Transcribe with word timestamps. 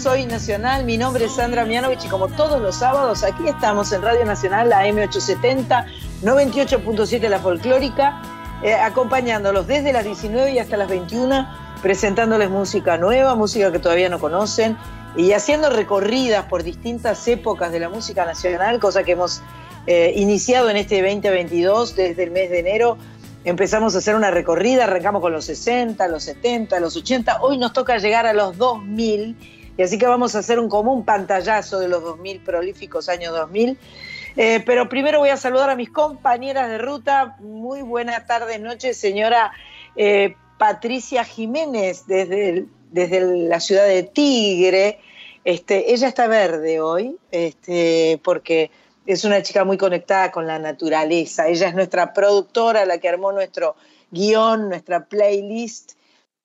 Soy 0.00 0.24
Nacional, 0.24 0.86
mi 0.86 0.96
nombre 0.96 1.26
es 1.26 1.32
Sandra 1.32 1.66
Mianovich 1.66 2.06
y 2.06 2.08
como 2.08 2.28
todos 2.28 2.58
los 2.58 2.76
sábados 2.76 3.22
aquí 3.22 3.46
estamos 3.46 3.92
en 3.92 4.00
Radio 4.00 4.24
Nacional, 4.24 4.70
la 4.70 4.86
M870, 4.86 5.84
98.7 6.22 7.28
La 7.28 7.38
Folclórica, 7.38 8.22
eh, 8.62 8.72
acompañándolos 8.72 9.66
desde 9.66 9.92
las 9.92 10.06
19 10.06 10.52
y 10.52 10.58
hasta 10.58 10.78
las 10.78 10.88
21, 10.88 11.46
presentándoles 11.82 12.48
música 12.48 12.96
nueva, 12.96 13.34
música 13.34 13.70
que 13.70 13.78
todavía 13.78 14.08
no 14.08 14.18
conocen 14.18 14.78
y 15.18 15.32
haciendo 15.32 15.68
recorridas 15.68 16.46
por 16.46 16.62
distintas 16.62 17.28
épocas 17.28 17.70
de 17.70 17.80
la 17.80 17.90
música 17.90 18.24
nacional, 18.24 18.80
cosa 18.80 19.02
que 19.02 19.12
hemos 19.12 19.42
eh, 19.86 20.14
iniciado 20.16 20.70
en 20.70 20.78
este 20.78 21.02
2022 21.02 21.94
desde 21.94 22.22
el 22.22 22.30
mes 22.30 22.48
de 22.48 22.60
enero. 22.60 22.96
Empezamos 23.44 23.94
a 23.94 23.98
hacer 23.98 24.14
una 24.14 24.30
recorrida, 24.30 24.84
arrancamos 24.84 25.20
con 25.20 25.32
los 25.32 25.44
60, 25.44 26.08
los 26.08 26.22
70, 26.24 26.80
los 26.80 26.96
80, 26.96 27.42
hoy 27.42 27.58
nos 27.58 27.74
toca 27.74 27.98
llegar 27.98 28.24
a 28.24 28.32
los 28.32 28.56
2000, 28.56 29.59
y 29.80 29.82
así 29.82 29.96
que 29.96 30.06
vamos 30.06 30.34
a 30.34 30.40
hacer 30.40 30.60
un 30.60 30.68
común 30.68 31.06
pantallazo 31.06 31.80
de 31.80 31.88
los 31.88 32.02
2000, 32.02 32.40
prolíficos 32.40 33.08
años 33.08 33.32
2000. 33.32 33.78
Eh, 34.36 34.62
pero 34.66 34.90
primero 34.90 35.20
voy 35.20 35.30
a 35.30 35.38
saludar 35.38 35.70
a 35.70 35.74
mis 35.74 35.88
compañeras 35.88 36.68
de 36.68 36.76
ruta. 36.76 37.38
Muy 37.40 37.80
buena 37.80 38.26
tarde, 38.26 38.58
noche, 38.58 38.92
señora 38.92 39.52
eh, 39.96 40.36
Patricia 40.58 41.24
Jiménez, 41.24 42.04
desde, 42.06 42.66
desde 42.90 43.22
la 43.48 43.58
ciudad 43.58 43.86
de 43.86 44.02
Tigre. 44.02 44.98
Este, 45.44 45.94
ella 45.94 46.08
está 46.08 46.26
verde 46.26 46.82
hoy, 46.82 47.16
este, 47.30 48.20
porque 48.22 48.70
es 49.06 49.24
una 49.24 49.40
chica 49.40 49.64
muy 49.64 49.78
conectada 49.78 50.30
con 50.30 50.46
la 50.46 50.58
naturaleza. 50.58 51.48
Ella 51.48 51.68
es 51.68 51.74
nuestra 51.74 52.12
productora, 52.12 52.84
la 52.84 52.98
que 52.98 53.08
armó 53.08 53.32
nuestro 53.32 53.76
guion, 54.10 54.68
nuestra 54.68 55.06
playlist 55.06 55.92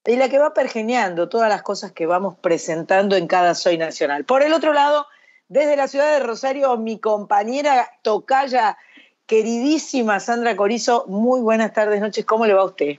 y 0.06 0.16
la 0.16 0.28
que 0.28 0.38
va 0.38 0.54
pergeneando 0.54 1.28
todas 1.28 1.48
las 1.48 1.62
cosas 1.62 1.92
que 1.92 2.06
vamos 2.06 2.36
presentando 2.40 3.16
en 3.16 3.26
cada 3.26 3.54
Soy 3.54 3.76
Nacional. 3.76 4.24
Por 4.24 4.42
el 4.42 4.52
otro 4.52 4.72
lado, 4.72 5.06
desde 5.48 5.76
la 5.76 5.88
ciudad 5.88 6.12
de 6.12 6.24
Rosario, 6.24 6.76
mi 6.76 6.98
compañera 6.98 7.90
tocaya 8.02 8.78
queridísima 9.26 10.20
Sandra 10.20 10.56
Corizo, 10.56 11.04
muy 11.08 11.40
buenas 11.40 11.72
tardes, 11.72 12.00
noches, 12.00 12.24
¿cómo 12.24 12.46
le 12.46 12.54
va 12.54 12.62
a 12.62 12.66
usted? 12.66 12.96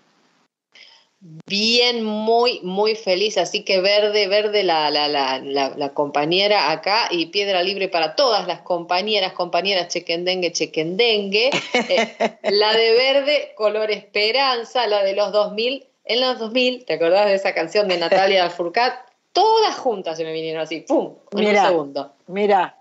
Bien, 1.47 2.03
muy, 2.03 2.59
muy 2.61 2.95
feliz. 2.95 3.37
Así 3.37 3.63
que 3.63 3.81
verde, 3.81 4.27
verde 4.27 4.63
la, 4.63 4.91
la, 4.91 5.07
la, 5.07 5.39
la, 5.39 5.93
compañera 5.93 6.69
acá 6.71 7.07
y 7.09 7.27
piedra 7.27 7.63
libre 7.63 7.89
para 7.89 8.15
todas 8.15 8.45
las 8.45 8.61
compañeras, 8.61 9.33
compañeras 9.33 9.87
chequendengue, 9.87 10.51
chequendengue. 10.51 11.49
Eh, 11.73 12.37
la 12.51 12.73
de 12.73 12.91
verde, 12.93 13.53
color 13.55 13.91
esperanza, 13.91 14.87
la 14.87 15.03
de 15.03 15.15
los 15.15 15.31
2000. 15.31 15.87
En 16.07 16.21
los 16.21 16.39
2000, 16.39 16.85
¿te 16.85 16.93
acordás 16.93 17.25
de 17.25 17.35
esa 17.35 17.53
canción 17.53 17.87
de 17.87 17.97
Natalia 17.97 18.49
Furcat? 18.49 18.93
Todas 19.33 19.75
juntas 19.75 20.17
se 20.17 20.23
me 20.23 20.31
vinieron 20.31 20.61
así, 20.61 20.81
¡pum! 20.81 21.15
En 21.31 21.39
Mirá, 21.39 21.63
un 21.63 21.67
segundo. 21.67 22.13
Mira, 22.27 22.77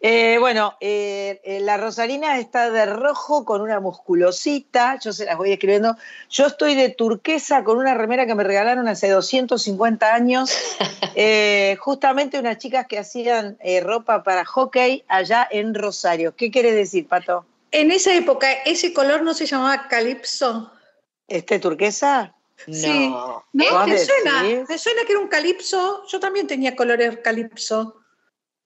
eh, 0.00 0.38
bueno, 0.40 0.76
eh, 0.80 1.40
eh, 1.44 1.60
la 1.60 1.76
Rosarina 1.76 2.38
está 2.38 2.70
de 2.70 2.86
rojo 2.86 3.44
con 3.44 3.60
una 3.60 3.80
musculosita, 3.80 4.98
yo 5.02 5.12
se 5.12 5.24
las 5.24 5.36
voy 5.36 5.52
escribiendo. 5.52 5.96
Yo 6.30 6.46
estoy 6.46 6.74
de 6.74 6.88
turquesa 6.88 7.62
con 7.62 7.78
una 7.78 7.94
remera 7.94 8.26
que 8.26 8.34
me 8.34 8.44
regalaron 8.44 8.88
hace 8.88 9.08
250 9.10 10.14
años, 10.14 10.50
eh, 11.14 11.76
justamente 11.80 12.38
unas 12.38 12.58
chicas 12.58 12.86
que 12.86 12.98
hacían 12.98 13.56
eh, 13.60 13.80
ropa 13.80 14.22
para 14.22 14.44
hockey 14.44 15.04
allá 15.08 15.46
en 15.50 15.74
Rosario. 15.74 16.34
¿Qué 16.36 16.50
quiere 16.50 16.72
decir, 16.72 17.06
Pato? 17.06 17.44
En 17.70 17.90
esa 17.90 18.14
época, 18.14 18.50
ese 18.64 18.92
color 18.92 19.22
no 19.22 19.34
se 19.34 19.46
llamaba 19.46 19.88
calipso. 19.88 20.72
¿Este 21.28 21.58
turquesa? 21.58 22.35
Sí. 22.66 23.08
No. 23.10 23.44
No, 23.52 23.64
¿Vos 23.70 23.86
me 23.86 23.98
suena, 23.98 24.42
me 24.68 24.78
suena 24.78 25.02
que 25.04 25.12
era 25.12 25.20
un 25.20 25.28
calipso. 25.28 26.04
Yo 26.08 26.18
también 26.20 26.46
tenía 26.46 26.74
colores 26.74 27.18
calipso. 27.22 27.96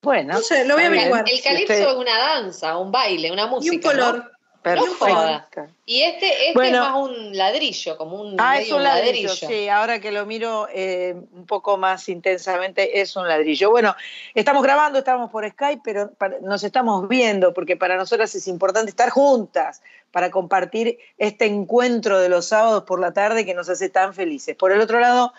Bueno, 0.02 0.34
No 0.34 0.40
sé, 0.40 0.64
lo 0.64 0.74
voy 0.74 0.84
a 0.84 0.86
averiguar. 0.86 1.24
El 1.28 1.42
calipso 1.42 1.72
Usted- 1.74 1.88
es 1.88 1.94
una 1.94 2.16
danza, 2.18 2.78
un 2.78 2.90
baile, 2.90 3.30
una 3.30 3.44
Y 3.44 3.48
música. 3.50 3.74
un 3.74 3.82
color. 3.82 4.16
¿no? 4.18 4.30
Perfecto. 4.62 5.06
No 5.08 5.14
joda. 5.14 5.48
Y 5.86 6.02
este, 6.02 6.28
este 6.32 6.52
Bueno. 6.52 6.84
es 6.84 6.90
más 6.90 6.96
un 7.08 7.36
ladrillo, 7.36 7.96
como 7.96 8.20
un, 8.20 8.36
Ah, 8.38 8.52
medio 8.52 8.62
es 8.66 8.72
un 8.72 8.82
ladrillo, 8.82 9.28
sí, 9.30 9.68
ahora 9.70 10.00
que 10.02 10.12
lo 10.12 10.26
miro 10.26 10.68
eh, 10.70 11.14
un 11.32 11.46
poco 11.46 11.78
más 11.78 12.06
intensamente, 12.10 13.00
es 13.00 13.16
un 13.16 13.26
ladrillo. 13.26 13.70
Bueno, 13.70 13.96
estamos 14.34 14.62
grabando, 14.62 14.98
estamos 14.98 15.30
por 15.30 15.48
Skype, 15.48 15.80
pero 15.82 16.12
para- 16.12 16.40
nos 16.40 16.62
estamos 16.62 17.08
viendo, 17.08 17.54
porque 17.54 17.78
para 17.78 17.96
nosotras 17.96 18.34
es 18.34 18.46
importante 18.48 18.90
estar 18.90 19.08
juntas 19.08 19.80
para 20.10 20.30
compartir 20.30 20.98
este 21.18 21.46
encuentro 21.46 22.18
de 22.18 22.28
los 22.28 22.46
sábados 22.46 22.84
por 22.84 23.00
la 23.00 23.12
tarde 23.12 23.44
que 23.44 23.54
nos 23.54 23.68
hace 23.68 23.88
tan 23.88 24.14
felices. 24.14 24.56
Por 24.56 24.72
el 24.72 24.80
otro 24.80 25.00
lado, 25.00 25.32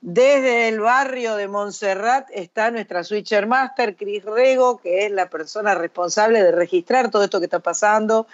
desde 0.00 0.68
el 0.68 0.80
barrio 0.80 1.36
de 1.36 1.48
Montserrat 1.48 2.28
está 2.32 2.70
nuestra 2.70 3.02
Switcher 3.02 3.46
Master, 3.46 3.96
Cris 3.96 4.24
Rego, 4.24 4.78
que 4.78 5.06
es 5.06 5.10
la 5.10 5.30
persona 5.30 5.74
responsable 5.74 6.42
de 6.42 6.52
registrar 6.52 7.10
todo 7.10 7.24
esto 7.24 7.38
que 7.38 7.46
está 7.46 7.60
pasando, 7.60 8.26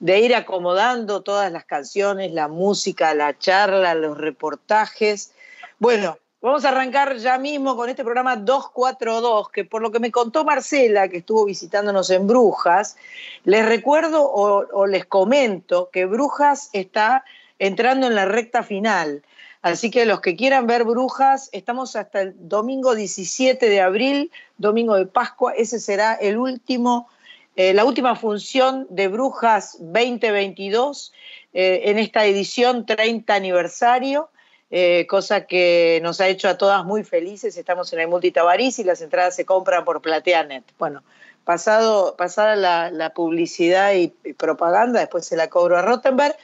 de 0.00 0.20
ir 0.20 0.34
acomodando 0.34 1.22
todas 1.22 1.50
las 1.50 1.64
canciones, 1.64 2.32
la 2.32 2.48
música, 2.48 3.14
la 3.14 3.36
charla, 3.38 3.94
los 3.94 4.18
reportajes. 4.18 5.32
Bueno, 5.78 6.18
vamos 6.40 6.64
a 6.64 6.68
arrancar 6.68 7.16
ya 7.16 7.38
mismo 7.38 7.76
con 7.76 7.88
este 7.88 8.04
programa 8.04 8.36
242, 8.36 9.50
que 9.50 9.64
por 9.64 9.82
lo 9.82 9.90
que 9.90 9.98
me 9.98 10.12
contó 10.12 10.44
Marcela, 10.44 11.08
que 11.08 11.18
estuvo 11.18 11.44
visitándonos 11.44 12.10
en 12.10 12.26
Brujas, 12.26 12.96
les 13.44 13.66
recuerdo 13.66 14.30
o, 14.30 14.86
les 14.86 15.04
comento 15.06 15.90
que 15.92 16.06
Brujas 16.06 16.70
está 16.72 17.24
entrando 17.58 18.06
en 18.06 18.14
la 18.14 18.24
recta 18.24 18.62
final. 18.62 19.22
Así 19.62 19.90
que 19.90 20.06
los 20.06 20.20
que 20.20 20.36
quieran 20.36 20.68
ver 20.68 20.84
Brujas, 20.84 21.48
estamos 21.52 21.96
hasta 21.96 22.22
el 22.22 22.34
domingo 22.48 22.94
17 22.94 23.68
de 23.68 23.80
abril, 23.80 24.30
domingo 24.56 24.94
de 24.94 25.06
Pascua, 25.06 25.52
ese 25.52 25.80
será 25.80 26.14
el 26.14 26.38
último 26.38 27.08
eh, 27.56 27.74
la 27.74 27.84
última 27.84 28.14
función 28.14 28.86
de 28.88 29.08
Brujas 29.08 29.78
2022 29.80 31.12
eh, 31.52 31.80
en 31.86 31.98
esta 31.98 32.24
edición 32.24 32.86
30 32.86 33.34
aniversario, 33.34 34.30
eh, 34.70 35.06
cosa 35.08 35.46
que 35.46 36.00
nos 36.02 36.20
ha 36.20 36.28
hecho 36.28 36.48
a 36.48 36.58
todas 36.58 36.84
muy 36.84 37.04
felices. 37.04 37.56
Estamos 37.56 37.92
en 37.92 38.00
el 38.00 38.08
Multitabariz 38.08 38.78
y 38.78 38.84
las 38.84 39.00
entradas 39.00 39.34
se 39.34 39.44
compran 39.44 39.84
por 39.84 40.02
Plateanet. 40.02 40.64
Bueno, 40.78 41.02
pasado, 41.44 42.16
pasada 42.16 42.90
la, 42.90 43.10
publicidad 43.14 43.94
y, 43.94 44.08
propaganda, 44.34 45.00
después 45.00 45.24
se 45.26 45.36
la 45.36 45.48
cobro 45.48 45.78
a 45.78 45.82
Rottenberg. 45.82 46.36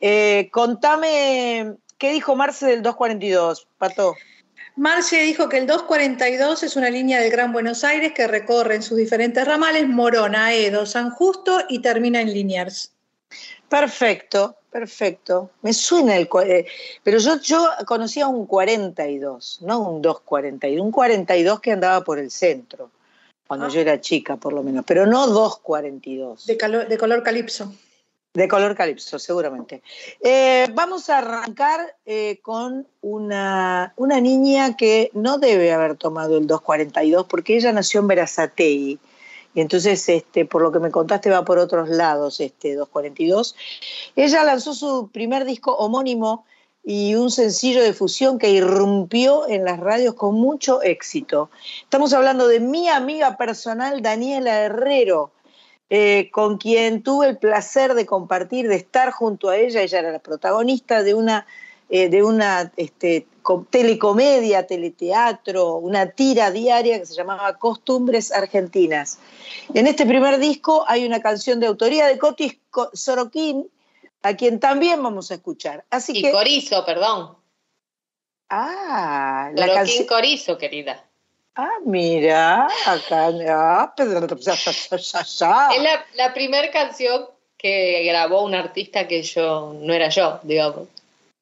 Eh, 0.00 0.48
contame, 0.52 1.74
¿qué 1.98 2.12
dijo 2.12 2.36
Marce 2.36 2.66
del 2.66 2.82
242, 2.82 3.66
Pato? 3.78 4.14
Marce 4.76 5.20
dijo 5.22 5.48
que 5.48 5.58
el 5.58 5.66
242 5.66 6.62
es 6.64 6.76
una 6.76 6.90
línea 6.90 7.20
del 7.20 7.30
Gran 7.30 7.52
Buenos 7.52 7.84
Aires 7.84 8.12
que 8.12 8.26
recorre 8.26 8.74
en 8.74 8.82
sus 8.82 8.98
diferentes 8.98 9.44
ramales 9.46 9.88
Morona, 9.88 10.52
Edo, 10.52 10.84
San 10.84 11.10
Justo 11.10 11.60
y 11.68 11.80
termina 11.80 12.20
en 12.20 12.32
Liniers. 12.32 12.93
Perfecto, 13.74 14.54
perfecto. 14.70 15.50
Me 15.62 15.72
suena 15.72 16.16
el... 16.16 16.28
eh, 16.46 16.64
pero 17.02 17.18
yo, 17.18 17.40
yo 17.40 17.68
conocía 17.86 18.28
un 18.28 18.46
42, 18.46 19.58
no 19.62 19.80
un 19.80 20.00
242, 20.00 20.84
un 20.84 20.92
42 20.92 21.58
que 21.60 21.72
andaba 21.72 22.04
por 22.04 22.20
el 22.20 22.30
centro, 22.30 22.90
cuando 23.48 23.66
Ah. 23.66 23.70
yo 23.70 23.80
era 23.80 24.00
chica 24.00 24.36
por 24.36 24.52
lo 24.52 24.62
menos, 24.62 24.84
pero 24.86 25.06
no 25.06 25.26
242. 25.26 26.46
De, 26.46 26.56
calo- 26.56 26.84
de 26.86 26.96
color 26.96 27.24
calipso. 27.24 27.72
De 28.32 28.46
color 28.46 28.76
calipso, 28.76 29.18
seguramente. 29.18 29.82
Eh, 30.20 30.68
vamos 30.72 31.10
a 31.10 31.18
arrancar 31.18 31.80
eh, 32.06 32.38
con 32.42 32.86
una, 33.00 33.92
una 33.96 34.20
niña 34.20 34.76
que 34.76 35.10
no 35.14 35.38
debe 35.38 35.72
haber 35.72 35.96
tomado 35.96 36.38
el 36.38 36.46
242 36.46 37.26
porque 37.26 37.56
ella 37.56 37.72
nació 37.72 38.00
en 38.00 38.06
Verazategui. 38.06 38.98
Y 39.54 39.60
entonces, 39.60 40.08
este, 40.08 40.44
por 40.44 40.62
lo 40.62 40.72
que 40.72 40.80
me 40.80 40.90
contaste, 40.90 41.30
va 41.30 41.44
por 41.44 41.58
otros 41.58 41.88
lados, 41.88 42.40
este 42.40 42.74
242. 42.74 43.54
Ella 44.16 44.44
lanzó 44.44 44.74
su 44.74 45.10
primer 45.12 45.44
disco 45.44 45.76
homónimo 45.76 46.44
y 46.84 47.14
un 47.14 47.30
sencillo 47.30 47.82
de 47.82 47.94
fusión 47.94 48.38
que 48.38 48.50
irrumpió 48.50 49.48
en 49.48 49.64
las 49.64 49.80
radios 49.80 50.14
con 50.14 50.34
mucho 50.34 50.82
éxito. 50.82 51.50
Estamos 51.82 52.12
hablando 52.12 52.46
de 52.46 52.60
mi 52.60 52.88
amiga 52.88 53.36
personal, 53.38 54.02
Daniela 54.02 54.60
Herrero, 54.60 55.32
eh, 55.88 56.30
con 56.30 56.58
quien 56.58 57.02
tuve 57.02 57.28
el 57.28 57.38
placer 57.38 57.94
de 57.94 58.04
compartir, 58.04 58.68
de 58.68 58.76
estar 58.76 59.12
junto 59.12 59.48
a 59.48 59.56
ella. 59.56 59.80
Ella 59.80 60.00
era 60.00 60.12
la 60.12 60.18
protagonista 60.18 61.02
de 61.02 61.14
una, 61.14 61.46
eh, 61.90 62.08
de 62.08 62.22
una 62.22 62.72
este, 62.76 63.26
telecomedia, 63.70 64.66
teleteatro, 64.66 65.76
una 65.76 66.10
tira 66.10 66.50
diaria 66.50 66.98
que 66.98 67.06
se 67.06 67.14
llamaba 67.14 67.58
Costumbres 67.58 68.32
Argentinas. 68.32 69.18
En 69.74 69.86
este 69.86 70.06
primer 70.06 70.38
disco 70.38 70.84
hay 70.88 71.04
una 71.04 71.20
canción 71.20 71.60
de 71.60 71.66
autoría 71.66 72.06
de 72.06 72.18
Cotis 72.18 72.58
Sorokin, 72.94 73.68
a 74.22 74.34
quien 74.34 74.60
también 74.60 75.02
vamos 75.02 75.30
a 75.30 75.34
escuchar. 75.34 75.84
Así 75.90 76.12
y 76.16 76.22
que, 76.22 76.32
Corizo, 76.32 76.84
perdón. 76.84 77.36
Ah, 78.48 79.50
la 79.54 79.72
canción. 79.72 80.06
Corizo, 80.06 80.56
querida. 80.56 81.04
Ah, 81.56 81.78
mira, 81.84 82.66
acá. 82.86 83.30
Ah, 83.48 83.94
es 83.96 85.82
la, 85.82 86.04
la 86.16 86.34
primera 86.34 86.70
canción 86.70 87.26
que 87.56 88.02
grabó 88.04 88.42
un 88.42 88.54
artista 88.54 89.06
que 89.06 89.22
yo 89.22 89.74
no 89.78 89.94
era 89.94 90.08
yo, 90.08 90.40
digamos. 90.42 90.88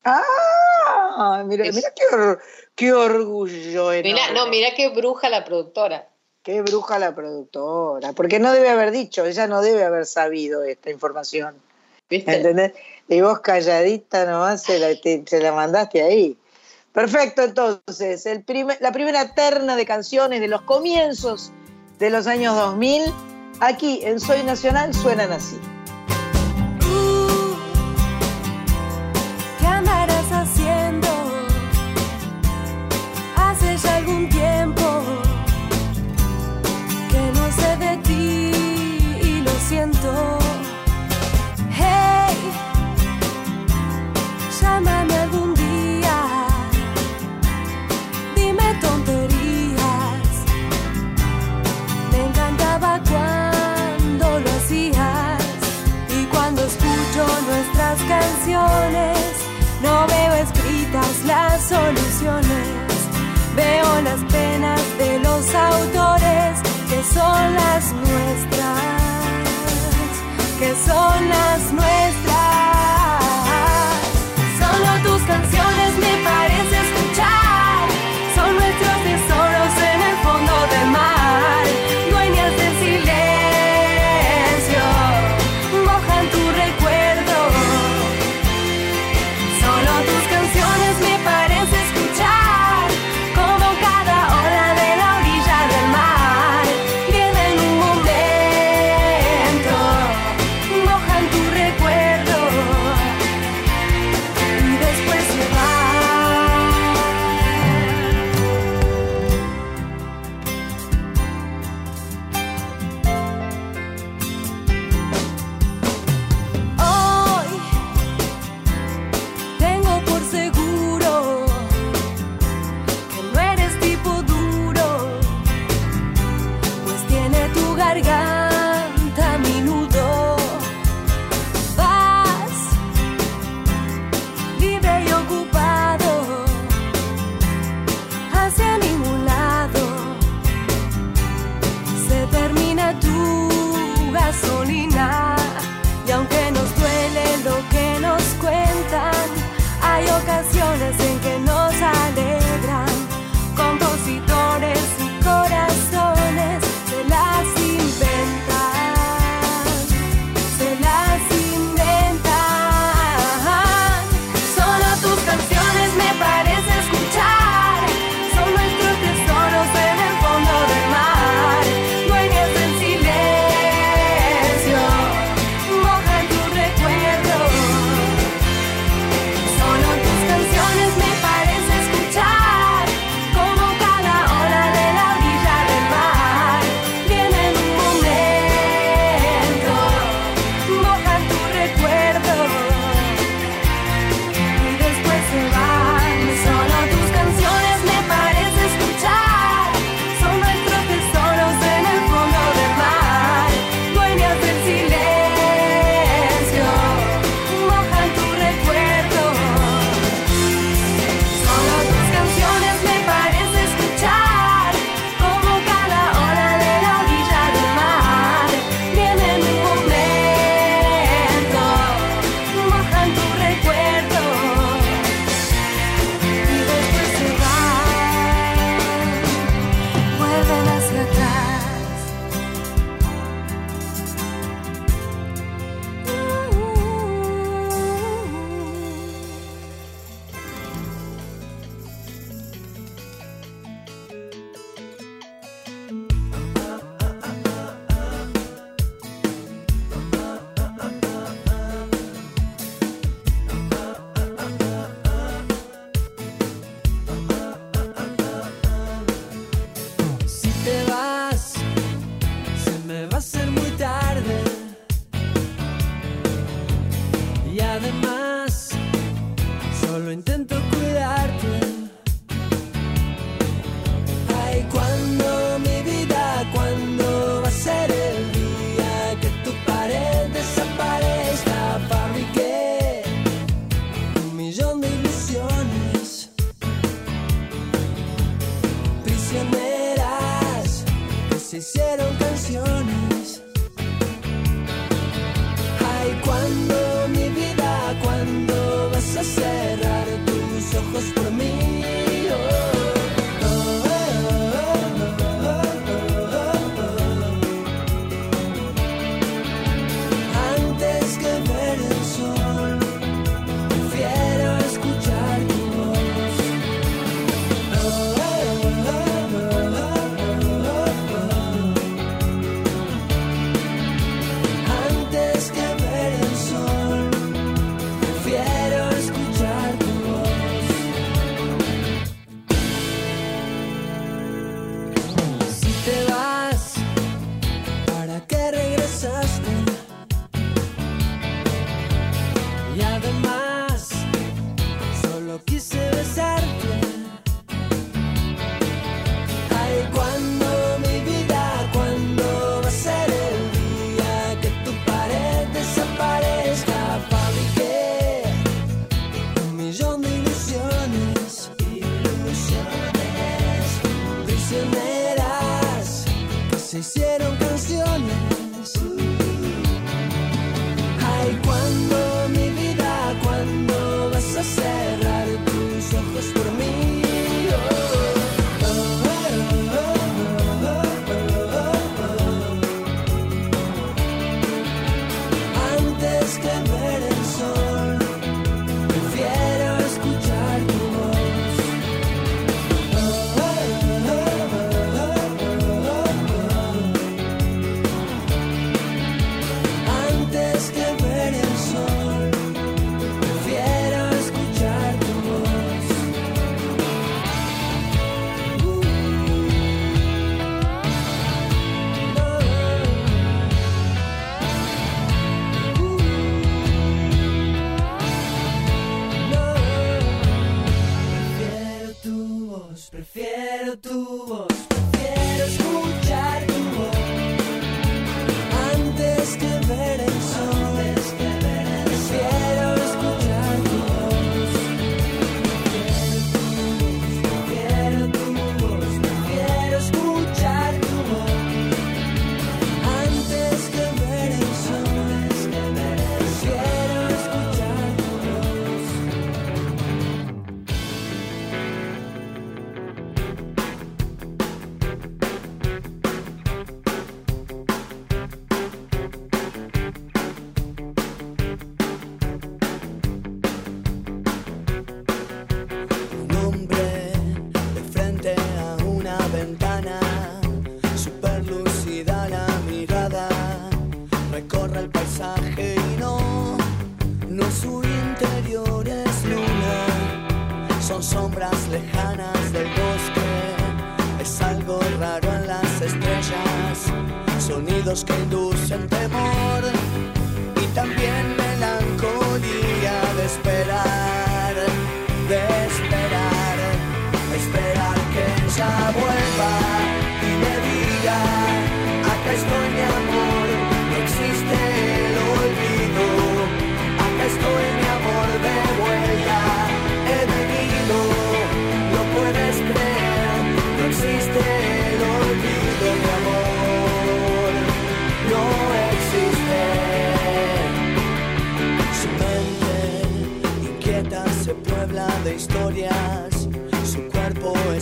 Ah, 0.04 1.44
mira, 1.46 1.64
mira 1.72 1.92
qué, 1.94 2.36
qué 2.74 2.92
orgullo. 2.92 3.90
Mira, 4.02 4.32
no, 4.32 4.46
mira 4.48 4.74
qué 4.74 4.88
bruja 4.88 5.28
la 5.28 5.44
productora. 5.44 6.08
Qué 6.42 6.60
bruja 6.60 6.98
la 6.98 7.14
productora, 7.14 8.12
porque 8.14 8.40
no 8.40 8.52
debe 8.52 8.68
haber 8.68 8.90
dicho, 8.90 9.24
ella 9.24 9.46
no 9.46 9.62
debe 9.62 9.84
haber 9.84 10.06
sabido 10.06 10.64
esta 10.64 10.90
información. 10.90 11.54
¿Viste? 12.10 12.34
¿Entendés? 12.34 12.72
Y 13.08 13.20
vos 13.20 13.40
calladita 13.40 14.24
nomás 14.24 14.64
se 14.64 14.80
la, 14.80 14.88
se 15.24 15.40
la 15.40 15.52
mandaste 15.52 16.02
ahí. 16.02 16.36
Perfecto, 16.92 17.42
entonces, 17.42 18.26
el 18.26 18.44
la 18.80 18.90
primera 18.92 19.34
terna 19.34 19.76
de 19.76 19.86
canciones 19.86 20.40
de 20.40 20.48
los 20.48 20.62
comienzos 20.62 21.52
de 22.00 22.10
los 22.10 22.26
años 22.26 22.56
2000, 22.56 23.04
aquí 23.60 24.00
en 24.02 24.18
Soy 24.18 24.42
Nacional 24.42 24.92
suenan 24.92 25.30
así. 25.30 25.58
No 58.50 60.06
veo 60.08 60.34
escritas 60.34 61.24
las 61.24 61.62
soluciones, 61.62 62.68
veo 63.54 64.02
las 64.02 64.20
penas 64.32 64.80
de 64.98 65.18
los 65.20 65.54
autores 65.54 66.60
que 66.88 67.02
son 67.14 67.54
las 67.54 67.92
nuestras, 67.92 68.82
que 70.58 70.74
son 70.86 71.28
las 71.28 71.72
nuestras. 71.72 72.21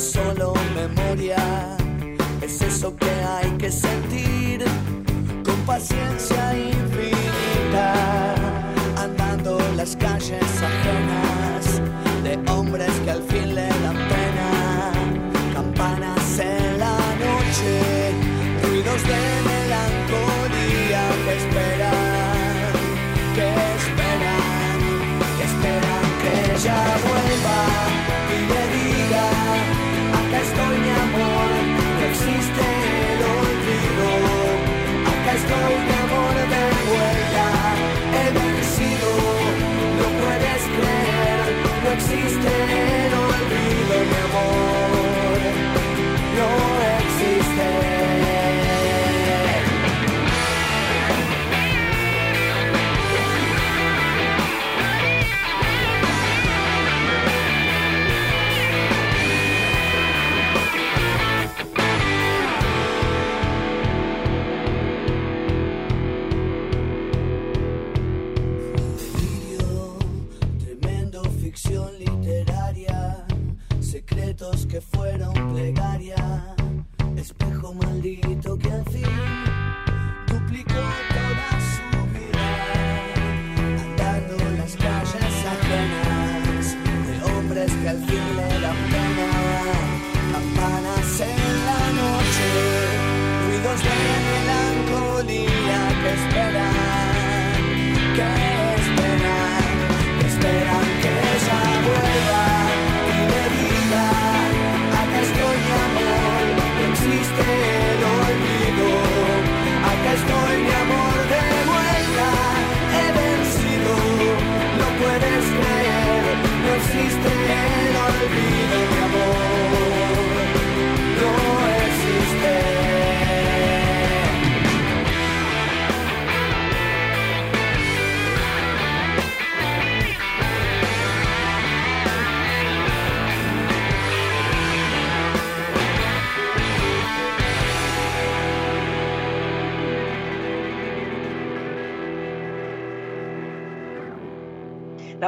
solo 0.01 0.55
memoria, 0.75 1.77
es 2.41 2.63
eso 2.63 2.97
que 2.97 3.11
hay 3.11 3.51
que 3.59 3.71
sentir 3.71 4.65
con 5.45 5.57
paciencia 5.67 6.57
infinita, 6.57 8.35
andando 8.97 9.59
las 9.77 9.95
calles 9.97 10.50
stay 42.43 42.80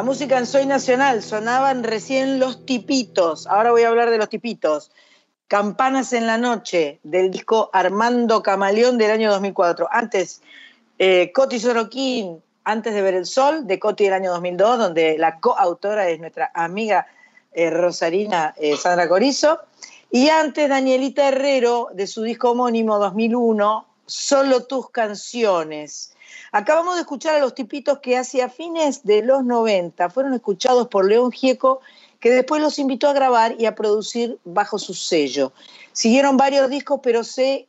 La 0.03 0.07
música 0.07 0.37
en 0.37 0.47
Soy 0.47 0.67
Nacional 0.67 1.23
sonaban 1.23 1.85
recién 1.85 2.41
los 2.41 2.67
tipitos. 2.67 3.47
Ahora 3.47 3.71
voy 3.71 3.83
a 3.83 3.89
hablar 3.89 4.11
de 4.11 4.19
los 4.19 4.29
tipitos. 4.29 4.91
Campanas 5.47 6.13
en 6.13 6.27
la 6.27 6.39
noche 6.39 6.99
del 7.05 7.31
disco 7.31 7.71
Armando 7.73 8.43
Camaleón 8.43 8.99
del 8.99 9.13
año 9.13 9.31
2004. 9.31 9.87
Antes, 9.89 10.43
eh, 10.99 11.31
Coti 11.33 11.61
Soroquín, 11.61 12.43
antes 12.65 12.95
de 12.95 13.01
ver 13.01 13.15
el 13.15 13.27
sol 13.27 13.69
de 13.69 13.79
Coti 13.79 14.03
del 14.03 14.15
año 14.15 14.33
2002, 14.33 14.79
donde 14.81 15.17
la 15.19 15.39
coautora 15.39 16.09
es 16.09 16.19
nuestra 16.19 16.51
amiga 16.53 17.07
eh, 17.53 17.71
Rosarina 17.71 18.55
eh, 18.57 18.77
Sandra 18.77 19.09
Corizo. 19.09 19.61
Y 20.11 20.31
antes 20.31 20.69
Danielita 20.69 21.29
Herrero 21.29 21.91
de 21.95 22.09
su 22.09 22.25
disco 22.25 22.51
homónimo 22.51 22.99
2001, 22.99 23.87
Solo 24.05 24.65
tus 24.65 24.91
canciones. 24.91 26.12
Acabamos 26.55 26.97
de 26.97 27.01
escuchar 27.01 27.37
a 27.37 27.39
los 27.41 27.55
tipitos 27.55 28.01
que 28.01 28.19
hacia 28.19 28.51
fines 28.51 29.05
de 29.05 29.23
los 29.23 29.43
90 29.43 30.11
fueron 30.11 30.35
escuchados 30.35 30.87
por 30.89 31.09
León 31.09 31.33
Gieco, 31.33 31.81
que 32.21 32.31
después 32.31 32.61
los 32.61 32.79
invitó 32.79 33.09
a 33.09 33.15
grabar 33.15 33.57
y 33.59 33.65
a 33.65 33.75
producir 33.75 34.39
bajo 34.45 34.79
su 34.79 34.93
sello. 34.93 35.55
Siguieron 35.93 36.37
varios 36.37 36.69
discos, 36.69 37.01
pero 37.03 37.25
se 37.25 37.69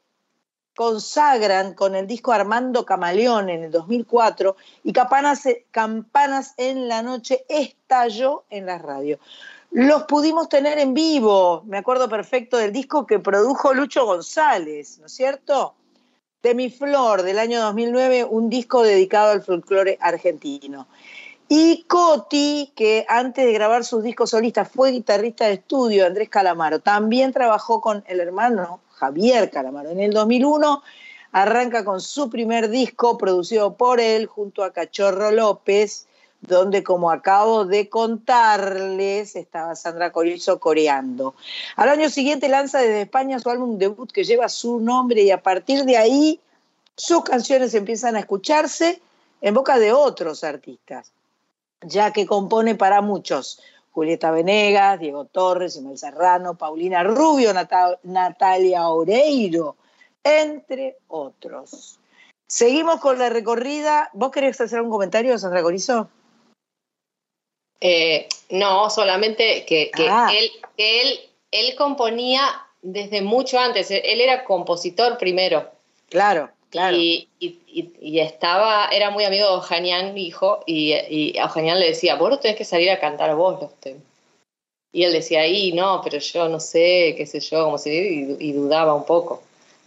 consagran 0.76 1.76
con 1.76 1.96
el 1.96 2.08
disco 2.08 2.34
Armando 2.34 2.86
Camaleón 2.86 3.50
en 3.50 3.63
el 3.63 3.72
2004 3.72 4.58
y 4.84 4.91
Campanas, 4.91 5.48
Campanas 5.72 6.54
en 6.58 6.89
la 6.89 7.02
Noche 7.02 7.46
estalló 7.48 8.43
en 8.50 8.65
la 8.65 8.80
radio. 8.80 9.17
Los 9.72 10.04
pudimos 10.04 10.50
tener 10.50 10.78
en 10.78 10.93
vivo, 10.93 11.63
me 11.65 11.78
acuerdo 11.78 12.10
perfecto 12.10 12.58
del 12.58 12.74
disco 12.74 13.08
que 13.08 13.19
produjo 13.19 13.74
Lucho 13.74 14.06
González, 14.06 15.00
¿no 15.00 15.06
es 15.06 15.13
cierto? 15.13 15.76
Mi 16.53 16.69
flor, 16.69 17.23
del 17.23 17.39
año 17.39 17.62
2009, 17.62 18.25
un 18.25 18.49
disco 18.49 18.84
dedicado 18.84 19.32
al 19.32 19.41
folclore 19.41 19.97
argentino. 20.01 20.88
Y 21.47 21.84
Coti, 21.84 22.73
que 22.75 23.06
antes 23.08 23.45
de 23.45 23.53
grabar 23.53 23.86
sus 23.86 24.03
discos 24.03 24.32
solistas 24.32 24.69
fue 24.69 24.91
guitarrista 24.91 25.45
de 25.45 25.53
estudio, 25.53 26.06
Andrés 26.06 26.27
Calamaro, 26.27 26.79
también 26.79 27.32
trabajó 27.32 27.79
con 27.79 28.03
el 28.08 28.19
hermano 28.19 28.82
Javier 28.89 29.49
Calamaro. 29.51 29.91
En 29.91 30.01
el 30.01 30.12
2001 30.12 30.84
arranca 31.32 31.86
con 31.86 32.01
su 32.01 32.29
primer 32.29 32.69
disco 32.69 33.17
producido 33.17 33.75
por 33.75 34.01
él 34.01 34.25
junto 34.25 34.65
a 34.65 34.73
Cachorro 34.73 35.32
López, 35.32 36.08
donde 36.47 36.84
como 36.84 37.10
acabo 37.10 37.65
de 37.65 37.89
contarles 37.89 39.36
estaba 39.36 39.75
Sandra 39.75 40.12
Corizo 40.12 40.60
coreando. 40.60 41.36
Al 41.75 41.89
año 41.89 42.10
siguiente 42.10 42.49
lanza 42.49 42.79
desde 42.79 43.01
España 43.01 43.39
su 43.39 43.49
álbum 43.49 43.77
debut 43.77 44.12
que 44.12 44.23
lleva 44.23 44.49
su 44.49 44.79
nombre 44.79 45.21
y 45.21 45.32
a 45.32 45.41
partir 45.41 45.86
de 45.86 45.97
ahí 45.97 46.39
sus 46.95 47.23
canciones 47.23 47.73
empiezan 47.73 48.15
a 48.15 48.19
escucharse 48.19 49.01
en 49.41 49.53
boca 49.53 49.79
de 49.79 49.93
otros 49.93 50.43
artistas, 50.43 51.12
ya 51.82 52.12
que 52.12 52.25
compone 52.25 52.75
para 52.75 53.01
muchos. 53.01 53.62
Julieta 53.91 54.32
Venegas, 54.32 54.99
Diego 54.99 55.25
Torres, 55.25 55.75
Ismael 55.75 55.97
Serrano, 55.97 56.56
Paulina 56.56 57.03
Rubio, 57.03 57.53
Nata- 57.53 57.99
Natalia 58.03 58.89
Oreiro, 58.89 59.75
entre 60.23 60.97
otros. 61.08 61.99
Seguimos 62.47 62.99
con 62.99 63.19
la 63.19 63.29
recorrida. 63.29 64.10
¿Vos 64.13 64.32
querés 64.32 64.60
hacer 64.60 64.82
un 64.82 64.89
comentario, 64.89 65.38
Sandra 65.38 65.62
Corizo? 65.62 66.10
Eh, 67.86 68.28
no, 68.50 68.89
solamente 68.89 69.65
que, 69.65 69.91
que 69.91 70.08
Ah. 70.10 70.32
él, 70.34 70.50
que 70.78 71.02
él, 71.02 71.19
él 71.52 71.76
componía 71.76 72.41
desde 72.82 73.22
mucho 73.22 73.60
antes. 73.60 73.91
Él 73.91 74.22
era 74.22 74.46
compositor 74.46 75.17
primero. 75.17 75.69
Claro, 76.10 76.50
claro. 76.69 76.96
Y, 76.96 77.28
y- 77.41 77.60
y- 77.67 77.91
y 78.02 78.19
estaba, 78.19 78.88
era 78.88 79.10
muy 79.10 79.26
amigo 79.26 79.46
de 79.48 79.56
Ojanian, 79.58 80.17
hijo, 80.17 80.63
y, 80.65 80.93
y 80.93 81.38
a 81.38 81.46
Ojanian 81.46 81.78
le 81.80 81.88
decía, 81.88 82.15
vos 82.15 82.30
no 82.30 82.39
tenés 82.39 82.56
que 82.58 82.63
salir 82.63 82.89
a 82.89 83.02
cantar 83.02 83.36
vos 83.36 83.60
los 83.62 83.74
temas. 83.82 84.02
Y 84.93 85.04
él 85.04 85.12
decía, 85.12 85.46
y 85.48 85.74
no, 85.74 86.00
pero 86.04 86.19
yo 86.19 86.48
no 86.48 86.62
sé, 86.62 87.15
qué 87.17 87.26
sé 87.26 87.41
yo, 87.41 87.65
como 87.65 87.78
si, 87.78 87.89
y, 87.89 88.38
y 88.39 88.52
dudaba 88.54 88.93
un 88.93 89.06
poco. 89.06 89.41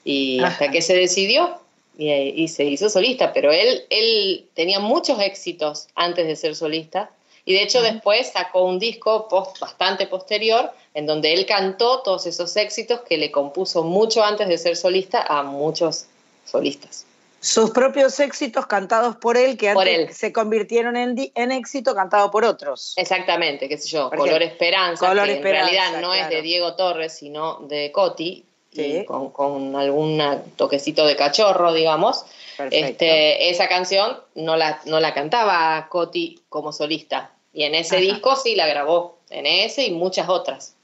Y 0.05 0.41
Ajá. 0.41 0.49
hasta 0.49 0.71
que 0.71 0.83
se 0.83 0.95
decidió 0.97 1.59
y, 1.97 2.11
y 2.13 2.49
se 2.49 2.65
hizo 2.65 2.91
solista, 2.91 3.33
pero 3.33 3.53
él, 3.53 3.85
él 3.89 4.47
tenía 4.55 4.81
muchos 4.81 5.19
éxitos 5.21 5.89
antes 5.95 6.27
de 6.27 6.37
ser 6.37 6.55
solista. 6.57 7.11
Y 7.47 7.55
de 7.55 7.63
hecho 7.63 7.81
después 7.81 8.33
sacó 8.33 8.65
un 8.65 8.79
disco 8.79 9.29
post, 9.29 9.59
bastante 9.61 10.07
posterior 10.07 10.71
en 10.93 11.07
donde 11.07 11.33
él 11.33 11.47
cantó 11.47 12.03
todos 12.03 12.27
esos 12.27 12.55
éxitos 12.57 13.01
que 13.03 13.17
le 13.17 13.31
compuso 13.31 13.85
mucho 13.85 14.23
antes 14.23 14.49
de 14.49 14.59
ser 14.59 14.77
solista 14.77 15.23
a 15.23 15.43
muchos 15.43 16.07
solistas. 16.45 17.07
Sus 17.41 17.71
propios 17.71 18.19
éxitos 18.19 18.67
cantados 18.67 19.15
por 19.17 19.37
él, 19.37 19.57
que 19.57 19.73
Por 19.73 19.87
antes 19.87 20.09
él. 20.09 20.15
se 20.15 20.33
convirtieron 20.33 20.97
en, 20.97 21.31
en 21.35 21.53
éxito 21.53 21.95
cantado 21.95 22.31
por 22.31 22.45
otros. 22.45 22.95
Exactamente, 22.97 23.69
qué 23.69 23.79
sé 23.79 23.89
yo, 23.89 24.11
Por 24.11 24.19
Color 24.19 24.43
Esperanza, 24.43 25.07
Color 25.07 25.27
que 25.27 25.35
Esperanza, 25.35 25.71
en 25.71 25.77
realidad 25.83 26.01
no 26.01 26.13
es 26.15 26.29
de 26.29 26.43
Diego 26.43 26.75
Torres, 26.75 27.13
sino 27.17 27.61
de 27.69 27.93
Coti, 27.93 28.45
Sí. 28.73 29.05
con, 29.07 29.31
con 29.31 29.75
algún 29.75 30.21
toquecito 30.57 31.07
de 31.07 31.17
cachorro, 31.17 31.73
digamos. 31.73 32.27
Perfecto. 32.59 32.87
Este, 32.89 33.49
esa 33.49 33.69
canción 33.69 34.19
no 34.35 34.57
la, 34.57 34.81
no 34.85 35.01
la 35.01 35.15
cantaba 35.15 35.89
Coti 35.89 36.41
como 36.51 36.73
solista, 36.75 37.31
y 37.57 37.63
en 37.63 37.75
ese 37.75 37.97
Ajá. 37.97 38.05
disco 38.05 38.37
sí 38.37 38.55
la 38.55 38.67
grabó, 38.67 39.19
en 39.31 39.47
ese 39.47 39.87
y 39.87 39.91
muchas 39.93 40.29
otras. 40.29 40.77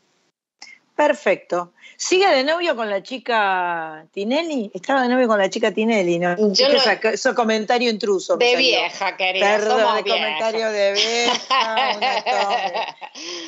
Perfecto. 0.97 1.71
¿Sigue 1.97 2.29
de 2.29 2.43
novio 2.43 2.75
con 2.75 2.91
la 2.91 3.03
chica 3.03 4.05
Tinelli? 4.13 4.71
Estaba 4.75 5.03
de 5.03 5.09
novio 5.09 5.29
con 5.29 5.39
la 5.39 5.49
chica 5.49 5.71
Tinelli, 5.73 6.19
¿no? 6.19 6.37
Yo 6.53 6.69
no- 6.73 6.79
saca- 6.81 7.11
ese 7.11 7.33
comentario 7.35 7.89
intruso. 7.91 8.37
De 8.37 8.57
vieja, 8.57 9.17
querida, 9.17 9.47
Perdón, 9.47 9.81
somos 9.81 10.03
comentario 10.03 10.71
de 10.71 10.93
vieja. 10.95 11.97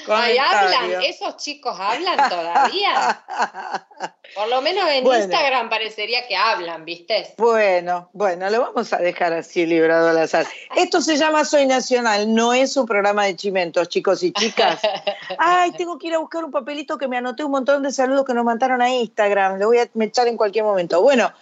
Ay, 0.09 0.37
hablan, 0.39 1.03
esos 1.03 1.37
chicos 1.39 1.77
hablan 1.79 2.29
todavía. 2.29 3.25
Por 4.35 4.49
lo 4.49 4.61
menos 4.63 4.89
en 4.91 5.05
Bueno. 5.05 5.23
Instagram 5.25 5.69
parecería 5.69 6.27
que 6.27 6.35
hablan, 6.37 6.85
¿viste? 6.85 7.35
Bueno, 7.39 8.09
bueno, 8.15 8.51
lo 8.51 8.61
vamos 8.63 8.93
a 8.93 8.97
dejar 8.99 9.33
así 9.33 9.65
librado 9.65 10.09
al 10.09 10.19
azar. 10.19 10.47
Esto 10.77 11.01
se 11.01 11.17
llama 11.17 11.45
Soy 11.45 11.67
Nacional, 11.67 12.33
no 12.35 12.53
es 12.53 12.77
un 12.77 12.85
programa 12.87 13.27
de 13.27 13.37
chimentos, 13.37 13.89
chicos 13.89 14.23
y 14.23 14.33
chicas. 14.33 14.81
Ay, 15.39 15.71
tengo 15.73 15.99
que 15.99 16.09
ir 16.09 16.15
a 16.15 16.19
buscar 16.19 16.45
un 16.45 16.51
papelito 16.51 16.99
que 16.99 17.07
me 17.07 17.17
anoté 17.17 17.45
un 17.45 17.53
montón 17.53 17.83
de 17.85 17.93
saludos 17.93 18.24
que 18.25 18.35
nos 18.35 18.45
mandaron 18.45 18.83
a 18.83 18.91
Instagram. 18.91 19.59
Lo 19.59 19.67
voy 19.67 19.79
a 19.79 19.89
echar 20.01 20.29
en 20.29 20.37
cualquier 20.37 20.65
momento. 20.65 21.03
Bueno, 21.03 21.33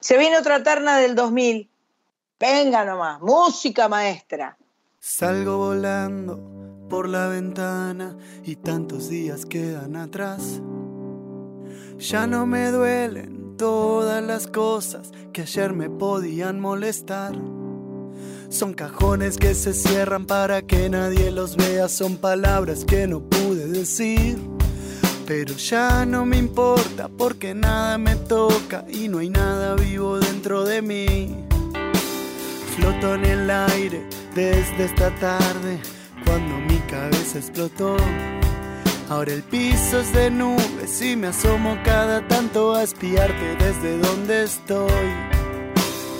se 0.00 0.18
viene 0.18 0.38
otra 0.38 0.62
terna 0.62 0.98
del 0.98 1.14
2000. 1.14 1.68
Venga 2.38 2.84
nomás, 2.84 3.20
música 3.20 3.88
maestra. 3.88 4.56
Salgo 5.00 5.56
volando 5.58 6.38
por 6.88 7.08
la 7.08 7.28
ventana 7.28 8.16
y 8.44 8.56
tantos 8.56 9.08
días 9.08 9.46
quedan 9.46 9.96
atrás. 9.96 10.60
Ya 11.98 12.26
no 12.26 12.46
me 12.46 12.70
duelen 12.70 13.56
todas 13.56 14.22
las 14.22 14.46
cosas 14.46 15.12
que 15.32 15.42
ayer 15.42 15.72
me 15.72 15.88
podían 15.88 16.60
molestar. 16.60 17.34
Son 18.48 18.74
cajones 18.74 19.38
que 19.38 19.54
se 19.54 19.72
cierran 19.72 20.26
para 20.26 20.62
que 20.62 20.88
nadie 20.88 21.30
los 21.30 21.56
vea, 21.56 21.88
son 21.88 22.16
palabras 22.16 22.84
que 22.84 23.06
no 23.06 23.20
pude 23.20 23.66
decir. 23.66 24.55
Pero 25.26 25.54
ya 25.56 26.06
no 26.06 26.24
me 26.24 26.36
importa 26.36 27.08
porque 27.08 27.52
nada 27.52 27.98
me 27.98 28.14
toca 28.14 28.84
y 28.88 29.08
no 29.08 29.18
hay 29.18 29.28
nada 29.28 29.74
vivo 29.74 30.20
dentro 30.20 30.64
de 30.64 30.80
mí. 30.80 31.44
Floto 32.76 33.16
en 33.16 33.24
el 33.24 33.50
aire 33.50 34.06
desde 34.36 34.84
esta 34.84 35.12
tarde 35.16 35.80
cuando 36.24 36.56
mi 36.58 36.78
cabeza 36.88 37.38
explotó. 37.38 37.96
Ahora 39.08 39.32
el 39.32 39.42
piso 39.42 40.00
es 40.00 40.12
de 40.12 40.30
nubes 40.30 41.02
y 41.02 41.16
me 41.16 41.28
asomo 41.28 41.76
cada 41.84 42.26
tanto 42.28 42.74
a 42.74 42.84
espiarte 42.84 43.56
desde 43.58 43.98
donde 43.98 44.44
estoy. 44.44 45.10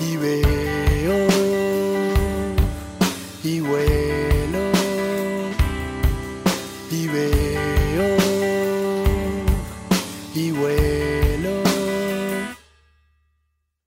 Y 0.01 0.17
veo 0.17 1.29
y 3.45 3.61
vuelo 3.61 4.06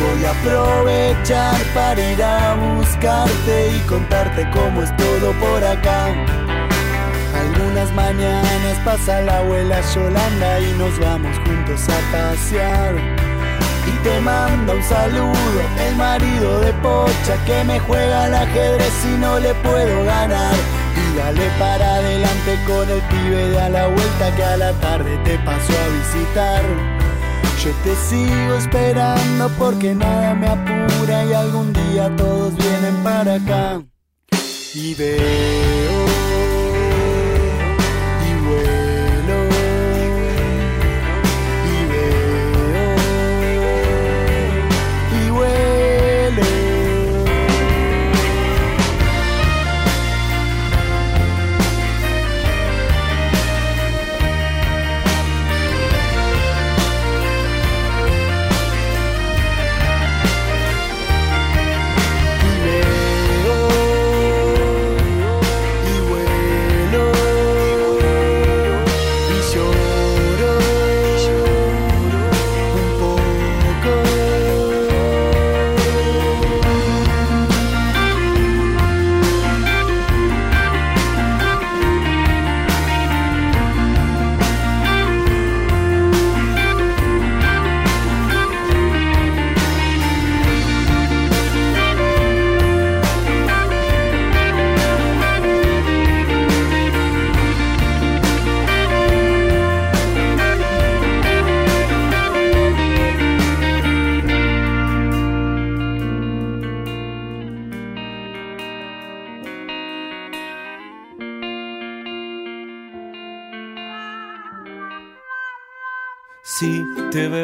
Voy 0.00 0.24
a 0.24 0.30
aprovechar 0.30 1.62
para 1.72 2.00
ir 2.00 2.22
a 2.22 2.54
buscarte 2.54 3.76
y 3.76 3.80
contarte 3.86 4.48
cómo 4.50 4.82
es 4.82 4.94
todo 4.96 5.32
por 5.34 5.64
acá. 5.64 6.08
Algunas 7.34 7.92
mañanas 7.92 8.78
pasa 8.84 9.20
la 9.22 9.38
abuela 9.38 9.80
Yolanda 9.94 10.60
y 10.60 10.72
nos 10.72 10.98
vamos 10.98 11.36
juntos 11.46 11.88
a 11.88 12.12
pasear. 12.12 12.94
y 13.86 14.02
te 14.02 14.20
manda 14.20 14.74
un 14.74 14.82
saludo. 14.82 15.60
El 15.86 15.96
marido 15.96 16.60
de 16.60 16.72
Pocha 16.74 17.36
que 17.46 17.64
me 17.64 17.78
juega 17.80 18.24
al 18.24 18.34
ajedrez 18.34 19.04
y 19.04 19.18
no 19.18 19.38
le 19.38 19.54
puedo 19.54 20.04
ganar. 20.04 20.54
Y 20.96 21.16
dale 21.18 21.48
para 21.58 21.96
adelante 21.96 22.58
con 22.66 22.88
el 22.88 23.00
pibe 23.02 23.48
de 23.48 23.60
a 23.60 23.68
la 23.68 23.86
vuelta 23.88 24.34
que 24.36 24.44
a 24.44 24.56
la 24.56 24.72
tarde 24.74 25.18
te 25.24 25.38
pasó 25.38 25.72
a 25.72 25.88
visitar. 25.98 26.93
Yo 27.64 27.70
te 27.82 27.96
sigo 27.96 28.56
esperando 28.56 29.48
porque 29.58 29.94
nada 29.94 30.34
me 30.34 30.48
apura 30.48 31.24
y 31.24 31.32
algún 31.32 31.72
día 31.72 32.14
todos 32.14 32.54
vienen 32.58 33.02
para 33.02 33.36
acá. 33.36 33.82
Y 34.74 34.94
veo 34.94 35.73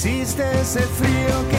Existe 0.00 0.44
ese 0.60 0.78
frío 0.78 1.48
que 1.50 1.57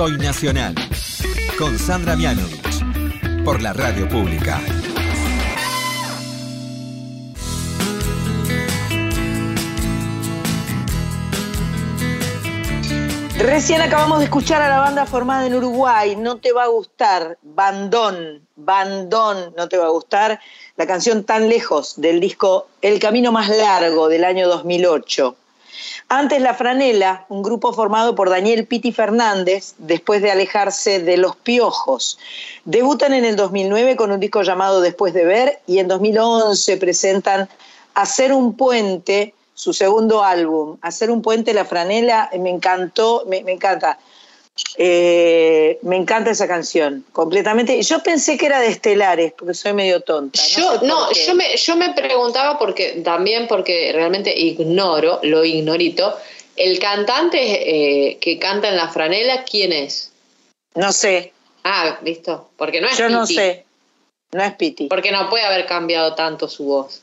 Soy 0.00 0.16
Nacional 0.16 0.74
con 1.58 1.78
Sandra 1.78 2.16
Mianovich 2.16 3.44
por 3.44 3.60
la 3.60 3.74
radio 3.74 4.08
pública. 4.08 4.58
Recién 13.36 13.82
acabamos 13.82 14.20
de 14.20 14.24
escuchar 14.24 14.62
a 14.62 14.70
la 14.70 14.78
banda 14.78 15.04
formada 15.04 15.46
en 15.46 15.54
Uruguay, 15.54 16.16
no 16.16 16.38
te 16.38 16.52
va 16.52 16.62
a 16.62 16.68
gustar, 16.68 17.36
Bandón, 17.42 18.48
Bandón, 18.56 19.52
no 19.54 19.68
te 19.68 19.76
va 19.76 19.84
a 19.84 19.90
gustar, 19.90 20.40
la 20.76 20.86
canción 20.86 21.24
tan 21.24 21.50
lejos 21.50 22.00
del 22.00 22.20
disco 22.20 22.68
El 22.80 23.00
Camino 23.00 23.32
Más 23.32 23.50
Largo 23.50 24.08
del 24.08 24.24
año 24.24 24.48
2008. 24.48 25.36
Antes 26.12 26.42
La 26.42 26.54
Franela, 26.54 27.24
un 27.28 27.40
grupo 27.40 27.72
formado 27.72 28.16
por 28.16 28.30
Daniel 28.30 28.66
Piti 28.66 28.90
Fernández, 28.90 29.74
después 29.78 30.20
de 30.20 30.32
alejarse 30.32 30.98
de 30.98 31.16
Los 31.16 31.36
Piojos. 31.36 32.18
Debutan 32.64 33.14
en 33.14 33.24
el 33.24 33.36
2009 33.36 33.94
con 33.94 34.10
un 34.10 34.18
disco 34.18 34.42
llamado 34.42 34.80
Después 34.80 35.14
de 35.14 35.24
Ver 35.24 35.60
y 35.68 35.78
en 35.78 35.86
2011 35.86 36.78
presentan 36.78 37.48
Hacer 37.94 38.32
un 38.32 38.56
Puente, 38.56 39.34
su 39.54 39.72
segundo 39.72 40.24
álbum. 40.24 40.78
Hacer 40.82 41.12
un 41.12 41.22
Puente, 41.22 41.54
La 41.54 41.64
Franela, 41.64 42.28
me 42.40 42.50
encantó, 42.50 43.22
me, 43.28 43.44
me 43.44 43.52
encanta. 43.52 43.96
Eh, 44.76 45.78
me 45.82 45.96
encanta 45.96 46.30
esa 46.30 46.46
canción, 46.46 47.04
completamente. 47.12 47.80
Yo 47.82 48.02
pensé 48.02 48.36
que 48.36 48.46
era 48.46 48.60
de 48.60 48.68
Estelares, 48.68 49.32
porque 49.36 49.54
soy 49.54 49.72
medio 49.72 50.00
tonta. 50.00 50.40
Yo, 50.42 50.72
sé 50.72 50.78
por 50.78 50.88
no, 50.88 51.12
yo 51.12 51.34
me, 51.34 51.56
yo 51.56 51.76
me 51.76 51.94
preguntaba 51.94 52.58
porque 52.58 53.00
también 53.04 53.48
porque 53.48 53.90
realmente 53.92 54.38
ignoro, 54.38 55.20
lo 55.22 55.44
ignorito, 55.44 56.16
el 56.56 56.78
cantante 56.78 57.38
eh, 58.10 58.18
que 58.18 58.38
canta 58.38 58.68
en 58.68 58.76
la 58.76 58.88
franela, 58.88 59.44
¿quién 59.44 59.72
es? 59.72 60.12
No 60.74 60.92
sé, 60.92 61.32
Ah, 61.62 61.98
listo, 62.02 62.50
porque 62.56 62.80
no 62.80 62.88
es 62.88 62.96
yo 62.96 63.08
no 63.08 63.26
sé. 63.26 63.64
No 64.32 64.42
es 64.42 64.54
Piti. 64.54 64.86
Porque 64.86 65.10
no 65.10 65.28
puede 65.28 65.44
haber 65.44 65.66
cambiado 65.66 66.14
tanto 66.14 66.48
su 66.48 66.64
voz. 66.64 67.02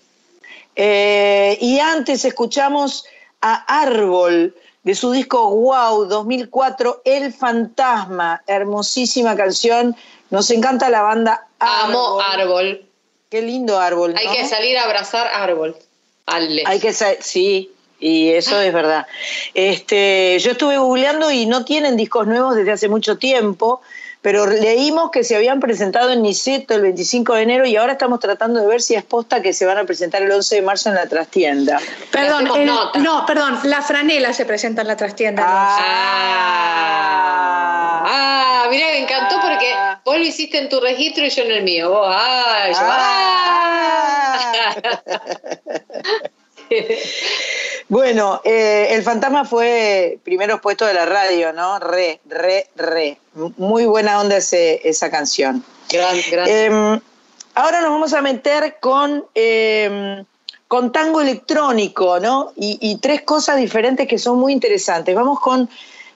Eh, 0.75 1.57
y 1.59 1.79
antes 1.79 2.23
escuchamos 2.25 3.05
a 3.41 3.81
Árbol 3.81 4.55
de 4.87 4.95
su 4.95 5.11
disco 5.11 5.49
Wow 5.49 6.05
2004, 6.05 7.01
El 7.03 7.33
Fantasma, 7.33 8.41
hermosísima 8.47 9.35
canción. 9.35 9.97
Nos 10.29 10.49
encanta 10.49 10.89
la 10.89 11.01
banda 11.01 11.45
Árbol. 11.59 11.89
Amo 11.89 12.21
árbol. 12.21 12.85
Qué 13.29 13.41
lindo 13.41 13.77
Árbol. 13.77 14.15
Hay 14.17 14.27
¿no? 14.27 14.33
que 14.33 14.45
salir 14.45 14.77
a 14.77 14.85
abrazar 14.85 15.27
árbol. 15.27 15.75
Ale. 16.25 16.63
Hay 16.65 16.79
que 16.79 16.93
sí, 16.93 17.69
y 17.99 18.29
eso 18.29 18.61
es 18.61 18.71
verdad. 18.71 19.05
Este, 19.53 20.39
yo 20.39 20.51
estuve 20.51 20.77
googleando 20.77 21.31
y 21.31 21.45
no 21.47 21.65
tienen 21.65 21.97
discos 21.97 22.25
nuevos 22.25 22.55
desde 22.55 22.71
hace 22.71 22.87
mucho 22.87 23.17
tiempo, 23.17 23.81
pero 24.27 24.45
leímos 24.45 25.09
que 25.09 25.23
se 25.23 25.37
habían 25.37 25.61
presentado 25.61 26.11
en 26.11 26.21
Niceto 26.21 26.73
el 26.73 26.81
25 26.81 27.35
de 27.35 27.43
enero 27.43 27.65
y 27.65 27.77
ahora 27.77 27.93
estamos 27.93 28.19
tratando 28.19 28.59
de 28.59 28.67
ver 28.67 28.81
si 28.81 28.93
es 28.93 29.05
posta 29.05 29.41
que 29.41 29.53
se 29.53 29.65
van 29.65 29.77
a 29.77 29.85
presentar 29.85 30.21
el 30.21 30.29
11 30.29 30.55
de 30.55 30.61
marzo 30.63 30.89
en 30.89 30.95
la 30.95 31.07
trastienda. 31.07 31.79
Perdón, 32.11 32.45
el- 32.53 32.65
no, 32.65 32.91
perdón, 33.25 33.57
la 33.63 33.81
franela 33.81 34.33
se 34.33 34.43
presenta 34.43 34.81
en 34.81 34.87
la 34.89 34.97
trastienda. 34.97 35.45
Ah, 35.47 35.83
ah, 38.05 38.67
mira, 38.69 38.87
me 38.87 38.97
encantó 39.03 39.39
porque 39.39 39.73
vos 40.03 40.17
lo 40.17 40.23
hiciste 40.25 40.57
en 40.57 40.67
tu 40.67 40.81
registro 40.81 41.25
y 41.25 41.29
yo 41.29 41.43
en 41.43 41.51
el 41.51 41.63
mío. 41.63 41.89
Vos, 41.89 42.05
ah, 42.11 42.65
yo, 42.69 42.75
ah. 42.81 44.51
Bueno, 47.89 48.41
eh, 48.43 48.87
El 48.91 49.03
Fantasma 49.03 49.45
fue 49.45 50.19
primeros 50.23 50.59
puesto 50.59 50.85
de 50.85 50.93
la 50.93 51.05
radio, 51.05 51.53
¿no? 51.53 51.79
Re, 51.79 52.19
re, 52.25 52.67
re. 52.75 53.17
Muy 53.57 53.85
buena 53.85 54.19
onda 54.19 54.37
ese- 54.37 54.81
esa 54.87 55.09
canción. 55.09 55.63
Gran, 55.89 56.17
gran. 56.29 56.47
Eh, 56.49 56.99
ahora 57.55 57.81
nos 57.81 57.91
vamos 57.91 58.13
a 58.13 58.21
meter 58.21 58.77
con, 58.81 59.23
eh, 59.33 60.21
con 60.67 60.91
tango 60.91 61.21
electrónico, 61.21 62.19
¿no? 62.19 62.51
Y, 62.57 62.77
y 62.81 62.97
tres 62.97 63.21
cosas 63.21 63.55
diferentes 63.55 64.05
que 64.07 64.17
son 64.17 64.37
muy 64.37 64.51
interesantes. 64.51 65.15
Vamos 65.15 65.39
con 65.39 65.69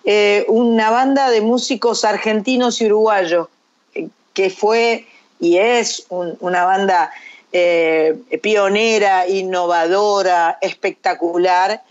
eh, 0.04 0.46
una 0.50 0.90
banda 0.90 1.30
de 1.30 1.42
músicos 1.42 2.04
argentinos 2.04 2.82
y 2.82 2.88
uruguayos, 2.88 3.48
eh, 3.94 4.08
que 4.34 4.50
fue 4.50 5.06
y 5.40 5.58
es 5.58 6.06
un- 6.10 6.36
una 6.42 6.66
banda 6.66 7.12
eh, 7.52 8.18
pionera, 8.42 9.28
innovadora, 9.28 10.58
espectacular, 10.62 11.82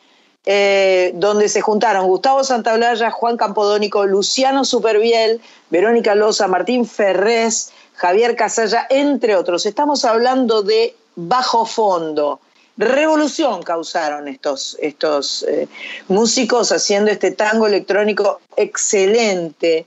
eh, 0.47 1.13
donde 1.15 1.49
se 1.49 1.61
juntaron 1.61 2.07
Gustavo 2.07 2.43
Santaolalla, 2.45 3.11
Juan 3.11 3.37
Campodónico, 3.37 4.07
Luciano 4.07 4.65
Superviel, 4.65 5.41
Verónica 5.69 6.15
Loza, 6.15 6.49
Martín 6.49 6.87
Ferrés, 6.87 7.73
Javier 7.95 8.37
Casalla, 8.37 8.87
entre 8.89 9.37
otros. 9.37 9.67
Estamos 9.67 10.05
hablando 10.05 10.63
de 10.63 10.97
bajo 11.15 11.67
fondo. 11.67 12.41
Revolución 12.79 13.63
causaron 13.63 14.27
estos, 14.29 14.79
estos 14.81 15.43
eh, 15.43 15.69
músicos 16.09 16.73
haciendo 16.73 17.11
este 17.11 17.33
tango 17.33 17.67
electrónico 17.67 18.41
excelente. 18.57 19.87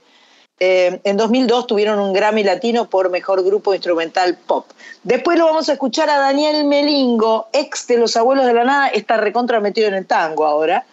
Eh, 0.60 1.00
en 1.02 1.16
2002 1.16 1.66
tuvieron 1.66 1.98
un 1.98 2.12
Grammy 2.12 2.44
Latino 2.44 2.88
por 2.88 3.10
Mejor 3.10 3.42
Grupo 3.42 3.74
Instrumental 3.74 4.36
Pop. 4.36 4.66
Después 5.02 5.36
lo 5.36 5.46
vamos 5.46 5.68
a 5.68 5.72
escuchar 5.72 6.08
a 6.08 6.18
Daniel 6.18 6.64
Melingo, 6.64 7.48
ex 7.52 7.86
de 7.88 7.98
Los 7.98 8.16
Abuelos 8.16 8.46
de 8.46 8.54
la 8.54 8.64
Nada, 8.64 8.88
está 8.88 9.16
recontra 9.16 9.60
metido 9.60 9.88
en 9.88 9.94
el 9.94 10.06
tango 10.06 10.46
ahora, 10.46 10.86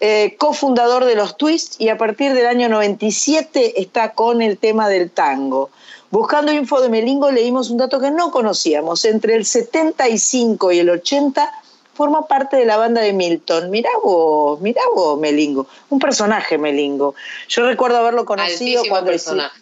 eh, 0.00 0.36
cofundador 0.38 1.04
de 1.04 1.14
los 1.14 1.36
Twists 1.36 1.80
y 1.80 1.88
a 1.88 1.98
partir 1.98 2.32
del 2.32 2.46
año 2.46 2.68
97 2.68 3.80
está 3.80 4.12
con 4.12 4.42
el 4.42 4.58
tema 4.58 4.88
del 4.88 5.10
tango. 5.10 5.70
Buscando 6.10 6.52
info 6.52 6.80
de 6.80 6.88
Melingo 6.88 7.30
leímos 7.30 7.70
un 7.70 7.78
dato 7.78 8.00
que 8.00 8.10
no 8.10 8.30
conocíamos. 8.30 9.04
Entre 9.04 9.34
el 9.34 9.44
75 9.44 10.72
y 10.72 10.78
el 10.78 10.90
80 10.90 11.52
forma 11.98 12.26
parte 12.26 12.56
de 12.56 12.64
la 12.64 12.76
banda 12.78 13.00
de 13.02 13.12
Milton. 13.12 13.70
Mirá 13.70 13.90
vos, 14.02 14.60
mirá 14.60 14.80
vos, 14.94 15.18
Melingo. 15.20 15.66
Un 15.90 15.98
personaje 15.98 16.56
Melingo. 16.56 17.14
Yo 17.48 17.66
recuerdo 17.66 17.98
haberlo 17.98 18.24
conocido 18.24 18.78
Altísimo 18.80 18.88
cuando 18.94 19.10
personaje. 19.10 19.60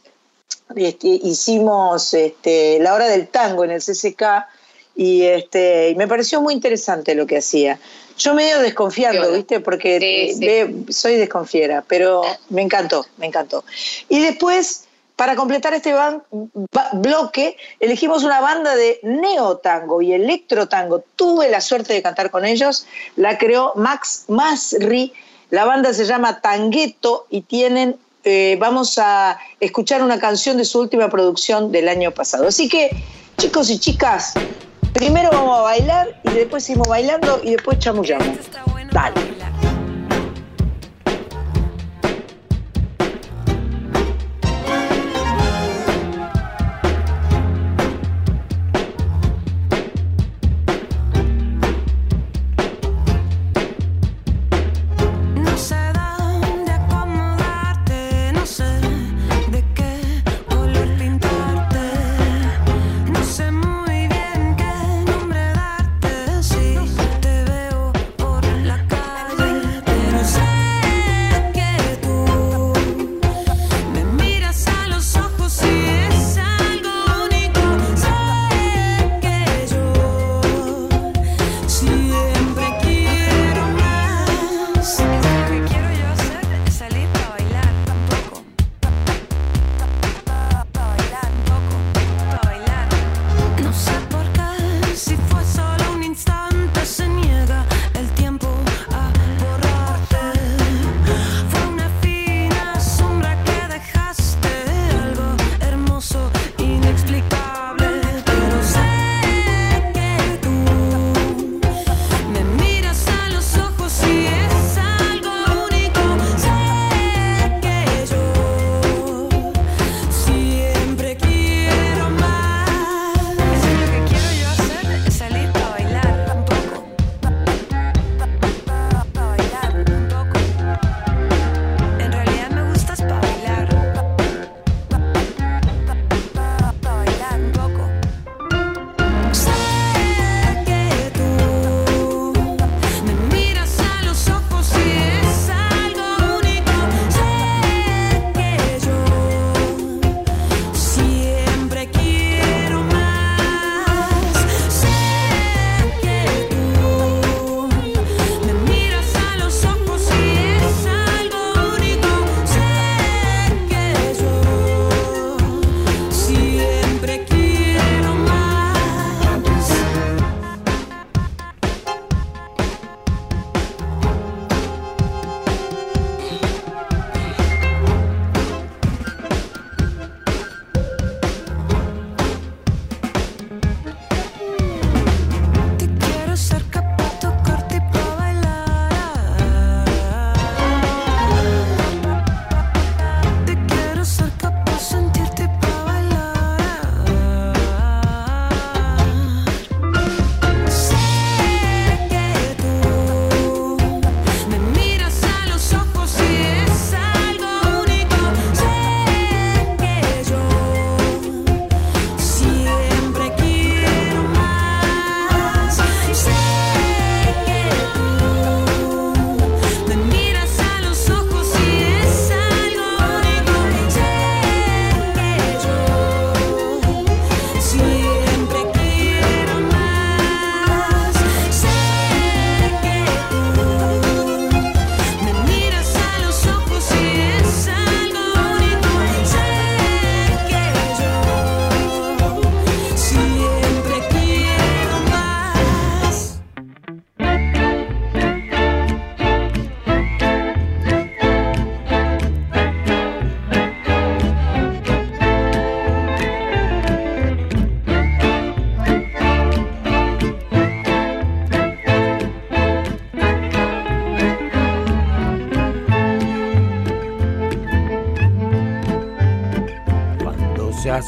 hicimos 1.02 2.14
este, 2.14 2.78
la 2.80 2.94
hora 2.94 3.08
del 3.08 3.28
tango 3.28 3.64
en 3.64 3.70
el 3.72 3.80
CCK 3.82 4.22
y, 4.94 5.22
este, 5.22 5.90
y 5.90 5.94
me 5.94 6.06
pareció 6.08 6.40
muy 6.40 6.54
interesante 6.54 7.14
lo 7.14 7.26
que 7.26 7.38
hacía. 7.38 7.78
Yo 8.18 8.34
medio 8.34 8.60
desconfiando. 8.60 9.30
¿viste? 9.32 9.60
Porque 9.60 9.98
Sí, 10.00 10.34
sí. 10.38 10.46
ve- 10.46 10.92
soy 10.92 11.16
desconfiera, 11.16 11.84
pero 11.86 12.22
me 12.48 12.62
encantó, 12.62 13.04
me 13.18 13.26
encantó. 13.26 13.64
Y 14.08 14.20
después, 14.20 14.84
para 15.16 15.34
completar 15.34 15.72
este 15.72 15.94
bloque, 16.92 17.56
elegimos 17.80 18.22
una 18.22 18.40
banda 18.40 18.76
de 18.76 19.00
neotango 19.02 20.02
y 20.02 20.12
electrotango. 20.12 21.02
Tuve 21.16 21.48
la 21.48 21.60
suerte 21.60 21.94
de 21.94 22.02
cantar 22.02 22.30
con 22.30 22.44
ellos, 22.44 22.86
la 23.16 23.38
creó 23.38 23.72
Max 23.76 24.26
Masri. 24.28 25.12
La 25.50 25.64
banda 25.64 25.94
se 25.94 26.04
llama 26.04 26.40
Tangueto 26.40 27.26
y 27.30 27.42
tienen 27.42 27.96
eh, 28.28 28.56
vamos 28.58 28.98
a 28.98 29.38
escuchar 29.60 30.02
una 30.02 30.18
canción 30.18 30.56
de 30.56 30.64
su 30.64 30.80
última 30.80 31.08
producción 31.08 31.70
del 31.70 31.88
año 31.88 32.10
pasado. 32.10 32.48
Así 32.48 32.68
que, 32.68 32.90
chicos 33.38 33.70
y 33.70 33.78
chicas, 33.78 34.34
primero 34.92 35.30
vamos 35.30 35.60
a 35.60 35.62
bailar 35.62 36.20
y 36.24 36.30
después 36.30 36.64
seguimos 36.64 36.88
bailando 36.88 37.40
y 37.44 37.52
después 37.52 37.78
chamullamos. 37.78 38.36
Dale. 38.90 39.55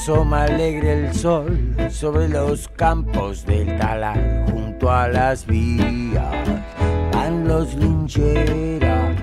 Asoma 0.08 0.44
alegre 0.44 1.04
el 1.04 1.14
sol 1.14 1.76
sobre 1.90 2.30
los 2.30 2.66
campos 2.68 3.44
del 3.44 3.76
talar, 3.76 4.46
junto 4.50 4.90
a 4.90 5.06
las 5.06 5.46
vías, 5.46 6.48
van 7.12 7.46
los 7.46 7.74
lincheras, 7.74 9.14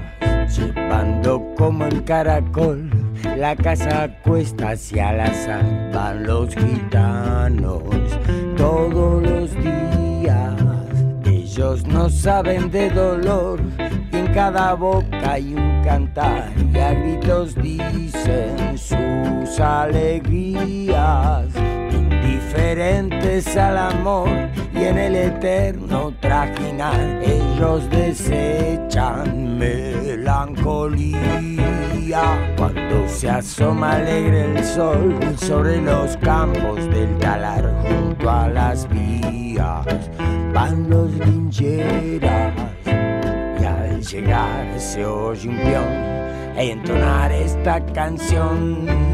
llevando 0.55 1.43
como 1.57 1.85
el 1.85 2.03
caracol. 2.03 2.91
La 3.35 3.55
casa 3.55 4.15
cuesta 4.21 4.73
hacia 4.73 5.11
el 5.11 5.21
azar, 5.21 5.91
van 5.91 6.23
los 6.27 6.53
gitanos 6.53 7.81
todos 8.55 9.23
los 9.23 9.55
días. 9.55 10.53
Ellos 11.25 11.83
no 11.87 12.11
saben 12.11 12.69
de 12.69 12.91
dolor 12.91 13.59
en 14.15 14.27
cada 14.33 14.75
boca 14.75 15.33
hay 15.33 15.53
un 15.55 15.83
cantar 15.83 16.53
y 16.73 16.77
a 16.77 16.93
gritos 16.93 17.55
dicen 17.55 18.77
alegrías, 19.59 21.47
indiferentes 21.91 23.55
al 23.57 23.77
amor 23.77 24.29
y 24.73 24.83
en 24.83 24.97
el 24.97 25.15
eterno 25.15 26.13
trajinar 26.19 26.99
ellos 27.23 27.89
desechan 27.89 29.57
melancolía. 29.57 31.19
Cuando 32.57 33.07
se 33.07 33.29
asoma 33.29 33.93
alegre 33.93 34.45
el 34.55 34.63
sol 34.63 35.17
sobre 35.37 35.81
los 35.81 36.15
campos 36.17 36.77
del 36.89 37.17
talar 37.17 37.73
junto 37.87 38.29
a 38.29 38.47
las 38.47 38.87
vías, 38.89 39.85
van 40.53 40.89
los 40.89 41.11
lincheras 41.11 42.53
y 43.59 43.65
al 43.65 44.01
llegar 44.01 44.79
se 44.79 45.05
oye 45.05 45.49
un 45.49 45.57
peón 45.57 46.15
entonar 46.57 47.31
esta 47.31 47.85
canción. 47.87 49.04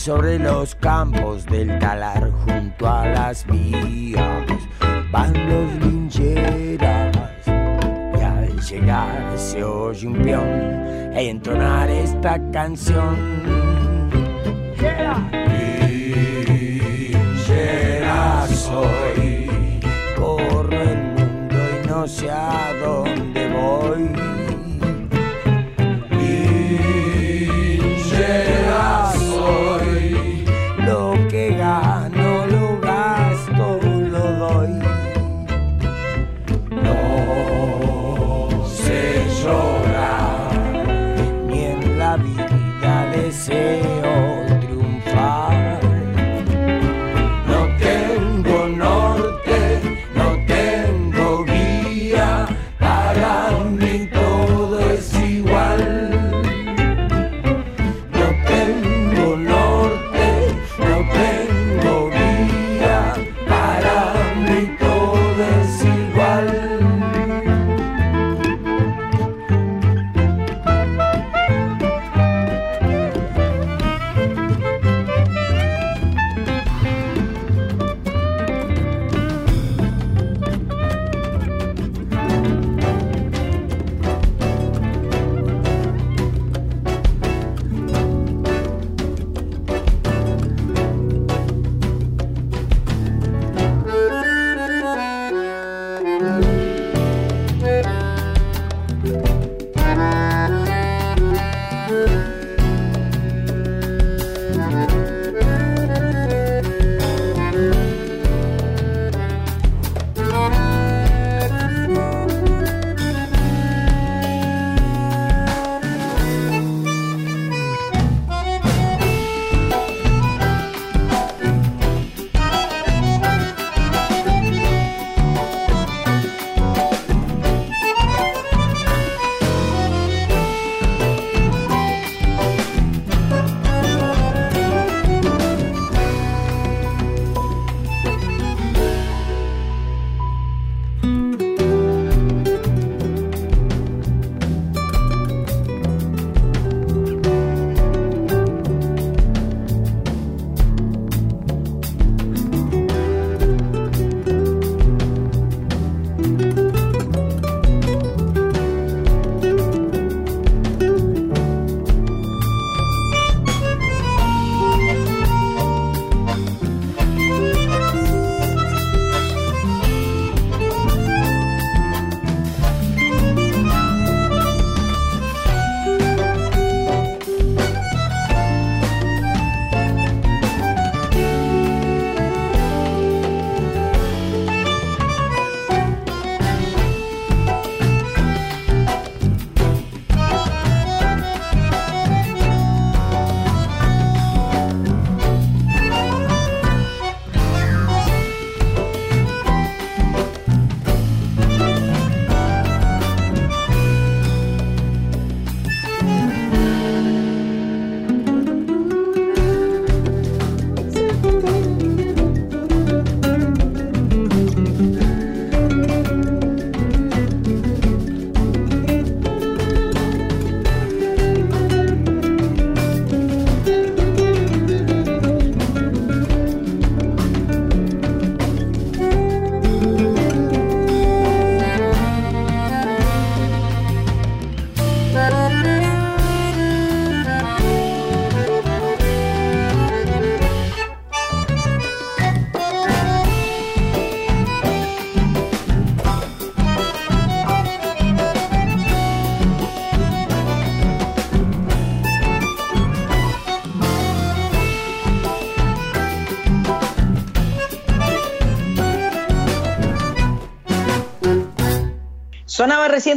Sobre 0.00 0.38
los 0.38 0.74
campos 0.76 1.44
del 1.44 1.78
talar 1.78 2.30
junto 2.30 2.88
a 2.88 3.06
las 3.06 3.46
vías, 3.46 4.46
van 5.12 5.30
los 5.46 5.74
lincheras 5.84 7.14
y 7.46 8.22
al 8.22 8.58
llegar 8.62 9.38
se 9.38 9.62
oye 9.62 10.06
un 10.06 10.14
peón 10.22 11.12
entonar 11.14 11.90
esta 11.90 12.40
canción. 12.50 13.89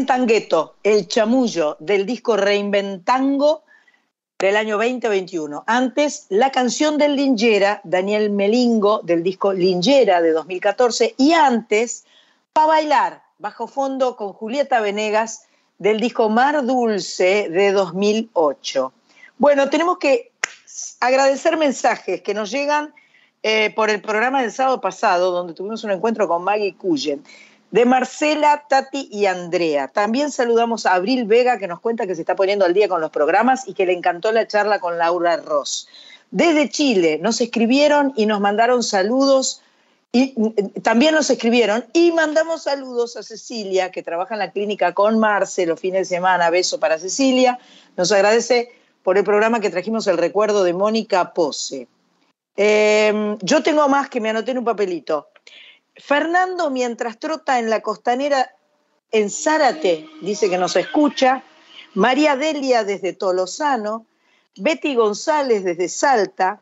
Tangueto, 0.01 0.75
El 0.81 1.07
Chamullo, 1.07 1.77
del 1.79 2.07
disco 2.07 2.35
Reinventango 2.35 3.63
del 4.39 4.57
año 4.57 4.77
2021. 4.77 5.63
Antes, 5.67 6.25
la 6.29 6.51
canción 6.51 6.97
del 6.97 7.15
Lingera, 7.15 7.79
Daniel 7.83 8.31
Melingo, 8.31 9.01
del 9.03 9.21
disco 9.21 9.53
Lingera 9.53 10.19
de 10.19 10.31
2014. 10.31 11.13
Y 11.17 11.33
antes, 11.33 12.05
Pa' 12.53 12.65
Bailar, 12.65 13.21
bajo 13.37 13.67
fondo 13.67 14.15
con 14.15 14.33
Julieta 14.33 14.81
Venegas, 14.81 15.43
del 15.77 15.99
disco 15.99 16.27
Mar 16.27 16.65
Dulce 16.65 17.49
de 17.49 17.71
2008. 17.71 18.91
Bueno, 19.37 19.69
tenemos 19.69 19.99
que 19.99 20.31
agradecer 21.01 21.55
mensajes 21.55 22.23
que 22.23 22.33
nos 22.33 22.49
llegan 22.49 22.95
eh, 23.43 23.71
por 23.75 23.91
el 23.91 24.01
programa 24.01 24.41
del 24.41 24.51
sábado 24.51 24.81
pasado, 24.81 25.31
donde 25.31 25.53
tuvimos 25.53 25.83
un 25.83 25.91
encuentro 25.91 26.27
con 26.27 26.43
Maggie 26.43 26.75
Cuyen, 26.75 27.23
de 27.73 27.85
Marcela, 27.85 28.65
Tati 28.69 29.09
y 29.11 29.25
Andrea. 29.25 29.87
También 29.87 30.29
saludamos 30.29 30.85
a 30.85 30.93
Abril 30.93 31.25
Vega, 31.25 31.57
que 31.57 31.67
nos 31.67 31.79
cuenta 31.79 32.05
que 32.05 32.13
se 32.13 32.21
está 32.21 32.35
poniendo 32.35 32.65
al 32.65 32.75
día 32.75 32.87
con 32.87 33.01
los 33.01 33.09
programas 33.09 33.67
y 33.67 33.73
que 33.73 33.87
le 33.87 33.93
encantó 33.93 34.31
la 34.31 34.47
charla 34.47 34.77
con 34.77 34.99
Laura 34.99 35.37
Ross. 35.37 35.87
Desde 36.29 36.69
Chile 36.69 37.17
nos 37.19 37.41
escribieron 37.41 38.13
y 38.15 38.27
nos 38.27 38.39
mandaron 38.41 38.83
saludos. 38.83 39.63
Y 40.11 40.35
mm, 40.35 40.81
también 40.83 41.15
nos 41.15 41.31
escribieron 41.31 41.83
y 41.93 42.11
mandamos 42.11 42.61
saludos 42.61 43.17
a 43.17 43.23
Cecilia, 43.23 43.89
que 43.89 44.03
trabaja 44.03 44.35
en 44.35 44.39
la 44.39 44.51
clínica 44.51 44.93
con 44.93 45.17
Marce 45.17 45.65
los 45.65 45.79
fines 45.79 46.07
de 46.07 46.15
semana. 46.15 46.51
Beso 46.51 46.79
para 46.79 46.99
Cecilia. 46.99 47.57
Nos 47.97 48.11
agradece 48.11 48.69
por 49.01 49.17
el 49.17 49.23
programa 49.23 49.59
que 49.59 49.71
trajimos 49.71 50.05
el 50.05 50.19
recuerdo 50.19 50.63
de 50.63 50.73
Mónica 50.73 51.33
Pose. 51.33 51.87
Eh, 52.55 53.35
yo 53.41 53.63
tengo 53.63 53.89
más 53.89 54.11
que 54.11 54.21
me 54.21 54.29
anoté 54.29 54.51
en 54.51 54.59
un 54.59 54.63
papelito. 54.63 55.29
Fernando, 55.95 56.69
mientras 56.69 57.19
trota 57.19 57.59
en 57.59 57.69
la 57.69 57.81
costanera 57.81 58.55
en 59.11 59.29
Zárate, 59.29 60.09
dice 60.21 60.49
que 60.49 60.57
nos 60.57 60.75
escucha. 60.75 61.43
María 61.93 62.35
Delia 62.35 62.83
desde 62.83 63.13
Tolosano. 63.13 64.07
Betty 64.55 64.95
González 64.95 65.63
desde 65.63 65.89
Salta. 65.89 66.61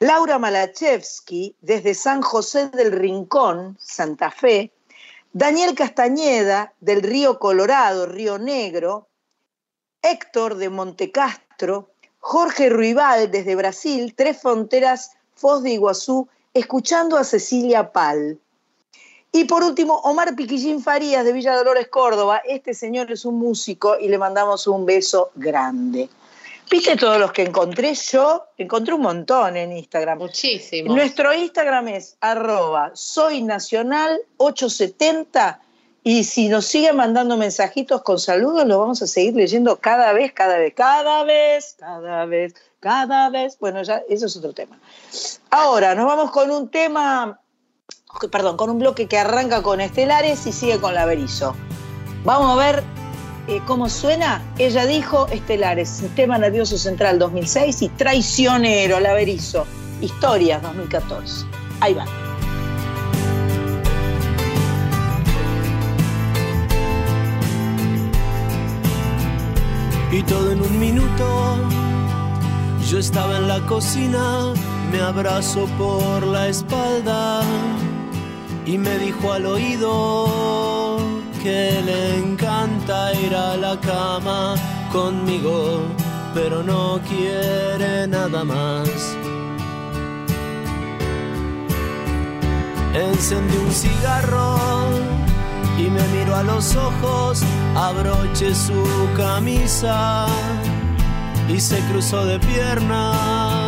Laura 0.00 0.38
Malachevsky 0.38 1.56
desde 1.60 1.94
San 1.94 2.22
José 2.22 2.68
del 2.68 2.92
Rincón, 2.92 3.76
Santa 3.80 4.30
Fe. 4.30 4.72
Daniel 5.32 5.74
Castañeda 5.74 6.72
del 6.80 7.02
Río 7.02 7.38
Colorado, 7.38 8.06
Río 8.06 8.38
Negro. 8.38 9.08
Héctor 10.02 10.56
de 10.56 10.68
Montecastro. 10.68 11.90
Jorge 12.18 12.68
Ruibal 12.68 13.30
desde 13.30 13.54
Brasil, 13.54 14.14
Tres 14.16 14.42
Fronteras, 14.42 15.12
Foz 15.34 15.62
de 15.62 15.70
Iguazú, 15.70 16.28
escuchando 16.52 17.16
a 17.16 17.24
Cecilia 17.24 17.92
Pal. 17.92 18.40
Y 19.32 19.44
por 19.44 19.62
último, 19.62 20.00
Omar 20.04 20.34
Piquillín 20.34 20.82
Farías 20.82 21.24
de 21.24 21.32
Villa 21.32 21.54
Dolores, 21.54 21.88
Córdoba. 21.88 22.42
Este 22.46 22.74
señor 22.74 23.10
es 23.12 23.24
un 23.24 23.38
músico 23.38 23.98
y 23.98 24.08
le 24.08 24.18
mandamos 24.18 24.66
un 24.66 24.84
beso 24.86 25.30
grande. 25.34 26.08
¿Viste 26.70 26.96
todos 26.96 27.18
los 27.18 27.32
que 27.32 27.42
encontré 27.42 27.94
yo? 27.94 28.44
Encontré 28.58 28.94
un 28.94 29.02
montón 29.02 29.56
en 29.56 29.76
Instagram. 29.76 30.18
Muchísimos. 30.18 30.94
Nuestro 30.94 31.32
Instagram 31.32 31.88
es 31.88 32.16
arroba 32.20 32.92
soynacional870 32.92 35.58
y 36.04 36.24
si 36.24 36.48
nos 36.48 36.66
siguen 36.66 36.96
mandando 36.96 37.36
mensajitos 37.36 38.02
con 38.02 38.18
saludos, 38.18 38.66
los 38.66 38.78
vamos 38.78 39.02
a 39.02 39.06
seguir 39.06 39.34
leyendo 39.34 39.76
cada 39.76 40.12
vez, 40.12 40.32
cada 40.32 40.58
vez, 40.58 40.74
cada 40.74 41.24
vez, 41.24 41.76
cada 41.78 42.24
vez, 42.24 42.54
cada 42.80 43.30
vez. 43.30 43.58
Bueno, 43.58 43.82
ya 43.82 44.02
eso 44.08 44.26
es 44.26 44.36
otro 44.36 44.52
tema. 44.52 44.78
Ahora, 45.50 45.94
nos 45.94 46.06
vamos 46.06 46.30
con 46.30 46.50
un 46.50 46.70
tema, 46.70 47.40
perdón, 48.30 48.56
con 48.56 48.70
un 48.70 48.78
bloque 48.78 49.06
que 49.06 49.18
arranca 49.18 49.62
con 49.62 49.80
Estelares 49.80 50.46
y 50.46 50.52
sigue 50.52 50.80
con 50.80 50.94
Laberizo. 50.94 51.54
Vamos 52.24 52.50
a 52.50 52.56
ver 52.56 52.82
eh, 53.46 53.60
cómo 53.66 53.88
suena. 53.88 54.42
Ella 54.58 54.86
dijo 54.86 55.26
Estelares, 55.28 55.88
Sistema 55.88 56.38
Nervioso 56.38 56.78
Central 56.78 57.18
2006 57.18 57.82
y 57.82 57.88
Traicionero, 57.90 59.00
Laberizo, 59.00 59.66
Historias 60.00 60.62
2014. 60.62 61.46
Ahí 61.80 61.94
va. 61.94 62.04
y 70.10 70.22
todo 70.22 70.52
en 70.52 70.62
un 70.62 70.78
minuto. 70.78 71.58
Yo 72.88 72.98
estaba 72.98 73.36
en 73.36 73.48
la 73.48 73.60
cocina, 73.66 74.54
me 74.90 75.00
abrazó 75.00 75.66
por 75.78 76.26
la 76.26 76.48
espalda 76.48 77.42
y 78.64 78.78
me 78.78 78.98
dijo 78.98 79.32
al 79.32 79.46
oído 79.46 80.98
que 81.42 81.80
le 81.84 82.18
encanta 82.18 83.14
ir 83.14 83.34
a 83.34 83.56
la 83.56 83.78
cama 83.80 84.54
conmigo, 84.92 85.80
pero 86.34 86.62
no 86.62 87.00
quiere 87.08 88.06
nada 88.06 88.44
más. 88.44 88.88
Encendí 92.94 93.56
un 93.56 93.70
cigarro 93.70 94.58
y 95.78 95.82
me 95.82 96.02
miró 96.08 96.36
a 96.36 96.42
los 96.42 96.74
ojos, 96.76 97.42
abroché 97.76 98.54
su 98.54 98.82
camisa 99.16 100.26
y 101.48 101.60
se 101.60 101.78
cruzó 101.90 102.24
de 102.26 102.38
piernas 102.40 103.67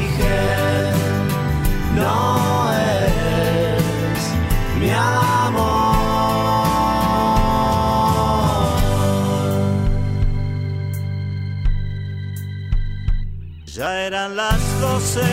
Ya 13.81 13.99
eran 14.03 14.35
las 14.35 14.61
doce, 14.79 15.25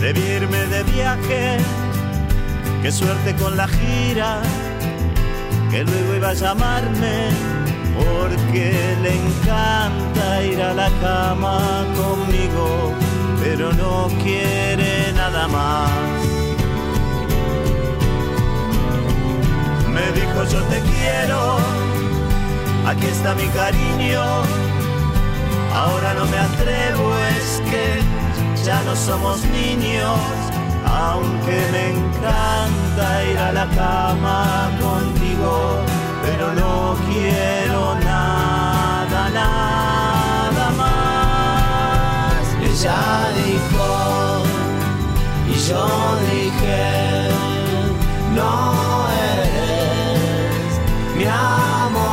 debí 0.00 0.20
irme 0.20 0.66
de 0.66 0.82
viaje, 0.82 1.56
qué 2.82 2.92
suerte 2.92 3.34
con 3.36 3.56
la 3.56 3.66
gira, 3.68 4.42
que 5.70 5.82
luego 5.82 6.16
iba 6.16 6.28
a 6.28 6.34
llamarme 6.34 7.30
porque 7.96 8.98
le 9.00 9.14
encanta 9.14 10.42
ir 10.42 10.60
a 10.60 10.74
la 10.74 10.90
cama 11.00 11.86
conmigo, 11.96 12.92
pero 13.42 13.72
no 13.72 14.08
quiere 14.22 15.10
nada 15.14 15.48
más. 15.48 15.90
Me 19.88 20.06
dijo 20.20 20.44
yo 20.52 20.60
te 20.64 20.80
quiero, 20.80 21.56
aquí 22.88 23.06
está 23.06 23.34
mi 23.34 23.46
cariño, 23.46 24.22
ahora 25.74 26.12
no 26.12 26.26
me 26.26 26.36
atrevo, 26.36 27.21
es 27.42 27.50
que 27.70 28.64
ya 28.64 28.82
no 28.82 28.94
somos 28.94 29.44
niños, 29.44 30.18
aunque 30.84 31.56
me 31.74 31.84
encanta 31.96 33.24
ir 33.30 33.38
a 33.38 33.52
la 33.52 33.66
cama 33.70 34.70
contigo 34.80 35.82
pero 36.22 36.54
no 36.54 36.96
quiero 37.08 37.94
nada, 37.96 39.28
nada 39.30 40.70
más. 40.80 42.42
Ella 42.62 43.02
dijo 43.42 43.88
y 45.48 45.54
yo 45.68 45.84
dije, 46.30 46.82
no 48.34 48.52
eres 49.34 50.70
mi 51.16 51.24
amor. 51.24 52.12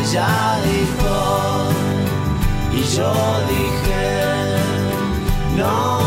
Ella 0.00 0.32
dijo 0.64 1.05
yo 2.94 3.12
dije, 3.48 4.56
no. 5.56 6.05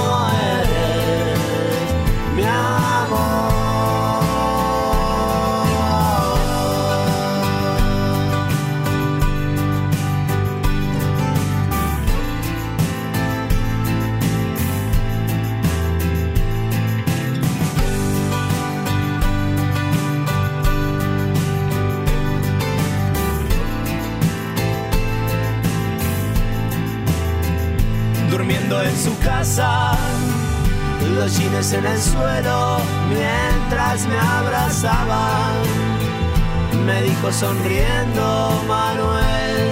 comiendo 28.49 28.81
en 28.81 28.97
su 28.97 29.15
casa, 29.19 29.91
los 31.15 31.37
jeans 31.37 31.71
en 31.71 31.85
el 31.85 32.01
suelo 32.01 32.79
mientras 33.07 34.07
me 34.07 34.17
abrazaban. 34.17 35.53
Me 36.83 37.03
dijo 37.03 37.31
sonriendo, 37.31 38.63
Manuel, 38.67 39.71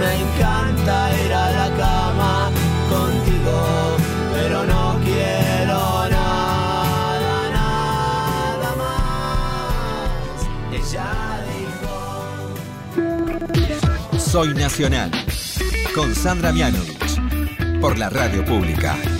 me 0.00 0.22
encanta 0.22 1.10
ir 1.24 1.32
a 1.32 1.52
la 1.52 1.70
cama 1.76 2.50
contigo, 2.90 3.96
pero 4.34 4.64
no 4.64 4.98
quiero 5.04 6.08
nada, 6.08 7.50
nada 7.52 8.74
más. 8.82 10.46
Ella 10.72 11.10
dijo... 14.10 14.18
Soy 14.18 14.52
Nacional, 14.52 15.12
con 15.94 16.12
Sandra 16.12 16.50
Mianovich 16.50 16.95
por 17.86 17.98
la 17.98 18.10
radio 18.10 18.44
pública. 18.44 19.15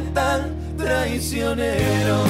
tan 0.00 0.54
traicionero. 0.76 2.24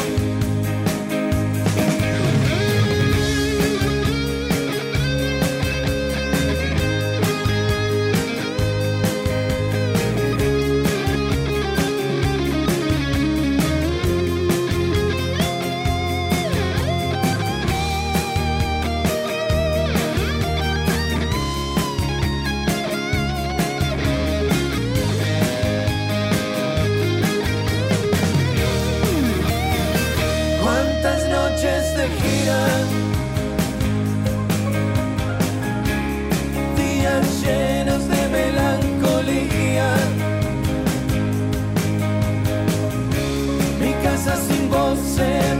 say 45.17 45.54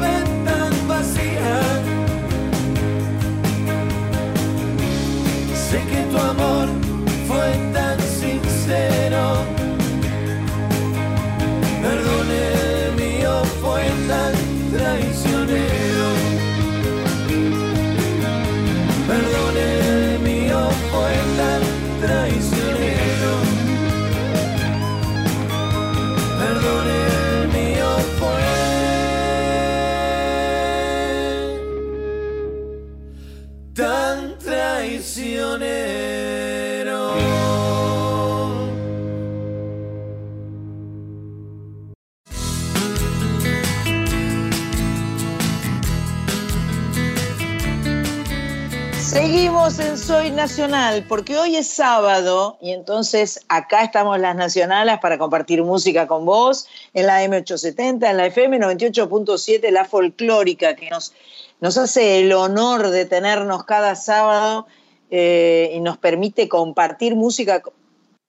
Nacional, 50.33 51.05
porque 51.07 51.37
hoy 51.37 51.57
es 51.57 51.69
sábado 51.69 52.57
y 52.63 52.71
entonces 52.71 53.41
acá 53.49 53.83
estamos 53.83 54.19
las 54.19 54.35
nacionales 54.35 54.99
para 54.99 55.19
compartir 55.19 55.63
música 55.63 56.07
con 56.07 56.25
vos 56.25 56.67
en 56.95 57.07
la 57.07 57.23
M870, 57.23 58.09
en 58.09 58.17
la 58.17 58.27
FM 58.27 58.59
98.7, 58.59 59.71
la 59.71 59.85
folclórica, 59.85 60.77
que 60.77 60.89
nos, 60.89 61.13
nos 61.61 61.77
hace 61.77 62.21
el 62.21 62.33
honor 62.33 62.89
de 62.89 63.05
tenernos 63.05 63.65
cada 63.65 63.97
sábado 63.97 64.67
eh, 65.11 65.73
y 65.75 65.81
nos 65.81 65.99
permite 65.99 66.49
compartir 66.49 67.17
música 67.17 67.63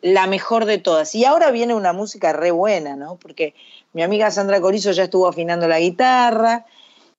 la 0.02 0.28
mejor 0.28 0.66
de 0.66 0.80
todas. 0.80 1.16
Y 1.16 1.24
ahora 1.24 1.50
viene 1.52 1.76
una 1.76 1.94
música 1.94 2.34
re 2.34 2.52
buena, 2.52 2.98
¿no? 2.98 3.16
Porque 3.16 3.56
mi 3.94 4.04
amiga 4.04 4.32
Sandra 4.32 4.60
Corizo 4.60 4.92
ya 4.92 5.04
estuvo 5.04 5.30
afinando 5.30 5.66
la 5.70 5.80
guitarra 5.80 6.66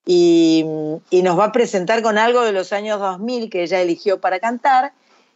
y, 0.07 0.63
nos 1.11 1.37
va 1.37 1.45
a 1.45 1.51
presentar 1.51 2.01
con 2.01 2.17
algo 2.17 2.41
de 2.41 2.53
los 2.53 2.71
años 2.71 2.99
2000 2.99 3.49
que 3.49 3.63
ella 3.63 3.81
eligió 3.81 4.21
para 4.21 4.39
cantar 4.39 4.93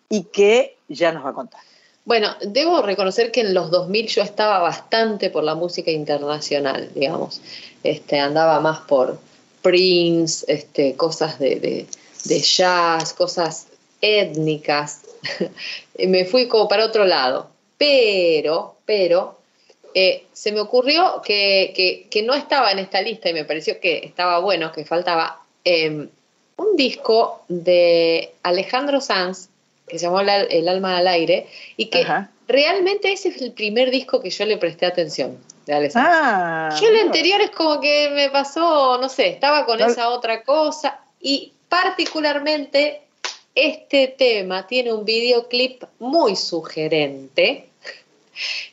y 0.10 0.24
que 0.24 0.78
ya 0.88 1.12
nos 1.12 1.26
va 1.26 1.32
a 1.32 1.34
contar. 1.34 1.60
Bueno, 2.06 2.30
debo 2.42 2.82
reconocer 2.82 3.32
que 3.32 3.42
en 3.42 3.54
los 3.54 3.70
2000 3.70 4.08
yo 4.08 4.24
estaba 4.24 4.60
bastante 4.60 5.30
por 5.30 5.44
la 5.44 5.56
música 5.56 5.92
internacional, 5.92 6.90
digamos. 6.96 7.42
Este, 7.84 8.20
andaba 8.20 8.60
más 8.62 8.80
por 8.80 9.20
Prince, 9.62 10.46
este, 10.48 10.96
cosas 10.96 11.38
de 11.38 11.86
jazz, 12.26 13.14
cosas 13.14 13.68
étnicas. 14.02 15.02
me 16.08 16.26
fui 16.26 16.48
como 16.48 16.68
para 16.68 16.86
otro 16.86 17.06
lado. 17.06 17.50
Pero, 17.78 18.76
pero, 18.86 19.41
eh, 19.94 20.26
se 20.34 20.52
me 20.52 20.60
ocurrió 20.60 21.22
que, 21.24 21.74
que- 21.76 22.08
que 22.10 22.22
no 22.24 22.34
estaba 22.34 22.72
en 22.72 22.80
esta 22.80 23.02
lista 23.02 23.30
y 23.30 23.34
me 23.34 23.46
pareció 23.46 23.80
que 23.80 24.00
estaba 24.04 24.40
bueno, 24.40 24.72
que 24.72 24.86
faltaba 24.86 25.42
eh, 25.66 26.08
un 26.58 26.76
disco 26.76 27.44
de 27.48 28.32
Alejandro 28.44 29.02
Sanz 29.02 29.50
que 29.88 30.00
se 30.00 30.06
llamó 30.06 30.22
La- 30.24 30.42
El 30.44 30.68
alma 30.70 30.98
al 30.98 31.08
aire 31.08 31.48
y 31.78 31.86
que 31.88 32.04
realmente 32.48 33.12
ese 33.12 33.30
es 33.30 33.42
el 33.42 33.52
primer 33.52 33.92
disco 33.92 34.22
que 34.22 34.30
yo 34.30 34.46
le 34.46 34.58
presté 34.58 34.86
atención 34.86 35.38
de 35.66 35.74
Alejandro. 35.74 36.12
Ah, 36.14 36.78
Yo 36.82 36.88
el 36.90 37.00
anterior 37.00 37.42
es 37.42 37.52
como 37.52 37.80
que 37.82 38.10
me 38.14 38.30
pasó, 38.30 38.98
no 39.00 39.10
sé, 39.10 39.28
estaba 39.28 39.66
con 39.66 39.80
No- 39.80 39.88
esa 39.88 40.10
otra 40.10 40.44
cosa 40.44 41.00
y 41.22 41.52
particularmente 41.70 43.02
este 43.54 44.08
tema 44.08 44.66
tiene 44.66 44.94
un 44.94 45.04
videoclip 45.06 45.84
muy 46.00 46.36
sugerente 46.36 47.68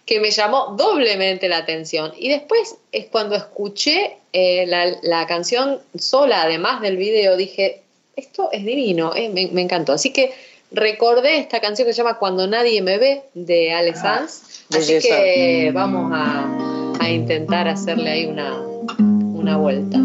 que 0.04 0.20
me 0.20 0.30
llamó 0.30 0.74
doblemente 0.76 1.48
la 1.48 1.58
atención. 1.58 2.12
Y 2.16 2.28
después 2.28 2.76
es 2.92 3.06
cuando 3.06 3.36
escuché 3.36 4.16
eh, 4.32 4.66
la, 4.66 4.96
la 5.02 5.26
canción 5.26 5.80
sola, 5.98 6.42
además 6.42 6.80
del 6.80 6.96
video, 6.96 7.36
dije, 7.36 7.82
esto 8.16 8.48
es 8.52 8.64
divino, 8.64 9.14
eh, 9.14 9.28
me, 9.28 9.48
me 9.48 9.62
encantó. 9.62 9.92
Así 9.92 10.12
que 10.12 10.32
recordé 10.70 11.38
esta 11.38 11.60
canción 11.60 11.86
que 11.86 11.92
se 11.94 11.98
llama 11.98 12.18
Cuando 12.18 12.46
nadie 12.46 12.82
me 12.82 12.98
ve, 12.98 13.22
de 13.34 13.72
Ale 13.72 13.94
Sanz. 13.94 14.64
Así 14.70 14.94
belleza. 14.94 15.08
que 15.08 15.70
vamos 15.72 16.10
a, 16.14 16.92
a 17.00 17.10
intentar 17.10 17.68
hacerle 17.68 18.10
ahí 18.10 18.26
una, 18.26 18.60
una 18.98 19.56
vuelta. 19.56 19.98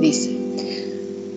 Dice. 0.00 0.45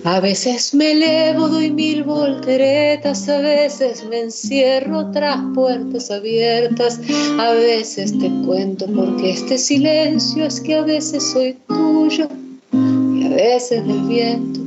A 0.05 0.21
veces 0.21 0.73
me 0.73 0.91
elevo, 0.91 1.49
doy 1.49 1.71
mil 1.71 2.03
volteretas, 2.03 3.27
a 3.27 3.39
veces 3.39 4.05
me 4.09 4.21
encierro 4.21 5.11
tras 5.11 5.37
puertas 5.53 6.09
abiertas, 6.09 7.01
a 7.37 7.51
veces 7.51 8.17
te 8.17 8.29
cuento 8.45 8.85
porque 8.95 9.31
este 9.31 9.57
silencio 9.57 10.45
es 10.45 10.61
que 10.61 10.75
a 10.75 10.83
veces 10.83 11.31
soy 11.31 11.57
tuyo 11.67 12.29
y 12.71 13.25
a 13.25 13.29
veces 13.29 13.85
del 13.85 14.01
viento, 14.03 14.61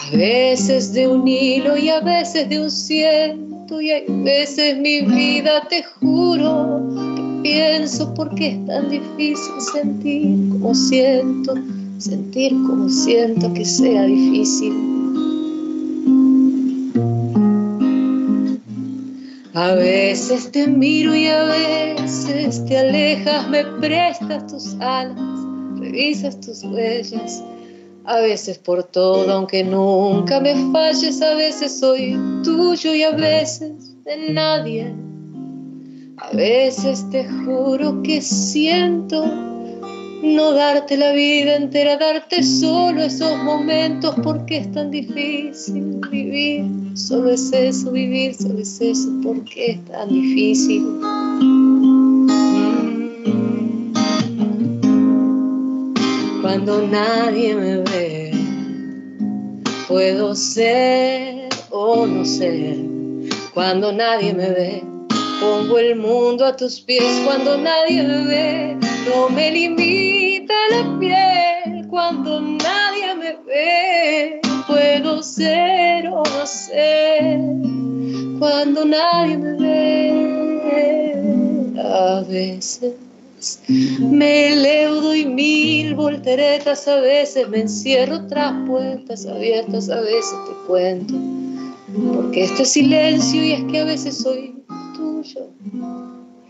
a 0.00 0.16
veces 0.16 0.92
de 0.92 1.06
un 1.06 1.26
hilo 1.28 1.76
y 1.76 1.88
a 1.88 2.00
veces 2.00 2.48
de 2.48 2.62
un 2.62 2.70
ciento 2.70 3.80
y 3.80 3.90
hay 3.92 4.06
veces 4.08 4.76
mi 4.78 5.02
vida 5.02 5.66
te 5.68 5.84
juro 5.84 6.82
que 7.14 7.48
pienso 7.48 8.12
porque 8.14 8.48
es 8.48 8.66
tan 8.66 8.90
difícil 8.90 9.60
sentir 9.72 10.48
como 10.50 10.74
siento 10.74 11.54
sentir 11.98 12.52
como 12.66 12.88
siento 12.88 13.52
que 13.54 13.64
sea 13.64 14.04
difícil. 14.04 14.74
A 19.54 19.72
veces 19.72 20.50
te 20.52 20.66
miro 20.66 21.14
y 21.14 21.28
a 21.28 21.44
veces 21.44 22.64
te 22.66 22.78
alejas, 22.78 23.48
me 23.48 23.64
prestas 23.80 24.46
tus 24.48 24.74
alas, 24.80 25.16
revisas 25.78 26.38
tus 26.40 26.62
huellas. 26.64 27.42
A 28.04 28.20
veces 28.20 28.58
por 28.58 28.84
todo, 28.84 29.32
aunque 29.32 29.64
nunca 29.64 30.40
me 30.40 30.54
falles, 30.72 31.20
a 31.22 31.34
veces 31.34 31.80
soy 31.80 32.16
tuyo 32.44 32.94
y 32.94 33.02
a 33.02 33.12
veces 33.12 33.96
de 34.04 34.30
nadie. 34.32 34.94
A 36.18 36.30
veces 36.36 37.04
te 37.10 37.26
juro 37.26 38.02
que 38.02 38.20
siento 38.20 39.24
no 40.34 40.52
darte 40.52 40.96
la 40.96 41.12
vida 41.12 41.56
entera, 41.56 41.96
darte 41.96 42.42
solo 42.42 43.02
esos 43.02 43.36
momentos 43.44 44.14
porque 44.22 44.58
es 44.58 44.72
tan 44.72 44.90
difícil 44.90 46.00
vivir. 46.10 46.64
Solo 46.94 47.30
es 47.30 47.52
eso, 47.52 47.92
vivir, 47.92 48.34
solo 48.34 48.58
es 48.58 48.80
eso 48.80 49.08
porque 49.22 49.72
es 49.72 49.84
tan 49.84 50.08
difícil. 50.08 50.84
Cuando 56.42 56.86
nadie 56.88 57.54
me 57.54 57.76
ve, 57.78 58.32
puedo 59.86 60.34
ser 60.34 61.48
o 61.70 62.06
no 62.06 62.24
ser. 62.24 62.76
Cuando 63.54 63.92
nadie 63.92 64.34
me 64.34 64.50
ve, 64.50 64.82
pongo 65.40 65.78
el 65.78 65.96
mundo 65.96 66.44
a 66.44 66.56
tus 66.56 66.80
pies. 66.80 67.22
Cuando 67.24 67.56
nadie 67.58 68.02
me 68.02 68.24
ve, 68.24 68.76
no 69.06 69.28
me 69.28 69.50
limita 69.50 69.95
Puedo 74.66 75.22
ser 75.22 76.08
o 76.08 76.22
no 76.22 76.46
ser 76.46 77.40
cuando 78.38 78.84
nadie 78.84 79.36
me 79.38 79.52
ve. 79.52 80.36
A 81.80 82.22
veces 82.28 82.94
me 84.00 84.52
elevo, 84.52 84.96
doy 84.96 85.26
mil 85.26 85.94
volteretas, 85.94 86.88
a 86.88 87.00
veces 87.00 87.48
me 87.48 87.60
encierro 87.60 88.26
tras 88.26 88.52
puertas 88.66 89.26
abiertas, 89.26 89.88
a 89.90 90.00
veces 90.00 90.34
te 90.46 90.66
cuento. 90.66 91.14
Porque 92.14 92.44
esto 92.44 92.62
es 92.62 92.72
silencio 92.72 93.44
y 93.44 93.52
es 93.52 93.64
que 93.64 93.80
a 93.80 93.84
veces 93.84 94.18
soy 94.18 94.54
tuyo, 94.94 95.50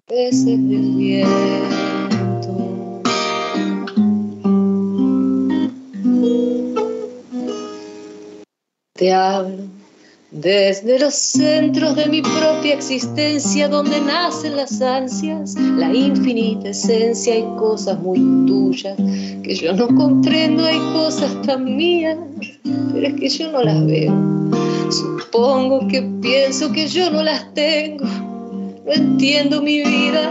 a 0.09 0.13
veces 0.13 0.69
del. 0.69 2.06
Te 8.97 9.13
hablo 9.13 9.65
desde 10.31 10.99
los 10.99 11.15
centros 11.15 11.97
de 11.97 12.07
mi 12.07 12.21
propia 12.23 12.75
existencia, 12.75 13.69
donde 13.69 14.01
nacen 14.01 14.57
las 14.57 14.81
ansias, 14.81 15.55
la 15.55 15.93
infinita 15.95 16.71
esencia. 16.71 17.35
Hay 17.35 17.45
cosas 17.59 18.01
muy 18.01 18.19
tuyas 18.47 18.97
que 19.43 19.55
yo 19.55 19.73
no 19.73 19.87
comprendo, 19.89 20.65
hay 20.65 20.79
cosas 20.93 21.41
tan 21.43 21.77
mías, 21.77 22.19
pero 22.93 23.07
es 23.07 23.15
que 23.15 23.29
yo 23.29 23.53
no 23.53 23.63
las 23.63 23.87
veo. 23.87 24.13
Supongo 24.91 25.87
que 25.89 26.03
pienso 26.21 26.73
que 26.73 26.87
yo 26.89 27.11
no 27.11 27.23
las 27.23 27.53
tengo. 27.55 28.05
No 28.05 28.93
entiendo 28.93 29.63
mi 29.63 29.83
vida, 29.83 30.31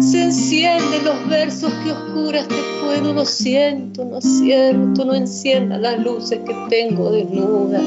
se 0.00 0.24
encienden 0.24 1.04
los 1.04 1.28
versos 1.28 1.72
que 1.84 1.92
oscuras 1.92 2.46
te 2.48 2.56
puedo. 2.82 3.12
Lo 3.12 3.24
siento, 3.24 4.04
no 4.04 4.18
es 4.18 4.38
cierto, 4.38 5.04
no 5.04 5.14
encienda 5.14 5.78
las 5.78 5.98
luces 5.98 6.40
que 6.46 6.54
tengo 6.68 7.10
desnudas 7.10 7.82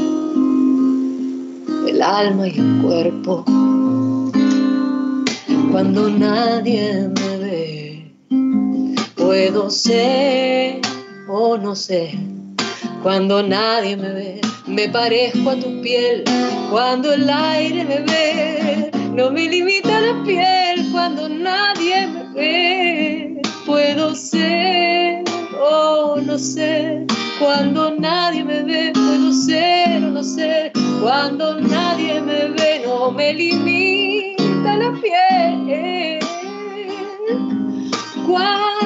el 1.90 2.02
alma 2.04 2.48
y 2.48 2.60
el 2.60 2.82
cuerpo. 2.82 3.44
Cuando 5.72 6.10
nadie 6.10 7.10
me 7.10 7.38
ve, 7.38 8.12
puedo 9.16 9.70
ser 9.70 10.82
o 11.28 11.58
no 11.58 11.76
ser. 11.76 12.12
Cuando 13.04 13.42
nadie 13.42 13.98
me 13.98 14.12
ve, 14.14 14.42
me 14.68 14.88
parezco 14.90 15.50
a 15.50 15.56
tu 15.56 15.82
piel. 15.82 16.24
Cuando 16.70 17.12
el 17.14 17.30
aire 17.30 17.84
me 17.86 18.00
ve, 18.02 18.79
no 19.14 19.32
me 19.32 19.48
limita 19.48 20.02
la 20.02 20.24
piel. 20.24 20.92
Cuando 20.92 21.30
nadie 21.30 22.08
me 22.08 22.24
ve, 22.34 23.42
puedo 23.66 24.16
ser 24.16 25.24
o 25.62 26.18
no 26.22 26.38
ser. 26.38 27.06
Cuando 27.40 27.92
nadie 27.92 28.44
me 28.44 28.64
ve, 28.64 28.92
puedo 28.94 29.32
ser 29.34 30.04
o 30.04 30.12
no 30.12 30.24
ser. 30.24 30.72
Cuando 31.02 31.60
nadie 31.60 32.22
me 32.22 32.50
ve, 32.50 32.84
no 32.86 33.12
me 33.12 33.34
limita 33.34 34.78
la 34.78 34.92
piel. 35.02 36.20
Cuando 38.28 38.79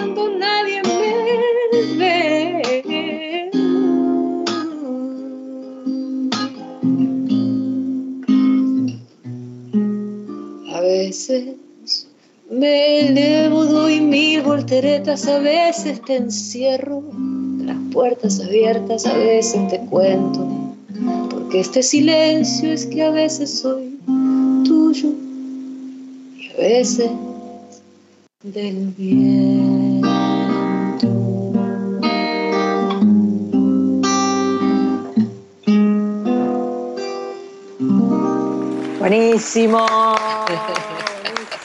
veces 11.14 12.08
me 12.50 13.08
elevo, 13.08 13.66
doy 13.66 14.02
mil 14.02 14.42
volteretas, 14.42 15.28
a 15.28 15.38
veces 15.38 16.02
te 16.02 16.16
encierro, 16.16 17.04
las 17.60 17.78
puertas 17.92 18.40
abiertas, 18.40 19.06
a 19.06 19.16
veces 19.16 19.68
te 19.68 19.80
cuento, 19.92 20.76
porque 21.30 21.60
este 21.60 21.84
silencio 21.84 22.74
es 22.74 22.88
que 22.88 23.04
a 23.04 23.12
veces 23.12 23.60
soy 23.60 24.00
tuyo 24.66 25.10
y 26.36 26.50
a 26.50 26.58
veces 26.58 27.12
del 28.42 28.88
bien. 28.98 30.02
Buenísimo. 39.00 39.86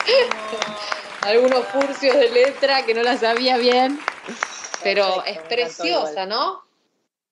Algunos 1.23 1.65
furcios 1.67 2.17
de 2.17 2.31
letra 2.31 2.85
que 2.85 2.95
no 2.95 3.03
la 3.03 3.17
sabía 3.17 3.57
bien, 3.57 3.99
pero 4.83 5.25
es 5.25 5.39
preciosa, 5.39 6.27
¿no? 6.27 6.69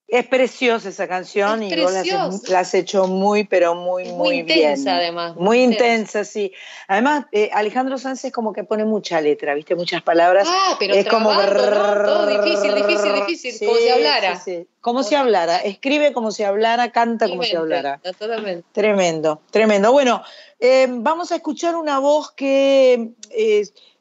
Es 0.09 0.25
preciosa 0.29 0.89
esa 0.89 1.09
canción 1.09 1.65
Es 1.65 1.73
y 1.73 1.81
vos 1.81 2.49
la 2.49 2.61
has, 2.61 2.75
hecho 2.75 3.09
muy, 3.09 3.43
pero 3.43 3.75
muy, 3.75 4.05
muy, 4.05 4.15
muy 4.15 4.39
intensa, 4.39 4.91
bien. 4.93 5.03
además, 5.03 5.35
muy 5.35 5.63
intensa. 5.63 6.23
sí. 6.23 6.53
Además, 6.87 7.25
eh, 7.33 7.51
Alejandro 7.53 7.99
Sanz 7.99 8.25
es 8.25 8.33
como 8.33 8.53
que 8.53 8.63
pone 8.63 8.85
mucha 8.85 9.21
letra, 9.21 9.55
¿viste? 9.55 9.75
Muchas 9.75 10.03
palabras. 10.03 10.47
Ah, 10.49 10.77
pero 10.79 10.95
es 10.95 11.09
como. 11.09 11.33
Todo 11.33 12.27
difícil, 12.29 12.77
difícil, 12.77 13.15
difícil, 13.15 13.67
como 13.67 13.79
si 13.79 13.89
hablara. 13.89 14.37
sí, 14.37 14.43
sí. 14.45 14.69
Como 14.81 15.03
si 15.03 15.15
hablara. 15.17 15.57
Escribe 15.59 16.13
como 16.13 16.31
si 16.31 16.45
hablara, 16.45 16.93
canta 16.93 17.29
como 17.29 17.43
si 17.43 17.57
hablara. 17.57 17.99
Totalmente. 17.99 18.65
Tremendo, 18.71 19.41
tremendo. 19.51 19.91
Bueno, 19.91 20.23
eh, 20.61 20.87
vamos 20.91 21.33
a 21.33 21.37
escuchar 21.37 21.77
una 21.77 21.99
voz 21.99 22.31
que 22.33 23.11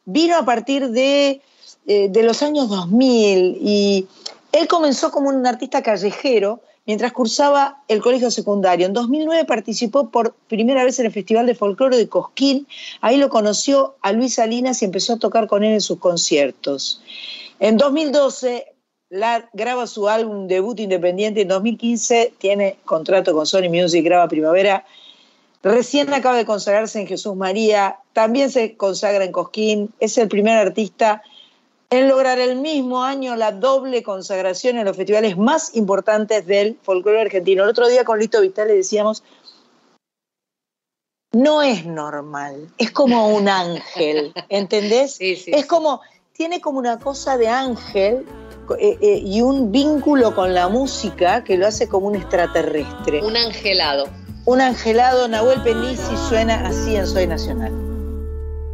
vino 0.05 0.37
a 0.37 0.45
partir 0.45 0.89
de, 0.89 1.41
eh, 1.87 2.07
de 2.09 2.23
los 2.23 2.41
años 2.43 2.69
2000 2.69 3.57
y 3.61 4.07
él 4.51 4.67
comenzó 4.67 5.11
como 5.11 5.29
un 5.29 5.45
artista 5.45 5.83
callejero 5.83 6.61
mientras 6.85 7.11
cursaba 7.13 7.83
el 7.87 7.99
colegio 8.01 8.29
secundario. 8.29 8.85
En 8.85 8.93
2009 8.93 9.45
participó 9.45 10.11
por 10.11 10.35
primera 10.47 10.83
vez 10.83 10.99
en 10.99 11.07
el 11.07 11.11
Festival 11.11 11.47
de 11.47 11.55
Folclore 11.55 11.97
de 11.97 12.07
Cosquín. 12.07 12.67
Ahí 13.01 13.17
lo 13.17 13.29
conoció 13.29 13.95
a 14.01 14.11
Luis 14.11 14.35
Salinas 14.35 14.81
y 14.81 14.85
empezó 14.85 15.13
a 15.13 15.19
tocar 15.19 15.47
con 15.47 15.63
él 15.63 15.73
en 15.73 15.81
sus 15.81 15.97
conciertos. 15.97 17.01
En 17.59 17.77
2012 17.77 18.67
la- 19.09 19.49
graba 19.53 19.87
su 19.87 20.07
álbum 20.07 20.47
debut 20.47 20.79
independiente. 20.79 21.41
En 21.41 21.47
2015 21.47 22.33
tiene 22.37 22.77
contrato 22.85 23.33
con 23.33 23.45
Sony 23.47 23.69
Music, 23.69 24.03
graba 24.05 24.27
Primavera. 24.27 24.85
Recién 25.65 26.13
acaba 26.13 26.37
de 26.37 26.45
consagrarse 26.45 26.99
en 26.99 27.07
Jesús 27.07 27.35
María. 27.35 27.97
También 28.13 28.51
se 28.51 28.77
consagra 28.77 29.25
en 29.25 29.31
Cosquín. 29.31 29.91
Es 29.99 30.15
el 30.19 30.27
primer 30.27 30.59
artista 30.59 31.23
en 31.89 32.07
lograr 32.07 32.37
el 32.37 32.57
mismo 32.57 33.03
año 33.03 33.35
la 33.35 33.51
doble 33.51 34.03
consagración 34.03 34.77
en 34.77 34.85
los 34.85 34.95
festivales 34.95 35.37
más 35.37 35.75
importantes 35.75 36.45
del 36.45 36.77
folclore 36.83 37.19
argentino. 37.19 37.63
El 37.63 37.71
otro 37.71 37.87
día 37.87 38.05
con 38.05 38.19
Lito 38.19 38.41
Vital 38.41 38.67
le 38.67 38.75
decíamos, 38.75 39.23
no 41.31 41.63
es 41.63 41.83
normal, 41.83 42.69
es 42.77 42.91
como 42.91 43.29
un 43.29 43.49
ángel, 43.49 44.35
¿entendés? 44.49 45.15
Sí, 45.15 45.35
sí, 45.35 45.49
es 45.51 45.65
como, 45.65 46.01
tiene 46.33 46.61
como 46.61 46.77
una 46.77 46.99
cosa 46.99 47.39
de 47.39 47.47
ángel 47.47 48.23
eh, 48.77 48.99
eh, 49.01 49.21
y 49.25 49.41
un 49.41 49.71
vínculo 49.71 50.35
con 50.35 50.53
la 50.53 50.69
música 50.69 51.43
que 51.43 51.57
lo 51.57 51.65
hace 51.65 51.89
como 51.89 52.09
un 52.09 52.17
extraterrestre. 52.17 53.23
Un 53.23 53.35
angelado. 53.35 54.05
Un 54.47 54.61
angelado, 54.61 55.27
Nahuel 55.27 55.59
Penisi 55.63 56.15
suena 56.29 56.67
así 56.67 56.95
en 56.95 57.07
Soy 57.07 57.25
Nacional. 57.25 57.73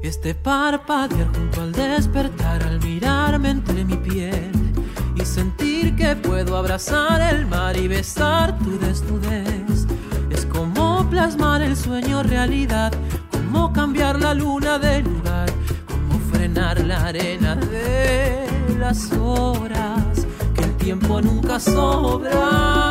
Este 0.03 0.35
parpadear 0.35 1.33
junto 1.33 1.61
al 1.61 1.71
despertar, 1.71 2.61
al 2.63 2.81
mirarme 2.81 3.51
entre 3.51 3.85
mi 3.85 3.95
piel 3.95 4.51
y 5.15 5.23
sentir 5.23 5.95
que 5.95 6.17
puedo 6.17 6.57
abrazar 6.57 7.21
el 7.33 7.45
mar 7.45 7.77
y 7.77 7.87
besar 7.87 8.59
tu 8.59 8.77
desnudez. 8.79 9.87
Es 10.29 10.45
como 10.45 11.09
plasmar 11.09 11.61
el 11.61 11.77
sueño 11.77 12.21
realidad, 12.21 12.91
como 13.31 13.71
cambiar 13.71 14.19
la 14.19 14.33
luna 14.33 14.77
de 14.77 15.03
lugar, 15.03 15.49
como 15.87 16.19
frenar 16.33 16.81
la 16.81 17.05
arena 17.05 17.55
de 17.55 18.45
las 18.77 19.09
horas, 19.13 20.27
que 20.53 20.63
el 20.63 20.75
tiempo 20.75 21.21
nunca 21.21 21.61
sobra. 21.61 22.81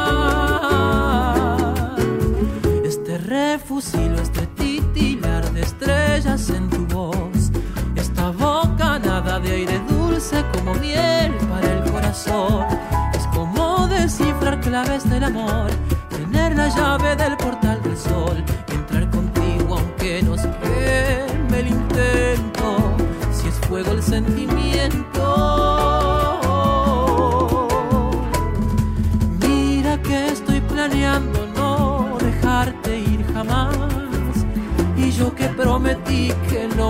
Refusilo, 3.30 4.20
este 4.20 4.44
titilar 4.58 5.48
de 5.52 5.60
estrellas 5.60 6.50
en 6.50 6.68
tu 6.68 6.84
voz, 6.86 7.52
esta 7.94 8.32
bocanada 8.32 9.38
de 9.38 9.52
aire 9.52 9.80
dulce 9.88 10.44
como 10.52 10.74
miel 10.74 11.32
para 11.48 11.74
el 11.74 11.92
corazón. 11.92 12.66
Es 13.14 13.24
como 13.28 13.86
descifrar 13.86 14.60
claves 14.60 15.08
del 15.08 15.22
amor, 15.22 15.70
tener 16.08 16.56
la 16.56 16.70
llave 16.70 17.14
del 17.14 17.36
portal 17.36 17.80
del 17.84 17.96
sol, 17.96 18.44
entrar 18.66 19.08
contigo 19.10 19.78
aunque 19.78 20.24
nos 20.24 20.40
queme 20.40 21.60
el 21.60 21.68
intento, 21.68 22.96
si 23.30 23.46
es 23.46 23.54
fuego 23.68 23.92
el 23.92 24.02
sentimiento. 24.02 26.39
Prometí 36.10 36.32
que 36.48 36.68
no 36.76 36.89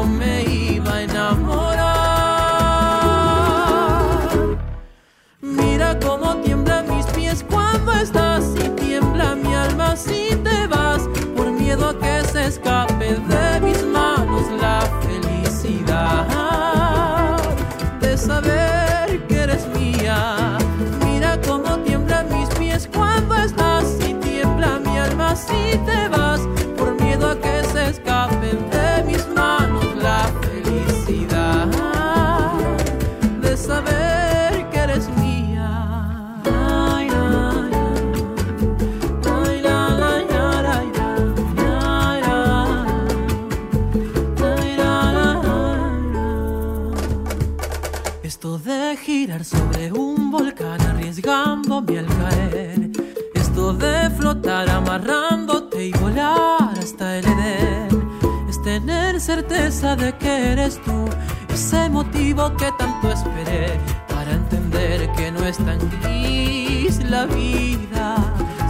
de 59.80 60.12
que 60.18 60.52
eres 60.52 60.78
tú. 60.82 61.08
Ese 61.48 61.88
motivo 61.88 62.54
que 62.56 62.70
tanto 62.78 63.10
esperé 63.10 63.80
para 64.08 64.32
entender 64.32 65.10
que 65.12 65.32
no 65.32 65.42
es 65.42 65.56
tan 65.56 65.78
gris 66.02 67.02
la 67.08 67.24
vida. 67.24 68.16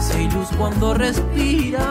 Si 0.00 0.18
hay 0.18 0.30
luz 0.30 0.48
cuando 0.56 0.94
respiras. 0.94 1.82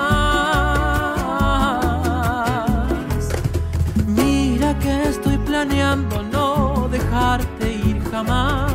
Mira 4.08 4.80
que 4.80 5.10
estoy 5.10 5.38
planeando 5.40 6.24
no 6.24 6.88
dejarte 6.90 7.74
ir 7.74 8.02
jamás. 8.10 8.74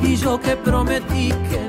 Y 0.00 0.16
yo 0.16 0.40
que 0.40 0.56
prometí 0.56 1.28
que 1.50 1.63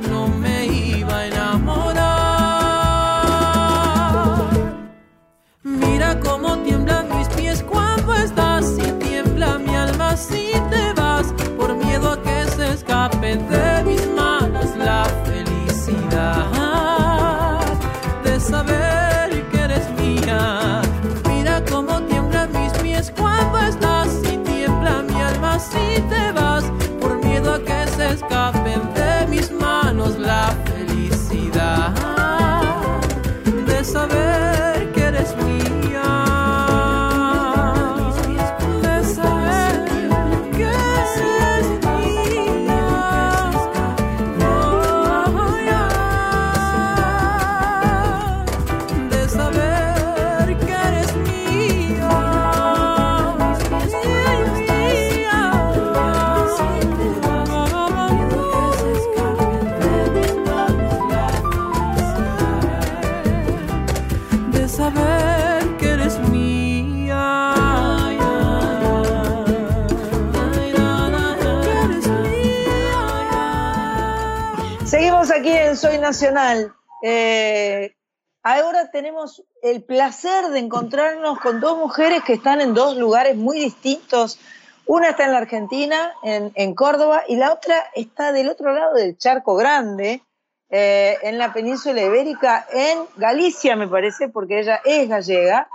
Nacional. 76.06 76.72
Eh, 77.02 77.95
ahora 78.44 78.91
tenemos 78.91 79.44
el 79.64 79.82
placer 79.82 80.49
de 80.49 80.60
encontrarnos 80.60 81.40
con 81.40 81.60
dos 81.60 81.80
mujeres 81.80 82.22
que 82.23 82.34
están 82.34 82.61
en 82.61 82.76
dos 82.76 82.95
lugares 82.95 83.36
muy 83.36 83.57
distintos. 83.60 84.38
Una 84.86 85.10
está 85.10 85.26
en 85.26 85.32
la 85.32 85.40
Argentina, 85.40 86.14
en, 86.22 86.76
Córdoba, 86.76 87.23
y 87.27 87.38
la 87.38 87.52
otra 87.52 87.90
está 87.95 88.32
del 88.32 88.49
otro 88.49 88.72
lado 88.72 88.94
del 88.94 89.18
Charco 89.18 89.56
Grande, 89.56 90.22
eh, 90.69 91.18
en 91.23 91.40
la 91.40 91.52
península 91.52 92.03
ibérica, 92.03 92.68
en 92.72 92.99
Galicia, 93.15 93.76
me 93.76 93.88
parece, 93.88 94.30
porque 94.30 94.60
ella 94.60 94.82
es 94.86 95.10
gallega. 95.10 95.68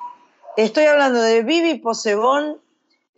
Estoy 0.57 0.85
hablando 0.85 1.20
de 1.20 1.43
Vivi 1.43 1.81
Posebón, 1.81 2.61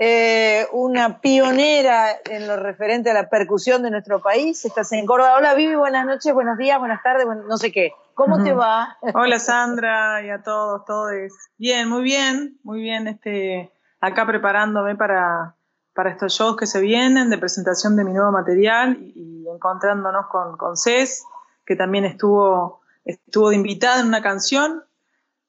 eh, 0.04 0.66
una 0.72 1.20
pionera 1.20 2.08
en 2.28 2.48
lo 2.48 2.56
referente 2.56 3.10
a 3.10 3.14
la 3.14 3.28
percusión 3.28 3.84
de 3.84 3.90
nuestro 3.92 4.20
país. 4.20 4.64
Estás 4.64 4.90
en 4.90 5.06
Córdoba. 5.06 5.36
Hola 5.36 5.54
Vivi, 5.54 5.76
buenas 5.76 6.04
noches, 6.04 6.34
buenos 6.34 6.58
días, 6.58 6.76
buenas 6.80 7.00
tardes, 7.04 7.24
buen- 7.24 7.46
no 7.46 7.56
sé 7.56 7.70
qué. 7.70 7.92
¿Cómo 8.14 8.42
te 8.42 8.52
va? 8.52 8.98
Hola 9.14 9.38
Sandra 9.38 10.20
y 10.26 10.30
a 10.30 10.42
todos, 10.42 10.84
todos. 10.86 11.12
Bien, 11.56 11.88
muy 11.88 12.02
bien, 12.02 12.58
muy 12.64 12.80
bien. 12.80 13.06
Este, 13.06 13.70
acá 14.00 14.26
preparándome 14.26 14.96
para, 14.96 15.54
para 15.94 16.10
estos 16.10 16.32
shows 16.32 16.56
que 16.56 16.66
se 16.66 16.80
vienen 16.80 17.30
de 17.30 17.38
presentación 17.38 17.94
de 17.96 18.02
mi 18.02 18.12
nuevo 18.12 18.32
material 18.32 18.98
y, 19.00 19.44
y 19.44 19.48
encontrándonos 19.48 20.26
con, 20.26 20.56
con 20.56 20.76
Cés, 20.76 21.24
que 21.64 21.76
también 21.76 22.04
estuvo, 22.06 22.80
estuvo 23.04 23.50
de 23.50 23.54
invitada 23.56 24.00
en 24.00 24.08
una 24.08 24.20
canción. 24.20 24.82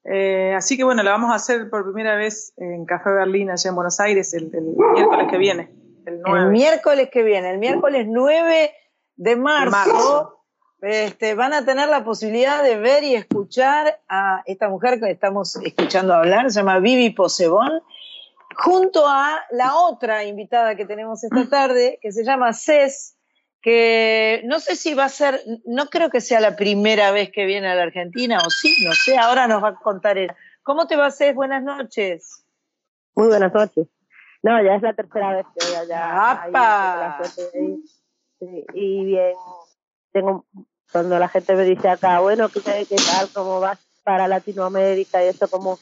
Eh, 0.04 0.54
así 0.54 0.76
que 0.76 0.84
bueno, 0.84 1.02
la 1.02 1.12
vamos 1.12 1.32
a 1.32 1.36
hacer 1.36 1.70
por 1.70 1.84
primera 1.84 2.14
vez 2.16 2.52
en 2.56 2.84
Café 2.84 3.10
Berlín, 3.10 3.50
allá 3.50 3.68
en 3.70 3.74
Buenos 3.74 3.98
Aires, 4.00 4.34
el, 4.34 4.50
el 4.54 4.74
miércoles 4.92 5.28
que 5.30 5.38
viene, 5.38 5.70
el 6.04 6.20
9. 6.20 6.40
El 6.40 6.50
miércoles 6.50 7.08
que 7.10 7.22
viene, 7.22 7.50
el 7.50 7.58
miércoles 7.58 8.06
9 8.08 8.72
de 9.16 9.36
marzo, 9.36 9.70
marzo. 9.70 10.40
Este, 10.82 11.34
van 11.34 11.54
a 11.54 11.64
tener 11.64 11.88
la 11.88 12.04
posibilidad 12.04 12.62
de 12.62 12.76
ver 12.76 13.04
y 13.04 13.14
escuchar 13.14 14.00
a 14.06 14.42
esta 14.44 14.68
mujer 14.68 15.00
que 15.00 15.10
estamos 15.10 15.56
escuchando 15.56 16.12
hablar, 16.12 16.50
se 16.50 16.60
llama 16.60 16.78
Vivi 16.78 17.08
Posebón, 17.08 17.80
junto 18.54 19.06
a 19.08 19.40
la 19.50 19.76
otra 19.76 20.24
invitada 20.24 20.76
que 20.76 20.84
tenemos 20.84 21.24
esta 21.24 21.48
tarde, 21.48 21.98
que 22.02 22.12
se 22.12 22.22
llama 22.22 22.52
Cés, 22.52 23.13
que 23.64 24.42
no 24.44 24.60
sé 24.60 24.76
si 24.76 24.92
va 24.92 25.06
a 25.06 25.08
ser, 25.08 25.40
no 25.64 25.86
creo 25.86 26.10
que 26.10 26.20
sea 26.20 26.38
la 26.38 26.54
primera 26.54 27.12
vez 27.12 27.30
que 27.30 27.46
viene 27.46 27.66
a 27.66 27.74
la 27.74 27.84
Argentina, 27.84 28.36
o 28.46 28.50
sí, 28.50 28.84
no 28.84 28.92
sé, 28.92 29.16
ahora 29.16 29.48
nos 29.48 29.64
va 29.64 29.68
a 29.68 29.74
contar 29.76 30.18
él. 30.18 30.30
¿Cómo 30.62 30.86
te 30.86 30.96
va, 30.96 31.10
Cés? 31.10 31.34
Buenas 31.34 31.62
noches. 31.62 32.44
Muy 33.14 33.28
buenas 33.28 33.54
noches. 33.54 33.88
No, 34.42 34.62
ya 34.62 34.74
es 34.74 34.82
la 34.82 34.92
tercera 34.92 35.36
vez 35.36 35.46
que 35.58 35.66
voy 35.66 35.76
allá. 35.76 36.30
¡Apa! 36.30 37.22
Sí, 37.24 38.66
y 38.74 39.04
bien, 39.06 39.32
tengo, 40.12 40.44
cuando 40.92 41.18
la 41.18 41.28
gente 41.28 41.54
me 41.54 41.64
dice 41.64 41.88
acá, 41.88 42.20
bueno, 42.20 42.50
¿qué, 42.50 42.60
qué 42.60 42.96
tal? 42.96 43.28
¿Cómo 43.32 43.60
vas 43.60 43.78
para 44.02 44.28
Latinoamérica? 44.28 45.24
Y 45.24 45.28
esto, 45.28 45.48
¿cómo, 45.48 45.78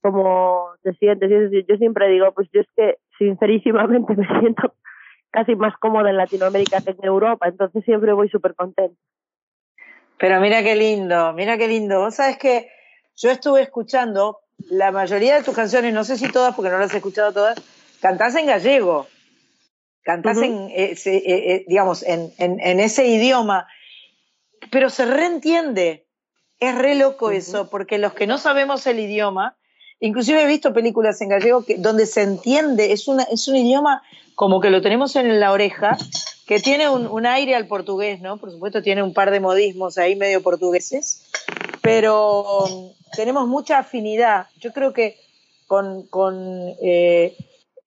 cómo 0.00 0.70
te 0.82 0.94
sientes? 0.94 1.30
Eso, 1.30 1.66
yo 1.68 1.76
siempre 1.76 2.08
digo, 2.08 2.32
pues 2.32 2.48
yo 2.54 2.62
es 2.62 2.68
que 2.74 2.96
sincerísimamente 3.18 4.14
me 4.16 4.26
siento 4.40 4.72
casi 5.30 5.54
más 5.56 5.74
cómoda 5.78 6.10
en 6.10 6.16
Latinoamérica 6.16 6.80
que 6.80 6.90
en 6.90 7.04
Europa, 7.04 7.48
entonces 7.48 7.84
siempre 7.84 8.12
voy 8.12 8.28
súper 8.28 8.54
contenta. 8.54 8.98
Pero 10.18 10.40
mira 10.40 10.62
qué 10.62 10.74
lindo, 10.74 11.32
mira 11.32 11.56
qué 11.58 11.68
lindo. 11.68 12.00
Vos 12.00 12.16
sabés 12.16 12.38
que 12.38 12.68
yo 13.16 13.30
estuve 13.30 13.62
escuchando 13.62 14.40
la 14.68 14.90
mayoría 14.90 15.36
de 15.36 15.44
tus 15.44 15.54
canciones, 15.54 15.94
no 15.94 16.02
sé 16.04 16.16
si 16.16 16.30
todas, 16.30 16.54
porque 16.54 16.70
no 16.70 16.78
las 16.78 16.92
he 16.92 16.96
escuchado 16.96 17.32
todas, 17.32 17.60
cantás 18.00 18.34
en 18.34 18.46
gallego, 18.46 19.06
cantás 20.02 20.38
en, 20.38 20.68
ese, 20.74 21.16
eh, 21.18 21.54
eh, 21.54 21.64
digamos, 21.68 22.02
en, 22.02 22.32
en- 22.38 22.58
en 22.60 22.80
ese 22.80 23.06
idioma, 23.06 23.68
pero 24.70 24.90
se 24.90 25.06
reentiende. 25.06 26.06
Es 26.60 26.76
re 26.76 26.96
loco 26.96 27.30
eso, 27.30 27.70
porque 27.70 27.98
los 27.98 28.14
que 28.14 28.26
no 28.26 28.36
sabemos 28.36 28.84
el 28.88 28.98
idioma, 28.98 29.56
inclusive 30.00 30.42
he 30.42 30.46
visto 30.46 30.72
películas 30.72 31.20
en 31.20 31.28
gallego 31.28 31.64
que, 31.64 31.76
donde 31.76 32.06
se 32.06 32.22
entiende, 32.22 32.92
es, 32.92 33.08
una, 33.08 33.24
es 33.24 33.48
un 33.48 33.56
idioma 33.56 34.02
como 34.34 34.60
que 34.60 34.70
lo 34.70 34.80
tenemos 34.80 35.16
en 35.16 35.40
la 35.40 35.52
oreja, 35.52 35.96
que 36.46 36.60
tiene 36.60 36.88
un, 36.88 37.06
un 37.06 37.26
aire 37.26 37.54
al 37.54 37.66
portugués, 37.66 38.20
¿no? 38.20 38.38
Por 38.38 38.52
supuesto 38.52 38.82
tiene 38.82 39.02
un 39.02 39.12
par 39.12 39.30
de 39.30 39.40
modismos 39.40 39.98
ahí 39.98 40.14
medio 40.16 40.42
portugueses, 40.42 41.30
pero 41.82 42.64
um, 42.64 42.92
tenemos 43.16 43.48
mucha 43.48 43.78
afinidad. 43.78 44.46
Yo 44.60 44.72
creo 44.72 44.92
que 44.92 45.16
con, 45.66 46.06
con, 46.06 46.74
eh, 46.82 47.36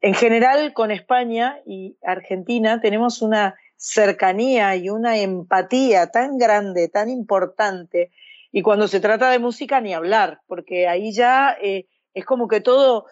en 0.01 0.13
general 0.13 0.73
con 0.73 0.91
España 0.91 1.59
y 1.65 1.95
Argentina 2.03 2.81
tenemos 2.81 3.21
una 3.21 3.55
cercanía 3.77 4.75
y 4.75 4.89
una 4.89 5.17
empatía 5.17 6.11
tan 6.11 6.37
grande, 6.37 6.87
tan 6.87 7.09
importante. 7.09 8.11
Y 8.51 8.61
cuando 8.61 8.87
se 8.87 8.99
trata 8.99 9.31
de 9.31 9.39
música, 9.39 9.81
ni 9.81 9.93
hablar, 9.93 10.41
porque 10.47 10.87
ahí 10.87 11.13
ya 11.13 11.57
eh, 11.61 11.87
es 12.13 12.25
como 12.25 12.47
que 12.47 12.61
todo... 12.61 13.05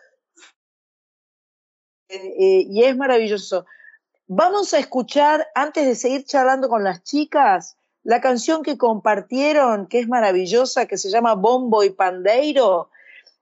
eh, 2.09 2.35
eh, 2.39 2.65
y 2.69 2.83
es 2.83 2.95
maravilloso. 2.97 3.65
Vamos 4.27 4.73
a 4.73 4.79
escuchar, 4.79 5.47
antes 5.55 5.85
de 5.85 5.95
seguir 5.95 6.25
charlando 6.25 6.69
con 6.69 6.83
las 6.83 7.03
chicas, 7.03 7.77
la 8.03 8.21
canción 8.21 8.63
que 8.63 8.77
compartieron, 8.77 9.87
que 9.87 9.99
es 9.99 10.07
maravillosa, 10.07 10.85
que 10.85 10.97
se 10.97 11.09
llama 11.09 11.35
Bombo 11.35 11.83
y 11.83 11.89
Pandeiro. 11.89 12.89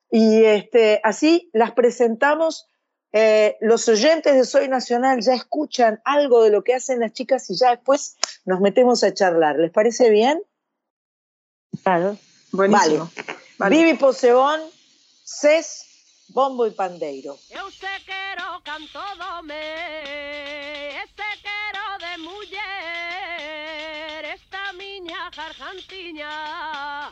Y 0.09 0.43
este, 0.45 1.01
así 1.03 1.49
las 1.53 1.71
presentamos. 1.71 2.67
eh, 3.13 3.57
los 3.61 3.88
oyentes 3.88 4.35
de 4.35 4.45
Soy 4.45 4.67
Nacional 4.67 5.21
ya 5.21 5.34
escuchan 5.34 6.01
algo 6.05 6.43
de 6.43 6.49
lo 6.49 6.63
que 6.63 6.75
hacen 6.75 6.99
las 6.99 7.13
chicas 7.13 7.49
y 7.49 7.55
ya 7.55 7.71
después 7.71 8.17
nos 8.45 8.59
metemos 8.59 9.03
a 9.03 9.13
charlar. 9.13 9.57
¿Les 9.57 9.71
parece 9.71 10.09
bien? 10.09 10.41
Claro. 11.84 12.17
Buenísimo. 12.51 13.09
Vale. 13.57 13.75
Vivi 13.75 13.97
Posebón, 13.97 14.61
Cés, 15.29 15.83
bombo 16.29 16.65
e 16.65 16.71
pandeiro. 16.71 17.37
Eu 17.49 17.69
se 17.69 17.99
quero 18.05 18.61
canto 18.63 19.03
do 19.19 19.43
me, 19.43 19.55
este 21.03 21.29
quero 21.43 21.97
de 21.99 22.17
muller, 22.25 22.63
esta 24.23 24.71
miña 24.71 25.29
gargantiña, 25.35 27.11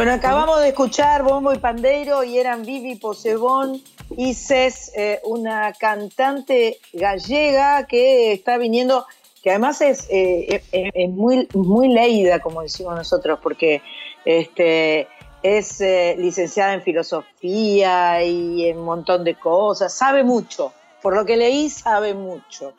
Bueno, 0.00 0.12
acabamos 0.14 0.60
de 0.60 0.68
escuchar 0.68 1.22
Bombo 1.22 1.52
y 1.52 1.58
Pandeiro 1.58 2.24
y 2.24 2.38
eran 2.38 2.62
Vivi 2.64 2.94
Posebón 2.94 3.82
y 4.16 4.32
Cés, 4.32 4.90
eh, 4.96 5.20
una 5.24 5.74
cantante 5.74 6.78
gallega 6.94 7.86
que 7.86 8.32
está 8.32 8.56
viniendo, 8.56 9.04
que 9.42 9.50
además 9.50 9.82
es, 9.82 10.06
eh, 10.08 10.62
es- 10.72 10.90
es 10.94 11.10
muy, 11.10 11.46
muy 11.52 11.88
leída, 11.88 12.40
como 12.40 12.62
decimos 12.62 12.94
nosotros, 12.96 13.40
porque 13.42 13.82
este, 14.24 15.06
es 15.42 15.82
eh, 15.82 16.14
licenciada 16.18 16.72
en 16.72 16.80
filosofía 16.82 18.22
y 18.24 18.70
en 18.70 18.78
un 18.78 18.86
montón 18.86 19.22
de 19.22 19.34
cosas, 19.34 19.92
sabe 19.92 20.24
mucho, 20.24 20.72
por 21.02 21.14
lo 21.14 21.26
que 21.26 21.36
leí 21.36 21.68
sabe 21.68 22.14
mucho. 22.14 22.72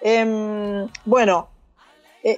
Em, 0.00 0.86
bueno, 1.04 1.48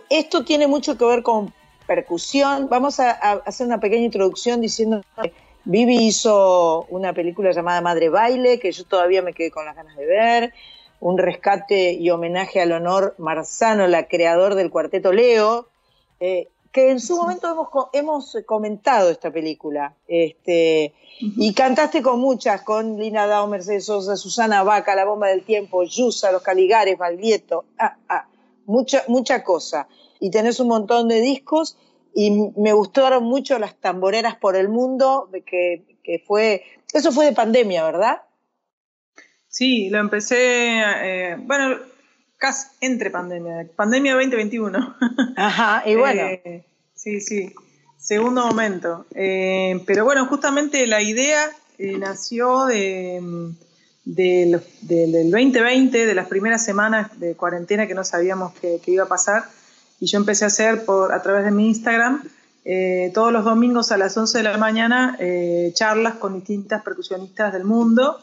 esto 0.08 0.42
tiene 0.42 0.66
mucho 0.66 0.96
que 0.96 1.04
ver 1.04 1.22
con 1.22 1.52
percusión. 1.86 2.68
Vamos 2.68 3.00
a, 3.00 3.10
hacer 3.10 3.66
una 3.66 3.80
pequeña 3.80 4.04
introducción 4.04 4.60
diciendo 4.60 5.02
que 5.22 5.32
Vivi 5.64 6.06
hizo 6.06 6.86
una 6.88 7.12
película 7.12 7.52
llamada 7.52 7.80
Madre 7.80 8.08
Baile, 8.08 8.58
que 8.58 8.72
yo 8.72 8.84
todavía 8.84 9.22
me 9.22 9.32
quedé 9.32 9.50
con 9.50 9.64
las 9.64 9.76
ganas 9.76 9.96
de 9.96 10.06
ver. 10.06 10.54
Un 11.00 11.18
rescate 11.18 11.92
y 11.92 12.10
homenaje 12.10 12.60
al 12.60 12.72
honor 12.72 13.14
Marzano, 13.18 13.86
la 13.86 14.06
creador 14.06 14.54
del 14.54 14.70
cuarteto 14.70 15.12
Leo, 15.12 15.68
eh, 16.20 16.48
que 16.72 16.90
en 16.90 17.00
su 17.00 17.16
momento 17.16 17.50
hemos, 17.50 17.68
hemos 17.92 18.36
comentado 18.46 19.10
esta 19.10 19.30
película. 19.30 19.94
Este, 20.08 20.94
Y 21.20 21.52
cantaste 21.54 22.02
con 22.02 22.18
muchas, 22.18 22.62
con 22.62 22.98
Lina 22.98 23.26
Dao, 23.26 23.46
Mercedes 23.46 23.86
Sosa, 23.86 24.16
Susana 24.16 24.62
Vaca, 24.62 24.94
La 24.94 25.04
Bomba 25.04 25.28
del 25.28 25.44
Tiempo, 25.44 25.84
Yusa, 25.84 26.32
Los 26.32 26.42
Caligares, 26.42 26.96
Valdieto, 26.96 27.64
ah, 27.78 27.96
ah, 28.08 28.26
mucha, 28.66 29.04
mucha 29.08 29.44
cosa. 29.44 29.86
Y 30.22 30.30
tenés 30.30 30.60
un 30.60 30.68
montón 30.68 31.08
de 31.08 31.20
discos 31.20 31.76
y 32.14 32.30
me 32.56 32.72
gustaron 32.72 33.24
mucho 33.24 33.58
las 33.58 33.74
tamboreras 33.74 34.36
por 34.36 34.54
el 34.54 34.68
mundo, 34.68 35.28
que, 35.44 35.82
que 36.04 36.22
fue, 36.24 36.62
eso 36.92 37.10
fue 37.10 37.26
de 37.26 37.32
pandemia, 37.32 37.82
¿verdad? 37.84 38.22
Sí, 39.48 39.90
lo 39.90 39.98
empecé, 39.98 40.36
eh, 40.80 41.36
bueno, 41.40 41.76
casi 42.38 42.68
entre 42.80 43.10
pandemia, 43.10 43.66
pandemia 43.76 44.14
2021. 44.14 44.96
Ajá, 45.36 45.82
y 45.86 45.96
bueno. 45.96 46.22
Eh, 46.22 46.64
sí, 46.94 47.20
sí, 47.20 47.52
segundo 47.98 48.46
momento. 48.46 49.06
Eh, 49.14 49.82
pero 49.86 50.04
bueno, 50.04 50.26
justamente 50.26 50.86
la 50.86 51.02
idea 51.02 51.50
nació 51.78 52.66
de, 52.66 53.18
mm, 53.20 53.48
de 54.04 54.46
los- 54.52 54.62
de- 54.88 55.06
del 55.08 55.30
2020, 55.30 56.06
de 56.06 56.14
las 56.14 56.28
primeras 56.28 56.64
semanas 56.64 57.18
de 57.18 57.34
cuarentena 57.34 57.86
que 57.88 57.94
no 57.94 58.04
sabíamos 58.04 58.52
que, 58.54 58.78
que 58.84 58.92
iba 58.92 59.04
a 59.04 59.08
pasar. 59.08 59.44
Y 60.02 60.06
yo 60.06 60.18
empecé 60.18 60.42
a 60.42 60.48
hacer 60.48 60.84
por, 60.84 61.12
a 61.12 61.22
través 61.22 61.44
de 61.44 61.52
mi 61.52 61.68
Instagram 61.68 62.24
eh, 62.64 63.12
todos 63.14 63.32
los 63.32 63.44
domingos 63.44 63.92
a 63.92 63.96
las 63.96 64.16
11 64.16 64.38
de 64.38 64.42
la 64.42 64.58
mañana 64.58 65.16
eh, 65.20 65.70
charlas 65.74 66.14
con 66.14 66.34
distintas 66.34 66.82
percusionistas 66.82 67.52
del 67.52 67.62
mundo, 67.62 68.20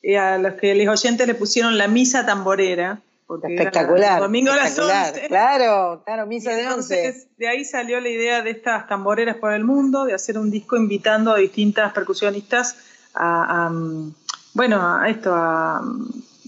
eh, 0.00 0.16
a 0.16 0.38
los 0.38 0.54
que 0.54 0.76
los 0.76 0.86
oyentes 0.86 1.26
le 1.26 1.34
pusieron 1.34 1.76
la 1.76 1.88
misa 1.88 2.24
tamborera. 2.24 3.00
porque 3.26 3.52
era 3.52 3.64
Espectacular. 3.64 4.20
Domingo 4.20 4.52
a 4.52 4.56
las 4.58 4.68
espectacular. 4.68 5.12
11. 5.12 5.26
Claro, 5.26 6.02
claro, 6.04 6.26
misa 6.26 6.52
de 6.52 6.68
once. 6.68 7.06
Entonces, 7.06 7.26
de 7.36 7.48
ahí 7.48 7.64
salió 7.64 7.98
la 8.00 8.10
idea 8.10 8.42
de 8.42 8.50
estas 8.50 8.86
tamboreras 8.86 9.38
por 9.38 9.52
el 9.52 9.64
mundo, 9.64 10.04
de 10.04 10.14
hacer 10.14 10.38
un 10.38 10.52
disco 10.52 10.76
invitando 10.76 11.32
a 11.32 11.38
distintas 11.38 11.92
percusionistas 11.92 12.76
a, 13.12 13.66
a, 13.66 13.72
bueno, 14.54 15.00
a 15.00 15.08
esto, 15.08 15.34
a, 15.34 15.82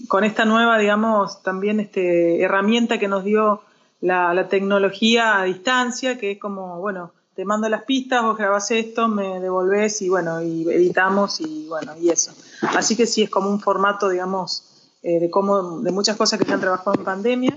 con 0.07 0.23
esta 0.23 0.45
nueva, 0.45 0.77
digamos, 0.77 1.43
también 1.43 1.81
este, 1.81 2.41
herramienta 2.41 2.99
que 2.99 3.09
nos 3.09 3.25
dio 3.25 3.63
la, 4.01 4.47
tecnología 4.49 5.39
a 5.39 5.43
distancia, 5.45 6.17
que 6.17 6.31
es 6.31 6.39
como, 6.39 6.79
bueno, 6.79 7.13
te 7.35 7.45
mando 7.45 7.69
las 7.69 7.83
pistas, 7.83 8.23
vos 8.23 8.37
grabás 8.37 8.71
esto, 8.71 9.07
me 9.07 9.39
devolvés 9.39 10.01
y 10.01 10.09
bueno, 10.09 10.41
y 10.41 10.67
editamos 10.69 11.39
y 11.39 11.67
bueno, 11.67 11.95
y 11.97 12.09
eso. 12.09 12.33
Así 12.75 12.95
que 12.95 13.05
sí, 13.05 13.23
es 13.23 13.29
como 13.29 13.49
un 13.49 13.59
formato, 13.59 14.09
digamos, 14.09 14.91
eh, 15.03 15.19
de, 15.19 15.29
cómo, 15.29 15.79
de 15.79 15.91
muchas 15.91 16.17
cosas 16.17 16.39
que 16.39 16.45
se 16.45 16.53
han 16.53 16.59
trabajado 16.59 16.95
en 16.97 17.03
pandemia. 17.03 17.55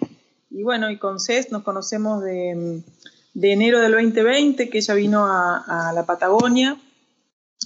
Y 0.50 0.62
bueno, 0.62 0.90
y 0.90 0.98
con 0.98 1.18
CES 1.18 1.50
nos 1.50 1.64
conocemos 1.64 2.22
de, 2.22 2.82
de 3.32 3.52
enero 3.52 3.80
del 3.80 3.92
2020, 3.92 4.70
que 4.70 4.78
ella 4.78 4.94
vino 4.94 5.26
a, 5.26 5.88
a 5.88 5.92
la 5.92 6.06
Patagonia. 6.06 6.78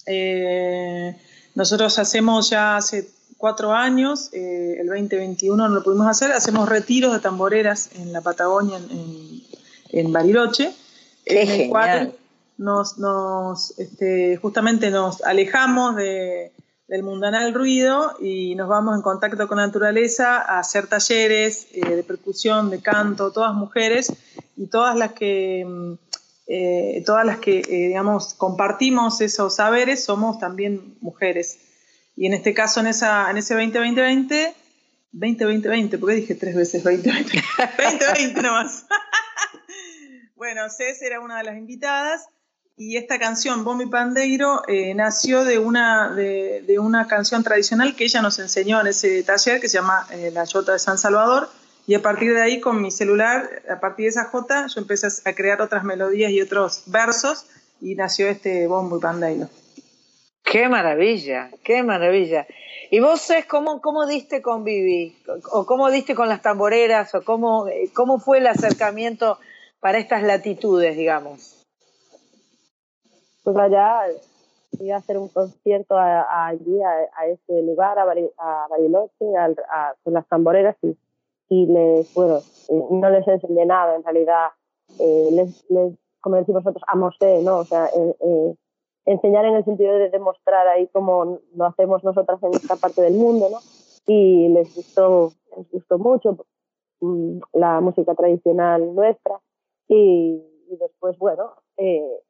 Eh, 0.06 1.16
nosotros 1.55 1.98
hacemos 1.98 2.48
ya 2.48 2.76
hace 2.76 3.10
cuatro 3.39 3.73
años, 3.73 4.28
eh, 4.35 4.77
el 4.81 4.89
2021 4.89 5.69
no 5.69 5.74
lo 5.74 5.82
pudimos 5.82 6.06
hacer, 6.06 6.32
hacemos 6.32 6.69
retiros 6.69 7.15
de 7.15 7.20
tamboreras 7.20 7.90
en 7.94 8.12
la 8.12 8.20
Patagonia, 8.20 8.77
en, 8.77 8.90
en, 8.90 9.43
en 9.90 10.12
Bariloche, 10.12 10.74
Qué 11.24 11.43
en 11.43 11.48
el 11.48 11.70
cual 11.70 12.15
nos, 12.59 12.98
nos, 12.98 13.78
este, 13.78 14.36
justamente 14.36 14.90
nos 14.90 15.23
alejamos 15.23 15.97
de, 15.97 16.52
del 16.89 17.02
mundanal 17.02 17.52
ruido 17.52 18.16
y 18.19 18.55
nos 18.55 18.69
vamos 18.69 18.97
en 18.97 19.02
contacto 19.02 19.47
con 19.47 19.59
la 19.59 19.66
naturaleza 19.66 20.39
a 20.39 20.59
hacer 20.59 20.86
talleres 20.86 21.69
eh, 21.73 21.97
de 21.97 22.02
percusión, 22.02 22.70
de 22.70 22.81
canto, 22.81 23.31
todas 23.31 23.55
mujeres 23.55 24.12
y 24.56 24.66
todas 24.66 24.97
las 24.97 25.12
que, 25.12 25.65
mm, 25.66 25.93
eh, 26.48 27.02
todas 27.05 27.27
las 27.27 27.39
que 27.39 27.60
eh, 27.60 27.89
digamos, 27.89 28.35
compartimos 28.35 29.20
esos 29.20 29.55
saberes 29.56 30.02
somos 30.02 30.39
también 30.39 30.97
mujeres. 31.01 31.59
Y 32.19 32.27
en 32.27 32.35
este 32.35 32.53
caso, 32.53 32.81
en, 32.81 32.89
esa, 32.89 33.31
en 33.31 33.36
ese 33.36 33.55
2020, 33.55 34.53
2020, 35.12 35.99
¿por 35.99 36.09
qué 36.09 36.16
dije 36.16 36.35
tres 36.35 36.57
veces 36.57 36.82
2020? 36.82 37.45
2020 37.78 38.43
nomás. 38.43 38.86
bueno, 40.35 40.69
Cés 40.69 41.01
era 41.01 41.20
una 41.20 41.39
de 41.39 41.45
las 41.45 41.57
invitadas 41.57 42.27
y 42.77 42.97
esta 42.97 43.20
canción, 43.20 43.62
Bombi 43.62 43.86
Pandeiro, 43.86 44.65
eh, 44.66 44.95
nació 44.97 45.45
de 45.45 45.61
una, 45.61 46.11
de, 46.11 46.65
de 46.66 46.81
una 46.81 47.07
canción 47.07 47.45
tradicional 47.45 47.95
que 47.95 48.03
ella 48.03 48.20
nos 48.20 48.40
enseñó 48.40 48.81
en 48.81 48.89
ese 48.89 49.23
taller 49.23 49.61
que 49.61 49.69
se 49.69 49.78
llama 49.78 50.05
eh, 50.11 50.32
La 50.32 50.45
Jota 50.45 50.73
de 50.73 50.81
San 50.81 50.99
Salvador. 50.99 51.49
Y 51.86 51.95
a 51.95 52.03
partir 52.03 52.35
de 52.35 52.43
ahí, 52.43 52.61
con 52.61 52.82
mi 52.82 52.90
celular, 52.90 53.62
a 53.70 53.78
partir 53.78 54.07
de 54.07 54.11
esa 54.11 54.24
Jota, 54.24 54.66
yo 54.66 54.81
empecé 54.81 55.07
a 55.24 55.32
crear 55.35 55.62
otras 55.62 55.85
melodías 55.85 56.32
y 56.32 56.40
otros 56.40 56.82
versos 56.86 57.47
y 57.81 57.95
nació 57.95 58.27
este 58.27 58.66
Bombo 58.66 58.99
y 58.99 59.01
Pandeiro. 59.01 59.49
Qué 60.50 60.68
maravilla, 60.68 61.50
qué 61.64 61.82
maravilla. 61.82 62.46
¿Y 62.90 63.00
vos, 63.00 63.20
Cés, 63.20 63.44
cómo, 63.46 63.80
cómo 63.80 64.06
diste 64.06 64.40
con 64.40 64.64
Vivi? 64.64 65.14
¿O 65.52 65.66
cómo 65.66 65.90
diste 65.90 66.14
con 66.14 66.28
las 66.28 66.40
tamboreras? 66.40 67.14
¿O 67.14 67.22
cómo, 67.22 67.68
eh, 67.68 67.90
cómo 67.94 68.18
fue 68.18 68.38
el 68.38 68.46
acercamiento 68.46 69.38
para 69.80 69.98
estas 69.98 70.22
latitudes, 70.22 70.96
digamos? 70.96 71.66
Pues 73.44 73.56
allá 73.58 74.06
iba 74.80 74.96
a 74.96 74.98
hacer 74.98 75.18
un 75.18 75.28
concierto 75.28 75.96
a- 75.98 76.22
a- 76.22 76.46
allí, 76.48 76.80
a, 76.82 77.20
a 77.20 77.26
ese 77.26 77.62
lugar, 77.62 77.98
a, 77.98 78.04
Bari- 78.06 78.32
a 78.38 78.66
Bariloche, 78.70 79.26
con 80.02 80.14
las 80.14 80.26
tamboreras 80.28 80.76
y, 81.50 81.66
les, 81.66 82.12
bueno, 82.14 82.40
no 82.90 83.10
les 83.10 83.26
enseñé 83.28 83.66
nada, 83.66 83.96
en 83.96 84.04
realidad, 84.04 84.48
eh, 84.98 85.28
les, 85.32 85.62
como 86.20 86.36
decimos 86.36 86.64
nosotros, 86.64 86.84
amosé, 86.86 87.42
¿no? 87.42 87.58
O 87.58 87.64
sea, 87.64 87.86
eh, 87.86 88.54
enseñar 89.09 89.44
en 89.47 89.55
el 89.55 89.64
sentido 89.64 89.94
de 89.94 90.10
demostrar 90.10 90.68
ahí 90.68 90.86
cómo 90.89 91.40
lo 91.55 91.64
hacemos 91.64 92.05
nosotras 92.05 92.43
en 92.43 92.55
esta 92.55 92.76
parte 92.76 93.01
del 93.01 93.14
mundo, 93.14 93.48
¿no? 93.51 93.59
Y 94.06 94.48
les 94.48 94.74
gustó, 94.74 95.32
les 95.56 95.70
gustó 95.70 95.98
mucho 95.98 96.36
mm, 97.01 97.39
la 97.55 97.80
música 97.80 98.14
tradicional 98.14 98.94
nuestra 98.94 99.40
y, 99.89 100.43
y 100.68 100.76
después, 100.76 101.16
bueno, 101.18 101.55
eh, 101.78 102.20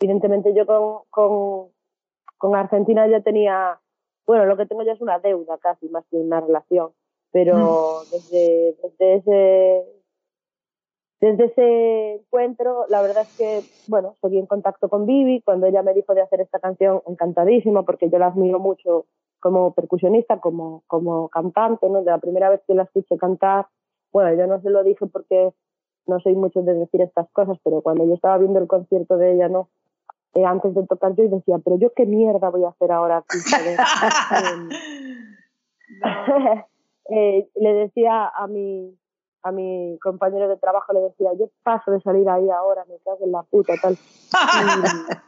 evidentemente 0.00 0.54
yo 0.54 0.64
con, 0.66 1.00
con, 1.10 1.68
con 2.38 2.56
Argentina 2.56 3.06
ya 3.06 3.20
tenía, 3.20 3.78
bueno, 4.26 4.46
lo 4.46 4.56
que 4.56 4.64
tengo 4.64 4.82
ya 4.84 4.92
es 4.92 5.00
una 5.02 5.18
deuda 5.18 5.58
casi, 5.58 5.90
más 5.90 6.06
que 6.10 6.16
una 6.16 6.40
relación, 6.40 6.92
pero 7.30 8.00
desde, 8.10 8.76
desde 8.82 9.14
ese 9.16 9.97
desde 11.20 11.46
ese 11.46 12.14
encuentro, 12.16 12.86
la 12.88 13.02
verdad 13.02 13.22
es 13.22 13.36
que, 13.36 13.62
bueno, 13.88 14.14
seguí 14.20 14.38
en 14.38 14.46
contacto 14.46 14.88
con 14.88 15.06
Vivi. 15.06 15.42
Cuando 15.42 15.66
ella 15.66 15.82
me 15.82 15.94
dijo 15.94 16.14
de 16.14 16.22
hacer 16.22 16.40
esta 16.40 16.60
canción, 16.60 17.02
encantadísima, 17.06 17.82
porque 17.82 18.08
yo 18.08 18.18
la 18.18 18.28
admiro 18.28 18.60
mucho 18.60 19.06
como 19.40 19.72
percusionista, 19.72 20.38
como, 20.38 20.82
como 20.86 21.28
cantante, 21.28 21.88
¿no? 21.88 22.02
De 22.02 22.10
la 22.10 22.18
primera 22.18 22.50
vez 22.50 22.60
que 22.66 22.74
la 22.74 22.84
escuché 22.84 23.16
cantar, 23.16 23.66
bueno, 24.12 24.34
yo 24.34 24.46
no 24.46 24.60
se 24.60 24.70
lo 24.70 24.82
dije 24.84 25.06
porque 25.06 25.52
no 26.06 26.20
soy 26.20 26.34
mucho 26.34 26.62
de 26.62 26.74
decir 26.74 27.02
estas 27.02 27.28
cosas, 27.30 27.58
pero 27.62 27.82
cuando 27.82 28.04
yo 28.06 28.14
estaba 28.14 28.38
viendo 28.38 28.58
el 28.58 28.66
concierto 28.66 29.16
de 29.16 29.34
ella, 29.34 29.48
¿no? 29.48 29.68
Eh, 30.34 30.44
antes 30.44 30.74
de 30.74 30.86
tocar 30.86 31.14
yo 31.14 31.24
y 31.24 31.28
decía, 31.28 31.58
pero 31.58 31.78
yo 31.78 31.92
qué 31.94 32.06
mierda 32.06 32.50
voy 32.50 32.64
a 32.64 32.68
hacer 32.68 32.92
ahora 32.92 33.18
aquí. 33.18 33.38
joder?". 33.50 33.78
Em, 34.68 34.68
eh, 37.10 37.48
le 37.56 37.72
decía 37.72 38.28
a 38.28 38.46
mi, 38.46 38.96
a 39.42 39.52
mi 39.52 39.98
compañero 40.00 40.48
de 40.48 40.56
trabajo, 40.56 40.92
le 40.92 41.00
decía, 41.00 41.30
yo 41.38 41.48
paso 41.62 41.90
de 41.90 42.00
salir 42.00 42.28
ahí 42.28 42.48
ahora, 42.50 42.84
me 42.88 42.98
cago 42.98 43.24
en 43.24 43.32
la 43.32 43.42
puta, 43.42 43.74
tal. 43.80 43.96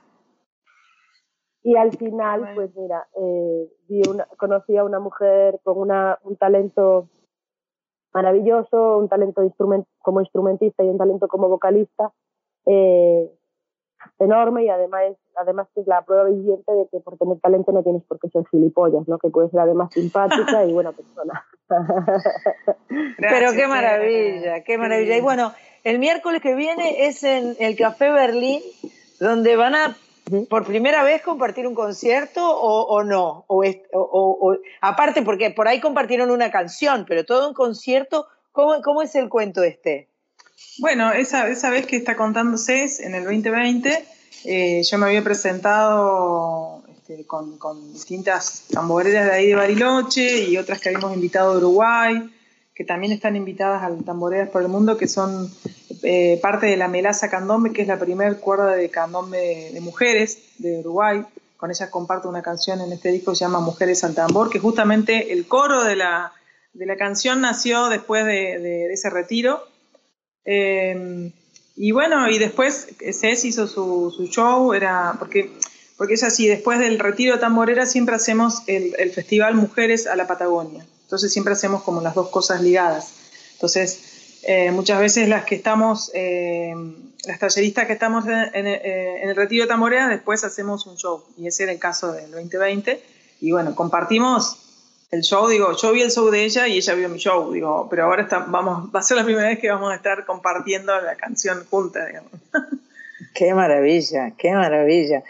Y, 1.63 1.73
y 1.73 1.77
al 1.77 1.93
final, 1.93 2.53
pues 2.55 2.75
mira, 2.75 3.07
eh, 3.17 3.69
vi 3.87 4.01
una, 4.09 4.27
conocí 4.39 4.77
a 4.77 4.85
una 4.85 4.99
mujer 4.99 5.61
con 5.63 5.79
una, 5.79 6.19
un 6.23 6.37
talento 6.37 7.09
maravilloso, 8.15 8.99
un 8.99 9.09
talento 9.09 9.43
de 9.43 9.49
instrument, 9.49 9.87
como 9.99 10.21
instrumentista 10.21 10.83
y 10.83 10.89
un 10.89 10.99
talento 10.99 11.29
como 11.29 11.49
vocalista, 11.49 12.13
eh, 12.67 13.31
enorme 14.19 14.65
y 14.65 14.69
además 14.69 15.17
además 15.37 15.69
que 15.75 15.81
es 15.81 15.87
la 15.87 16.03
prueba 16.03 16.25
viviente 16.25 16.73
de 16.73 16.89
que 16.89 17.01
por 17.01 17.17
tener 17.17 17.39
talento 17.41 17.73
no 17.73 17.83
tienes 17.83 18.03
por 18.05 18.19
qué 18.19 18.29
ser 18.29 18.47
gilipollas, 18.51 19.07
¿no? 19.09 19.19
Que 19.19 19.31
puedes 19.31 19.51
ser 19.51 19.61
además 19.61 19.93
simpática 19.93 20.65
y 20.65 20.73
buena 20.73 20.93
persona. 20.93 21.45
Pero 23.19 23.53
qué 23.53 23.67
maravilla, 23.67 24.63
qué 24.65 24.79
maravilla. 24.79 25.17
Y 25.17 25.21
bueno, 25.21 25.55
el 25.85 25.99
miércoles 25.99 26.43
que 26.43 26.55
viene 26.55 27.07
es 27.07 27.23
en 27.23 27.57
el 27.59 27.77
Café 27.77 28.11
Berlín, 28.11 28.61
donde 29.19 29.57
van 29.57 29.75
a 29.75 29.97
por 30.49 30.65
primera 30.65 31.03
vez 31.03 31.23
compartir 31.23 31.67
un 31.67 31.75
concierto 31.75 32.43
o, 32.45 32.83
o 32.83 33.03
no. 33.03 33.45
O, 33.49 34.57
aparte, 34.81 35.23
porque 35.23 35.51
por 35.51 35.69
ahí 35.69 35.81
compartieron 35.81 36.31
una 36.31 36.51
canción, 36.51 37.05
pero 37.09 37.25
todo 37.25 37.49
un 37.49 37.55
concierto, 37.55 38.27
¿cómo, 38.53 38.81
cómo 38.83 39.03
es 39.03 39.15
el 39.15 39.29
cuento 39.29 39.63
este? 39.63 40.09
Bueno, 40.79 41.13
esa, 41.13 41.49
esa 41.49 41.71
vez 41.71 41.87
que 41.87 41.97
está 41.97 42.17
contando 42.17 42.57
CES 42.59 43.01
en 43.01 43.15
el 43.15 43.25
2020, 43.25 44.05
eh, 44.45 44.83
yo 44.83 44.99
me 44.99 45.07
había 45.07 45.23
presentado 45.23 46.83
este, 47.11 47.27
con, 47.27 47.93
distintas 47.93 48.67
tamboreras 48.71 49.27
de 49.27 49.33
ahí 49.33 49.47
de 49.49 49.55
Bariloche 49.57 50.45
y 50.45 50.57
otras 50.57 50.81
que 50.81 50.91
habíamos 50.91 51.15
invitado 51.15 51.53
de 51.53 51.59
Uruguay, 51.59 52.31
que 52.75 52.85
también 52.85 53.13
están 53.13 53.37
invitadas 53.37 53.83
al 53.83 54.05
Tamboreras 54.05 54.49
por 54.49 54.63
el 54.63 54.69
Mundo, 54.69 54.97
que 54.97 55.09
son 55.09 55.51
eh, 56.03 56.39
parte 56.41 56.67
de 56.67 56.77
la 56.77 56.89
Melaza 56.89 57.29
Candombe, 57.29 57.73
que 57.73 57.83
es 57.83 57.89
la 57.89 57.99
primer 57.99 58.39
cuerda 58.39 58.75
de 58.75 58.89
candombe 58.91 59.71
de 59.73 59.81
mujeres 59.81 60.39
de 60.59 60.79
Uruguay. 60.79 61.25
Con 61.57 61.71
ellas 61.71 61.91
comparto 61.91 62.29
una 62.29 62.43
canción 62.43 62.81
en 62.81 62.93
este 62.93 63.11
disco 63.11 63.33
que 63.33 63.37
se 63.39 63.45
llama 63.45 63.61
Mujeres 63.61 64.03
al 64.05 64.15
Tambor, 64.15 64.49
que 64.49 64.61
justamente 64.61 65.33
el 65.33 65.47
coro 65.47 65.85
de 65.85 65.97
la, 65.97 66.33
de 66.73 66.87
la 66.87 66.97
canción 66.97 67.41
nació 67.41 67.89
después 67.89 68.25
de- 68.25 68.93
ese 68.93 69.11
retiro. 69.11 69.63
Eh, 70.45 71.33
y 71.77 71.93
bueno, 71.93 72.29
y 72.31 72.39
después 72.39 72.89
Cés 73.13 73.45
hizo 73.45 73.67
su, 73.67 74.11
su 74.11 74.27
show, 74.27 74.73
era 74.73 75.17
porque, 75.19 75.51
porque 76.01 76.15
es 76.15 76.23
así, 76.23 76.49
después 76.49 76.79
del 76.79 76.99
retiro 76.99 77.35
de 77.35 77.41
tamborera 77.41 77.85
siempre 77.85 78.15
hacemos 78.15 78.63
el, 78.67 78.95
el 78.99 79.11
festival 79.11 79.55
Mujeres 79.55 80.07
a 80.07 80.17
la 80.17 80.27
Patagonia. 80.27 80.87
Entonces 81.03 81.31
siempre 81.31 81.53
hacemos 81.53 81.83
como 81.83 82.01
las 82.01 82.15
dos 82.15 82.31
cosas 82.31 82.63
ligadas. 82.63 83.13
Entonces, 83.53 84.41
eh, 84.45 84.71
muchas 84.71 84.99
veces 84.99 85.29
las 85.29 85.45
que 85.45 85.57
estamos, 85.57 86.11
eh, 86.15 86.73
las 87.27 87.39
talleristas 87.39 87.87
que 87.87 87.93
estamos 87.93 88.25
en, 88.25 88.33
en- 88.33 88.67
eh, 88.67 89.23
en 89.25 89.29
el 89.29 89.37
retiro 89.37 89.65
de 89.65 89.69
tamborera, 89.69 90.09
después 90.09 90.43
hacemos 90.43 90.87
un 90.87 90.97
show. 90.97 91.23
Y 91.37 91.49
ese 91.49 91.65
era 91.65 91.73
el 91.73 91.79
caso 91.79 92.13
del 92.13 92.31
2020. 92.31 93.03
Y 93.43 93.51
bueno, 93.53 93.75
compartimos 93.75 94.57
el 95.11 95.21
show, 95.21 95.49
digo, 95.49 95.77
yo 95.77 95.93
vi 95.93 96.01
el 96.01 96.11
show 96.11 96.31
de 96.31 96.45
ella 96.47 96.67
y 96.67 96.79
ella 96.79 96.95
vio 96.95 97.11
mi 97.11 97.19
show, 97.19 97.53
digo, 97.53 97.89
pero 97.91 98.05
ahora 98.07 98.23
está, 98.23 98.39
vamos, 98.39 98.89
va 98.95 99.01
a 99.01 99.03
ser 99.03 99.19
la 99.19 99.25
primera 99.25 99.49
vez 99.49 99.59
que 99.59 99.71
vamos 99.71 99.93
a 99.93 99.97
estar 99.97 100.25
compartiendo 100.25 100.99
la 100.99 101.17
canción 101.17 101.67
juntas, 101.69 102.07
digamos. 102.07 102.31
Qué 103.35 103.55
maravilla, 103.55 104.33
qué 104.37 104.53
maravilla. 104.53 105.23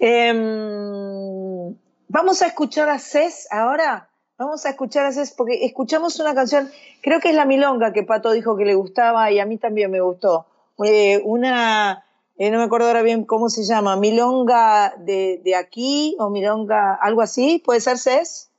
Em, 0.00 1.74
vamos 2.08 2.42
a 2.42 2.46
escuchar 2.46 2.88
a 2.88 2.98
Cés 2.98 3.46
ahora. 3.50 4.08
Vamos 4.38 4.64
a 4.66 4.70
escuchar 4.70 5.06
a 5.06 5.12
Cés 5.12 5.32
porque 5.36 5.64
escuchamos 5.64 6.18
una 6.18 6.34
canción, 6.34 6.70
creo 7.02 7.20
que 7.20 7.28
es 7.28 7.34
la 7.34 7.44
milonga 7.44 7.92
que 7.92 8.02
Pato 8.02 8.32
dijo 8.32 8.56
que 8.56 8.64
le 8.64 8.74
gustaba 8.74 9.30
y 9.30 9.38
a 9.38 9.46
mí 9.46 9.58
también 9.58 9.90
me 9.90 10.00
gustó. 10.00 10.46
Eh, 10.84 11.20
una, 11.24 12.04
eh, 12.38 12.50
no 12.50 12.58
me 12.58 12.64
acuerdo 12.64 12.88
ahora 12.88 13.02
bien 13.02 13.24
cómo 13.24 13.48
se 13.48 13.62
llama, 13.62 13.96
milonga 13.96 14.94
de, 14.98 15.40
de 15.44 15.54
aquí 15.54 16.16
o 16.18 16.30
milonga, 16.30 16.94
algo 16.94 17.20
así, 17.20 17.62
¿puede 17.64 17.80
ser 17.80 17.98
Cés? 17.98 18.50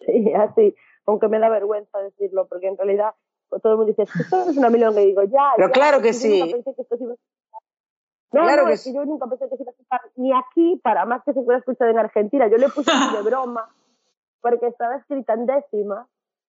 Sí, 0.00 0.32
así, 0.32 0.74
aunque 1.04 1.28
me 1.28 1.38
da 1.40 1.48
vergüenza 1.48 1.98
decirlo, 1.98 2.46
porque 2.46 2.68
en 2.68 2.76
realidad 2.78 3.10
todo 3.62 3.72
el 3.72 3.78
mundo 3.78 3.90
dice, 3.92 4.02
"Es 4.04 4.12
que 4.12 4.22
esto 4.22 4.50
es 4.50 4.56
una 4.56 4.70
milonga, 4.70 5.02
y 5.02 5.06
digo, 5.06 5.22
ya, 5.24 5.52
Pero 5.56 5.68
ya, 5.68 5.72
claro 5.72 6.00
que 6.00 6.12
sí. 6.12 6.40
pensé 6.52 6.74
que 6.74 6.82
esto 6.82 6.96
se 6.96 7.02
iba 7.04 7.12
a 7.12 7.14
escuchar. 7.14 7.35
No, 8.32 8.42
Claro 8.42 8.62
no, 8.62 8.68
que 8.68 8.74
es 8.74 8.82
sí. 8.82 8.90
que 8.90 8.96
yo 8.96 9.04
nunca 9.04 9.26
pensé 9.26 9.48
que 9.48 9.56
se 9.56 9.62
iba 9.62 9.70
a 9.70 9.72
escuchar 9.72 10.00
ni 10.16 10.32
aquí, 10.32 10.80
para 10.82 11.04
más 11.06 11.22
que 11.24 11.32
se 11.32 11.42
fuera 11.42 11.58
escuchado 11.58 11.90
en 11.90 11.98
Argentina. 11.98 12.48
Yo 12.48 12.56
le 12.58 12.68
puse 12.68 12.90
así 12.90 13.16
de 13.16 13.22
broma, 13.22 13.68
porque 14.40 14.66
estaba 14.66 14.96
escrita 14.96 15.34
en 15.34 15.46
décima, 15.46 16.06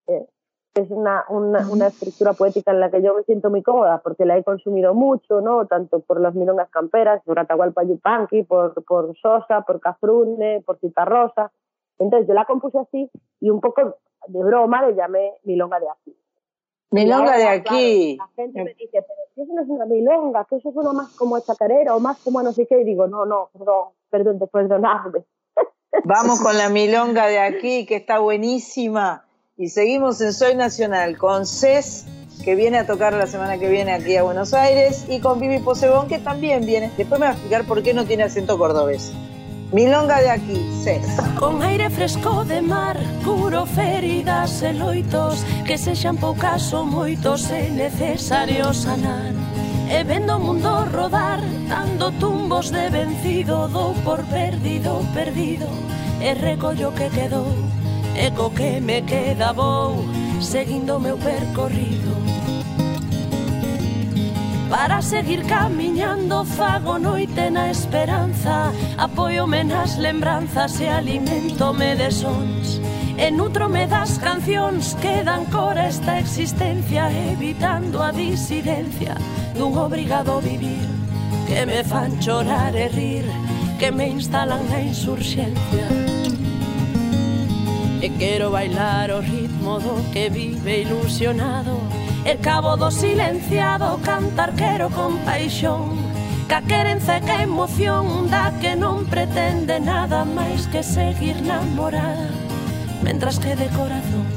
eh, 0.08 0.26
que 0.74 0.82
es 0.82 0.90
una, 0.90 1.24
una, 1.28 1.68
una 1.70 1.86
estructura 1.86 2.32
poética 2.34 2.72
en 2.72 2.80
la 2.80 2.90
que 2.90 3.02
yo 3.02 3.14
me 3.14 3.22
siento 3.22 3.48
muy 3.50 3.62
cómoda, 3.62 4.00
porque 4.02 4.24
la 4.24 4.36
he 4.36 4.44
consumido 4.44 4.94
mucho, 4.94 5.40
¿no? 5.40 5.66
Tanto 5.66 6.00
por 6.00 6.20
las 6.20 6.34
milongas 6.34 6.68
camperas, 6.70 7.22
por 7.24 7.38
Atahualpa 7.38 7.84
Yupanqui, 7.84 8.42
por, 8.42 8.84
por 8.84 9.16
Sosa, 9.18 9.62
por 9.62 9.80
Cafrune, 9.80 10.62
por 10.66 10.78
Citarrosa. 10.78 11.52
Entonces 11.98 12.28
yo 12.28 12.34
la 12.34 12.44
compuse 12.44 12.78
así 12.78 13.10
y 13.40 13.50
un 13.50 13.60
poco 13.60 13.96
de 14.28 14.44
broma 14.44 14.86
le 14.86 14.94
llamé 14.94 15.32
milonga 15.44 15.80
de 15.80 15.88
aquí. 15.88 16.16
Milonga 16.90 17.36
de 17.36 17.48
aquí. 17.48 18.16
claro, 18.16 18.30
la 18.36 18.42
gente 18.42 18.64
me 18.64 18.74
dice, 18.74 19.02
pero 19.02 19.20
si 19.34 19.42
eso 19.42 19.52
no 19.52 19.62
es 19.62 19.68
una 19.68 19.84
milonga, 19.84 20.46
que 20.48 20.56
eso 20.56 20.72
suena 20.72 20.92
más 20.92 21.10
como 21.10 21.36
a 21.36 21.42
chacarera 21.42 21.94
o 21.94 22.00
más 22.00 22.18
como 22.18 22.38
a 22.38 22.42
no 22.42 22.52
sé 22.52 22.66
qué. 22.66 22.80
Y 22.80 22.84
digo, 22.84 23.06
no, 23.06 23.26
no, 23.26 23.50
perdón, 23.52 23.88
perdón, 24.10 24.38
de 24.38 24.46
perdonarme. 24.46 25.24
Vamos 26.04 26.40
con 26.40 26.56
la 26.56 26.68
milonga 26.70 27.26
de 27.26 27.38
aquí, 27.38 27.84
que 27.84 27.96
está 27.96 28.18
buenísima. 28.20 29.24
Y 29.56 29.68
seguimos 29.68 30.20
en 30.20 30.32
Soy 30.32 30.54
Nacional 30.54 31.18
con 31.18 31.44
Cés, 31.44 32.06
que 32.44 32.54
viene 32.54 32.78
a 32.78 32.86
tocar 32.86 33.12
la 33.12 33.26
semana 33.26 33.58
que 33.58 33.68
viene 33.68 33.92
aquí 33.92 34.16
a 34.16 34.22
Buenos 34.22 34.54
Aires, 34.54 35.04
y 35.08 35.20
con 35.20 35.40
Vivi 35.40 35.58
Posebón, 35.58 36.08
que 36.08 36.18
también 36.18 36.64
viene. 36.64 36.92
Después 36.96 37.20
me 37.20 37.26
va 37.26 37.32
a 37.32 37.34
explicar 37.34 37.66
por 37.66 37.82
qué 37.82 37.92
no 37.92 38.04
tiene 38.06 38.22
acento 38.22 38.56
cordobés. 38.56 39.12
Milonga 39.70 40.20
de 40.20 40.30
aquí, 40.30 40.82
ses. 40.82 41.04
Con 41.38 41.62
aire 41.62 41.90
fresco 41.90 42.42
de 42.44 42.62
mar, 42.62 42.96
curo 43.22 43.66
feridas 43.66 44.62
e 44.62 44.72
loitos 44.72 45.44
Que 45.66 45.76
sexan 45.76 46.16
poucas 46.16 46.72
ou 46.72 46.86
moitos 46.86 47.50
e 47.52 47.68
necesario 47.68 48.72
sanar. 48.72 49.36
E 49.92 50.04
vendo 50.04 50.36
o 50.36 50.40
mundo 50.40 50.88
rodar, 50.88 51.40
dando 51.68 52.10
tumbos 52.12 52.70
de 52.70 52.88
vencido 52.88 53.68
Dou 53.68 53.92
por 54.04 54.24
perdido, 54.32 55.04
perdido, 55.12 55.68
e 56.20 56.32
recollo 56.32 56.92
que 56.92 57.10
quedou 57.10 57.52
E 58.16 58.30
co 58.32 58.48
que 58.50 58.80
me 58.80 59.02
queda 59.02 59.52
vou, 59.52 60.02
seguindo 60.40 60.98
meu 60.98 61.18
percorrido. 61.18 62.47
Para 64.68 65.00
seguir 65.00 65.44
camiñando 65.44 66.44
fago 66.44 66.98
noite 66.98 67.50
na 67.50 67.70
esperanza. 67.70 68.70
Apoiome 68.98 69.64
nas 69.64 69.96
lembranzas 69.96 70.80
e 70.80 70.88
alimentome 70.88 71.96
de 71.96 72.10
sons. 72.12 72.80
E 73.16 73.30
nutrome 73.32 73.88
das 73.88 74.18
cancións 74.18 74.94
que 75.00 75.24
dan 75.24 75.48
cor 75.50 75.74
a 75.74 75.88
esta 75.88 76.20
existencia 76.20 77.10
Evitando 77.10 77.98
a 77.98 78.12
disidencia 78.12 79.16
dun 79.58 79.74
obrigado 79.74 80.38
vivir. 80.38 80.86
Que 81.48 81.66
me 81.66 81.82
fan 81.82 82.20
chorar 82.20 82.76
e 82.76 82.86
rir 82.88 83.26
Que 83.80 83.90
me 83.90 84.06
instalan 84.06 84.62
na 84.70 84.80
insurxencia. 84.84 86.17
Eh, 88.00 88.06
e 88.06 88.08
quero 88.10 88.50
bailar 88.50 89.10
o 89.10 89.20
ritmo 89.20 89.78
do 89.80 90.02
que 90.12 90.30
vive 90.30 90.82
ilusionado. 90.82 91.80
E 92.24 92.36
cabo 92.36 92.76
do 92.76 92.90
silenciado 92.90 93.98
cantar 94.04 94.52
quero 94.54 94.90
con 94.90 95.18
paixón. 95.24 96.08
Ca 96.48 96.62
querenza 96.62 97.18
e 97.18 97.20
ca 97.20 97.42
emoción 97.42 98.30
da 98.30 98.52
que 98.60 98.74
non 98.76 99.04
pretende 99.04 99.80
nada 99.80 100.24
máis 100.24 100.64
que 100.72 100.80
seguir 100.80 101.36
namorada 101.44 102.32
Mentras 103.04 103.38
que 103.38 103.52
de 103.54 103.68
corazón 103.76 104.27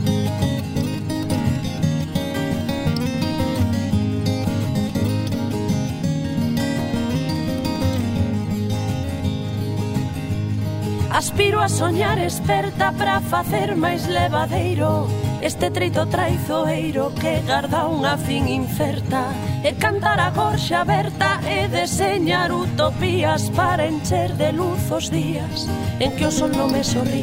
Aspiro 11.12 11.60
a 11.60 11.68
soñar 11.68 12.18
esperta 12.20 12.94
para 12.94 13.20
facer 13.20 13.76
máis 13.76 14.08
levadeiro. 14.08 15.12
Este 15.44 15.68
treito 15.70 16.08
traizoeiro 16.08 17.12
que 17.20 17.44
garda 17.44 17.84
unha 17.92 18.16
fin 18.16 18.48
incerta. 18.48 19.28
E 19.60 19.76
cantar 19.76 20.24
a 20.24 20.32
gorxa 20.32 20.88
aberta 20.88 21.44
e 21.44 21.68
deseñar 21.68 22.50
utopías 22.50 23.52
Para 23.52 23.86
encher 23.86 24.34
de 24.40 24.50
luz 24.56 24.90
os 24.90 25.12
días 25.12 25.70
en 26.00 26.16
que 26.18 26.26
o 26.26 26.32
sol 26.34 26.50
non 26.50 26.74
me 26.74 26.82
sorrí 26.82 27.22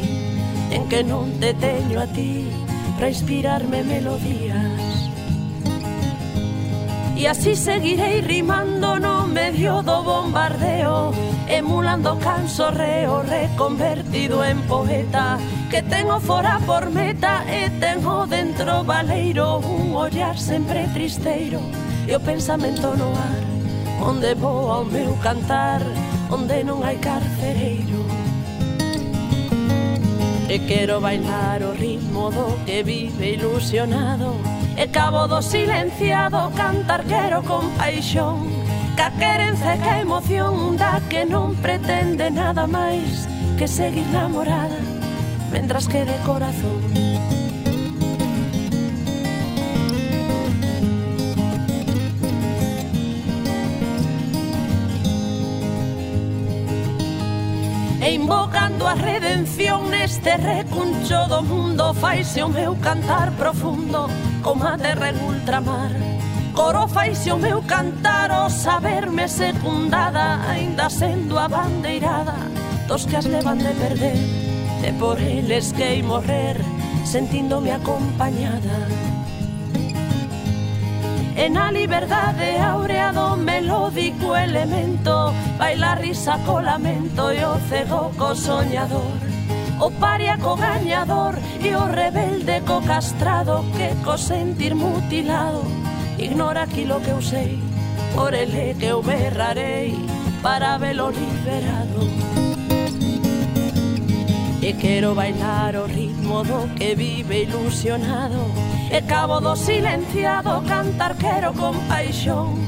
En 0.71 0.87
que 0.87 1.03
non 1.03 1.35
te 1.43 1.51
teño 1.59 1.99
a 1.99 2.07
ti 2.07 2.47
para 2.95 3.09
inspirarme 3.09 3.83
melodías. 3.83 5.11
E 7.17 7.27
así 7.27 7.55
seguirei 7.55 8.21
rimando 8.21 8.99
no 8.99 9.27
medio 9.27 9.83
do 9.83 10.03
bombardeo 10.03 11.15
emulando 11.49 12.19
canso 12.19 12.71
reo 12.71 13.23
reconvertido 13.23 14.45
en 14.45 14.61
poeta 14.69 15.39
que 15.71 15.83
tengo 15.83 16.21
fora 16.21 16.61
por 16.67 16.91
meta 16.91 17.45
e 17.49 17.71
tengo 17.81 18.27
dentro 18.27 18.85
valeiro 18.85 19.59
un 19.59 19.97
ollar 19.97 20.39
sempre 20.39 20.87
tristeiro 20.93 21.61
e 22.07 22.15
o 22.15 22.21
pensamento 22.21 22.95
no 22.97 23.11
ar 23.13 23.49
onde 24.01 24.35
vou 24.35 24.71
ao 24.71 24.85
meu 24.85 25.17
cantar 25.23 25.83
onde 26.31 26.63
non 26.65 26.85
hai 26.85 26.97
carcereiro. 27.01 28.05
E 30.49 30.57
quero 30.65 31.01
bailar 31.01 31.61
o 31.61 31.73
ritmo 31.73 32.31
do 32.31 32.57
que 32.65 32.83
vive 32.83 33.37
ilusionado 33.37 34.37
e 34.77 34.89
cabo 34.89 35.27
do 35.29 35.43
silenciado 35.43 36.51
cantar 36.57 37.05
quero 37.05 37.43
con 37.43 37.69
paixón 37.77 38.58
única 38.99 39.11
querencia 39.13 39.79
que 39.79 39.89
a 39.89 40.01
emoción 40.01 40.77
da 40.77 41.01
que 41.09 41.23
non 41.25 41.55
pretende 41.63 42.35
nada 42.35 42.67
máis 42.67 43.31
que 43.55 43.71
seguir 43.71 44.03
namorada 44.11 44.75
mentras 45.55 45.87
que 45.87 46.03
de 46.03 46.19
corazón. 46.27 46.83
E 58.03 58.09
invocando 58.19 58.83
a 58.83 58.99
redención 58.99 59.95
neste 59.95 60.35
recuncho 60.43 61.31
do 61.31 61.47
mundo 61.47 61.95
Faise 61.95 62.43
o 62.43 62.51
meu 62.51 62.75
cantar 62.83 63.31
profundo 63.39 64.11
como 64.43 64.67
a 64.67 64.75
terra 64.75 65.15
en 65.15 65.23
ultramar 65.23 66.18
coro 66.59 66.89
faise 66.89 67.31
o 67.31 67.39
meu 67.39 67.63
cantar 67.63 68.33
o 68.33 68.51
saberme 68.51 69.29
secundada 69.29 70.43
aínda 70.51 70.91
sendo 70.91 71.39
a 71.39 71.47
bandeirada 71.47 72.35
dos 72.89 73.07
que 73.07 73.15
as 73.15 73.27
levan 73.27 73.59
de 73.59 73.73
perder 73.79 74.19
e 74.83 74.91
por 74.99 75.21
eles 75.23 75.71
que 75.71 76.03
morrer 76.03 76.59
sentíndome 77.05 77.71
acompañada. 77.71 78.91
E 81.37 81.47
na 81.49 81.71
liberdade 81.71 82.59
aurea 82.59 83.13
do 83.13 83.39
melódico 83.39 84.35
elemento 84.35 85.31
Baila 85.59 85.95
risa 85.95 86.43
co 86.43 86.59
lamento 86.59 87.31
e 87.31 87.39
o 87.47 87.55
cego 87.71 88.11
co 88.19 88.35
soñador. 88.35 89.23
O 89.79 89.95
paria 90.03 90.35
co 90.43 90.59
gañador 90.59 91.39
e 91.63 91.71
o 91.79 91.87
rebelde 91.87 92.67
co 92.67 92.83
castrado 92.83 93.63
Que 93.79 93.95
co 94.03 94.19
sentir 94.19 94.75
mutilado 94.75 95.88
Ignora 96.19 96.63
aquilo 96.63 97.01
que 97.01 97.11
eu 97.11 97.23
sei 97.23 97.59
Por 98.15 98.35
ele 98.35 98.75
que 98.79 98.87
eu 98.87 99.03
berrarei 99.03 99.95
Para 100.43 100.79
velo 100.79 101.11
liberado. 101.11 102.07
E 104.61 104.73
quero 104.75 105.15
bailar 105.15 105.77
o 105.77 105.87
ritmo 105.87 106.45
do 106.45 106.69
que 106.75 106.95
vive 106.95 107.45
ilusionado. 107.45 108.45
E 108.91 109.01
cabo 109.03 109.41
do 109.41 109.57
silenciado 109.57 110.63
Cantar 110.67 111.17
quero 111.17 111.53
con 111.55 111.77
paixón 111.89 112.59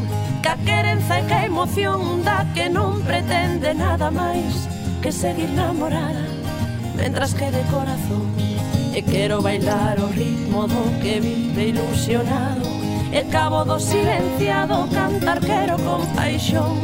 Ca 0.43 0.57
querenza 0.65 1.21
e 1.21 1.25
ca 1.27 1.45
emoción 1.45 2.23
Da 2.25 2.47
que 2.55 2.69
non 2.69 3.03
pretende 3.03 3.75
nada 3.75 4.11
máis 4.11 4.69
Que 5.03 5.13
seguir 5.13 5.51
namorada 5.51 6.41
Mentras 7.01 7.33
que 7.33 7.51
de 7.51 7.63
corazón. 7.71 8.29
E 8.95 9.01
quero 9.03 9.41
bailar 9.41 9.99
o 10.01 10.09
ritmo 10.09 10.67
do 10.67 11.01
que 11.01 11.19
vive 11.19 11.69
ilusionado. 11.69 12.80
E 13.13 13.23
cabo 13.31 13.65
do 13.65 13.79
silenciado 13.81 14.87
cantar 14.95 15.41
quero 15.41 15.77
con 15.83 16.07
paixón 16.15 16.79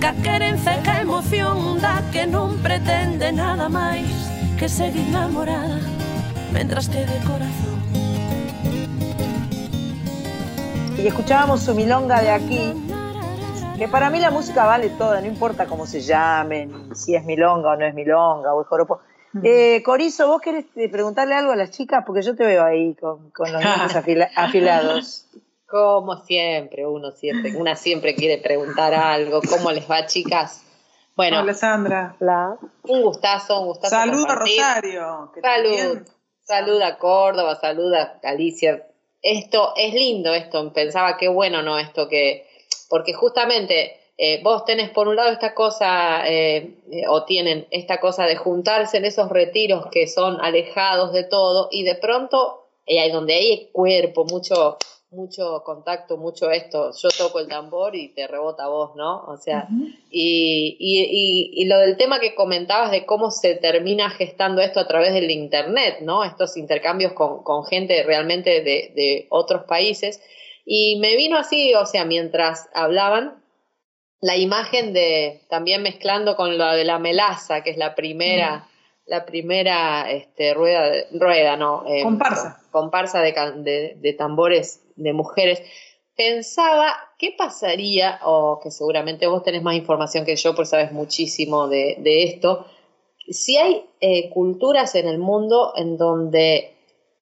Ca 0.00 0.12
querenza 0.22 0.74
e 0.76 0.82
ca 0.84 1.00
emoción 1.00 1.80
da 1.80 2.02
que 2.12 2.26
non 2.26 2.60
pretende 2.60 3.32
nada 3.32 3.68
máis 3.72 4.12
Que 4.60 4.68
seguir 4.68 5.08
namorada 5.08 5.80
mentras 6.52 6.88
que 6.92 7.00
de 7.08 7.18
corazón 7.24 7.78
Y 10.98 11.06
escuchábamos 11.08 11.62
su 11.62 11.74
milonga 11.74 12.20
de 12.22 12.30
aquí, 12.30 12.62
que 13.76 13.88
para 13.88 14.08
mí 14.08 14.20
la 14.20 14.30
música 14.30 14.66
vale 14.66 14.88
toda, 14.90 15.20
no 15.20 15.26
importa 15.26 15.66
cómo 15.66 15.84
se 15.84 16.00
llamen, 16.00 16.94
si 16.94 17.16
es 17.16 17.24
milonga 17.24 17.70
o 17.70 17.76
no 17.76 17.84
es 17.84 17.92
milonga, 17.92 18.54
o 18.54 18.62
es 18.62 18.68
joropo. 18.68 19.00
Eh, 19.42 19.82
Corizo, 19.84 20.28
¿vos 20.28 20.40
querés 20.40 20.66
eh, 20.76 20.88
preguntarle 20.88 21.34
algo 21.34 21.50
a 21.50 21.56
las 21.56 21.72
chicas? 21.72 22.04
Porque 22.06 22.22
yo 22.22 22.36
te 22.36 22.44
veo 22.46 22.62
ahí 22.62 22.94
con, 22.94 23.30
con 23.30 23.50
los 23.50 23.60
dientes 23.60 23.96
afila- 24.00 24.30
afilados. 24.36 25.26
Como 25.72 26.18
siempre, 26.18 26.86
uno 26.86 27.12
siempre, 27.12 27.56
una 27.56 27.76
siempre 27.76 28.14
quiere 28.14 28.36
preguntar 28.36 28.92
algo. 28.92 29.40
¿Cómo 29.40 29.72
les 29.72 29.90
va, 29.90 30.04
chicas? 30.04 30.62
Bueno, 31.16 31.40
Hola, 31.40 31.54
Sandra. 31.54 32.14
un 32.82 33.00
gustazo, 33.00 33.58
un 33.60 33.68
gustazo. 33.68 33.96
Salud 33.96 34.26
a. 34.28 34.34
Rosario. 34.34 35.32
Salud. 35.40 36.06
Salud 36.42 36.82
a 36.82 36.98
Córdoba, 36.98 37.58
salud 37.58 37.90
a 37.94 38.18
Galicia. 38.22 38.86
Esto 39.22 39.72
es 39.74 39.94
lindo, 39.94 40.34
esto. 40.34 40.70
Pensaba 40.74 41.16
qué 41.16 41.28
bueno, 41.28 41.62
¿no? 41.62 41.78
Esto 41.78 42.06
que. 42.06 42.46
Porque 42.90 43.14
justamente 43.14 43.96
eh, 44.18 44.42
vos 44.42 44.66
tenés 44.66 44.90
por 44.90 45.08
un 45.08 45.16
lado 45.16 45.30
esta 45.30 45.54
cosa, 45.54 46.28
eh, 46.28 46.82
eh, 46.90 47.04
o 47.08 47.24
tienen 47.24 47.66
esta 47.70 47.98
cosa 47.98 48.26
de 48.26 48.36
juntarse 48.36 48.98
en 48.98 49.06
esos 49.06 49.30
retiros 49.30 49.86
que 49.90 50.06
son 50.06 50.38
alejados 50.42 51.14
de 51.14 51.24
todo, 51.24 51.68
y 51.70 51.82
de 51.82 51.94
pronto, 51.94 52.66
ahí 52.86 53.10
donde 53.10 53.32
hay 53.32 53.70
cuerpo, 53.72 54.26
mucho, 54.26 54.76
mucho 55.12 55.62
contacto, 55.64 56.16
mucho 56.16 56.50
esto. 56.50 56.90
Yo 57.00 57.08
toco 57.16 57.38
el 57.40 57.48
tambor 57.48 57.94
y 57.94 58.08
te 58.14 58.26
rebota 58.26 58.66
vos, 58.68 58.96
¿no? 58.96 59.24
O 59.26 59.36
sea, 59.36 59.68
y, 60.10 60.76
y, 60.78 61.00
y, 61.02 61.62
y 61.62 61.64
lo 61.66 61.78
del 61.78 61.96
tema 61.96 62.18
que 62.18 62.34
comentabas 62.34 62.90
de 62.90 63.04
cómo 63.06 63.30
se 63.30 63.54
termina 63.56 64.10
gestando 64.10 64.60
esto 64.62 64.80
a 64.80 64.86
través 64.88 65.12
del 65.12 65.30
Internet, 65.30 65.98
¿no? 66.00 66.24
Estos 66.24 66.56
intercambios 66.56 67.12
con, 67.12 67.42
con 67.42 67.64
gente 67.64 68.02
realmente 68.02 68.62
de, 68.62 68.92
de 68.94 69.26
otros 69.30 69.64
países. 69.64 70.20
Y 70.64 70.98
me 71.00 71.16
vino 71.16 71.36
así, 71.36 71.74
o 71.74 71.86
sea, 71.86 72.04
mientras 72.04 72.68
hablaban, 72.72 73.42
la 74.20 74.36
imagen 74.36 74.92
de, 74.92 75.40
también 75.48 75.82
mezclando 75.82 76.36
con 76.36 76.56
la 76.56 76.74
de 76.74 76.84
la 76.84 76.98
melaza, 76.98 77.62
que 77.62 77.70
es 77.70 77.76
la 77.76 77.94
primera, 77.96 78.68
la 79.06 79.26
primera 79.26 80.08
este, 80.10 80.54
rueda, 80.54 80.92
rueda, 81.12 81.56
¿no? 81.56 81.84
Eh, 81.88 82.04
Comparsa. 82.04 82.60
Comparsa 82.70 83.20
de, 83.20 83.34
can- 83.34 83.64
de, 83.64 83.96
de 84.00 84.12
tambores 84.12 84.81
de 84.96 85.12
mujeres. 85.12 85.62
Pensaba, 86.16 86.94
¿qué 87.18 87.34
pasaría? 87.36 88.20
O 88.24 88.60
que 88.62 88.70
seguramente 88.70 89.26
vos 89.26 89.42
tenés 89.42 89.62
más 89.62 89.74
información 89.76 90.24
que 90.24 90.36
yo, 90.36 90.54
pues 90.54 90.68
sabes 90.68 90.92
muchísimo 90.92 91.68
de, 91.68 91.96
esto. 92.24 92.66
Si 93.28 93.56
hay 93.56 93.84
eh, 94.00 94.28
culturas 94.30 94.94
en 94.94 95.08
el 95.08 95.18
mundo 95.18 95.72
en 95.76 95.96
donde 95.96 96.74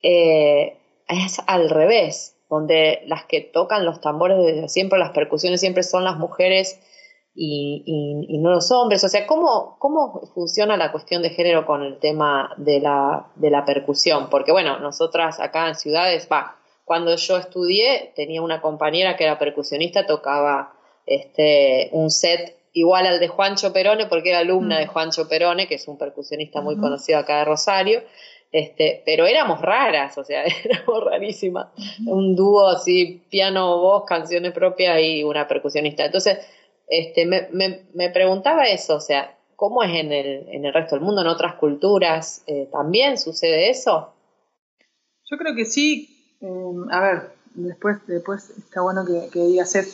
eh, 0.02 0.76
es 1.08 1.40
al 1.46 1.70
revés, 1.70 2.36
donde 2.48 3.02
las 3.06 3.24
que 3.26 3.40
tocan 3.40 3.84
los 3.84 4.00
tambores 4.00 4.38
desde 4.38 4.68
siempre, 4.68 4.98
las 4.98 5.10
percusiones 5.10 5.60
siempre 5.60 5.82
son 5.84 6.02
las 6.04 6.16
mujeres 6.16 6.80
y, 7.34 7.84
y- 7.86 8.34
y 8.34 8.38
no 8.38 8.50
los 8.50 8.72
hombres. 8.72 9.04
O 9.04 9.08
sea, 9.08 9.26
¿cómo, 9.26 9.76
¿cómo 9.78 10.22
funciona 10.34 10.76
la 10.76 10.90
cuestión 10.90 11.22
de 11.22 11.30
género 11.30 11.64
con 11.64 11.82
el 11.82 11.98
tema 12.00 12.52
de 12.56 12.80
la, 12.80 13.28
de 13.36 13.50
la 13.50 13.64
percusión? 13.64 14.28
Porque 14.30 14.50
bueno, 14.52 14.80
nosotras 14.80 15.38
acá 15.38 15.68
en 15.68 15.76
ciudades, 15.76 16.28
va, 16.30 16.56
cuando 16.90 17.14
yo 17.14 17.36
estudié 17.36 18.12
tenía 18.16 18.42
una 18.42 18.60
compañera 18.60 19.16
que 19.16 19.22
era 19.22 19.38
percusionista, 19.38 20.08
tocaba 20.08 20.74
este, 21.06 21.88
un 21.92 22.10
set 22.10 22.56
igual 22.72 23.06
al 23.06 23.20
de 23.20 23.28
Juancho 23.28 23.72
Perone, 23.72 24.06
porque 24.06 24.30
era 24.30 24.40
alumna 24.40 24.76
de 24.80 24.88
Juancho 24.88 25.28
Perone, 25.28 25.68
que 25.68 25.76
es 25.76 25.86
un 25.86 25.96
percusionista 25.96 26.60
muy 26.62 26.76
conocido 26.76 27.20
acá 27.20 27.38
de 27.38 27.44
Rosario, 27.44 28.02
este, 28.50 29.04
pero 29.06 29.24
éramos 29.26 29.60
raras, 29.62 30.18
o 30.18 30.24
sea, 30.24 30.42
éramos 30.64 31.04
rarísimas. 31.04 31.68
Un 32.08 32.34
dúo 32.34 32.66
así, 32.70 33.22
piano, 33.30 33.78
voz, 33.78 34.02
canciones 34.04 34.50
propias 34.52 34.98
y 35.00 35.22
una 35.22 35.46
percusionista. 35.46 36.04
Entonces, 36.04 36.38
este, 36.88 37.24
me, 37.24 37.46
me, 37.52 37.82
me 37.94 38.10
preguntaba 38.10 38.64
eso, 38.64 38.96
o 38.96 39.00
sea, 39.00 39.38
¿cómo 39.54 39.84
es 39.84 39.94
en 39.94 40.10
el, 40.10 40.48
en 40.48 40.64
el 40.64 40.74
resto 40.74 40.96
del 40.96 41.04
mundo, 41.04 41.20
en 41.20 41.28
otras 41.28 41.54
culturas? 41.54 42.42
Eh, 42.48 42.68
¿También 42.72 43.16
sucede 43.16 43.70
eso? 43.70 44.12
Yo 45.30 45.36
creo 45.38 45.54
que 45.54 45.64
sí. 45.66 46.16
Eh, 46.40 46.74
a 46.90 47.00
ver, 47.00 47.32
después, 47.54 47.98
después 48.06 48.50
está 48.58 48.80
bueno 48.80 49.04
que, 49.04 49.28
que 49.32 49.40
digas 49.46 49.70
Seth. 49.70 49.88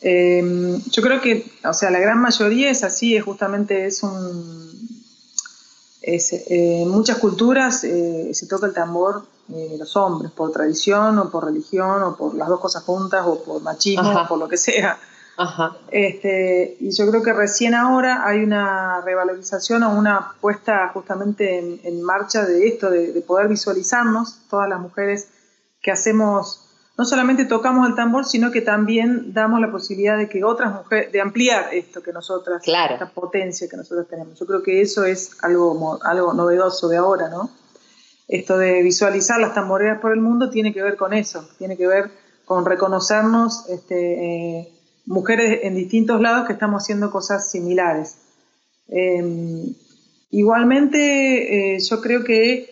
Eh, 0.00 0.78
yo 0.90 1.02
creo 1.02 1.20
que, 1.20 1.50
o 1.64 1.72
sea, 1.72 1.90
la 1.90 1.98
gran 1.98 2.20
mayoría 2.20 2.70
es 2.70 2.84
así, 2.84 3.16
es 3.16 3.24
justamente 3.24 3.86
es 3.86 4.02
un. 4.02 4.70
es, 6.02 6.32
eh, 6.32 6.82
en 6.82 6.88
muchas 6.88 7.18
culturas 7.18 7.84
eh, 7.84 8.30
se 8.34 8.46
toca 8.46 8.66
el 8.66 8.74
tambor 8.74 9.24
eh, 9.52 9.76
los 9.78 9.96
hombres, 9.96 10.30
por 10.32 10.52
tradición 10.52 11.18
o 11.18 11.30
por 11.30 11.46
religión 11.46 12.02
o 12.02 12.16
por 12.16 12.34
las 12.34 12.48
dos 12.48 12.60
cosas 12.60 12.82
juntas 12.82 13.24
o 13.26 13.42
por 13.42 13.62
machismo 13.62 14.10
Ajá. 14.10 14.22
o 14.22 14.28
por 14.28 14.38
lo 14.38 14.48
que 14.48 14.58
sea. 14.58 14.98
Ajá. 15.36 15.76
Este, 15.90 16.76
y 16.80 16.90
yo 16.92 17.08
creo 17.10 17.22
que 17.22 17.32
recién 17.32 17.74
ahora 17.74 18.26
hay 18.26 18.44
una 18.44 19.00
revalorización 19.00 19.82
o 19.82 19.98
una 19.98 20.32
puesta 20.40 20.88
justamente 20.94 21.58
en, 21.58 21.80
en 21.82 22.02
marcha 22.02 22.44
de 22.44 22.68
esto, 22.68 22.90
de, 22.90 23.12
de 23.12 23.20
poder 23.22 23.48
visualizarnos, 23.48 24.38
todas 24.48 24.68
las 24.68 24.80
mujeres 24.80 25.28
que 25.84 25.90
hacemos, 25.92 26.64
no 26.96 27.04
solamente 27.04 27.44
tocamos 27.44 27.86
el 27.86 27.94
tambor, 27.94 28.24
sino 28.24 28.50
que 28.50 28.62
también 28.62 29.34
damos 29.34 29.60
la 29.60 29.70
posibilidad 29.70 30.16
de 30.16 30.30
que 30.30 30.42
otras 30.42 30.72
mujeres, 30.72 31.12
de 31.12 31.20
ampliar 31.20 31.74
esto 31.74 32.02
que 32.02 32.10
nosotras, 32.10 32.62
Claro. 32.62 32.94
esta 32.94 33.10
potencia 33.10 33.68
que 33.68 33.76
nosotros 33.76 34.08
tenemos. 34.08 34.40
Yo 34.40 34.46
creo 34.46 34.62
que 34.62 34.80
eso 34.80 35.04
es 35.04 35.36
algo, 35.42 36.00
algo 36.02 36.32
novedoso 36.32 36.88
de 36.88 36.96
ahora, 36.96 37.28
¿no? 37.28 37.50
Esto 38.28 38.56
de 38.56 38.82
visualizar 38.82 39.38
las 39.38 39.52
tamboreras 39.52 40.00
por 40.00 40.12
el 40.12 40.20
mundo 40.22 40.48
tiene 40.48 40.72
que 40.72 40.82
ver 40.82 40.96
con 40.96 41.12
eso, 41.12 41.46
tiene 41.58 41.76
que 41.76 41.86
ver 41.86 42.10
con 42.46 42.64
reconocernos 42.64 43.68
este, 43.68 44.60
eh, 44.60 44.72
mujeres 45.04 45.60
en 45.64 45.74
distintos 45.74 46.18
lados 46.18 46.46
que 46.46 46.54
estamos 46.54 46.82
haciendo 46.82 47.10
cosas 47.10 47.50
similares. 47.50 48.16
Eh, 48.88 49.66
igualmente, 50.30 51.74
eh, 51.74 51.78
yo 51.78 52.00
creo 52.00 52.24
que, 52.24 52.70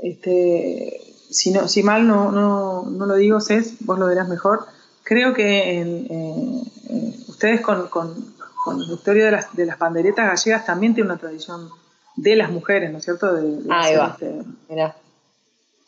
este, 0.00 1.07
si, 1.30 1.50
no, 1.50 1.68
si 1.68 1.82
mal 1.82 2.06
no, 2.06 2.30
no, 2.32 2.82
no 2.84 3.06
lo 3.06 3.14
digo, 3.14 3.40
Cés, 3.40 3.74
vos 3.80 3.98
lo 3.98 4.08
dirás 4.08 4.28
mejor, 4.28 4.66
creo 5.02 5.34
que 5.34 5.78
en, 5.80 6.06
eh, 6.10 6.62
eh, 6.90 7.16
ustedes 7.28 7.60
con, 7.60 7.88
con- 7.88 8.34
con 8.64 8.78
la 8.86 8.94
historia 8.94 9.24
de 9.26 9.30
las, 9.30 9.54
de 9.56 9.64
las 9.66 9.76
panderetas 9.78 10.26
gallegas 10.26 10.66
también 10.66 10.94
tienen 10.94 11.10
una 11.12 11.20
tradición 11.20 11.70
de 12.16 12.36
las 12.36 12.50
mujeres, 12.50 12.90
¿no 12.92 12.98
es 12.98 13.04
cierto? 13.04 13.32
De, 13.32 13.42
de 13.62 13.72
Ahí 13.72 13.94
hacer 13.94 13.98
va. 13.98 14.06
este- 14.12 14.44
Mirá. 14.68 14.96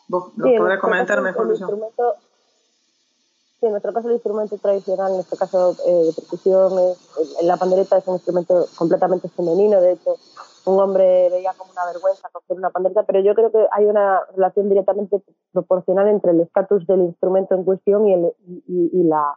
vos 0.09 0.25
Sí, 0.27 0.33
lo 0.37 0.45
podrás 0.45 0.57
nuestro 0.59 0.81
comentar 0.81 1.17
caso, 1.17 1.23
mejor 1.23 1.47
el 1.47 1.53
que 1.55 1.61
yo. 1.61 2.15
Sí, 3.61 3.67
en 3.67 3.73
nuestro 3.73 3.93
caso 3.93 4.09
el 4.09 4.15
instrumento 4.15 4.57
tradicional, 4.57 5.13
en 5.15 5.21
este 5.21 5.37
caso 5.37 5.77
eh, 5.87 5.93
de 6.07 6.13
percusión, 6.15 6.73
es- 7.21 7.43
la 7.45 7.57
pandereta 7.59 7.99
es 7.99 8.07
un 8.07 8.15
instrumento 8.15 8.67
completamente 8.77 9.29
femenino, 9.29 9.81
de 9.81 9.93
hecho 9.93 10.17
un 10.67 10.79
hombre 10.81 11.29
veía 11.31 11.53
como 11.57 11.73
una 11.73 11.85
vergüenza 11.87 12.29
coger 12.33 12.57
una 12.59 12.71
pandereta, 12.71 13.03
pero 13.05 13.21
yo 13.21 13.35
creo 13.35 13.51
que 13.51 13.67
hay 13.73 13.87
una 13.87 14.21
relación 14.37 14.69
directamente 14.69 15.23
proporcional 15.53 16.09
entre 16.09 16.33
el 16.33 16.41
estatus 16.41 16.87
del 16.87 17.01
instrumento 17.03 17.55
en 17.55 17.65
cuestión 17.65 18.07
y, 18.07 18.15
el- 18.15 18.33
y- 18.47 18.91
y 18.93 19.03
la, 19.05 19.37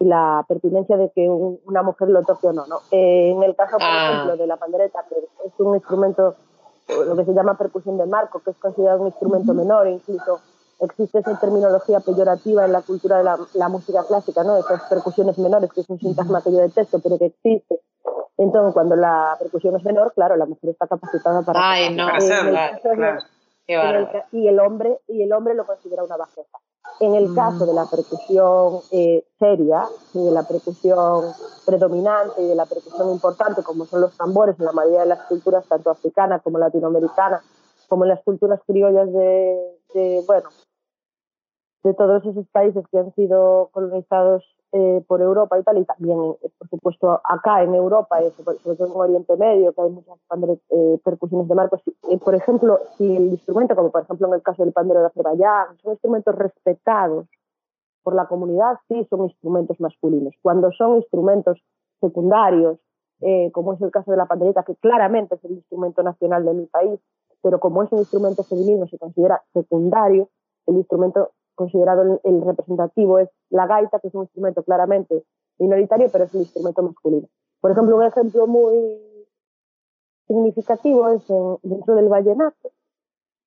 y 0.00 0.04
la 0.04 0.44
pertinencia 0.48 0.96
de 0.96 1.10
que 1.10 1.28
un- 1.28 1.60
una 1.66 1.82
mujer 1.82 2.08
lo 2.08 2.22
toque 2.22 2.48
o 2.48 2.52
no. 2.52 2.66
¿no? 2.66 2.78
Eh, 2.90 3.30
en 3.30 3.42
el 3.42 3.54
caso, 3.56 3.76
por 3.78 3.82
Ah. 3.86 4.10
ejemplo, 4.12 4.36
de 4.36 4.46
la 4.46 4.56
pandereta, 4.56 5.04
que 5.08 5.16
es 5.46 5.52
un 5.58 5.74
instrumento, 5.74 6.34
lo 7.06 7.16
que 7.16 7.24
se 7.24 7.32
llama 7.34 7.56
percusión 7.56 7.96
de 7.98 8.06
marco, 8.06 8.40
que 8.40 8.50
es 8.50 8.56
considerado 8.58 9.00
un 9.02 9.08
instrumento 9.08 9.54
menor, 9.54 9.86
incluso 9.88 10.40
existe 10.80 11.18
esa 11.18 11.38
terminología 11.38 12.00
peyorativa 12.00 12.64
en 12.64 12.72
la 12.72 12.82
cultura 12.82 13.18
de 13.18 13.24
la, 13.24 13.38
la 13.54 13.68
música 13.68 14.04
clásica, 14.04 14.42
¿no? 14.44 14.56
Esas 14.56 14.82
percusiones 14.88 15.36
menores, 15.38 15.72
que 15.72 15.80
es 15.82 15.90
un 15.90 15.98
sintagma 15.98 16.40
que 16.42 16.52
yo 16.52 16.58
detesto, 16.58 16.98
pero 17.00 17.18
que 17.18 17.26
existe. 17.26 17.80
Entonces, 18.38 18.72
cuando 18.72 18.94
la 18.94 19.36
percusión 19.38 19.76
es 19.76 19.84
menor, 19.84 20.12
claro, 20.14 20.36
la 20.36 20.46
mujer 20.46 20.70
está 20.70 20.86
capacitada 20.86 21.42
para 21.42 21.70
Ay, 21.70 21.94
no. 21.94 22.06
Claro, 23.66 23.98
el 23.98 24.08
y 24.32 24.48
el 24.48 24.58
hombre 24.60 24.98
y 25.08 25.22
el 25.22 25.32
hombre 25.32 25.54
lo 25.54 25.66
considera 25.66 26.02
una 26.02 26.16
bajeza. 26.16 26.58
En 27.00 27.14
el 27.14 27.28
Mm. 27.28 27.34
caso 27.34 27.66
de 27.66 27.74
la 27.74 27.84
percusión 27.84 28.80
eh, 28.92 29.26
seria, 29.38 29.82
y 30.14 30.24
de 30.24 30.30
la 30.30 30.42
percusión 30.44 31.24
predominante 31.66 32.40
y 32.42 32.46
de 32.46 32.54
la 32.54 32.64
percusión 32.64 33.10
importante, 33.10 33.62
como 33.62 33.84
son 33.84 34.00
los 34.00 34.16
tambores 34.16 34.58
en 34.58 34.64
la 34.64 34.72
mayoría 34.72 35.00
de 35.00 35.06
las 35.06 35.22
culturas, 35.26 35.66
tanto 35.66 35.90
africanas 35.90 36.40
como 36.42 36.58
latinoamericanas, 36.58 37.42
como 37.88 38.04
en 38.04 38.10
las 38.10 38.22
culturas 38.22 38.60
criollas 38.66 39.12
de, 39.12 39.78
de, 39.94 40.24
bueno, 40.26 40.48
de 41.82 41.94
todos 41.94 42.24
esos 42.24 42.46
países 42.48 42.84
que 42.90 42.98
han 42.98 43.14
sido 43.14 43.68
colonizados 43.72 44.44
eh, 44.72 45.02
por 45.06 45.20
Europa 45.22 45.58
y 45.58 45.62
tal, 45.62 45.78
y 45.78 45.84
también, 45.84 46.18
eh, 46.42 46.50
por 46.58 46.68
supuesto, 46.68 47.20
acá 47.24 47.62
en 47.62 47.74
Europa, 47.74 48.22
y 48.22 48.30
sobre 48.30 48.76
todo 48.76 48.86
en 48.86 48.92
Oriente 48.96 49.36
Medio, 49.36 49.72
que 49.72 49.80
hay 49.80 49.90
muchas 49.90 50.18
pandere- 50.28 50.60
eh, 50.70 50.98
percusiones 51.04 51.48
de 51.48 51.54
marcos. 51.54 51.80
Eh, 52.10 52.18
por 52.18 52.34
ejemplo, 52.34 52.78
si 52.96 53.16
el 53.16 53.28
instrumento, 53.28 53.74
como 53.74 53.90
por 53.90 54.02
ejemplo 54.02 54.26
en 54.28 54.34
el 54.34 54.42
caso 54.42 54.64
del 54.64 54.72
pandero 54.72 55.00
de 55.00 55.06
Azerbaiyán, 55.06 55.78
son 55.82 55.92
instrumentos 55.92 56.34
respetados 56.34 57.26
por 58.02 58.14
la 58.14 58.26
comunidad, 58.26 58.78
sí 58.88 59.06
son 59.10 59.24
instrumentos 59.24 59.80
masculinos. 59.80 60.34
Cuando 60.42 60.70
son 60.72 60.96
instrumentos 60.96 61.62
secundarios, 62.00 62.78
eh, 63.20 63.50
como 63.52 63.72
es 63.72 63.80
el 63.80 63.90
caso 63.90 64.10
de 64.10 64.16
la 64.16 64.26
pandereta, 64.26 64.62
que 64.62 64.76
claramente 64.76 65.34
es 65.34 65.44
el 65.44 65.52
instrumento 65.52 66.02
nacional 66.02 66.44
de 66.44 66.54
mi 66.54 66.66
país, 66.66 67.00
pero 67.42 67.58
como 67.58 67.82
es 67.82 67.92
un 67.92 68.00
instrumento 68.00 68.42
femenino, 68.44 68.86
se 68.86 68.98
considera 68.98 69.42
secundario, 69.52 70.28
el 70.66 70.76
instrumento 70.76 71.30
considerado 71.58 72.00
el, 72.02 72.20
el 72.24 72.40
representativo 72.46 73.18
es 73.18 73.28
la 73.50 73.66
gaita, 73.66 73.98
que 73.98 74.08
es 74.08 74.14
un 74.14 74.22
instrumento 74.22 74.62
claramente 74.62 75.24
minoritario, 75.58 76.08
pero 76.10 76.24
es 76.24 76.34
el 76.34 76.42
instrumento 76.42 76.82
masculino. 76.82 77.26
Por 77.60 77.72
ejemplo, 77.72 77.96
un 77.96 78.04
ejemplo 78.04 78.46
muy 78.46 79.00
significativo 80.26 81.08
es 81.08 81.28
en- 81.28 81.58
dentro 81.62 81.94
del 81.94 82.08
vallenato, 82.08 82.70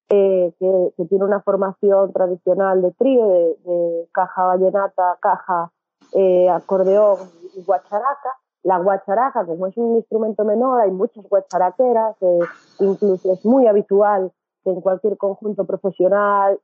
eh, 0.09 0.53
que, 0.59 0.93
que 0.97 1.05
tiene 1.05 1.23
una 1.25 1.41
formación 1.41 2.11
tradicional 2.11 2.81
de 2.81 2.91
trío, 2.91 3.27
de, 3.27 3.55
de 3.63 4.09
caja 4.11 4.43
vallenata, 4.45 5.17
caja, 5.21 5.71
eh, 6.13 6.49
acordeón 6.49 7.17
y 7.55 7.63
guacharaca. 7.63 8.31
La 8.63 8.77
guacharaca, 8.77 9.45
como 9.45 9.67
es 9.67 9.77
un 9.77 9.95
instrumento 9.95 10.43
menor, 10.43 10.81
hay 10.81 10.91
muchas 10.91 11.27
guacharaqueras, 11.27 12.15
eh, 12.21 12.39
incluso 12.79 13.31
es 13.33 13.45
muy 13.45 13.67
habitual 13.67 14.31
que 14.63 14.69
en 14.71 14.81
cualquier 14.81 15.17
conjunto 15.17 15.65
profesional 15.65 16.59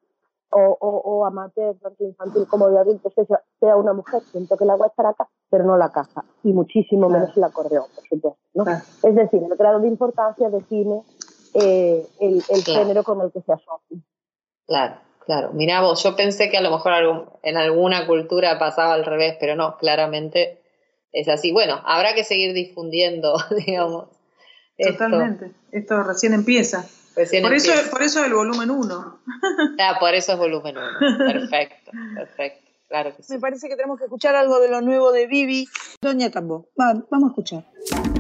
o, 0.52 0.78
o, 0.80 0.90
o 1.04 1.26
amateur, 1.26 1.76
tanto 1.82 2.04
infantil 2.04 2.46
como 2.48 2.70
de 2.70 2.80
adultos, 2.80 3.14
que 3.16 3.26
sea, 3.60 3.76
una 3.76 3.94
mujer 3.94 4.22
quien 4.32 4.48
toque 4.48 4.66
la 4.66 4.76
guacharaca, 4.76 5.28
pero 5.50 5.64
no 5.66 5.76
la 5.78 5.92
caja, 5.92 6.24
y 6.44 6.54
muchísimo 6.54 7.10
menos 7.10 7.36
el 7.36 7.44
acordeón, 7.44 7.86
por 7.94 8.04
supuesto. 8.08 8.40
¿no? 8.54 8.64
Es 9.04 9.16
decir, 9.16 9.44
el 9.44 9.56
grado 9.58 9.80
de 9.80 9.88
importancia 9.88 10.50
define 10.50 11.04
eh, 11.54 12.08
el, 12.20 12.44
el 12.50 12.64
Claro. 12.64 12.80
género 12.82 13.04
con 13.04 13.22
el 13.22 13.32
que 13.32 13.42
se 13.42 13.52
asocia. 13.54 13.98
Claro, 14.66 14.96
claro. 15.26 15.52
Mirá 15.54 15.82
vos, 15.82 16.04
yo 16.04 16.16
pensé 16.16 16.50
que 16.50 16.58
a 16.58 16.62
lo 16.62 16.72
mejor 16.72 16.92
algún- 16.94 17.30
en 17.44 17.58
alguna 17.58 18.06
cultura 18.08 18.58
pasaba 18.60 18.94
al 18.94 19.06
revés, 19.06 19.38
pero 19.40 19.56
no, 19.56 19.78
claramente 19.78 20.62
es 21.12 21.28
así. 21.30 21.52
Bueno, 21.52 21.80
habrá 21.86 22.14
que 22.16 22.24
seguir 22.24 22.54
difundiendo, 22.54 23.36
digamos. 23.66 24.08
esto. 24.78 24.94
Totalmente. 25.06 25.52
Esto 25.72 26.04
recién 26.04 26.34
empieza. 26.34 26.86
Recién 27.18 27.42
por, 27.44 27.54
eso, 27.54 27.72
por 27.92 28.02
eso 28.04 28.24
el 28.24 28.34
volumen 28.34 28.70
1. 28.72 29.20
Ah, 29.80 29.98
por 30.00 30.14
eso 30.14 30.34
es 30.34 30.38
volumen 30.38 30.76
uno. 30.78 31.18
Perfecto, 31.18 31.92
perfecto. 32.16 32.66
Claro 32.88 33.16
que 33.16 33.24
sí. 33.24 33.34
Me 33.34 33.40
parece 33.40 33.68
que 33.68 33.76
tenemos 33.76 33.98
que 33.98 34.06
escuchar 34.06 34.36
algo 34.36 34.60
de 34.60 34.70
lo 34.70 34.82
nuevo 34.82 35.12
de 35.12 35.28
Vivi. 35.28 35.68
Doña 36.02 36.30
Tambo, 36.32 36.70
Va- 36.80 37.04
vamos 37.12 37.30
a 37.30 37.32
escuchar. 37.32 38.17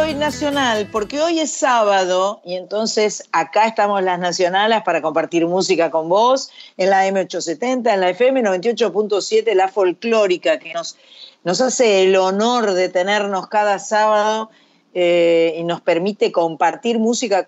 Soy 0.00 0.14
Nacional, 0.14 0.88
porque 0.90 1.20
hoy 1.20 1.40
es 1.40 1.52
sábado 1.52 2.40
y 2.42 2.54
entonces 2.54 3.28
acá 3.32 3.66
estamos 3.66 4.02
las 4.02 4.18
nacionales 4.18 4.80
para 4.82 5.02
compartir 5.02 5.46
música 5.46 5.90
con 5.90 6.08
vos 6.08 6.50
en 6.78 6.88
la 6.88 7.06
M870, 7.06 7.92
en 7.92 8.00
la 8.00 8.08
FM 8.08 8.42
98.7, 8.42 9.52
la 9.52 9.68
folclórica, 9.68 10.58
que 10.58 10.72
nos, 10.72 10.96
nos 11.44 11.60
hace 11.60 12.04
el 12.04 12.16
honor 12.16 12.72
de 12.72 12.88
tenernos 12.88 13.48
cada 13.48 13.78
sábado 13.78 14.48
eh, 14.94 15.56
y 15.58 15.64
nos 15.64 15.82
permite 15.82 16.32
compartir 16.32 16.98
música 16.98 17.44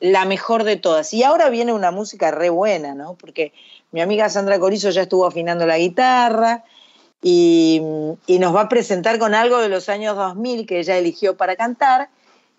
la 0.00 0.24
mejor 0.24 0.64
de 0.64 0.78
todas. 0.78 1.14
Y 1.14 1.22
ahora 1.22 1.50
viene 1.50 1.72
una 1.72 1.92
música 1.92 2.32
re 2.32 2.50
buena, 2.50 2.96
¿no? 2.96 3.14
Porque 3.14 3.52
mi 3.92 4.00
amiga 4.00 4.28
Sandra 4.28 4.58
Corizo 4.58 4.90
ya 4.90 5.02
estuvo 5.02 5.24
afinando 5.24 5.66
la 5.66 5.78
guitarra 5.78 6.64
y, 7.22 7.80
nos 7.80 8.54
va 8.54 8.62
a 8.62 8.68
presentar 8.68 9.18
con 9.18 9.34
algo 9.34 9.58
de 9.58 9.68
los 9.68 9.88
años 9.88 10.16
2000 10.16 10.66
que 10.66 10.80
ella 10.80 10.98
eligió 10.98 11.36
para 11.36 11.56
cantar 11.56 12.08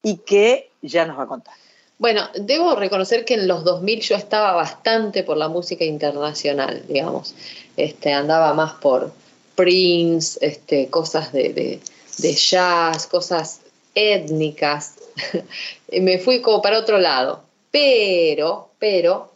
y 0.04 0.18
que 0.18 0.72
ya 0.82 1.06
nos 1.06 1.18
va 1.18 1.24
a 1.24 1.28
contar. 1.28 1.54
Bueno, 2.00 2.28
debo 2.36 2.76
reconocer 2.76 3.26
que 3.26 3.34
en 3.34 3.48
los 3.48 3.64
2000 3.64 4.02
yo 4.02 4.16
estaba 4.16 4.54
bastante 4.54 5.24
por 5.24 5.38
la 5.38 5.48
música 5.48 5.84
internacional, 5.84 6.84
digamos. 6.88 7.34
Este, 7.76 8.14
andaba 8.14 8.54
más 8.54 8.74
por 8.74 9.12
Prince, 9.56 10.38
este, 10.42 10.90
cosas 10.90 11.32
de, 11.34 11.80
jazz, 12.20 13.08
cosas 13.08 13.62
étnicas. 13.96 14.96
Me 15.92 16.20
fui 16.20 16.42
como 16.42 16.62
para 16.62 16.78
otro 16.78 17.00
lado. 17.00 17.42
Pero, 17.72 18.70
pero, 18.80 19.32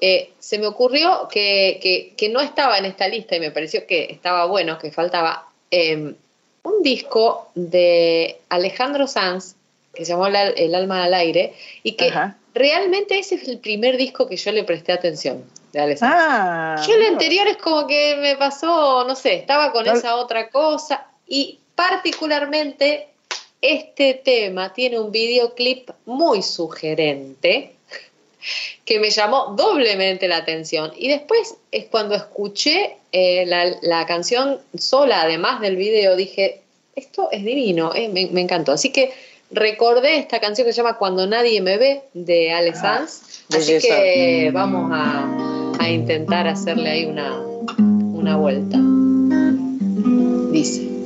eh, 0.00 0.30
se 0.38 0.58
me 0.58 0.66
ocurrió 0.66 1.28
que, 1.30 1.78
que- 1.82 2.14
que 2.16 2.28
no 2.28 2.40
estaba 2.40 2.78
en 2.78 2.84
esta 2.86 3.06
lista 3.08 3.36
y 3.36 3.40
me 3.40 3.50
pareció 3.50 3.86
que 3.86 4.04
estaba 4.10 4.46
bueno, 4.46 4.78
que 4.78 4.90
faltaba 4.90 5.46
eh, 5.70 6.14
un 6.62 6.82
disco 6.82 7.48
de 7.54 8.38
Alejandro 8.48 9.06
Sanz 9.06 9.54
que 9.94 10.04
se 10.04 10.12
llamó 10.12 10.28
La- 10.28 10.48
El 10.48 10.74
alma 10.74 11.04
al 11.04 11.14
aire 11.14 11.54
y 11.82 11.92
que 11.92 12.10
realmente 12.54 13.18
ese 13.18 13.34
es 13.36 13.48
el 13.48 13.58
primer 13.58 13.96
disco 13.96 14.28
que 14.28 14.36
yo 14.36 14.52
le 14.52 14.64
presté 14.64 14.92
atención 14.92 15.44
de 15.72 15.80
Alejandro. 15.80 16.18
Ah, 16.20 16.84
yo 16.86 16.94
el 16.94 17.04
anterior 17.06 17.46
es 17.46 17.56
como 17.58 17.86
que 17.86 18.16
me 18.20 18.36
pasó, 18.36 19.04
no 19.06 19.14
sé, 19.14 19.34
estaba 19.34 19.70
con 19.72 19.84
No- 19.86 19.92
esa 19.92 20.16
otra 20.16 20.48
cosa 20.50 21.06
y 21.28 21.58
particularmente 21.74 23.06
este 23.62 24.14
tema 24.14 24.72
tiene 24.72 24.98
un 24.98 25.12
videoclip 25.12 25.90
muy 26.06 26.42
sugerente 26.42 27.74
que 28.84 28.98
me 29.00 29.10
llamó 29.10 29.54
doblemente 29.56 30.28
la 30.28 30.38
atención. 30.38 30.92
Y 30.96 31.08
después 31.08 31.56
es 31.70 31.86
cuando 31.86 32.14
escuché 32.14 32.96
eh, 33.12 33.44
la, 33.46 33.76
la 33.82 34.06
canción 34.06 34.58
sola, 34.76 35.22
además 35.22 35.60
del 35.60 35.76
video, 35.76 36.16
dije, 36.16 36.60
esto 36.96 37.28
es 37.32 37.44
divino, 37.44 37.92
eh, 37.94 38.08
me, 38.08 38.26
me 38.26 38.40
encantó. 38.40 38.72
Así 38.72 38.90
que 38.90 39.12
recordé 39.50 40.16
esta 40.16 40.40
canción 40.40 40.66
que 40.66 40.72
se 40.72 40.78
llama 40.78 40.98
Cuando 40.98 41.26
nadie 41.26 41.60
me 41.60 41.76
ve, 41.76 42.02
de 42.14 42.52
Ale 42.52 42.74
Sanz. 42.74 43.44
Así 43.50 43.78
que 43.78 44.50
vamos 44.52 44.90
a, 44.92 45.74
a 45.78 45.90
intentar 45.90 46.46
hacerle 46.46 46.90
ahí 46.90 47.04
una, 47.06 47.38
una 47.38 48.36
vuelta. 48.36 48.78
Dice. 50.52 50.99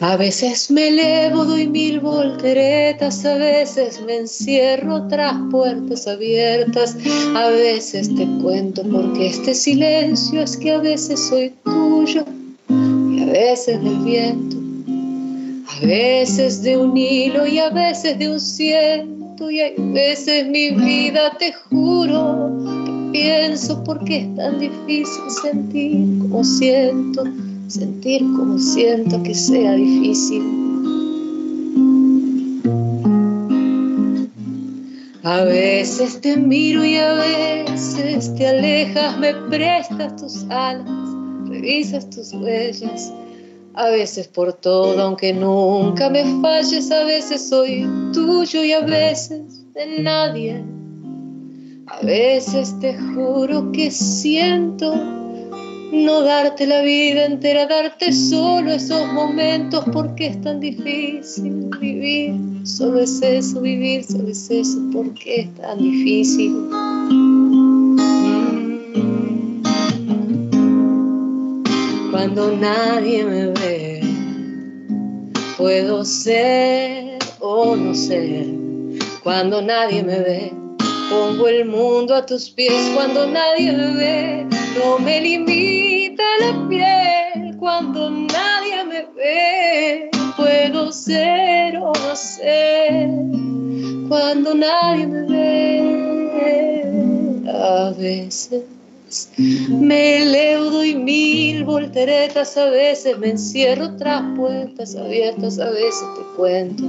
A 0.00 0.16
veces 0.16 0.70
me 0.70 0.88
elevo, 0.88 1.44
doy 1.44 1.66
mil 1.66 1.98
volteretas, 1.98 3.24
a 3.24 3.34
veces 3.34 4.00
me 4.06 4.18
encierro 4.18 5.08
tras 5.08 5.34
puertas 5.50 6.06
abiertas, 6.06 6.96
a 7.34 7.48
veces 7.48 8.14
te 8.14 8.24
cuento 8.40 8.84
porque 8.84 9.26
este 9.26 9.54
silencio 9.54 10.42
es 10.42 10.56
que 10.56 10.70
a 10.70 10.78
veces 10.78 11.28
soy 11.28 11.52
tuyo 11.64 12.24
y 12.68 13.22
a 13.22 13.26
veces 13.26 13.82
del 13.82 13.96
viento, 14.04 14.56
a 15.66 15.84
veces 15.84 16.62
de 16.62 16.76
un 16.76 16.96
hilo 16.96 17.44
y 17.44 17.58
a 17.58 17.70
veces 17.70 18.20
de 18.20 18.30
un 18.30 18.40
ciento 18.40 19.50
y 19.50 19.60
hay 19.60 19.74
veces 19.78 20.46
mi 20.46 20.70
vida 20.70 21.36
te 21.40 21.52
juro 21.52 22.52
que 22.86 23.18
pienso 23.18 23.82
porque 23.82 24.18
es 24.18 24.36
tan 24.36 24.60
difícil 24.60 25.24
sentir 25.42 26.18
como 26.20 26.44
siento 26.44 27.24
sentir 27.68 28.20
como 28.36 28.58
siento 28.58 29.22
que 29.22 29.34
sea 29.34 29.74
difícil. 29.74 30.42
A 35.22 35.44
veces 35.44 36.20
te 36.22 36.36
miro 36.36 36.84
y 36.84 36.96
a 36.96 37.12
veces 37.12 38.34
te 38.34 38.46
alejas, 38.46 39.18
me 39.18 39.34
prestas 39.50 40.16
tus 40.16 40.44
alas, 40.48 40.88
revisas 41.46 42.08
tus 42.08 42.32
huellas. 42.32 43.12
A 43.74 43.90
veces 43.90 44.26
por 44.26 44.54
todo, 44.54 45.00
aunque 45.00 45.32
nunca 45.32 46.08
me 46.10 46.24
falles, 46.40 46.90
a 46.90 47.04
veces 47.04 47.48
soy 47.48 47.86
tuyo 48.12 48.64
y 48.64 48.72
a 48.72 48.80
veces 48.80 49.72
de 49.74 50.02
nadie. 50.02 50.64
A 51.86 52.04
veces 52.04 52.74
te 52.80 52.98
juro 52.98 53.70
que 53.72 53.90
siento 53.90 54.94
no 55.92 56.22
darte 56.22 56.66
la 56.66 56.82
vida 56.82 57.24
entera, 57.24 57.66
darte 57.66 58.12
solo 58.12 58.72
esos 58.72 59.06
momentos 59.12 59.84
porque 59.92 60.26
es 60.26 60.40
tan 60.42 60.60
difícil 60.60 61.70
vivir. 61.80 62.34
Solo 62.64 63.00
es 63.00 63.22
eso, 63.22 63.60
vivir, 63.60 64.04
solo 64.04 64.28
es 64.28 64.50
eso 64.50 64.78
porque 64.92 65.42
es 65.42 65.54
tan 65.54 65.78
difícil. 65.78 66.54
Cuando 72.10 72.56
nadie 72.56 73.24
me 73.24 73.46
ve, 73.46 74.00
puedo 75.56 76.04
ser 76.04 77.18
o 77.40 77.76
no 77.76 77.94
ser. 77.94 78.46
Cuando 79.22 79.62
nadie 79.62 80.02
me 80.02 80.18
ve, 80.18 80.52
pongo 81.08 81.48
el 81.48 81.64
mundo 81.64 82.14
a 82.14 82.24
tus 82.24 82.50
pies. 82.50 82.90
Cuando 82.94 83.26
nadie 83.26 83.72
me 83.72 83.94
ve, 83.94 84.46
no 84.78 84.98
me 84.98 85.20
limita 85.20 86.22
la 86.40 86.68
piel 86.68 87.56
cuando 87.58 88.10
nadie 88.10 88.84
me 88.84 89.06
ve. 89.16 90.10
Puedo 90.36 90.92
ser 90.92 91.76
o 91.78 91.92
no 91.92 92.16
ser 92.16 93.08
cuando 94.08 94.54
nadie 94.54 95.06
me 95.06 95.22
ve. 95.22 95.88
A 97.50 97.90
veces 97.98 98.62
me 99.68 100.22
elevo 100.22 100.84
y 100.84 100.94
mil 100.94 101.64
volteretas, 101.64 102.56
a 102.56 102.66
veces 102.66 103.18
me 103.18 103.30
encierro 103.30 103.96
tras 103.96 104.22
puertas 104.36 104.94
abiertas, 104.94 105.58
a 105.58 105.70
veces 105.70 106.04
te 106.16 106.22
cuento. 106.36 106.84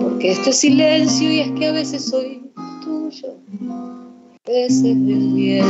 Porque 0.00 0.30
este 0.32 0.52
silencio 0.52 1.30
y 1.30 1.40
es 1.40 1.50
que 1.52 1.66
a 1.66 1.72
veces 1.72 2.04
soy 2.06 2.45
tuyo, 3.10 3.34
del 4.44 5.32
viento. 5.34 5.68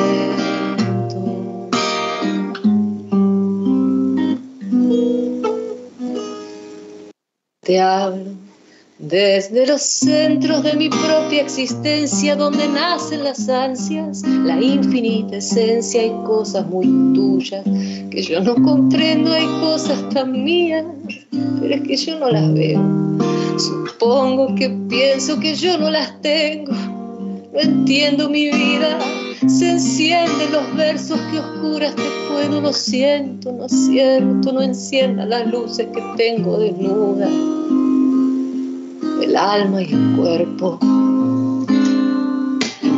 Te 7.61 7.81
hablo 7.81 8.37
desde 8.99 9.67
los 9.67 9.83
centros 9.83 10.63
de 10.63 10.75
mi 10.75 10.89
propia 10.89 11.43
existencia, 11.43 12.35
donde 12.35 12.67
nacen 12.69 13.25
las 13.25 13.47
ansias, 13.49 14.23
la 14.23 14.59
infinita 14.59 15.37
esencia, 15.37 16.01
hay 16.01 16.13
cosas 16.25 16.67
muy 16.67 16.87
tuyas 17.13 17.63
que 18.11 18.23
yo 18.23 18.41
no 18.41 18.55
comprendo, 18.55 19.33
hay 19.33 19.47
cosas 19.61 20.09
tan 20.15 20.45
mías, 20.45 20.87
pero 21.61 21.75
es 21.75 21.83
que 21.83 21.97
yo 21.97 22.19
no 22.19 22.31
las 22.31 22.55
veo. 22.55 22.81
Supongo 23.59 24.55
que 24.55 24.71
pienso 24.89 25.39
que 25.39 25.55
yo 25.55 25.77
no 25.77 25.91
las 25.91 26.21
tengo. 26.23 26.96
No 27.57 27.63
entiendo 27.63 28.29
mi 28.29 28.51
vida. 28.51 28.99
Se 29.47 29.71
encienden 29.71 30.53
los 30.53 30.77
versos 30.77 31.19
que 31.31 31.39
oscuras 31.39 31.95
te 31.95 32.03
puedo, 32.29 32.61
lo 32.61 32.73
siento, 32.73 33.53
no 33.53 33.69
cierto, 33.69 34.53
no 34.53 34.61
encienda 34.61 35.25
las 35.25 35.47
luces 35.47 35.87
que 35.95 36.03
tengo 36.17 36.59
desnuda, 36.59 37.29
el 39.23 39.37
alma 39.37 39.83
y 39.83 39.93
el 39.93 40.17
cuerpo. 40.17 40.79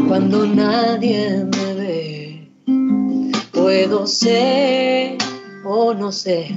Cuando 0.08 0.46
nadie 0.46 1.44
me 1.44 1.74
ve, 1.74 2.48
puedo 3.52 4.06
ser 4.06 5.18
o 5.64 5.94
no 5.94 6.10
sé. 6.10 6.48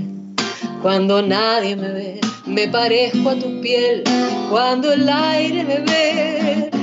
Cuando 0.82 1.22
nadie 1.22 1.76
me 1.76 1.92
ve, 1.92 2.22
me 2.48 2.68
parezco 2.68 3.30
a 3.30 3.36
tu 3.36 3.62
piel. 3.62 4.04
Cuando 4.50 4.92
el 4.94 5.08
aire 5.08 5.64
me 5.64 5.80
ve, 5.82 6.31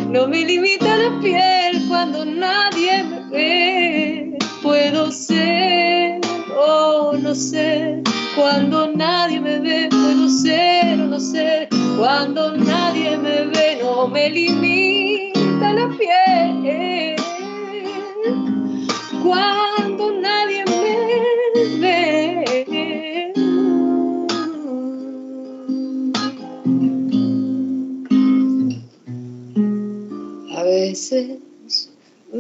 no 0.09 0.27
me 0.27 0.45
limita 0.45 0.97
la 0.97 1.21
piel. 1.21 1.87
Cuando 1.89 2.25
nadie 2.25 3.05
me 3.05 3.21
ve, 3.31 4.39
puedo 4.63 5.11
ser 5.11 6.21
o 6.57 7.13
no 7.13 7.35
sé. 7.35 8.03
Cuando 8.35 8.91
nadie 8.95 9.41
me 9.41 9.59
ve, 9.59 9.89
puedo 9.91 10.29
ser 10.29 11.01
o 11.01 11.07
no 11.07 11.21
sé. 11.21 11.69
Cuando 11.99 12.57
nadie 12.57 13.17
me 13.17 13.47
ve, 13.47 13.79
no 13.83 14.09
me 14.09 14.31
limita 14.31 15.73
la 15.73 15.89
piel. 15.97 16.19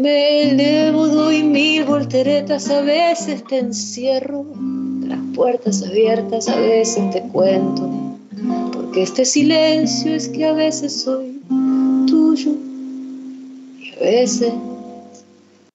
Me 0.09 0.51
elevo, 0.51 1.07
doy 1.07 1.43
mil 1.43 1.85
volteretas, 1.85 2.71
a 2.71 2.81
veces 2.81 3.45
te 3.45 3.59
encierro, 3.59 4.47
las 5.03 5.21
puertas 5.35 5.83
abiertas, 5.83 6.49
a 6.49 6.57
veces 6.57 7.11
te 7.11 7.21
cuento, 7.25 7.91
porque 8.73 9.03
este 9.03 9.27
silencio 9.27 10.15
es 10.15 10.29
que 10.29 10.47
a 10.47 10.55
veces 10.55 11.03
soy 11.03 11.43
tuyo 12.07 12.53
y 13.81 13.93
a 13.93 13.99
veces 14.01 14.53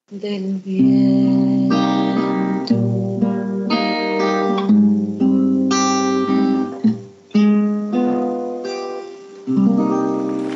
del 0.10 0.56
viento. 0.66 1.76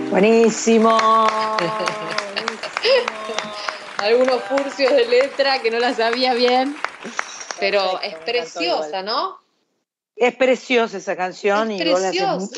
Buenísimo. 0.10 0.98
Algunos 4.08 4.42
furcios 4.44 4.94
de 4.94 5.06
letra 5.06 5.62
que 5.62 5.70
no 5.70 5.80
la 5.80 5.94
sabía 5.94 6.34
bien, 6.34 6.78
pero 7.60 8.00
es 8.02 8.16
preciosa, 8.16 9.04
¿no? 9.04 9.38
Es 10.20 10.36
preciosa 10.36 10.98
esa 10.98 11.16
canción 11.16 11.70
Es 11.72 11.82
y 11.82 11.90
vos 11.90 12.02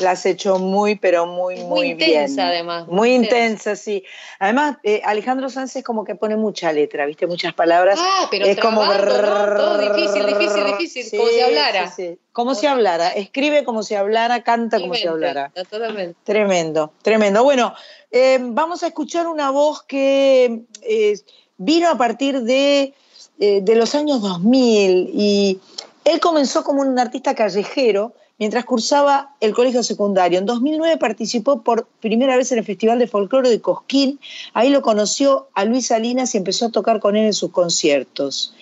la 0.00 0.10
has, 0.12 0.24
hecho 0.24 0.58
muy, 0.58 0.94
pero 0.94 1.26
muy, 1.26 1.56
muy, 1.56 1.64
muy 1.64 1.86
intensa, 1.90 2.44
bien. 2.44 2.54
además, 2.54 2.88
muy 2.88 3.14
intensa. 3.14 3.76
sí. 3.76 4.02
Además, 4.38 4.78
eh, 4.82 5.02
Alejandro 5.04 5.50
Sanz 5.50 5.76
es 5.76 5.84
como 5.84 6.04
que 6.04 6.14
pone 6.14 6.36
mucha 6.36 6.72
letra, 6.72 7.04
¿viste? 7.04 7.26
Muchas 7.26 7.52
palabras. 7.52 7.98
Ah, 8.02 8.28
pero 8.30 8.46
es 8.46 8.58
como 8.58 8.80
trabando, 8.82 9.22
¿no? 9.22 9.56
Todo 9.56 9.78
difícil, 9.78 10.26
difícil, 10.26 10.64
difícil, 10.78 11.18
como 11.18 11.30
si 11.30 11.40
hablara. 11.40 11.90
sí, 11.90 12.02
sí. 12.08 12.18
Como 12.32 12.54
si 12.54 12.66
hablara. 12.66 13.08
Escribe 13.08 13.64
como 13.64 13.82
si 13.82 13.94
hablara, 13.94 14.42
canta 14.42 14.80
como 14.80 14.94
si 14.94 15.06
hablara. 15.06 15.52
Totalmente. 15.54 16.16
Tremendo, 16.24 16.94
tremendo. 17.02 17.44
Bueno, 17.44 17.74
eh, 18.10 18.38
vamos 18.40 18.82
a 18.82 18.86
escuchar 18.86 19.26
una 19.26 19.50
voz 19.50 19.82
que 19.82 20.62
eh, 20.80 21.18
vino 21.58 21.90
a 21.90 21.98
partir 21.98 22.40
de, 22.40 22.94
de 23.36 23.74
los 23.76 23.94
años 23.94 24.22
2000 24.22 25.10
y 25.12 25.60
él 26.04 26.20
comenzó 26.20 26.64
como 26.64 26.82
un 26.82 26.98
artista 26.98 27.34
callejero 27.34 28.14
mientras 28.38 28.64
cursaba 28.64 29.34
el 29.40 29.54
colegio 29.54 29.82
secundario. 29.82 30.38
En 30.38 30.46
2009 30.46 30.96
participó 30.96 31.62
por 31.62 31.86
primera 32.00 32.36
vez 32.36 32.50
en 32.52 32.58
el 32.58 32.64
Festival 32.64 32.98
de 32.98 33.06
Folclore 33.06 33.50
de 33.50 33.60
Cosquín. 33.60 34.18
Ahí 34.54 34.70
lo 34.70 34.80
conoció 34.80 35.48
a 35.54 35.64
Luis 35.64 35.88
Salinas 35.88 36.34
y 36.34 36.38
empezó 36.38 36.66
a 36.66 36.70
tocar 36.70 37.00
con 37.00 37.16
él 37.16 37.26
en 37.26 37.34
sus 37.34 37.50
conciertos. 37.50 38.54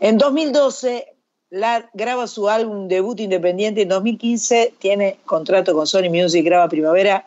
En 0.00 0.16
2012 0.16 1.06
la- 1.50 1.90
graba 1.92 2.26
su 2.26 2.48
álbum 2.48 2.88
debut 2.88 3.20
independiente. 3.20 3.82
En 3.82 3.88
2015 3.88 4.74
tiene 4.78 5.18
contrato 5.26 5.74
con 5.74 5.86
Sony 5.86 6.08
Music, 6.10 6.44
graba 6.44 6.68
Primavera. 6.68 7.26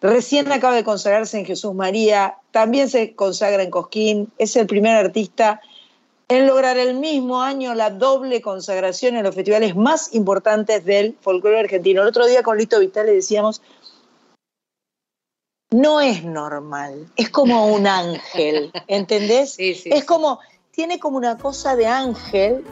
Recién 0.00 0.52
acaba 0.52 0.76
de 0.76 0.84
consagrarse 0.84 1.38
en 1.38 1.46
Jesús 1.46 1.74
María. 1.74 2.36
También 2.52 2.88
se 2.88 3.14
consagra 3.16 3.62
en 3.62 3.70
Cosquín. 3.70 4.30
Es 4.38 4.54
el 4.56 4.66
primer 4.66 4.94
artista 4.94 5.60
en 6.28 6.46
lograr 6.46 6.76
el 6.76 6.94
mismo 6.94 7.42
año 7.42 7.74
la 7.74 7.90
doble 7.90 8.40
consagración 8.40 9.16
en 9.16 9.22
los 9.22 9.34
festivales 9.34 9.76
más 9.76 10.14
importantes 10.14 10.84
del 10.84 11.16
folclore 11.20 11.60
argentino. 11.60 12.02
El 12.02 12.08
otro 12.08 12.26
día 12.26 12.42
con 12.42 12.58
Lito 12.58 12.80
Vital 12.80 13.06
le 13.06 13.14
decíamos, 13.14 13.62
no 15.70 16.00
es 16.00 16.24
normal, 16.24 17.06
es 17.16 17.30
como 17.30 17.66
un 17.66 17.86
ángel, 17.86 18.72
¿entendés? 18.86 19.56
es 19.58 20.04
como, 20.04 20.40
tiene 20.70 20.98
como 20.98 21.16
una 21.16 21.38
cosa 21.38 21.76
de 21.76 21.86
ángel 21.86 22.64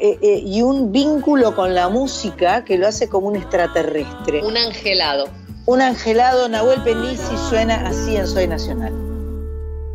eh, 0.00 0.18
eh, 0.20 0.42
y 0.44 0.62
un 0.62 0.92
vínculo 0.92 1.54
con 1.54 1.74
la 1.74 1.88
música 1.88 2.64
que 2.64 2.76
lo 2.76 2.86
hace 2.88 3.08
como 3.08 3.28
un 3.28 3.36
extraterrestre. 3.36 4.44
Un 4.44 4.56
angelado. 4.56 5.28
Un 5.66 5.82
angelado, 5.82 6.48
Nahuel 6.48 6.82
Penisi 6.82 7.36
suena 7.48 7.86
así 7.86 8.16
en 8.16 8.26
Soy 8.26 8.46
Nacional. 8.46 9.07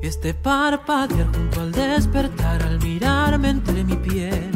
Este 0.04 0.34
parpadear 0.34 1.34
junto 1.34 1.62
al 1.62 1.72
despertar, 1.72 2.62
al 2.62 2.78
mirarme 2.80 3.52
entre 3.52 3.86
mi 3.86 3.96
piel 3.96 4.52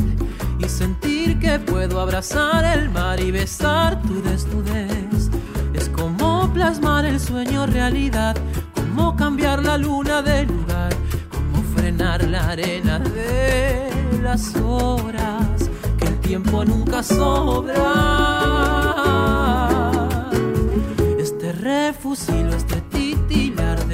y 0.60 0.68
sentir 0.68 1.40
que 1.40 1.58
puedo 1.58 2.02
abrazar 2.02 2.66
el 2.78 2.90
mar 2.90 3.18
y 3.22 3.32
besar 3.32 4.02
tu 4.02 4.22
desnudez. 4.22 5.30
Es 5.74 5.88
como 5.88 6.52
plasmar 6.54 7.06
el 7.06 7.18
sueño 7.18 7.66
realidad, 7.66 8.36
como 8.76 9.16
cambiar 9.16 9.64
la 9.64 9.78
luna 9.78 10.22
de 10.22 10.46
lugar, 10.46 10.94
como 11.32 11.64
frenar 11.78 12.26
la 12.26 12.50
arena 12.50 13.00
de 13.00 13.90
las 14.22 14.54
horas, 14.58 15.70
que 15.98 16.08
el 16.08 16.20
tiempo 16.20 16.66
nunca 16.66 17.02
sobra. 17.02 17.78
Este 21.18 21.54
refusilo, 21.54 22.54
este 22.54 22.76
de 22.76 22.82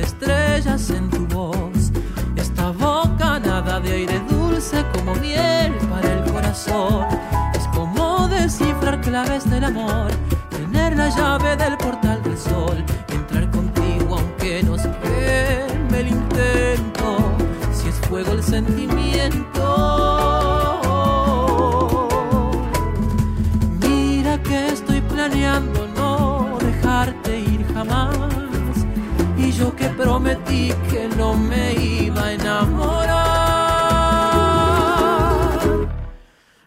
estrellas 0.03 0.89
en 0.89 1.09
tu 1.09 1.25
voz, 1.27 1.91
esta 2.35 2.71
bocanada 2.71 3.79
de 3.79 3.91
aire 3.93 4.21
dulce 4.29 4.83
como 4.93 5.15
miel 5.15 5.73
para 5.89 6.13
el 6.13 6.31
corazón. 6.31 7.05
Es 7.53 7.67
como 7.67 8.27
descifrar 8.27 9.01
claves 9.01 9.49
del 9.49 9.63
amor, 9.65 10.11
tener 10.49 10.95
la 10.97 11.09
llave 11.09 11.55
del 11.55 11.77
portal 11.77 12.21
del 12.23 12.37
sol, 12.37 12.83
entrar 13.09 13.49
contigo 13.51 14.17
aunque 14.17 14.63
nos 14.63 14.81
queme 14.81 15.99
el 15.99 16.07
intento, 16.07 17.17
si 17.73 17.89
es 17.89 17.95
fuego 18.07 18.33
el 18.33 18.43
sentimiento. 18.43 19.63
Mira 23.81 24.41
que 24.41 24.67
estoy 24.67 25.01
planeando 25.01 25.87
no 25.95 26.57
dejarte 26.59 27.39
ir 27.39 27.65
jamás. 27.73 28.12
Yo 29.57 29.75
que 29.75 29.87
prometí 29.89 30.73
que 30.89 31.07
no 31.15 31.35
me 31.35 31.73
iba 31.73 32.23
a 32.23 32.33
enamorar. 32.33 33.13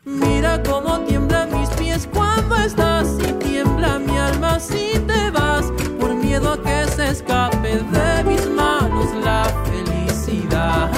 Mira 0.04 0.62
cómo 0.62 1.00
tiemblan 1.00 1.50
mis 1.58 1.68
pies 1.70 2.08
cuando 2.14 2.54
estás 2.56 3.08
y 3.28 3.32
tiembla 3.32 3.98
mi 3.98 4.16
alma 4.16 4.60
si 4.60 4.92
te 5.06 5.30
vas. 5.30 5.72
Por 5.98 6.14
miedo 6.14 6.52
a 6.52 6.62
que 6.62 6.86
se 6.92 7.08
escape 7.08 7.82
de 7.96 8.24
mis 8.24 8.48
manos 8.50 9.12
la 9.24 9.44
felicidad 9.64 10.90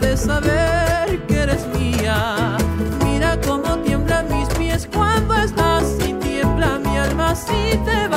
de 0.00 0.16
saber 0.16 1.20
que 1.26 1.40
eres 1.40 1.66
mía. 1.76 2.56
Mira 3.04 3.40
cómo 3.44 3.76
tiemblan 3.78 4.28
mis 4.28 4.48
pies 4.50 4.88
cuando 4.94 5.34
estás 5.34 5.84
y 6.06 6.12
tiembla 6.14 6.78
mi 6.78 6.96
alma 6.96 7.34
si 7.34 7.76
te 7.84 8.06
vas. 8.08 8.11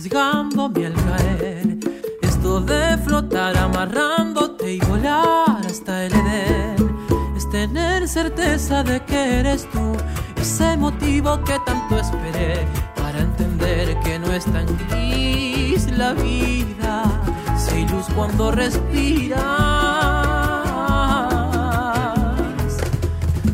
Arriesgándome 0.00 0.86
al 0.86 0.94
caer. 0.94 1.78
Esto 2.22 2.60
de 2.60 2.96
flotar 3.04 3.56
amarrándote 3.56 4.74
y 4.74 4.80
volar 4.80 5.60
hasta 5.66 6.06
el 6.06 6.12
Edén. 6.14 6.96
Este 7.36 7.66
tener 7.66 8.08
certeza 8.08 8.82
de 8.82 9.04
que 9.04 9.40
eres 9.40 9.68
tú, 9.70 9.92
ese 10.40 10.76
motivo 10.78 11.38
que 11.44 11.58
tanto 11.66 11.98
esperé 11.98 12.66
para 12.96 13.20
entender 13.20 13.98
que 14.00 14.18
no 14.18 14.32
es 14.32 14.44
tan 14.46 14.66
gris 14.88 15.90
la 15.98 16.14
vida, 16.14 17.02
si 17.58 17.86
luz 17.88 18.06
cuando 18.14 18.52
respiras. 18.52 19.40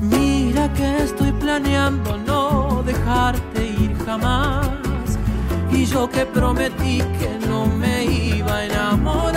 Mira 0.01 0.73
que 0.75 1.03
estoy 1.03 1.33
planeando 1.33 2.17
no 2.19 2.83
dejarte 2.85 3.67
ir 3.67 3.97
jamás, 4.05 4.66
y 5.77 5.85
yo 5.85 6.09
que 6.09 6.25
prometí 6.25 6.99
que 7.19 7.39
no 7.47 7.67
me 7.67 8.05
iba 8.05 8.57
a 8.57 8.65
enamorar. 8.65 9.37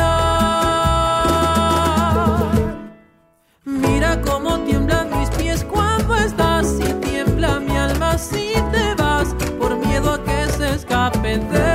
Mira 3.65 4.21
cómo 4.21 4.59
tiemblan 4.59 5.19
mis 5.19 5.29
pies 5.31 5.65
cuando 5.65 6.15
estás 6.15 6.79
y 6.79 6.93
tiembla 6.93 7.59
mi 7.59 7.75
alma 7.75 8.17
si 8.17 8.53
te 8.71 8.95
vas 8.95 9.35
por 9.59 9.75
miedo 9.85 10.13
a 10.13 10.23
que 10.23 10.47
se 10.57 10.75
escape 10.75 11.37
de 11.37 11.68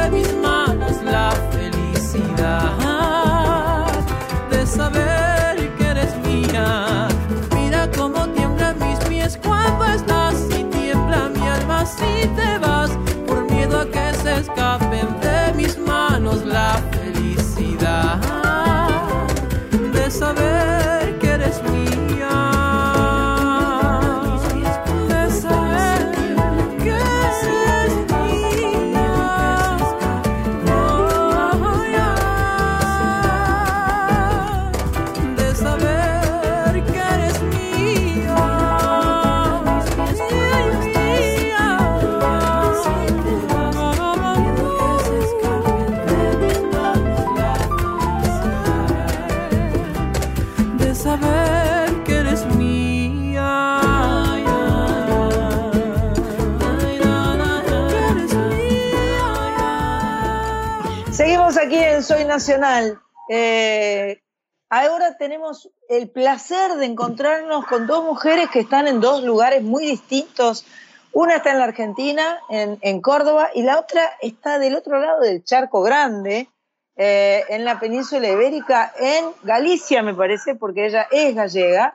Nacional. 62.34 63.00
Eh, 63.28 64.20
ahora 64.68 65.16
tenemos 65.16 65.70
el 65.88 66.10
placer 66.10 66.74
de 66.74 66.86
encontrarnos 66.86 67.64
con 67.66 67.86
dos 67.86 68.02
mujeres 68.02 68.50
que 68.50 68.58
están 68.58 68.88
en 68.88 69.00
dos 69.00 69.22
lugares 69.22 69.62
muy 69.62 69.86
distintos. 69.86 70.66
Una 71.12 71.36
está 71.36 71.52
en 71.52 71.58
la 71.58 71.66
Argentina, 71.66 72.40
en, 72.50 73.00
Córdoba, 73.00 73.50
y 73.54 73.62
la 73.62 73.78
otra 73.78 74.02
está 74.20 74.58
del 74.58 74.74
otro 74.74 74.98
lado 74.98 75.20
del 75.20 75.44
Charco 75.44 75.82
Grande, 75.82 76.48
eh, 76.96 77.44
en 77.50 77.64
la 77.64 77.78
península 77.78 78.28
ibérica, 78.28 78.92
en 78.98 79.26
Galicia, 79.44 80.02
me 80.02 80.12
parece, 80.12 80.56
porque 80.56 80.86
ella 80.86 81.06
es 81.12 81.36
gallega. 81.36 81.94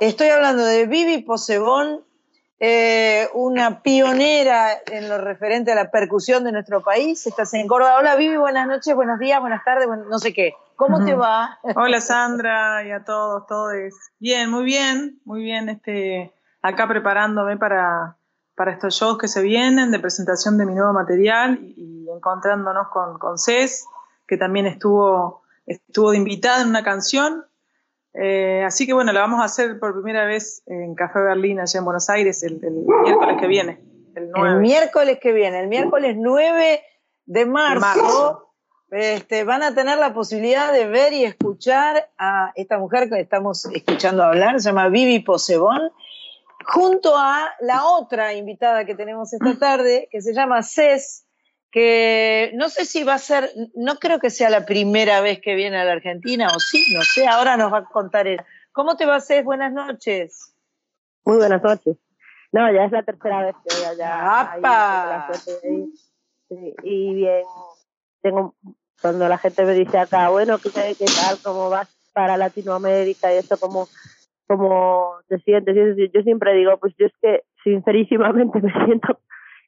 Estoy 0.00 0.28
hablando 0.28 0.64
de 0.64 0.86
Vivi 0.86 1.18
Posebón, 1.18 2.02
eh, 2.58 3.28
una 3.34 3.82
pionera 3.82 4.68
en 4.90 5.08
lo 5.08 5.18
referente 5.18 5.72
a 5.72 5.74
la 5.74 5.90
percusión 5.90 6.44
de 6.44 6.52
nuestro 6.52 6.82
país. 6.82 7.26
Estás 7.26 7.52
en 7.54 7.66
Córdoba. 7.66 7.96
Hola 7.98 8.16
Vivi, 8.16 8.36
buenas 8.36 8.66
noches, 8.66 8.94
buenos 8.94 9.18
días, 9.18 9.40
buenas 9.40 9.62
tardes, 9.64 9.86
buen- 9.86 10.08
no 10.08 10.18
sé 10.18 10.32
qué. 10.32 10.54
¿Cómo 10.76 11.04
te 11.04 11.14
va? 11.14 11.58
Hola 11.74 12.00
Sandra 12.00 12.84
y 12.84 12.90
a 12.90 13.02
todos, 13.04 13.46
todos. 13.46 13.72
Bien, 14.18 14.50
muy 14.50 14.64
bien, 14.64 15.20
muy 15.24 15.42
bien. 15.42 15.68
Este, 15.70 16.34
acá 16.60 16.86
preparándome 16.86 17.56
para, 17.56 18.16
para 18.54 18.72
estos 18.72 18.94
shows 18.94 19.16
que 19.18 19.26
se 19.28 19.40
vienen 19.40 19.90
de 19.90 19.98
presentación 19.98 20.58
de 20.58 20.66
mi 20.66 20.74
nuevo 20.74 20.92
material 20.92 21.58
y, 21.62 22.04
y 22.04 22.10
encontrándonos 22.10 22.88
con, 22.88 23.18
con 23.18 23.38
Cés, 23.38 23.86
que 24.26 24.36
también 24.36 24.66
estuvo, 24.66 25.42
estuvo 25.66 26.10
de 26.10 26.18
invitada 26.18 26.60
en 26.62 26.68
una 26.68 26.82
canción. 26.84 27.46
Eh, 28.18 28.62
así 28.64 28.86
que 28.86 28.94
bueno, 28.94 29.12
la 29.12 29.20
vamos 29.20 29.40
a 29.40 29.44
hacer 29.44 29.78
por 29.78 29.92
primera 29.92 30.24
vez 30.24 30.62
en 30.66 30.94
Café 30.94 31.20
Berlín, 31.20 31.60
allá 31.60 31.78
en 31.78 31.84
Buenos 31.84 32.08
Aires, 32.08 32.42
el, 32.42 32.54
el 32.64 32.72
miércoles 33.02 33.36
que 33.38 33.46
viene, 33.46 33.80
el 34.14 34.30
9. 34.30 34.50
El 34.50 34.60
miércoles 34.60 35.18
que 35.20 35.32
viene, 35.32 35.60
el 35.60 35.68
miércoles 35.68 36.16
9 36.18 36.82
de 37.26 37.46
marzo, 37.46 37.80
marzo. 37.80 38.42
Este, 38.90 39.44
van 39.44 39.62
a 39.62 39.74
tener 39.74 39.98
la 39.98 40.14
posibilidad 40.14 40.72
de 40.72 40.86
ver 40.86 41.12
y 41.12 41.24
escuchar 41.24 42.08
a 42.16 42.52
esta 42.54 42.78
mujer 42.78 43.10
que 43.10 43.20
estamos 43.20 43.66
escuchando 43.66 44.22
hablar, 44.22 44.60
se 44.60 44.68
llama 44.68 44.88
Vivi 44.88 45.18
Posebón, 45.20 45.90
junto 46.64 47.16
a 47.16 47.50
la 47.60 47.84
otra 47.84 48.32
invitada 48.32 48.86
que 48.86 48.94
tenemos 48.94 49.32
esta 49.34 49.58
tarde, 49.58 50.08
que 50.10 50.22
se 50.22 50.32
llama 50.32 50.62
Cés, 50.62 51.25
que 51.76 52.52
no 52.54 52.70
sé 52.70 52.86
si 52.86 53.04
va 53.04 53.12
a 53.12 53.18
ser, 53.18 53.50
no 53.74 53.96
creo 53.96 54.18
que 54.18 54.30
sea 54.30 54.48
la 54.48 54.64
primera 54.64 55.20
vez 55.20 55.42
que 55.42 55.54
viene 55.54 55.76
a 55.76 55.84
la 55.84 55.92
Argentina, 55.92 56.48
o 56.48 56.58
sí, 56.58 56.82
no 56.94 57.02
sé, 57.02 57.28
ahora 57.28 57.58
nos 57.58 57.70
va 57.70 57.78
a 57.80 57.84
contar 57.84 58.26
él. 58.26 58.40
¿Cómo 58.72 58.96
te 58.96 59.04
va, 59.04 59.20
Cés? 59.20 59.44
Buenas 59.44 59.74
noches. 59.74 60.54
Muy 61.26 61.36
buenas 61.36 61.62
noches. 61.62 61.98
No, 62.50 62.72
ya 62.72 62.86
es 62.86 62.92
la 62.92 63.02
tercera 63.02 63.42
vez 63.42 63.56
que 63.62 63.76
voy 63.76 63.84
allá. 63.84 64.40
¡Apa! 64.40 65.30
Sí, 65.34 66.74
y 66.82 67.14
bien, 67.14 67.42
tengo, 68.22 68.54
cuando 69.02 69.28
la 69.28 69.36
gente 69.36 69.62
me 69.66 69.74
dice 69.74 69.98
acá, 69.98 70.30
bueno, 70.30 70.56
¿qué, 70.56 70.70
qué 70.70 71.04
tal? 71.04 71.36
¿Cómo 71.42 71.68
vas 71.68 71.94
para 72.14 72.38
Latinoamérica? 72.38 73.34
Y 73.34 73.36
eso, 73.36 73.58
¿cómo, 73.60 73.86
cómo 74.46 75.16
te 75.28 75.40
sientes? 75.40 75.76
Yo 76.10 76.22
siempre 76.22 76.54
digo, 76.54 76.78
pues 76.78 76.94
yo 76.98 77.04
es 77.04 77.12
que 77.20 77.42
sincerísimamente 77.62 78.60
me 78.62 78.72
siento 78.86 79.20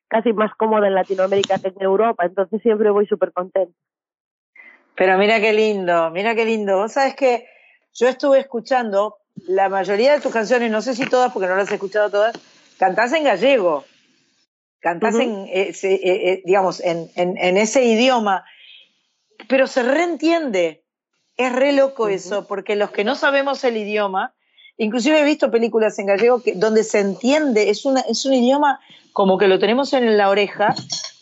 casi 0.08 0.32
más 0.32 0.54
cómoda 0.56 0.86
en 0.88 0.94
Latinoamérica 0.94 1.58
que 1.58 1.68
en 1.68 1.80
Europa, 1.82 2.24
entonces 2.24 2.60
siempre 2.62 2.90
voy 2.90 3.06
súper 3.06 3.32
contenta. 3.32 3.72
Pero 4.96 5.16
mira 5.16 5.40
qué 5.40 5.52
lindo, 5.52 6.10
mira 6.10 6.34
qué 6.34 6.44
lindo. 6.44 6.76
Vos 6.78 6.92
sabés 6.92 7.14
que 7.14 7.46
yo 7.92 8.08
estuve 8.08 8.40
escuchando 8.40 9.18
la 9.46 9.68
mayoría 9.68 10.12
de 10.12 10.20
tus 10.20 10.32
canciones, 10.32 10.70
no 10.70 10.82
sé 10.82 10.94
si 10.94 11.06
todas, 11.06 11.32
porque 11.32 11.46
no 11.48 11.54
las 11.56 11.70
he 11.70 11.74
escuchado 11.74 12.10
todas, 12.10 12.36
cantás 12.78 13.12
en 13.12 13.24
gallego, 13.24 13.84
cantás 14.80 15.14
Ujú. 15.14 15.22
en, 15.22 15.46
eh, 15.46 15.70
eh, 15.82 16.00
eh, 16.02 16.42
digamos, 16.44 16.80
en, 16.80 17.08
en- 17.14 17.36
en 17.38 17.56
ese 17.56 17.84
idioma, 17.84 18.44
pero 19.48 19.66
se 19.66 19.82
reentiende. 19.82 20.84
Es 21.36 21.52
re 21.52 21.72
loco 21.72 22.08
eso, 22.08 22.48
porque 22.48 22.74
los 22.74 22.90
que 22.90 23.04
no 23.04 23.14
sabemos 23.14 23.62
el 23.62 23.76
idioma, 23.76 24.34
inclusive 24.78 25.20
he 25.20 25.24
visto 25.24 25.50
películas 25.50 25.98
en 25.98 26.06
gallego 26.06 26.42
que, 26.42 26.54
donde 26.54 26.84
se 26.84 27.00
entiende, 27.00 27.70
es, 27.70 27.84
una, 27.84 28.00
es 28.00 28.24
un 28.24 28.32
idioma 28.32 28.80
como 29.12 29.36
que 29.36 29.48
lo 29.48 29.58
tenemos 29.58 29.92
en 29.92 30.16
la 30.16 30.30
oreja, 30.30 30.74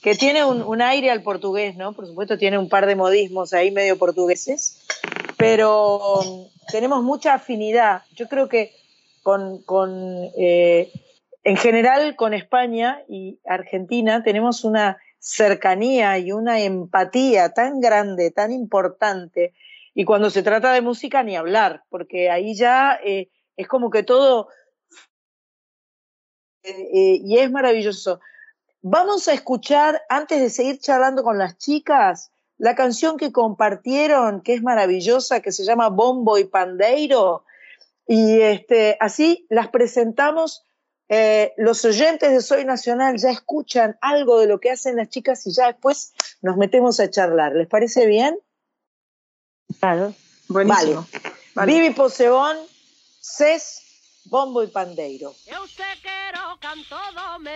que 0.03 0.15
tiene 0.15 0.45
un, 0.45 0.63
un 0.63 0.83
aire 0.83 1.11
al 1.11 1.23
portugués, 1.23 1.77
¿no? 1.77 1.95
Por 1.95 2.07
supuesto 2.07 2.39
tiene 2.39 2.59
un 2.59 2.69
par 2.69 2.87
de 2.87 2.95
modismos 2.95 3.53
ahí 3.53 3.71
medio 3.71 3.99
portugueses, 3.99 4.87
pero 5.37 6.21
um, 6.21 6.47
tenemos 6.71 7.03
mucha 7.03 7.35
afinidad. 7.35 8.03
Yo 8.15 8.29
creo 8.29 8.49
que 8.49 8.73
con, 9.23 9.63
con, 9.63 10.31
eh, 10.39 10.93
en 11.43 11.57
general 11.57 12.17
con 12.17 12.35
España 12.35 13.03
y 13.09 13.39
Argentina 13.47 14.23
tenemos 14.23 14.63
una 14.63 14.99
cercanía 15.19 16.19
y 16.19 16.33
una 16.33 16.61
empatía 16.61 17.53
tan 17.55 17.81
grande, 17.81 18.31
tan 18.31 18.53
importante. 18.53 19.55
Y 19.95 20.05
cuando 20.05 20.31
se 20.31 20.43
trata 20.43 20.73
de 20.73 20.83
música, 20.83 21.23
ni 21.23 21.35
hablar, 21.35 21.83
porque 21.89 22.31
ahí 22.31 22.55
ya 22.55 23.01
eh, 23.05 23.29
es 23.57 23.67
como 23.69 23.91
que 23.91 24.03
todo... 24.03 24.49
eh, 26.63 26.89
eh, 26.93 27.21
y 27.25 27.39
es 27.39 27.51
maravilloso. 27.51 28.21
Vamos 28.83 29.27
a 29.29 29.33
escuchar, 29.33 30.03
antes 30.09 30.41
de 30.41 30.51
seguir 30.51 30.79
charlando 30.79 31.23
con 31.23 31.39
las 31.39 31.59
chicas, 31.59 32.31
la 32.59 32.75
canción 32.75 33.17
que 33.17 33.33
compartieron, 33.33 34.43
que 34.43 34.55
es 34.55 34.63
maravillosa, 34.63 35.41
que 35.41 35.53
se 35.53 35.65
llama 35.65 35.89
Bombo 35.89 36.39
y 36.39 36.45
Pandeiro. 36.45 37.45
Y 38.07 38.41
este, 38.41 38.97
así 39.01 39.47
las 39.51 39.69
presentamos. 39.69 40.63
eh, 41.09 41.53
los 41.57 41.85
oyentes 41.85 42.33
de 42.33 42.41
Soy 42.41 42.65
Nacional 42.65 43.17
ya 43.19 43.31
escuchan 43.31 43.97
algo 44.01 44.41
de 44.41 44.47
lo 44.47 44.59
que 44.59 44.71
hacen 44.71 44.97
las 44.97 45.09
chicas 45.09 45.47
y 45.47 45.53
ya 45.53 45.69
después 45.69 46.13
nos 46.43 46.57
metemos 46.57 46.99
a 47.01 47.11
charlar. 47.11 47.53
¿Les 47.53 47.69
parece 47.69 48.07
bien? 48.07 48.39
Claro. 49.79 50.15
Buenísimo. 50.49 51.07
Vale. 51.55 51.73
Vivi 51.73 51.95
Posebón, 51.95 52.57
Cés, 53.29 53.83
Bombo 54.27 54.63
y 54.63 54.69
Pandeiro. 54.69 55.35
Eu 55.47 55.67
se 55.67 55.83
quero 56.01 56.57
canto 56.61 56.97
dome, 57.13 57.51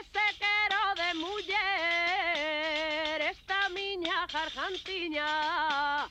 ese 0.00 0.26
quero 0.42 0.94
de 1.00 1.14
muller, 1.14 1.60
esta 3.30 3.68
miña 3.68 4.26
gargantiña, 4.26 6.08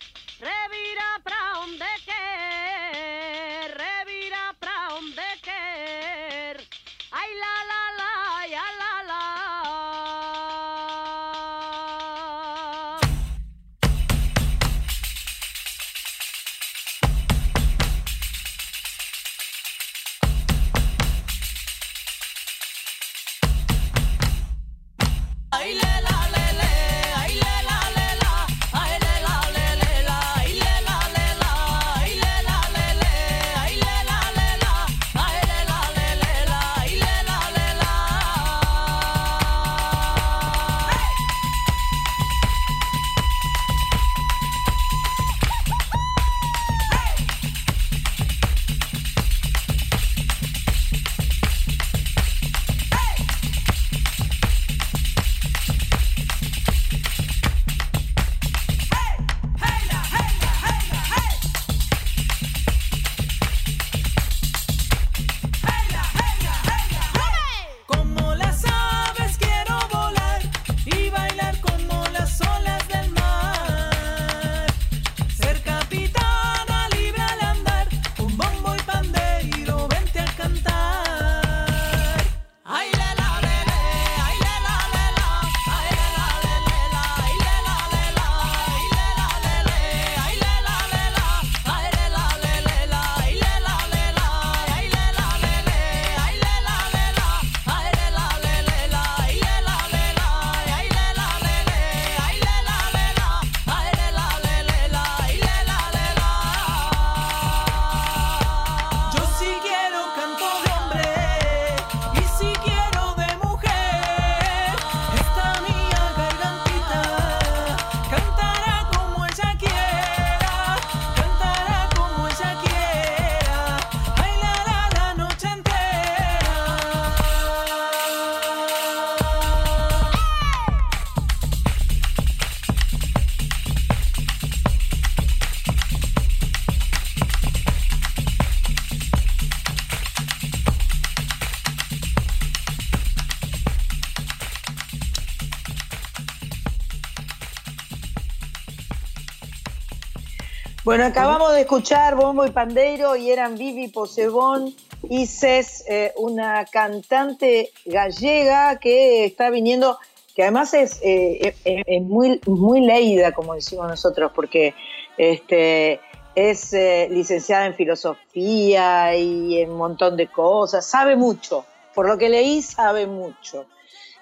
Bueno, 150.95 151.09
acabamos 151.09 151.51
de 151.51 151.59
escuchar 151.59 152.15
Bombo 152.15 152.45
y 152.45 152.51
Pandeiro 152.51 153.17
y 153.17 153.29
eran 153.29 153.57
Vivi 153.57 153.89
Posebón 153.89 154.73
y 155.09 155.25
Cés, 155.25 155.83
eh, 155.89 156.13
una 156.15 156.63
cantante 156.63 157.71
gallega 157.83 158.79
que 158.79 159.25
está 159.25 159.49
viniendo, 159.49 159.99
que 160.33 160.43
además 160.43 160.73
es, 160.73 161.01
eh, 161.03 161.53
es 161.65 162.01
muy, 162.01 162.39
muy 162.45 162.79
leída, 162.79 163.33
como 163.33 163.55
decimos 163.55 163.89
nosotros, 163.89 164.31
porque 164.33 164.73
este, 165.17 165.99
es 166.33 166.71
eh, 166.71 167.09
licenciada 167.11 167.65
en 167.65 167.75
filosofía 167.75 169.17
y 169.17 169.59
en 169.59 169.71
un 169.71 169.77
montón 169.77 170.15
de 170.15 170.27
cosas, 170.27 170.85
sabe 170.85 171.17
mucho, 171.17 171.65
por 171.93 172.07
lo 172.07 172.17
que 172.17 172.29
leí 172.29 172.61
sabe 172.61 173.05
mucho. 173.05 173.65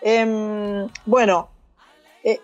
Em, 0.02 0.90
bueno, 1.06 1.50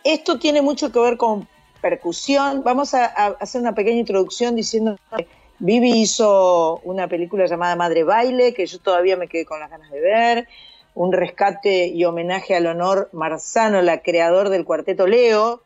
esto 0.04 0.38
tiene 0.38 0.62
mucho 0.62 0.92
que 0.92 1.00
ver 1.00 1.18
con 1.18 1.48
percusión. 1.82 2.64
Vamos 2.64 2.94
a, 2.94 3.06
a 3.06 3.28
hacer 3.40 3.62
una 3.62 3.74
pequeña 3.74 4.00
introducción 4.00 4.56
diciendo 4.56 4.98
que 5.16 5.28
Vivi 5.60 5.92
hizo 6.02 6.80
una 6.84 7.08
película 7.08 7.46
llamada 7.46 7.76
Madre 7.76 8.04
Baile, 8.04 8.54
que 8.54 8.66
yo 8.66 8.80
todavía 8.80 9.18
me 9.18 9.28
quedé 9.28 9.46
con 9.46 9.60
las 9.60 9.70
ganas 9.70 9.92
de 9.92 10.00
ver. 10.00 10.48
Un 10.96 11.12
rescate 11.12 11.88
y 11.88 12.04
homenaje 12.06 12.56
al 12.56 12.66
honor 12.66 13.10
Marzano, 13.14 13.82
la 13.82 14.02
creador 14.02 14.50
del 14.50 14.66
cuarteto 14.66 15.06
Leo, 15.06 15.62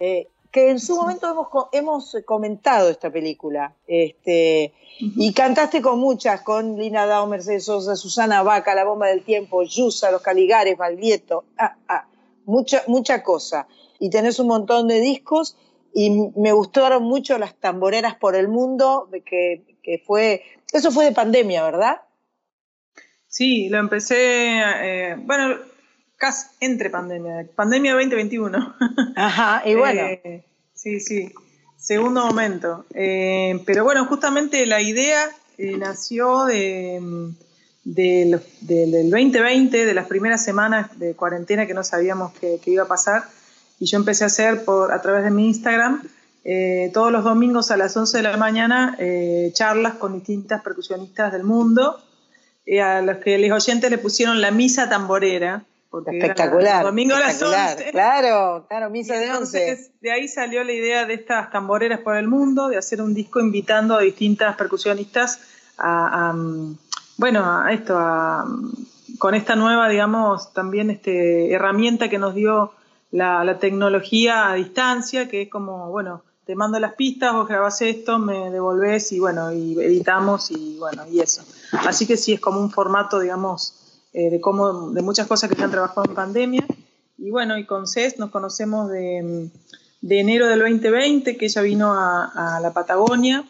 eh, 0.00 0.28
que 0.50 0.70
en 0.70 0.78
su 0.78 0.96
momento 0.96 1.30
hemos, 1.30 1.48
hemos 1.72 2.16
comentado 2.24 2.88
esta 2.88 3.10
película. 3.10 3.74
Este, 3.86 4.72
Y 4.98 5.32
cantaste 5.32 5.82
con 5.82 5.98
muchas, 5.98 6.42
con 6.42 6.76
Lina 6.78 7.06
Dao, 7.06 7.26
Mercedes 7.26 7.64
Sosa, 7.64 7.96
Susana 7.96 8.42
Vaca, 8.42 8.74
La 8.74 8.84
Bomba 8.84 9.08
del 9.08 9.24
Tiempo, 9.24 9.62
Yusa, 9.62 10.10
Los 10.10 10.22
Caligares, 10.22 10.76
Valdieto, 10.78 11.44
ah, 11.58 11.76
ah, 11.88 12.06
mucha, 12.44 12.82
mucha 12.86 13.22
cosa. 13.22 13.66
Y 14.04 14.10
tenés 14.10 14.38
un 14.38 14.48
montón 14.48 14.86
de 14.86 15.00
discos 15.00 15.56
y 15.94 16.10
me 16.36 16.52
gustaron 16.52 17.04
mucho 17.04 17.38
las 17.38 17.54
tamboreras 17.54 18.16
por 18.16 18.36
el 18.36 18.48
mundo, 18.48 19.08
que, 19.24 19.62
que 19.82 20.02
fue, 20.06 20.42
eso 20.72 20.90
fue 20.90 21.06
de 21.06 21.12
pandemia, 21.12 21.62
¿verdad? 21.64 22.02
Sí, 23.28 23.68
lo 23.70 23.78
empecé, 23.78 24.16
eh, 24.60 25.16
bueno, 25.18 25.56
casi 26.18 26.48
entre 26.60 26.90
pandemia, 26.90 27.46
pandemia 27.56 27.94
2021. 27.94 28.74
Ajá, 29.16 29.62
y 29.64 29.74
bueno. 29.74 30.02
Eh, 30.02 30.44
sí, 30.74 31.00
sí, 31.00 31.32
segundo 31.78 32.26
momento. 32.26 32.84
Eh, 32.92 33.58
pero 33.64 33.84
bueno, 33.84 34.04
justamente 34.04 34.66
la 34.66 34.82
idea 34.82 35.30
nació 35.56 36.44
de, 36.44 36.98
mm, 37.00 37.28
de 37.84 38.26
los- 38.30 38.42
de- 38.66 38.86
del 38.86 39.10
2020, 39.10 39.86
de 39.86 39.94
las 39.94 40.06
primeras 40.08 40.44
semanas 40.44 40.98
de 40.98 41.14
cuarentena 41.14 41.66
que 41.66 41.72
no 41.74 41.82
sabíamos 41.84 42.32
que, 42.34 42.58
que 42.62 42.70
iba 42.70 42.84
a 42.84 42.88
pasar. 42.88 43.22
Y 43.84 43.86
yo 43.86 43.98
empecé 43.98 44.24
a 44.24 44.28
hacer 44.28 44.64
por, 44.64 44.94
a 44.94 45.02
través 45.02 45.24
de 45.24 45.30
mi 45.30 45.46
Instagram 45.46 46.02
eh, 46.42 46.90
todos 46.94 47.12
los 47.12 47.22
domingos 47.22 47.70
a 47.70 47.76
las 47.76 47.94
11 47.94 48.16
de 48.16 48.22
la 48.22 48.38
mañana 48.38 48.96
eh, 48.98 49.50
charlas 49.52 49.96
con 49.96 50.14
distintas 50.14 50.62
percusionistas 50.62 51.30
del 51.30 51.44
mundo, 51.44 52.02
eh, 52.64 52.80
a 52.80 53.02
los 53.02 53.18
que 53.18 53.36
los 53.36 53.50
oyentes 53.50 53.90
le 53.90 53.98
pusieron 53.98 54.40
la 54.40 54.50
misa 54.50 54.88
tamborera. 54.88 55.64
porque 55.90 56.16
Espectacular. 56.16 56.82
domingo 56.82 57.14
a 57.14 57.20
las 57.20 57.34
espectacular. 57.34 57.76
11. 57.76 57.90
Claro, 57.90 58.66
claro, 58.70 58.88
misa 58.88 59.18
de 59.18 59.30
once. 59.30 59.68
Entonces, 59.68 59.90
de 60.00 60.12
ahí 60.12 60.28
salió 60.28 60.64
la 60.64 60.72
idea 60.72 61.04
de 61.04 61.12
estas 61.12 61.50
tamboreras 61.50 62.00
por 62.00 62.16
el 62.16 62.26
mundo, 62.26 62.68
de 62.68 62.78
hacer 62.78 63.02
un 63.02 63.12
disco 63.12 63.38
invitando 63.38 63.96
a 63.96 64.00
distintas 64.00 64.56
percusionistas 64.56 65.40
a, 65.76 66.30
a, 66.30 66.34
bueno, 67.18 67.60
a 67.62 67.70
esto, 67.70 67.98
a, 67.98 68.46
con 69.18 69.34
esta 69.34 69.56
nueva, 69.56 69.90
digamos, 69.90 70.54
también 70.54 70.88
este, 70.88 71.52
herramienta 71.52 72.08
que 72.08 72.18
nos 72.18 72.34
dio 72.34 72.72
la, 73.14 73.58
tecnología 73.60 74.50
a 74.50 74.54
distancia, 74.54 75.28
que 75.28 75.42
es 75.42 75.48
como, 75.48 75.90
bueno, 75.90 76.24
te 76.44 76.56
mando 76.56 76.80
las 76.80 76.94
pistas, 76.94 77.32
vos 77.32 77.46
grabás 77.46 77.80
esto, 77.80 78.18
me 78.18 78.50
devolvés 78.50 79.12
y 79.12 79.20
bueno, 79.20 79.52
y 79.52 79.78
editamos 79.80 80.50
y 80.50 80.76
bueno, 80.78 81.04
y 81.08 81.20
eso. 81.20 81.42
Así 81.86 82.06
que 82.06 82.16
sí, 82.16 82.32
es 82.32 82.40
como 82.40 82.60
un 82.60 82.72
formato, 82.72 83.20
digamos, 83.20 84.02
eh, 84.12 84.30
de 84.30 84.40
cómo, 84.40 84.90
de 84.90 85.00
muchas 85.00 85.28
cosas 85.28 85.48
que 85.48 85.54
se 85.54 85.62
han 85.62 85.70
trabajado 85.70 86.08
en 86.08 86.14
pandemia. 86.14 86.66
Y 87.16 87.30
bueno, 87.30 87.56
y 87.56 87.64
con 87.64 87.86
CES 87.86 88.18
nos 88.18 88.30
conocemos 88.30 88.90
de, 88.90 89.48
de 90.00 90.20
enero 90.20 90.48
del 90.48 90.58
2020, 90.58 91.36
que 91.36 91.46
ella 91.46 91.62
vino 91.62 91.94
a, 91.94 92.56
a 92.56 92.60
la 92.60 92.72
Patagonia. 92.72 93.44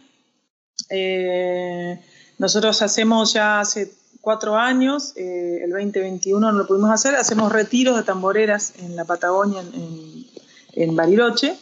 Eh, 0.91 1.99
nosotros 2.39 2.83
hacemos 2.83 3.33
ya 3.33 3.61
hace 3.61 3.91
cuatro 4.25 4.57
años, 4.57 5.13
eh, 5.17 5.61
el 5.63 5.71
2021 5.71 6.51
no 6.51 6.59
lo 6.59 6.67
pudimos 6.67 6.91
hacer, 6.91 7.15
hacemos 7.15 7.53
retiros 7.53 7.97
de 7.97 8.03
tamboreras 8.03 8.73
en 8.79 8.97
la 8.97 9.05
Patagonia, 9.05 9.61
en, 9.61 9.75
en, 9.75 10.27
en 10.73 10.97
Bariloche, 10.97 11.57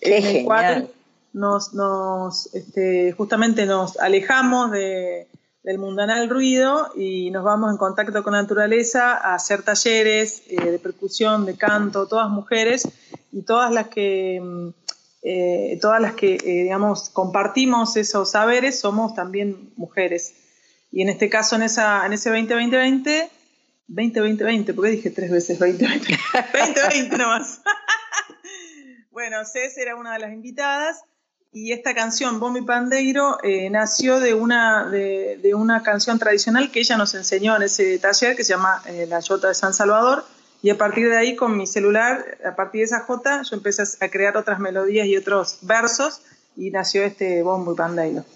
Qué 0.00 0.18
en 0.18 0.36
el 0.36 0.44
cual 0.44 0.90
nos, 1.34 1.74
nos, 1.74 2.52
este, 2.54 3.12
justamente 3.12 3.66
nos 3.66 3.98
alejamos 3.98 4.70
de, 4.70 5.28
del 5.66 5.78
mundanal 5.78 6.30
ruido 6.30 6.92
y 6.96 7.32
nos 7.32 7.42
vamos 7.42 7.72
en 7.72 7.76
contacto 7.76 8.22
con 8.22 8.34
la 8.34 8.42
naturaleza 8.42 9.14
a 9.16 9.34
hacer 9.34 9.62
talleres 9.62 10.44
eh, 10.48 10.70
de 10.70 10.78
percusión, 10.78 11.44
de 11.44 11.56
canto, 11.56 12.06
todas 12.06 12.30
mujeres 12.30 12.88
y 13.32 13.42
todas 13.42 13.72
las 13.72 13.88
que, 13.88 14.40
mm, 14.40 14.68
eh, 15.24 15.78
todas 15.82 16.00
las 16.00 16.14
que 16.14 16.36
eh, 16.36 16.62
digamos, 16.62 17.10
compartimos 17.10 17.96
esos 17.96 18.30
saberes 18.30 18.78
somos 18.78 19.14
también 19.16 19.72
mujeres. 19.76 20.34
Y 20.90 21.02
en 21.02 21.08
este 21.08 21.28
caso, 21.28 21.56
en, 21.56 21.62
esa, 21.62 22.06
en 22.06 22.12
ese 22.12 22.30
2020, 22.30 23.30
2020, 23.88 24.74
¿por 24.74 24.84
qué 24.84 24.90
dije 24.92 25.10
tres 25.10 25.30
veces 25.30 25.58
2020? 25.58 26.18
2020 26.32 27.18
nomás. 27.18 27.60
bueno, 29.10 29.44
Cés 29.44 29.76
era 29.76 29.96
una 29.96 30.14
de 30.14 30.20
las 30.20 30.32
invitadas 30.32 31.02
y 31.56 31.72
esta 31.72 31.94
canción, 31.94 32.38
Bombi 32.38 32.60
Pandeiro, 32.60 33.38
eh, 33.42 33.70
nació 33.70 34.20
de 34.20 34.34
una, 34.34 34.90
de, 34.90 35.38
de 35.42 35.54
una 35.54 35.82
canción 35.82 36.18
tradicional 36.18 36.70
que 36.70 36.80
ella 36.80 36.98
nos 36.98 37.14
enseñó 37.14 37.56
en 37.56 37.62
ese 37.62 37.98
taller 37.98 38.36
que 38.36 38.44
se 38.44 38.52
llama 38.52 38.82
eh, 38.84 39.06
La 39.08 39.22
Jota 39.22 39.48
de 39.48 39.54
San 39.54 39.72
Salvador. 39.72 40.22
Y 40.60 40.68
a 40.68 40.76
partir 40.76 41.08
de 41.08 41.16
ahí, 41.16 41.34
con 41.34 41.56
mi 41.56 41.66
celular, 41.66 42.36
a 42.44 42.54
partir 42.56 42.80
de 42.80 42.84
esa 42.84 43.00
jota, 43.00 43.40
yo 43.40 43.56
empecé 43.56 43.84
a 44.04 44.08
crear 44.10 44.36
otras 44.36 44.58
melodías 44.58 45.06
y 45.06 45.16
otros 45.16 45.60
versos 45.62 46.20
y 46.56 46.70
nació 46.70 47.04
este 47.04 47.42
Bombo 47.42 47.72
y 47.72 47.76
Pandeiro. 47.76 48.26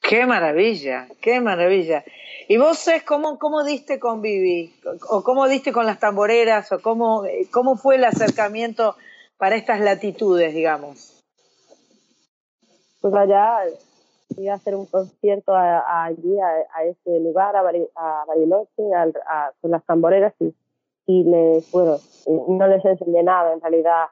Qué 0.00 0.24
maravilla, 0.26 1.06
qué 1.20 1.40
maravilla. 1.40 2.04
¿Y 2.48 2.56
vos, 2.56 2.78
Cés, 2.78 3.02
cómo, 3.02 3.38
cómo 3.38 3.62
diste 3.64 3.98
con 3.98 4.22
Vivi? 4.22 4.74
¿O 5.10 5.22
cómo 5.22 5.46
diste 5.48 5.72
con 5.72 5.84
las 5.86 5.98
tamboreras? 5.98 6.72
¿O 6.72 6.80
cómo, 6.80 7.24
cómo 7.50 7.76
fue 7.76 7.96
el 7.96 8.04
acercamiento 8.04 8.96
para 9.36 9.56
estas 9.56 9.80
latitudes, 9.80 10.54
digamos? 10.54 11.22
Pues 13.00 13.14
allá 13.14 13.58
iba 14.36 14.52
a 14.52 14.56
hacer 14.56 14.74
un 14.76 14.86
concierto 14.86 15.54
a- 15.54 15.80
a 15.80 16.04
allí, 16.06 16.38
a, 16.40 16.78
a 16.78 16.84
ese 16.84 17.20
lugar, 17.20 17.54
a, 17.56 17.62
Bari- 17.62 17.88
a 17.94 18.24
Bariloche, 18.26 18.82
con 19.60 19.70
las 19.70 19.84
tamboreras 19.84 20.32
y, 20.40 20.54
y 21.06 21.24
les, 21.24 21.70
bueno, 21.70 21.98
no 22.48 22.66
les 22.66 22.84
enseñé 22.84 23.22
nada, 23.22 23.52
en 23.52 23.60
realidad, 23.60 24.06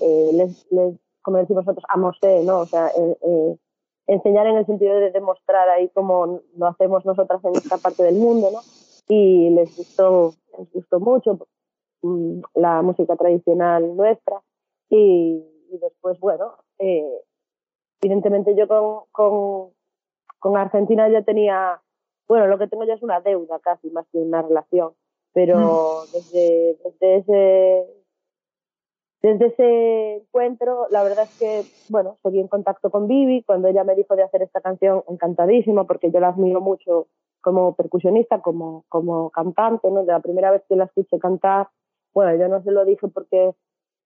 eh, 0.00 0.30
les, 0.34 0.66
les, 0.70 0.94
como 1.22 1.38
decimos 1.38 1.64
nosotros, 1.66 1.84
amosé, 1.88 2.42
¿no? 2.44 2.60
O 2.60 2.66
sea, 2.66 2.88
eh, 2.88 3.16
eh, 3.22 3.56
enseñar 4.06 4.46
en 4.46 4.56
el 4.56 4.66
sentido 4.66 4.96
de 4.96 5.10
demostrar 5.10 5.68
ahí 5.68 5.88
cómo 5.90 6.40
lo 6.56 6.66
hacemos 6.66 7.04
nosotras 7.04 7.44
en 7.44 7.56
esta 7.56 7.78
parte 7.78 8.02
del 8.02 8.16
mundo, 8.16 8.50
¿no? 8.50 8.60
Y 9.08 9.50
les 9.50 9.76
gustó, 9.76 10.34
les 10.58 10.72
gustó 10.72 11.00
mucho 11.00 11.38
mm, 12.02 12.40
la 12.54 12.82
música 12.82 13.16
tradicional 13.16 13.96
nuestra. 13.96 14.42
Y, 14.88 15.44
y 15.70 15.78
después, 15.78 16.18
bueno, 16.20 16.54
eh, 16.78 17.22
evidentemente 18.00 18.54
yo 18.54 18.68
con, 18.68 19.04
con, 19.12 19.70
con 20.38 20.56
Argentina 20.56 21.08
ya 21.08 21.22
tenía, 21.22 21.80
bueno, 22.28 22.46
lo 22.46 22.58
que 22.58 22.66
tengo 22.66 22.84
ya 22.84 22.94
es 22.94 23.02
una 23.02 23.20
deuda 23.20 23.58
casi, 23.60 23.90
más 23.90 24.06
que 24.12 24.18
una 24.18 24.42
relación, 24.42 24.92
pero 25.32 26.02
desde, 26.12 26.76
desde 26.84 27.16
ese 27.16 28.01
desde 29.22 29.46
ese 29.46 30.16
encuentro, 30.16 30.88
la 30.90 31.04
verdad 31.04 31.24
es 31.24 31.38
que, 31.38 31.62
bueno, 31.88 32.16
seguí 32.22 32.40
en 32.40 32.48
contacto 32.48 32.90
con 32.90 33.06
Vivi. 33.06 33.44
Cuando 33.44 33.68
ella 33.68 33.84
me 33.84 33.94
dijo 33.94 34.16
de 34.16 34.24
hacer 34.24 34.42
esta 34.42 34.60
canción, 34.60 35.04
encantadísima, 35.08 35.84
porque 35.84 36.10
yo 36.10 36.18
la 36.18 36.28
admiro 36.28 36.60
mucho 36.60 37.06
como 37.40 37.74
percusionista, 37.74 38.40
como, 38.40 38.84
como 38.88 39.30
cantante, 39.30 39.90
¿no? 39.90 40.00
De 40.00 40.12
la 40.12 40.20
primera 40.20 40.50
vez 40.50 40.62
que 40.68 40.76
la 40.76 40.84
escuché 40.84 41.18
cantar, 41.18 41.68
bueno, 42.12 42.36
yo 42.36 42.48
no 42.48 42.62
se 42.62 42.72
lo 42.72 42.84
dije 42.84 43.08
porque 43.08 43.54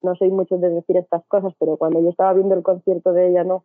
no 0.03 0.15
soy 0.17 0.31
mucho 0.31 0.59
de 0.59 0.69
decir 0.69 0.97
estas 0.99 1.25
cosas, 1.27 1.55
pero 1.59 1.77
cuando 1.77 2.01
yo 2.01 2.11
estaba 2.11 2.35
viendo 2.35 2.55
el 2.55 2.63
concierto 2.63 3.13
de 3.13 3.29
ella, 3.29 3.45
¿no? 3.45 3.65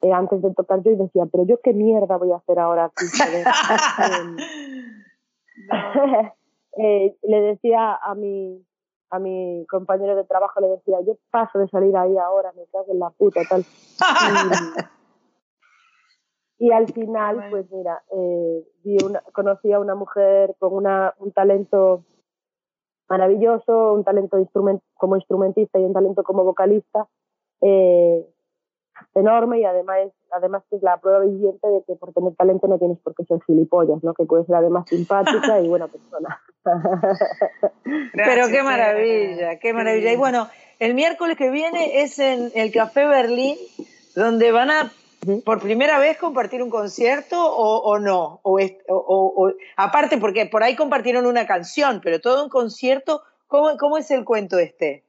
Eh, 0.00 0.12
antes 0.12 0.40
de 0.40 0.54
tocar 0.54 0.82
yo 0.82 0.92
y 0.92 0.96
decía, 0.96 1.26
pero 1.30 1.44
yo 1.44 1.60
qué 1.60 1.72
mierda 1.72 2.16
voy 2.16 2.32
a 2.32 2.36
hacer 2.36 2.58
ahora 2.58 2.86
aquí. 2.86 3.04
joder?". 3.06 3.44
Em, 6.80 6.84
eh, 6.84 7.16
le 7.24 7.40
decía 7.40 7.96
a 7.96 8.14
mi, 8.14 8.64
a 9.10 9.18
mi 9.18 9.64
compañero 9.68 10.16
de 10.16 10.24
trabajo, 10.24 10.60
le 10.60 10.68
decía, 10.68 11.00
yo 11.06 11.16
paso 11.30 11.58
de 11.58 11.68
salir 11.68 11.96
ahí 11.96 12.16
ahora, 12.16 12.52
me 12.56 12.66
cago 12.66 12.92
en 12.92 12.98
la 12.98 13.10
puta, 13.10 13.40
tal. 13.48 13.64
Y, 16.58 16.66
y 16.66 16.72
al 16.72 16.92
final, 16.92 17.46
pues 17.50 17.70
mira, 17.70 18.02
eh, 18.10 18.64
vi 18.84 18.96
una, 19.04 19.20
conocí 19.32 19.72
a 19.72 19.80
una 19.80 19.94
mujer 19.94 20.54
con 20.58 20.74
una, 20.74 21.14
un 21.18 21.32
talento 21.32 22.04
maravilloso, 23.08 23.94
un 23.94 24.04
talento 24.04 24.38
instrument, 24.38 24.82
como 24.94 25.16
instrumentista 25.16 25.78
y 25.78 25.84
un 25.84 25.92
talento 25.92 26.22
como 26.22 26.44
vocalista, 26.44 27.06
eh, 27.60 28.26
enorme 29.14 29.60
y 29.60 29.64
además 29.64 29.98
además 30.30 30.62
que 30.68 30.76
es 30.76 30.82
la 30.82 30.98
prueba 30.98 31.20
viviente 31.20 31.66
de 31.66 31.82
que 31.86 31.94
por 31.96 32.12
tener 32.12 32.34
talento 32.36 32.66
no 32.68 32.78
tienes 32.78 32.98
por 32.98 33.14
qué 33.14 33.24
ser 33.24 33.40
gilipollas, 33.46 34.02
¿no? 34.04 34.12
Que 34.14 34.24
puedes 34.24 34.46
ser 34.46 34.56
además 34.56 34.86
simpática 34.88 35.60
y 35.60 35.68
buena 35.68 35.88
persona. 35.88 36.40
Pero 38.12 38.48
qué 38.48 38.62
maravilla, 38.62 39.58
qué 39.58 39.72
maravilla. 39.72 40.12
Y 40.12 40.16
bueno, 40.16 40.48
el 40.78 40.94
miércoles 40.94 41.36
que 41.36 41.50
viene 41.50 42.02
es 42.02 42.18
en 42.18 42.50
el 42.54 42.72
Café 42.72 43.06
Berlín, 43.06 43.56
donde 44.14 44.52
van 44.52 44.70
a 44.70 44.92
por 45.44 45.60
primera 45.60 45.98
vez 45.98 46.16
compartir 46.16 46.62
un 46.62 46.70
concierto 46.70 47.36
o, 47.44 47.78
o 47.90 47.98
no. 47.98 48.40
O, 48.42 48.58
es- 48.58 48.76
o- 48.88 48.94
o- 48.96 49.46
o- 49.48 49.52
aparte, 49.76 50.18
porque 50.18 50.46
por 50.46 50.62
ahí 50.62 50.76
compartieron 50.76 51.26
una 51.26 51.46
canción, 51.46 52.00
pero 52.02 52.20
todo 52.20 52.44
un 52.44 52.50
concierto, 52.50 53.22
¿cómo, 53.46 53.76
cómo 53.78 53.98
es 53.98 54.10
el 54.10 54.24
cuento 54.24 54.58
este? 54.58 55.04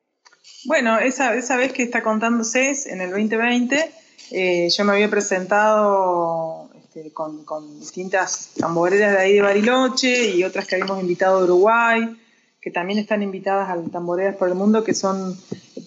Bueno, 0.65 0.99
esa, 0.99 1.33
esa 1.35 1.55
vez 1.57 1.71
que 1.73 1.83
está 1.83 2.03
contando 2.03 2.43
CES 2.43 2.87
en 2.87 3.01
el 3.01 3.11
2020, 3.11 3.91
eh, 4.31 4.69
yo 4.69 4.83
me 4.85 4.93
había 4.93 5.09
presentado 5.09 6.69
este, 6.77 7.11
con, 7.13 7.43
con 7.45 7.79
distintas 7.79 8.51
tamboreras 8.57 9.13
de 9.13 9.17
ahí 9.19 9.33
de 9.35 9.41
Bariloche 9.41 10.31
y 10.35 10.43
otras 10.43 10.67
que 10.67 10.75
habíamos 10.75 11.01
invitado 11.01 11.39
de 11.39 11.43
Uruguay, 11.45 12.17
que 12.61 12.71
también 12.71 12.99
están 12.99 13.23
invitadas 13.23 13.69
al 13.69 13.89
Tamboreras 13.89 14.35
por 14.35 14.49
el 14.49 14.55
Mundo, 14.55 14.83
que 14.83 14.93
son 14.93 15.39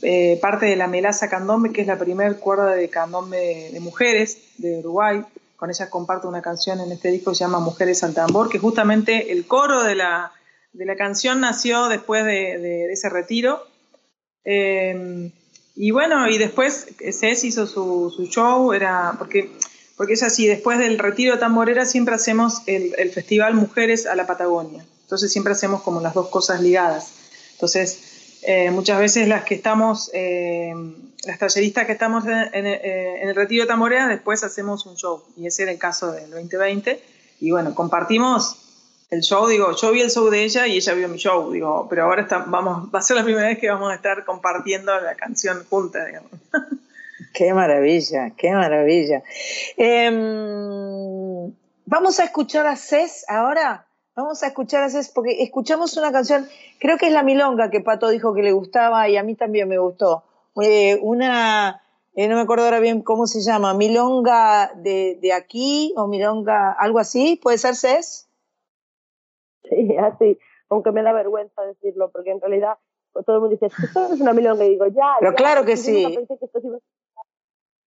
eh, 0.03 0.39
parte 0.41 0.67
de 0.67 0.77
la 0.77 0.87
Melaza 0.87 1.29
Candombe, 1.29 1.71
que 1.71 1.83
es 1.83 1.87
la 1.87 1.99
primer 1.99 2.39
cuerda 2.39 2.75
de 2.75 2.89
candombe 2.89 3.71
de, 3.73 3.81
mujeres 3.81 4.39
de 4.57 4.79
Uruguay. 4.79 5.23
Con 5.57 5.69
ellas 5.71 5.91
comparto 5.91 6.29
una 6.29 6.41
canción 6.43 6.81
en 6.81 6.91
este 6.91 7.11
disco 7.11 7.31
que 7.33 7.37
se 7.37 7.45
llama 7.45 7.61
Mujeres 7.61 8.03
al 8.03 8.15
Tambor, 8.15 8.49
que 8.49 8.59
justamente 8.59 9.31
el 9.33 9.47
coro 9.47 9.83
de 9.85 9.95
la, 9.95 10.33
de 10.73 10.87
la 10.87 10.97
canción 10.97 11.41
nació 11.41 11.89
después 11.89 12.25
de- 12.25 12.59
de- 12.59 12.87
de 12.89 12.93
ese 12.93 13.11
retiro. 13.11 13.63
Eh, 14.45 15.31
y 15.75 15.91
bueno, 15.91 16.29
y 16.29 16.39
después 16.39 16.87
Cés 17.13 17.45
hizo 17.45 17.67
su, 17.67 18.13
su 18.15 18.27
show, 18.27 18.73
era 18.73 19.15
porque, 19.19 19.51
porque 19.97 20.15
es 20.15 20.23
así, 20.23 20.47
después 20.47 20.79
del 20.79 20.99
retiro 20.99 21.35
de 21.35 21.41
tamborera 21.41 21.87
siempre 21.87 22.15
hacemos 22.15 22.63
el, 22.67 22.95
el 22.99 23.11
festival 23.11 23.55
Mujeres 23.55 24.07
a 24.07 24.15
la 24.15 24.27
Patagonia. 24.27 24.85
Entonces 25.05 25.33
siempre 25.33 25.53
hacemos 25.53 25.83
como 25.83 26.01
las 26.01 26.15
dos 26.15 26.29
cosas 26.29 26.61
ligadas. 26.61 27.13
Entonces, 27.53 28.39
eh, 28.43 28.71
muchas 28.71 28.99
veces 28.99 29.29
las 29.29 29.45
que 29.45 29.55
estamos, 29.55 30.11
eh, 30.15 30.75
las 31.25 31.39
talleristas 31.39 31.87
que 31.87 31.93
estamos 31.93 32.25
en, 32.27 32.33
en- 32.33 32.67
eh, 32.67 33.23
en 33.23 33.29
el 33.29 33.35
retiro 33.35 33.65
de 33.65 33.69
tamborera, 33.69 34.09
después 34.09 34.43
hacemos 34.45 34.85
un 34.87 34.97
show. 34.97 35.23
Y 35.37 35.47
ese 35.47 35.63
era 35.63 35.73
el 35.73 35.79
caso 35.79 36.13
del 36.13 36.31
2020. 36.31 37.01
Y 37.41 37.51
bueno, 37.51 37.75
compartimos 37.75 38.57
el 39.13 39.21
show, 39.21 39.47
digo, 39.47 39.77
yo 39.77 39.93
vi 39.93 40.01
el 40.01 40.11
show 40.11 40.31
de 40.31 40.43
ella 40.43 40.67
y 40.67 40.79
ella 40.79 40.95
vio 40.95 41.07
mi 41.07 41.19
show, 41.19 41.53
digo, 41.53 41.87
pero 41.91 42.05
ahora 42.05 42.27
vamos, 42.47 42.89
va 42.93 43.01
a 43.01 43.03
ser 43.03 43.19
la 43.19 43.23
primera 43.23 43.47
vez 43.47 43.59
que 43.59 43.69
vamos 43.69 43.93
a 43.93 43.95
estar 43.95 44.25
compartiendo 44.25 44.99
la 44.99 45.15
canción 45.17 45.67
juntas, 45.69 46.07
digamos. 46.07 46.31
Qué 47.35 47.53
maravilla, 47.53 48.33
qué 48.37 48.51
maravilla. 48.53 49.23
Em, 49.77 51.53
vamos 51.87 52.21
a 52.21 52.25
escuchar 52.25 52.67
a 52.67 52.77
Cés 52.77 53.25
ahora. 53.29 53.87
Vamos 54.17 54.43
a 54.43 54.49
escuchar 54.49 54.83
a 54.83 54.91
Cés 54.91 55.11
porque 55.11 55.43
escuchamos 55.43 55.97
una 55.97 56.11
canción, 56.11 56.47
creo 56.79 56.99
que 56.99 57.07
es 57.07 57.13
la 57.13 57.23
milonga 57.23 57.71
que 57.71 57.81
Pato 57.81 58.09
dijo 58.09 58.35
que 58.35 58.43
le 58.43 58.53
gustaba 58.53 59.09
y 59.09 59.17
a 59.17 59.23
mí 59.23 59.35
también 59.35 59.69
me 59.69 59.79
gustó. 59.79 60.25
Eh, 60.63 60.99
una, 61.01 61.83
eh, 62.15 62.29
no 62.29 62.37
me 62.37 62.43
acuerdo 62.43 62.65
ahora 62.65 62.81
bien 62.81 63.03
cómo 63.03 63.27
se 63.27 63.41
llama, 63.41 63.73
milonga 63.73 64.73
de, 64.75 65.19
de 65.21 65.33
aquí 65.33 65.95
o 65.97 66.07
milonga, 66.07 66.73
algo 66.73 66.99
así, 66.99 67.39
¿puede 67.43 67.59
ser 67.59 67.77
Cés? 67.77 68.29
Sí, 69.77 69.97
así, 69.97 70.39
aunque 70.69 70.93
me 70.93 71.03
da 71.03 71.13
vergüenza 71.13 71.63
decirlo, 71.63 72.11
porque 72.11 72.31
en 72.31 72.41
realidad 72.41 72.77
pues, 73.13 73.25
todo 73.27 73.37
el 73.37 73.43
mundo 73.43 73.57
dice, 73.59 73.67
esto 73.67 74.01
no 74.01 74.15
es 74.15 74.21
una 74.21 74.33
milonga, 74.33 74.65
y 74.65 74.71
digo, 74.71 74.87
ya, 74.87 75.17
Pero 75.21 75.33
ya, 75.33 75.37
claro 75.37 75.65
que 75.65 75.77
yo 75.77 75.93
nunca 75.93 76.09
sí. 76.09 76.17
pensé 76.17 76.39
que 76.39 76.45
esto 76.47 76.61
iba 76.63 76.77
a. 76.77 76.81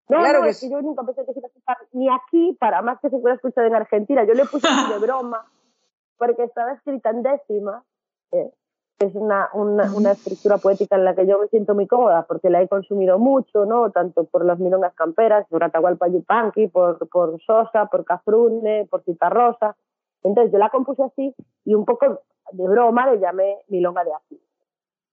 No, 0.07 0.19
Claro 0.19 0.39
no, 0.39 0.43
que 0.43 0.51
es 0.51 0.59
que 0.59 0.69
yo 0.69 0.81
nunca 0.81 1.03
pensé 1.03 1.25
que 1.25 1.33
se 1.33 1.39
iba 1.39 1.47
a 1.47 1.49
escuchar 1.49 1.77
ni 1.93 2.09
aquí, 2.09 2.57
para 2.59 2.81
más 2.83 2.99
que 2.99 3.09
se 3.09 3.19
fuera 3.19 3.35
escuchado 3.35 3.65
en 3.65 3.75
Argentina. 3.75 4.23
Yo 4.23 4.33
le 4.33 4.45
puse 4.45 4.67
de 4.67 4.99
broma, 4.99 5.45
porque 6.17 6.43
estaba 6.43 6.73
escrita 6.73 7.09
en 7.09 7.23
décima, 7.23 7.83
eh, 8.31 8.51
que 8.99 9.07
es 9.07 9.15
una, 9.15 9.49
una, 9.53 9.91
una 9.95 10.11
estructura 10.11 10.57
poética 10.59 10.95
en 10.95 11.05
la 11.05 11.15
que 11.15 11.25
yo 11.25 11.39
me 11.39 11.47
siento 11.47 11.73
muy 11.73 11.87
cómoda, 11.87 12.25
porque 12.27 12.51
la 12.51 12.61
he 12.61 12.67
consumido 12.67 13.17
mucho, 13.17 13.65
¿no? 13.65 13.91
Tanto 13.91 14.25
por 14.25 14.45
las 14.45 14.59
milongas 14.59 14.93
camperas, 14.93 15.47
por 15.49 15.63
Atahualpa 15.63 16.07
Yupanqui, 16.07 16.67
por, 16.67 17.09
por 17.09 17.41
Sosa, 17.41 17.87
por 17.87 18.05
Cafrune, 18.05 18.87
por 18.89 19.03
Citarrosa. 19.03 19.75
Entonces 20.23 20.51
yo 20.51 20.57
la 20.57 20.69
compuse 20.69 21.03
así 21.03 21.35
y 21.65 21.75
un 21.75 21.85
poco 21.85 22.21
de 22.51 22.67
broma 22.67 23.11
le 23.11 23.19
llamé 23.19 23.57
milonga 23.67 24.03
de 24.03 24.13
aquí. 24.13 24.41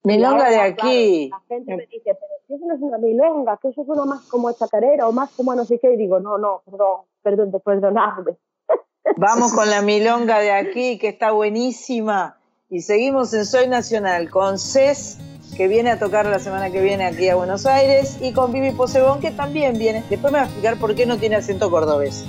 Milonga 0.03 0.49
de 0.49 0.59
aquí. 0.59 1.29
claro, 1.29 1.43
la 1.47 1.55
gente 1.55 1.77
me 1.77 1.85
dice, 1.87 2.01
pero 2.03 2.33
si 2.47 2.53
eso 2.55 2.65
no 2.65 2.75
es 2.75 2.81
una 2.81 2.97
milonga, 2.97 3.57
que 3.61 3.69
eso 3.69 3.85
suena 3.85 4.05
más 4.05 4.21
como 4.23 4.49
a 4.49 4.53
chacarera 4.53 5.07
o 5.07 5.13
más 5.13 5.31
como 5.31 5.53
a 5.53 5.55
no 5.55 5.63
sé 5.63 5.79
qué. 5.79 5.93
Y 5.93 5.97
digo, 5.97 6.19
no, 6.19 6.37
no, 6.37 6.61
perdón, 6.65 7.01
perdón, 7.21 7.61
perdonadme. 7.63 8.37
Vamos 9.17 9.53
con 9.53 9.69
la 9.69 9.81
milonga 9.81 10.39
de 10.39 10.51
aquí, 10.51 10.97
que 10.99 11.07
está 11.07 11.31
buenísima. 11.31 12.37
Y 12.69 12.81
seguimos 12.81 13.33
en 13.33 13.45
Soy 13.45 13.67
Nacional 13.67 14.29
con 14.29 14.57
Cés, 14.57 15.19
que 15.55 15.67
viene 15.67 15.91
a 15.91 15.99
tocar 15.99 16.25
la 16.25 16.39
semana 16.39 16.69
que 16.69 16.81
viene 16.81 17.05
aquí 17.05 17.29
a 17.29 17.35
Buenos 17.35 17.65
Aires, 17.65 18.17
y 18.21 18.33
con 18.33 18.51
Vivi 18.51 18.71
Posebón, 18.71 19.21
que 19.21 19.31
también 19.31 19.77
viene. 19.77 20.03
Después 20.09 20.33
me 20.33 20.39
va 20.39 20.45
a 20.45 20.47
explicar 20.47 20.77
por 20.79 20.95
qué 20.95 21.05
no 21.05 21.17
tiene 21.17 21.37
acento 21.37 21.69
cordobés. 21.71 22.25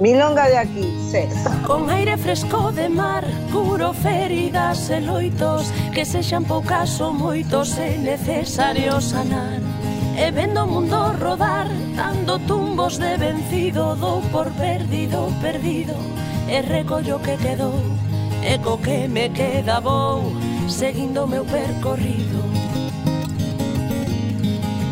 Milonga 0.00 0.46
de 0.48 0.56
aquí, 0.56 0.86
ses. 1.10 1.34
Con 1.66 1.90
aire 1.90 2.16
fresco 2.16 2.70
de 2.70 2.88
mar, 2.88 3.24
curo 3.50 3.92
feridas 3.92 4.90
e 4.90 5.00
loitos 5.00 5.72
Que 5.92 6.04
sexan 6.04 6.44
poucas 6.44 7.00
ou 7.00 7.12
moitos 7.12 7.74
e 7.78 7.98
necesario 7.98 9.00
sanar. 9.00 9.58
E 10.14 10.30
vendo 10.30 10.62
o 10.62 10.66
mundo 10.66 11.14
rodar, 11.18 11.66
dando 11.96 12.38
tumbos 12.46 12.98
de 12.98 13.16
vencido 13.16 13.96
Dou 13.96 14.22
por 14.30 14.46
perdido, 14.52 15.34
perdido, 15.42 15.94
e 16.46 16.62
recollo 16.62 17.18
que 17.18 17.36
quedou 17.36 17.82
E 18.42 18.58
co 18.62 18.78
que 18.78 19.08
me 19.08 19.30
queda 19.30 19.80
vou, 19.80 20.30
seguindo 20.68 21.26
meu 21.26 21.44
percorrido. 21.44 22.57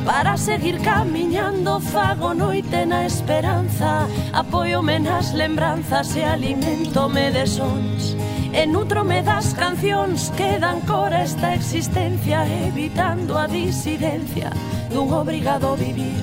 Para 0.06 0.36
seguir 0.36 0.78
camiñando 0.82 1.80
fago 1.80 2.32
noite 2.32 2.86
na 2.86 3.06
esperanza. 3.06 4.06
Apoiome 4.32 5.00
nas 5.00 5.34
lembranzas 5.34 6.14
e 6.14 6.22
alimentome 6.22 7.32
de 7.32 7.44
sons. 7.44 8.14
E 8.54 8.64
nutrome 8.70 9.20
das 9.26 9.52
cancións 9.52 10.30
que 10.38 10.62
dan 10.62 10.80
cor 10.86 11.12
a 11.12 11.26
esta 11.26 11.52
existencia 11.52 12.46
Evitando 12.46 13.36
a 13.36 13.50
disidencia 13.50 14.48
dun 14.88 15.10
obrigado 15.10 15.74
vivir. 15.74 16.22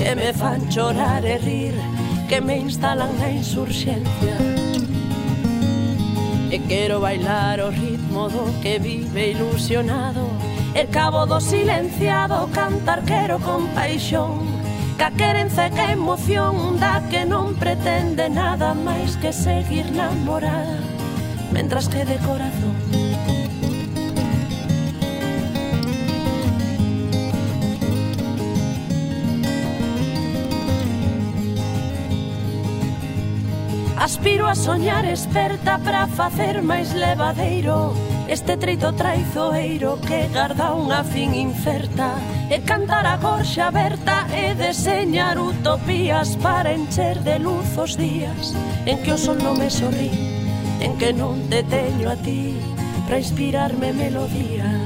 Que 0.00 0.16
me 0.16 0.32
fan 0.32 0.66
chorar 0.72 1.22
e 1.22 1.36
rir 1.38 1.76
Que 2.26 2.40
me 2.40 2.56
instalan 2.56 3.12
na 3.20 3.28
insurxencia. 3.28 4.59
Eh, 6.50 6.56
e 6.56 6.58
quero 6.58 7.00
bailar 7.00 7.60
o 7.60 7.70
ritmo 7.70 8.28
do 8.28 8.60
que 8.60 8.78
vive 8.78 9.30
ilusionado. 9.30 10.26
E 10.74 10.86
cabo 10.86 11.26
do 11.26 11.40
silenciado 11.40 12.48
cantar 12.52 13.02
quero 13.02 13.38
con 13.38 13.68
paixón. 13.68 14.50
Ca 15.00 15.10
querenza 15.10 15.68
e 15.68 15.92
emoción 15.92 16.76
da 16.78 17.00
que 17.08 17.24
non 17.24 17.54
pretende 17.56 18.28
nada 18.28 18.74
máis 18.74 19.16
que 19.16 19.32
seguir 19.32 19.88
namorada 19.96 20.76
Mentras 21.56 21.88
que 21.88 22.04
de 22.04 22.20
corazón 22.20 22.79
Aspiro 34.00 34.46
a 34.48 34.54
soñar 34.54 35.04
esperta 35.04 35.76
para 35.76 36.06
facer 36.08 36.62
máis 36.64 36.96
levadeiro. 36.96 37.92
Este 38.32 38.56
treito 38.56 38.96
traizoeiro 38.96 40.00
que 40.00 40.24
garda 40.32 40.72
unha 40.72 41.04
fin 41.04 41.36
inferta 41.36 42.16
E 42.48 42.64
cantar 42.64 43.04
a 43.04 43.20
gorxa 43.20 43.68
aberta 43.68 44.24
e 44.32 44.54
deseñar 44.54 45.36
utopías 45.36 46.38
Para 46.40 46.72
encher 46.72 47.20
de 47.26 47.42
luz 47.42 47.68
os 47.76 47.98
días 47.98 48.56
en 48.88 49.02
que 49.02 49.12
o 49.12 49.18
sol 49.20 49.36
non 49.42 49.60
me 49.60 49.68
sorrí 49.68 50.08
En 50.80 50.96
que 50.96 51.12
non 51.12 51.44
te 51.52 51.60
teño 51.60 52.08
a 52.08 52.16
ti. 52.16 52.56
Para 53.04 53.20
inspirarme 53.20 53.92
melodías 53.92 54.79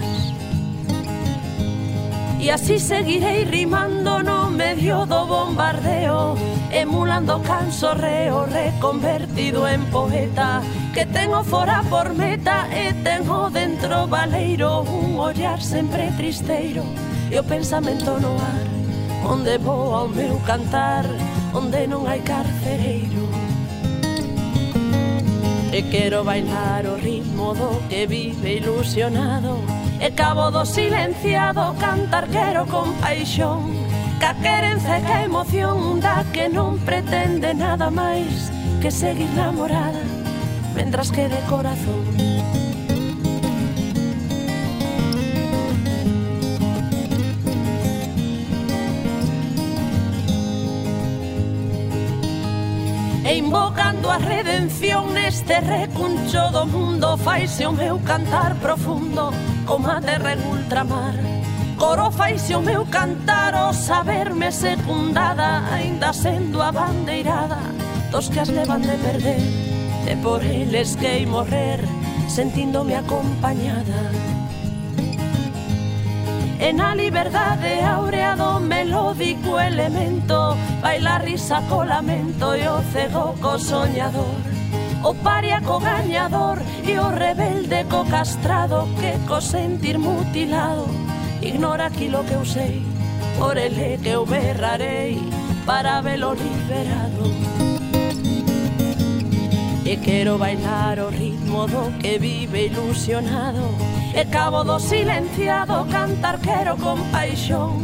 E 2.44 2.50
así 2.50 2.78
seguirei 2.78 3.44
rimando 3.44 4.22
no 4.22 4.50
medio 4.50 5.06
do 5.06 5.24
bombardeo 5.24 6.36
Emulando 6.70 7.40
canso 7.40 7.94
reo 7.94 8.44
reconvertido 8.44 9.66
en 9.66 9.82
poeta. 9.86 10.60
Que 10.92 11.06
tengo 11.06 11.42
fora 11.42 11.82
por 11.88 12.12
meta 12.12 12.68
e 12.68 12.92
tengo 13.02 13.48
dentro 13.48 14.06
valeiro 14.06 14.82
Un 14.82 15.16
ollar 15.16 15.58
sempre 15.62 16.12
tristeiro. 16.18 16.84
E 17.32 17.38
o 17.38 17.44
pensamento 17.44 18.20
no 18.20 18.36
ar 18.36 18.68
Onde 19.24 19.56
vou 19.56 19.94
ao 19.94 20.08
meu 20.08 20.36
cantar, 20.44 21.08
onde 21.54 21.88
non 21.88 22.04
hai 22.04 22.20
carcereiro. 22.20 23.24
E 25.72 25.80
quero 25.88 26.20
bailar 26.28 26.84
o 26.84 27.00
ritmo 27.00 27.56
do 27.56 27.80
que 27.88 28.04
vive 28.04 28.60
ilusionado 28.60 29.83
E 30.00 30.10
cabo 30.10 30.50
do 30.50 30.64
silenciado 30.64 31.74
cantar 31.78 32.26
quero 32.28 32.66
con 32.66 32.92
paixón 32.98 33.72
Ca 34.20 34.34
querenza 34.34 34.98
e 34.98 35.02
ca 35.02 35.22
emoción 35.22 36.00
da 36.00 36.24
que 36.32 36.48
non 36.48 36.78
pretende 36.82 37.54
nada 37.54 37.90
máis 37.90 38.50
Que 38.82 38.90
seguir 38.90 39.30
namorada 39.34 40.24
mentras 40.74 41.10
quede 41.12 41.38
corazón. 41.48 42.33
E 53.24 53.38
invocando 53.38 54.10
a 54.10 54.18
redención 54.18 55.14
neste 55.14 55.58
recuncho 55.60 56.52
do 56.52 56.66
mundo 56.66 57.16
Faise 57.16 57.64
o 57.66 57.72
meu 57.72 57.98
cantar 58.00 58.54
profundo 58.56 59.32
como 59.64 59.88
a 59.88 60.00
terra 60.00 60.34
en 60.34 60.44
ultramar. 60.44 61.14
Coro 61.78 62.10
faise 62.12 62.54
o 62.54 62.60
meu 62.60 62.86
cantar 62.86 63.54
o 63.54 63.72
saberme 63.72 64.52
secundada 64.52 65.66
Ainda 65.72 66.12
sendo 66.12 66.62
a 66.62 66.70
bandeirada 66.70 67.58
dos 68.12 68.30
que 68.30 68.40
as 68.40 68.48
levan 68.48 68.82
de 68.82 68.96
perder 69.02 69.42
E 70.06 70.14
por 70.22 70.44
eles 70.44 70.94
que 70.96 71.26
morrer 71.26 71.80
sentíndome 72.28 72.94
acompañada. 72.94 74.43
E 76.60 76.72
na 76.72 76.94
liberdade 76.94 77.80
áurea 77.82 78.36
do 78.36 78.60
melódico 78.60 79.58
elemento 79.58 80.56
Baila 80.80 81.18
risa 81.18 81.62
co 81.68 81.84
lamento 81.84 82.54
e 82.56 82.68
o 82.68 82.80
cego 82.92 83.34
co 83.40 83.58
soñador. 83.58 84.40
O 85.02 85.14
paria 85.14 85.60
co 85.60 85.78
gañador 85.80 86.58
e 86.86 86.98
o 86.98 87.10
rebelde 87.10 87.84
co 87.90 88.04
castrado 88.06 88.88
Que 89.00 89.18
co 89.26 89.40
sentir 89.40 89.98
mutilado 89.98 90.86
ignora 91.42 91.86
aquilo 91.86 92.24
que 92.24 92.34
eu 92.34 92.44
sei 92.44 92.82
Por 93.38 93.56
ele 93.58 93.98
que 93.98 94.10
eu 94.10 94.24
berrarei 94.24 95.18
para 95.66 96.00
velo 96.02 96.34
liberado. 96.34 97.24
E 99.84 99.96
quero 99.96 100.38
bailar 100.38 100.98
o 100.98 101.08
ritmo 101.08 101.66
do 101.66 101.98
que 101.98 102.18
vive 102.18 102.66
ilusionado 102.66 103.74
E 104.14 104.24
cabo 104.30 104.62
do 104.62 104.78
silenciado 104.78 105.86
cantar 105.90 106.38
quero 106.38 106.76
con 106.76 107.02
paixón. 107.10 107.82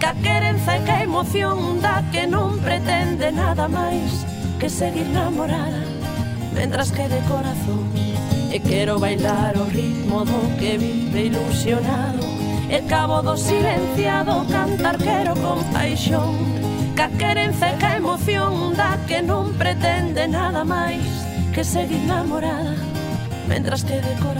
Ca 0.00 0.14
querenza 0.14 0.76
e 0.76 0.80
ca 0.84 1.02
emoción 1.02 1.80
da 1.80 2.04
que 2.12 2.26
non 2.26 2.56
pretende 2.60 3.28
nada 3.32 3.68
máis 3.68 4.24
Que 4.56 4.72
seguir 4.72 5.04
namorada 5.12 5.84
Mentras 6.56 6.88
que 6.88 7.04
de 7.04 7.20
corazón 7.28 7.84
E 8.48 8.58
quero 8.64 8.96
bailar 8.96 9.60
o 9.60 9.68
ritmo 9.68 10.24
do 10.24 10.40
que 10.58 10.80
vive 10.80 11.28
ilusionado. 11.28 12.24
E 12.72 12.80
cabo 12.88 13.20
do 13.20 13.36
silenciado 13.36 14.42
cantar 14.48 14.96
quero 14.96 15.36
con 15.36 15.60
paixón. 15.70 16.34
Ca 16.96 17.12
querenza 17.20 17.70
e 17.70 17.76
ca 17.76 17.96
emoción 18.00 18.72
da 18.72 18.96
que 19.04 19.20
non 19.20 19.52
pretende 19.60 20.28
nada 20.28 20.64
máis 20.64 21.04
Que 21.52 21.64
seguir 21.64 22.00
namorada 22.08 22.72
Mentras 23.48 23.84
que 23.84 24.00
de 24.00 24.14
corazón 24.20 24.39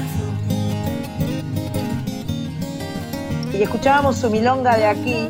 Y 3.61 3.65
escuchábamos 3.65 4.17
su 4.17 4.31
milonga 4.31 4.75
de 4.77 4.87
aquí, 4.87 5.29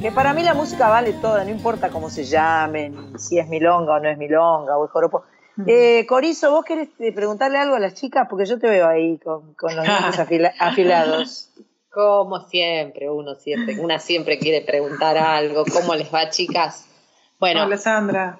que 0.00 0.10
para 0.10 0.32
mí 0.32 0.42
la 0.42 0.54
música 0.54 0.88
vale 0.88 1.12
toda, 1.12 1.44
no 1.44 1.50
importa 1.50 1.90
cómo 1.90 2.08
se 2.08 2.24
llamen, 2.24 3.18
si 3.18 3.38
es 3.38 3.46
milonga 3.48 3.94
o 3.96 4.00
no 4.00 4.08
es 4.08 4.16
milonga, 4.16 4.78
o 4.78 4.86
es 4.86 4.90
joropo. 4.90 5.24
Eh, 5.66 6.06
Corizo, 6.08 6.50
¿vos 6.52 6.64
querés 6.64 6.88
eh, 7.00 7.12
preguntarle 7.12 7.58
algo 7.58 7.74
a 7.74 7.80
las 7.80 7.92
chicas? 7.94 8.26
Porque 8.30 8.46
yo 8.46 8.58
te 8.58 8.68
veo 8.68 8.88
ahí 8.88 9.18
con, 9.18 9.52
con 9.54 9.76
los 9.76 9.84
dientes 9.84 10.18
afila- 10.18 10.54
afilados. 10.58 11.50
Como 11.92 12.40
siempre, 12.48 13.10
uno 13.10 13.34
siempre, 13.34 13.78
una 13.78 13.98
siempre 13.98 14.38
quiere 14.38 14.64
preguntar 14.64 15.18
algo. 15.18 15.64
¿Cómo 15.70 15.94
les 15.96 16.12
va, 16.14 16.30
chicas? 16.30 16.86
Bueno, 17.40 17.64
Hola, 17.64 17.76
Sandra. 17.76 18.38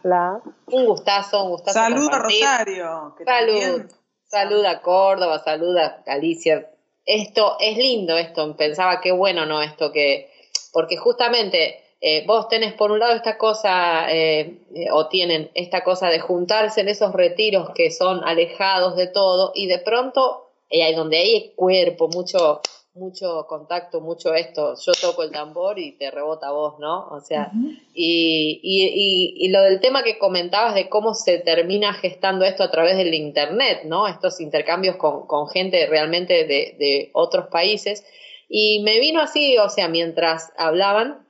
un 0.67 0.87
gustazo, 0.87 1.45
un 1.45 1.51
gustazo. 1.51 1.79
Salud 1.79 2.09
a. 2.11 2.19
Rosario. 2.21 3.15
que 3.19 3.25
Salud. 3.25 3.61
también- 3.61 3.89
Salud 4.25 4.65
a 4.65 4.81
Córdoba, 4.83 5.39
salud 5.41 5.77
a 5.77 6.03
Galicia. 6.07 6.71
Esto 7.09 7.57
es 7.59 7.79
lindo, 7.79 8.19
esto. 8.19 8.55
Pensaba 8.55 9.01
qué 9.01 9.13
bueno, 9.13 9.47
¿no? 9.47 9.63
Esto 9.63 9.91
que. 9.91 10.31
Porque 10.75 10.99
justamente 10.99 11.81
eh, 12.03 12.23
vos 12.27 12.49
tenés 12.49 12.75
por 12.75 12.93
un 12.93 12.99
lado 12.99 13.15
esta 13.15 13.39
cosa, 13.39 14.13
eh, 14.13 14.59
eh, 14.75 14.91
o 14.93 15.09
tienen 15.09 15.51
esta 15.55 15.83
cosa 15.83 16.11
de 16.11 16.21
juntarse 16.21 16.83
en 16.83 16.89
esos 16.89 17.15
retiros 17.15 17.71
que 17.75 17.91
son 17.91 18.23
alejados 18.25 18.95
de 18.95 19.07
todo, 19.07 19.53
y 19.55 19.69
de 19.69 19.79
pronto, 19.79 20.51
eh, 20.69 20.85
ahí 20.85 20.95
donde 20.95 21.17
hay 21.17 21.53
cuerpo, 21.57 22.09
mucho, 22.09 22.61
mucho 22.99 23.47
contacto, 23.49 24.01
mucho 24.01 24.35
esto. 24.35 24.75
Yo 24.85 24.93
toco 25.01 25.23
el 25.23 25.31
tambor 25.31 25.79
y 25.79 25.93
te 25.93 26.11
rebota 26.11 26.51
vos, 26.51 26.79
¿no? 26.79 27.07
O 27.09 27.21
sea, 27.21 27.51
y, 27.95 28.61
y, 28.63 28.85
y, 28.87 29.47
y 29.47 29.49
lo 29.51 29.63
del 29.63 29.81
tema 29.81 30.03
que 30.03 30.19
comentabas 30.19 30.75
de 30.75 30.89
cómo 30.89 31.15
se 31.15 31.39
termina 31.39 31.95
gestando 31.95 32.45
esto 32.45 32.63
a 32.63 32.71
través 32.71 32.97
del 32.97 33.15
Internet, 33.15 33.83
¿no? 33.85 34.07
Estos 34.09 34.41
intercambios 34.41 34.97
con, 34.97 35.27
con 35.27 35.49
gente 35.49 35.87
realmente 35.87 36.45
de, 36.45 36.77
de 36.79 37.11
otros 37.13 37.47
países. 37.49 38.05
Y 38.49 38.83
me 38.83 38.99
vino 39.01 39.21
así, 39.21 39.57
o 39.59 39.69
sea, 39.69 39.89
mientras 39.89 40.53
hablaban, 40.57 41.27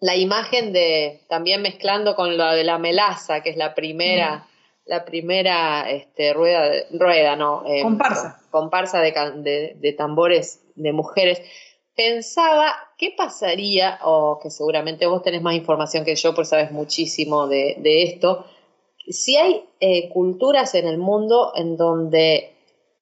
la 0.00 0.16
imagen 0.16 0.72
de, 0.72 1.22
también 1.28 1.62
mezclando 1.62 2.14
con 2.14 2.36
la 2.36 2.54
de 2.54 2.64
la 2.64 2.78
melaza, 2.78 3.42
que 3.42 3.50
es 3.50 3.56
la 3.56 3.74
primera, 3.74 4.46
la 4.86 5.04
primera 5.04 5.90
este, 5.90 6.32
rueda, 6.32 6.70
rueda, 6.92 7.36
¿no? 7.36 7.64
Eh, 7.66 7.82
Comparsa. 7.82 8.40
Comparsa 8.50 9.00
de, 9.00 9.12
de, 9.36 9.76
de 9.78 9.92
tambores 9.92 10.62
de 10.74 10.92
mujeres. 10.92 11.40
Pensaba, 11.96 12.74
¿qué 12.98 13.14
pasaría? 13.16 13.98
O 14.02 14.40
que 14.42 14.50
seguramente 14.50 15.06
vos 15.06 15.22
tenés 15.22 15.42
más 15.42 15.54
información 15.54 16.04
que 16.04 16.16
yo, 16.16 16.34
pues 16.34 16.48
sabes 16.48 16.70
muchísimo 16.70 17.46
de, 17.46 17.76
de 17.78 18.02
esto. 18.02 18.46
Si 19.08 19.36
hay 19.36 19.64
eh, 19.80 20.08
culturas 20.08 20.74
en 20.74 20.86
el 20.86 20.98
mundo 20.98 21.52
en 21.54 21.76
donde 21.76 22.52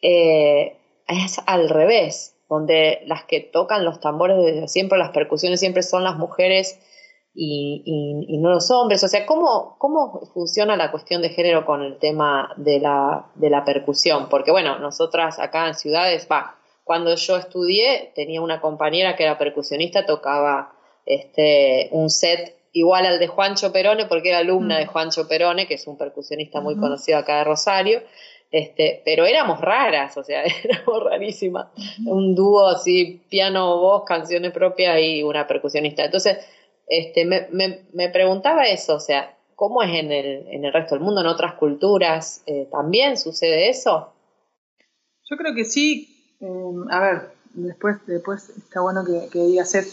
eh, 0.03 0.77
es 1.09 1.41
al 1.47 1.69
revés, 1.69 2.37
donde 2.49 3.01
las 3.07 3.25
que 3.25 3.41
tocan 3.41 3.85
los 3.85 4.01
tambores 4.01 4.37
desde 4.37 4.69
siempre, 4.69 4.99
las 4.99 5.11
percusiones 5.11 5.59
siempre 5.59 5.83
son 5.83 6.05
las 6.05 6.17
mujeres 6.17 6.79
y, 7.35 7.83
y- 7.85 8.35
y 8.35 8.39
no 8.39 8.51
los 8.51 8.71
hombres. 8.71 9.03
O 9.05 9.09
sea, 9.09 9.25
¿cómo, 9.27 9.77
¿cómo 9.79 10.21
funciona 10.35 10.77
la 10.77 10.91
cuestión 10.91 11.23
de 11.23 11.31
género 11.31 11.65
con 11.65 11.83
el 11.83 11.99
tema 11.99 12.53
de 12.57 12.79
la, 12.81 13.27
de 13.35 13.51
la 13.51 13.65
percusión? 13.65 14.29
Porque 14.29 14.51
bueno, 14.51 14.79
nosotras 14.79 15.39
acá 15.39 15.69
en 15.69 15.75
ciudades, 15.75 16.29
va, 16.31 16.57
cuando 16.85 17.15
yo 17.15 17.37
estudié 17.37 18.13
tenía 18.15 18.41
una 18.43 18.61
compañera 18.61 19.17
que 19.17 19.23
era 19.25 19.39
percusionista, 19.39 20.05
tocaba 20.07 20.73
este, 21.07 21.89
un 21.93 22.11
set 22.11 22.57
igual 22.73 23.05
al 23.07 23.19
de 23.19 23.27
Juancho 23.27 23.73
Perone, 23.73 24.07
porque 24.07 24.31
era 24.31 24.39
alumna 24.39 24.79
de 24.79 24.87
Juancho 24.87 25.29
Perone, 25.29 25.67
que 25.67 25.75
es 25.75 25.87
un 25.87 25.99
percusionista 25.99 26.61
muy 26.61 26.77
conocido 26.77 27.19
acá 27.19 27.39
de 27.39 27.45
Rosario. 27.45 28.01
Este, 28.51 29.01
pero 29.05 29.25
éramos 29.25 29.61
raras, 29.63 30.17
o 30.19 30.25
sea, 30.25 30.43
éramos 30.65 31.05
rarísimas. 31.05 31.67
Un 32.07 32.35
dúo 32.35 32.67
así, 32.69 33.23
piano, 33.31 33.79
voz, 33.79 34.05
canciones 34.05 34.53
propias 34.53 34.99
y 35.01 35.23
una 35.23 35.47
percusionista. 35.47 36.05
Entonces, 36.05 36.39
este, 36.93 37.25
me, 37.25 37.49
me, 37.53 37.87
me 37.95 38.11
preguntaba 38.11 38.67
eso, 38.67 38.97
o 38.97 39.01
sea, 39.01 39.35
¿cómo 39.57 39.83
es 39.83 39.91
en 39.95 40.13
el, 40.13 40.47
en 40.49 40.65
el 40.67 40.73
resto 40.75 40.95
del 40.95 41.03
mundo, 41.03 41.23
en 41.23 41.27
otras 41.27 41.55
culturas? 41.55 42.43
Eh, 42.47 42.69
¿También 42.71 43.17
sucede 43.17 43.71
eso? 43.71 44.13
Yo 45.31 45.37
creo 45.39 45.55
que 45.55 45.65
sí. 45.65 46.37
eh, 46.41 46.75
a 46.91 47.01
ver, 47.01 47.33
después, 47.55 47.97
después 48.07 48.51
está 48.51 48.81
bueno 48.83 49.05
que, 49.07 49.29
que 49.31 49.39
digas 49.39 49.75
eso. 49.75 49.91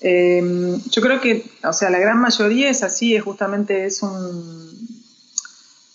Eh, 0.00 0.42
yo 0.90 1.02
creo 1.02 1.20
que, 1.20 1.44
o 1.64 1.72
sea, 1.74 1.90
la 1.90 1.98
gran 1.98 2.18
mayoría 2.18 2.70
es 2.70 2.82
así, 2.82 3.14
es 3.14 3.22
justamente 3.22 3.84
es 3.84 4.02
un... 4.02 4.88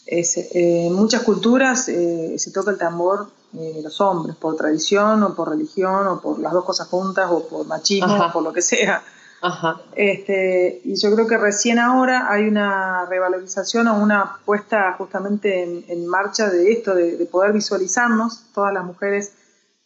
es, 0.05 0.37
eh, 0.37 0.87
en 0.87 0.93
muchas 0.93 1.23
culturas 1.23 1.87
eh, 1.89 2.35
se 2.37 2.51
toca 2.51 2.71
el 2.71 2.77
tambor 2.77 3.31
los 3.53 3.99
hombres, 3.99 4.37
por 4.37 4.55
tradición 4.55 5.23
o 5.23 5.35
por 5.35 5.49
religión 5.49 6.07
o 6.07 6.21
por 6.21 6.39
las 6.39 6.53
dos 6.53 6.63
cosas 6.63 6.87
juntas 6.87 7.27
o 7.29 7.47
por 7.49 7.65
machismo 7.65 8.13
Ajá. 8.13 8.27
o 8.27 8.31
por 8.31 8.43
lo 8.43 8.53
que 8.53 8.61
sea. 8.61 9.03
Ajá. 9.41 9.81
Este, 9.95 10.81
y 10.83 10.95
yo 11.01 11.13
creo 11.15 11.27
que 11.27 11.37
recién 11.37 11.79
ahora 11.79 12.31
hay 12.31 12.47
una 12.47 13.05
revalorización 13.07 13.87
o 13.87 13.97
una 14.01 14.37
puesta 14.45 14.93
justamente 14.97 15.63
en, 15.63 15.83
en 15.87 16.05
marcha 16.07 16.49
de 16.49 16.71
esto, 16.71 16.93
de, 16.93 17.17
de 17.17 17.25
poder 17.25 17.51
visualizarnos, 17.53 18.45
todas 18.53 18.73
las 18.73 18.83
mujeres 18.85 19.33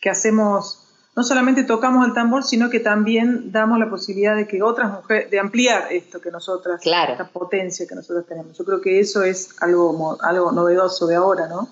que 0.02 0.10
hacemos, 0.10 0.82
no 1.16 1.24
solamente 1.24 1.64
tocamos 1.64 2.06
el 2.06 2.14
tambor, 2.14 2.44
sino 2.44 2.70
que 2.70 2.82
también 2.82 3.52
damos 3.54 3.80
la 3.80 3.90
posibilidad 3.90 4.36
de 4.36 4.46
que 4.46 4.62
otras 4.62 4.92
mujeres, 4.92 5.32
de 5.32 5.40
ampliar 5.40 5.92
esto 5.92 6.20
que 6.20 6.32
nosotras, 6.32 6.82
Claro. 6.82 7.14
esta 7.14 7.30
potencia 7.30 7.88
que 7.88 7.96
nosotros 7.96 8.26
tenemos. 8.28 8.58
Yo 8.58 8.66
creo 8.66 8.82
que 8.82 9.00
eso 9.00 9.24
es 9.24 9.56
algo, 9.62 10.18
algo 10.22 10.52
novedoso 10.52 11.08
de 11.08 11.16
ahora, 11.16 11.48
¿no? 11.48 11.70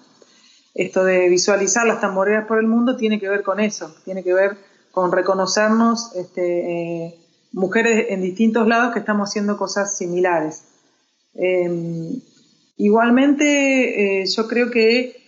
Esto 0.73 1.03
de 1.03 1.27
visualizar 1.30 1.85
las 1.85 1.99
tamboreras 2.01 2.47
por 2.47 2.57
el 2.60 2.68
mundo 2.68 2.95
tiene 2.95 3.19
que 3.19 3.27
ver 3.30 3.43
con 3.43 3.60
eso, 3.60 3.93
tiene 4.05 4.23
que 4.23 4.34
ver 4.34 4.57
con 4.91 5.11
reconocernos 5.11 6.15
este, 6.15 7.05
eh, 7.05 7.19
mujeres 7.53 8.07
en 8.09 8.21
distintos 8.21 8.67
lados 8.67 8.93
que 8.93 8.99
estamos 8.99 9.30
haciendo 9.30 9.57
cosas 9.57 9.95
similares. 9.97 10.63
Eh, 11.35 12.19
igualmente, 12.77 14.21
eh, 14.21 14.25
yo 14.25 14.47
creo 14.47 14.69
que, 14.71 15.21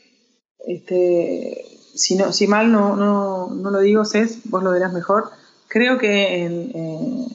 este, 0.67 1.63
si, 1.95 2.15
no, 2.15 2.31
si 2.33 2.47
mal 2.47 2.71
no, 2.71 2.95
no, 2.95 3.49
no 3.49 3.71
lo 3.71 3.79
digo, 3.79 4.05
Cés, 4.05 4.39
vos 4.45 4.63
lo 4.63 4.71
verás 4.71 4.93
mejor, 4.93 5.29
creo 5.67 5.97
que 5.97 6.43
en, 6.43 6.71
eh, 6.73 7.27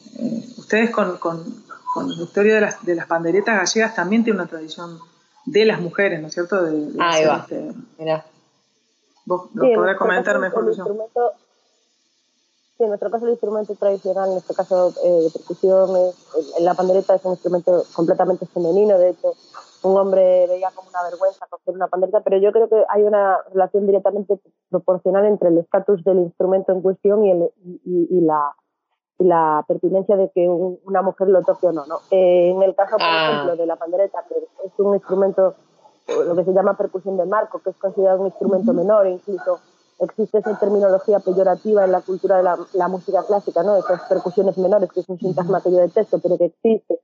ustedes 0.59 0.91
con, 0.91 1.17
con- 1.19 1.61
con 1.95 2.09
la 2.09 2.23
historia 2.23 2.55
de 2.55 2.61
las, 2.61 2.85
de 2.85 2.95
las 2.95 3.07
panderetas 3.07 3.57
gallegas 3.57 3.97
también 3.97 4.23
tienen 4.23 4.41
una 4.41 4.49
tradición 4.49 4.99
de 5.47 5.65
las 5.65 5.81
mujeres, 5.81 6.21
¿no 6.21 6.29
es 6.29 6.35
cierto? 6.35 6.63
De, 6.63 6.71
de 6.93 6.99
Ahí 7.03 7.25
hacer 7.25 7.29
va. 7.29 7.37
este- 7.43 7.73
Mirá. 7.99 8.25
vos 9.27 9.49
Sí, 9.53 9.59
lo 9.59 9.73
podrás 9.75 9.97
comentar 9.97 10.39
mejor 10.39 10.65
el 10.65 10.71
que 10.71 10.77
yo. 10.77 10.83
instrumento- 10.85 11.33
Sí, 12.81 12.85
en 12.85 12.89
nuestro 12.89 13.11
caso 13.11 13.27
el 13.27 13.33
instrumento 13.33 13.75
tradicional, 13.75 14.31
en 14.31 14.39
este 14.39 14.55
caso 14.55 14.95
eh, 15.05 15.25
de 15.25 15.31
percusión, 15.31 15.91
es- 15.97 16.55
la 16.63 16.73
pandereta 16.73 17.15
es 17.15 17.23
un 17.27 17.33
instrumento 17.33 17.83
completamente 17.95 18.47
femenino, 18.47 18.97
de 18.97 19.11
hecho 19.11 19.35
un 19.83 19.99
hombre 19.99 20.47
veía 20.47 20.71
como 20.75 20.89
una 20.89 21.03
vergüenza 21.03 21.47
coger 21.51 21.75
una 21.75 21.89
pandereta, 21.89 22.21
pero 22.21 22.39
yo 22.39 22.53
creo 22.53 22.71
que 22.71 22.83
hay 22.89 23.03
una 23.03 23.37
relación 23.53 23.85
directamente 23.87 24.41
proporcional 24.71 25.27
entre 25.27 25.51
el 25.51 25.59
estatus 25.59 26.03
del 26.05 26.21
instrumento 26.21 26.73
en 26.73 26.81
cuestión 26.81 27.23
y, 27.27 27.31
el- 27.33 27.51
y- 27.85 28.09
y- 28.17 28.21
la, 28.23 28.55
y 29.19 29.25
la 29.25 29.63
pertinencia 29.69 30.17
de 30.17 30.31
que 30.31 30.49
un- 30.49 30.79
una 30.87 31.03
mujer 31.03 31.29
lo 31.29 31.43
toque 31.43 31.67
o 31.67 31.73
no. 31.73 31.85
¿no? 31.85 31.97
Eh, 32.11 32.49
en 32.49 32.63
el 32.63 32.75
caso, 32.75 32.93
por 32.93 33.03
Ah. 33.03 33.29
ejemplo, 33.33 33.57
de 33.57 33.67
la 33.67 33.77
pandereta, 33.77 34.25
que 34.27 34.37
es 34.65 34.73
un 34.79 34.95
instrumento, 34.95 35.55
lo 36.09 36.35
que 36.35 36.45
se 36.45 36.53
llama 36.55 36.79
percusión 36.79 37.19
de 37.19 37.27
marco, 37.27 37.59
que 37.59 37.69
es 37.71 37.77
considerado 37.77 38.21
un 38.21 38.29
instrumento 38.29 38.73
menor, 38.73 39.07
incluso 39.07 39.59
existe 40.01 40.39
esa 40.39 40.59
terminología 40.59 41.21
peyorativa 41.21 41.85
en 41.85 41.93
la 41.93 42.01
cultura 42.01 42.39
de 42.39 42.43
la, 42.43 42.59
la 42.75 42.89
música 42.89 43.23
clásica, 43.25 43.63
¿no? 43.63 43.77
Esas 43.77 44.03
percusiones 44.03 44.57
menores, 44.59 44.91
que 44.93 45.01
es 45.01 45.09
un 45.09 45.19
sintagma 45.19 45.63
que 45.63 45.71
yo 45.71 45.79
detesto, 45.79 46.19
pero 46.19 46.39
que 46.39 46.47
existe. 46.47 47.01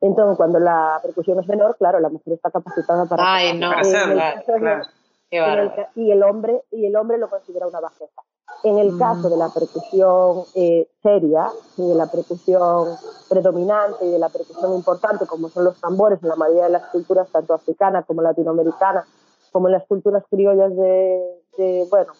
Entonces, 0.00 0.36
cuando 0.36 0.58
la 0.58 1.00
percusión 1.02 1.40
es 1.40 1.48
menor, 1.48 1.76
claro, 1.76 1.98
la 2.00 2.10
mujer 2.10 2.34
está 2.34 2.50
capacitada 2.50 3.06
para... 3.06 3.34
Ay, 3.34 3.58
no, 3.58 3.72
el 3.72 4.82
claro, 5.30 5.72
y 5.94 6.10
el 6.10 6.22
hombre 6.22 6.62
y 6.70 6.86
el 6.86 6.94
hombre 6.96 7.18
lo 7.18 7.28
considera 7.28 7.66
una 7.66 7.80
bajeza. 7.80 8.22
En 8.62 8.78
el 8.78 8.92
Mm. 8.92 8.98
caso 8.98 9.30
de 9.30 9.36
la 9.36 9.48
percusión 9.48 10.44
eh, 10.54 10.88
seria 11.02 11.50
y 11.76 11.88
de 11.88 11.94
la 11.94 12.06
percusión 12.06 12.88
predominante 13.28 14.04
y 14.04 14.10
de 14.10 14.18
la 14.18 14.28
percusión 14.28 14.74
importante, 14.74 15.26
como 15.26 15.48
son 15.48 15.64
los 15.64 15.80
tambores 15.80 16.22
en 16.22 16.28
la 16.28 16.36
mayoría 16.36 16.64
de 16.64 16.70
las 16.70 16.84
culturas, 16.90 17.28
tanto 17.30 17.54
africanas 17.54 18.04
como 18.06 18.22
latinoamericanas, 18.22 19.06
como 19.50 19.68
en 19.68 19.72
las 19.72 19.86
culturas 19.86 20.22
criollas 20.30 20.74
de, 20.76 21.22
de, 21.56 21.86
bueno, 21.90 22.12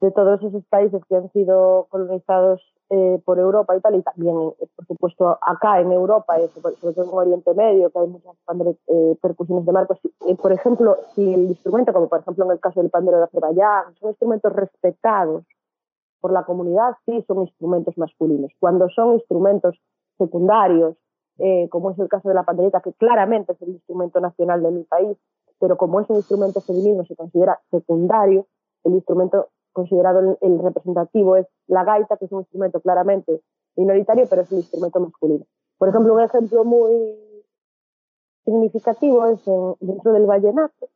de 0.00 0.10
todos 0.12 0.42
esos 0.42 0.64
países 0.66 1.02
que 1.08 1.16
han 1.16 1.30
sido 1.32 1.86
colonizados 1.90 2.62
eh, 2.90 3.20
por 3.24 3.38
Europa 3.38 3.76
y 3.76 3.80
tal, 3.80 3.96
y 3.96 4.02
también, 4.02 4.36
eh, 4.60 4.66
por 4.74 4.86
supuesto, 4.86 5.38
acá 5.42 5.80
en 5.80 5.92
Europa, 5.92 6.38
eh, 6.38 6.48
sobre 6.48 6.94
todo 6.94 7.04
en 7.04 7.10
Oriente 7.12 7.52
Medio, 7.54 7.90
que 7.90 7.98
hay 7.98 8.06
muchas 8.06 8.34
pandere- 8.46 9.18
percusiones 9.20 9.66
de 9.66 9.72
marcos. 9.72 9.98
Eh, 10.26 10.36
por 10.36 10.52
ejemplo, 10.52 10.96
si 11.14 11.34
el 11.34 11.44
instrumento, 11.46 11.92
como 11.92 12.08
por 12.08 12.20
ejemplo 12.20 12.44
en 12.46 12.52
el 12.52 12.60
caso 12.60 12.80
del 12.80 12.90
pandero 12.90 13.18
de 13.18 13.24
Azerbaiyán, 13.24 13.94
son 13.96 14.10
instrumentos 14.10 14.52
respetados 14.52 15.44
por 16.20 16.32
la 16.32 16.44
comunidad, 16.44 16.94
sí 17.04 17.22
son 17.26 17.42
instrumentos 17.42 17.98
masculinos. 17.98 18.50
Cuando 18.58 18.88
son 18.88 19.14
instrumentos 19.14 19.78
secundarios, 20.16 20.96
como 21.70 21.90
es 21.92 21.98
el 22.00 22.08
caso 22.08 22.28
de 22.28 22.34
la 22.34 22.42
pandereta, 22.42 22.80
que 22.80 22.92
claramente 22.94 23.52
es 23.52 23.62
el 23.62 23.68
instrumento 23.68 24.18
nacional 24.20 24.60
de 24.62 24.70
mi 24.72 24.82
país, 24.82 25.16
pero 25.60 25.76
como 25.76 26.00
es 26.00 26.10
un 26.10 26.16
instrumento 26.16 26.60
femenino, 26.60 27.04
se 27.04 27.14
considera 27.14 27.60
secundario, 27.70 28.46
el 28.82 28.94
instrumento 28.94 29.48
considerado 29.72 30.36
el, 30.40 30.58
representativo 30.58 31.36
es 31.36 31.46
la 31.66 31.84
gaita, 31.84 32.16
que 32.16 32.24
es 32.26 32.32
un 32.32 32.40
instrumento 32.40 32.80
claramente 32.80 33.40
minoritario, 33.76 34.26
pero 34.28 34.42
es 34.42 34.52
el 34.52 34.58
instrumento 34.58 35.00
masculino. 35.00 35.44
Por 35.78 35.88
ejemplo, 35.88 36.14
un 36.14 36.20
ejemplo 36.20 36.64
muy 36.64 37.16
significativo 38.44 39.26
es 39.26 39.46
en- 39.46 39.74
dentro 39.80 40.12
del 40.12 40.26
vallenato, 40.26 40.88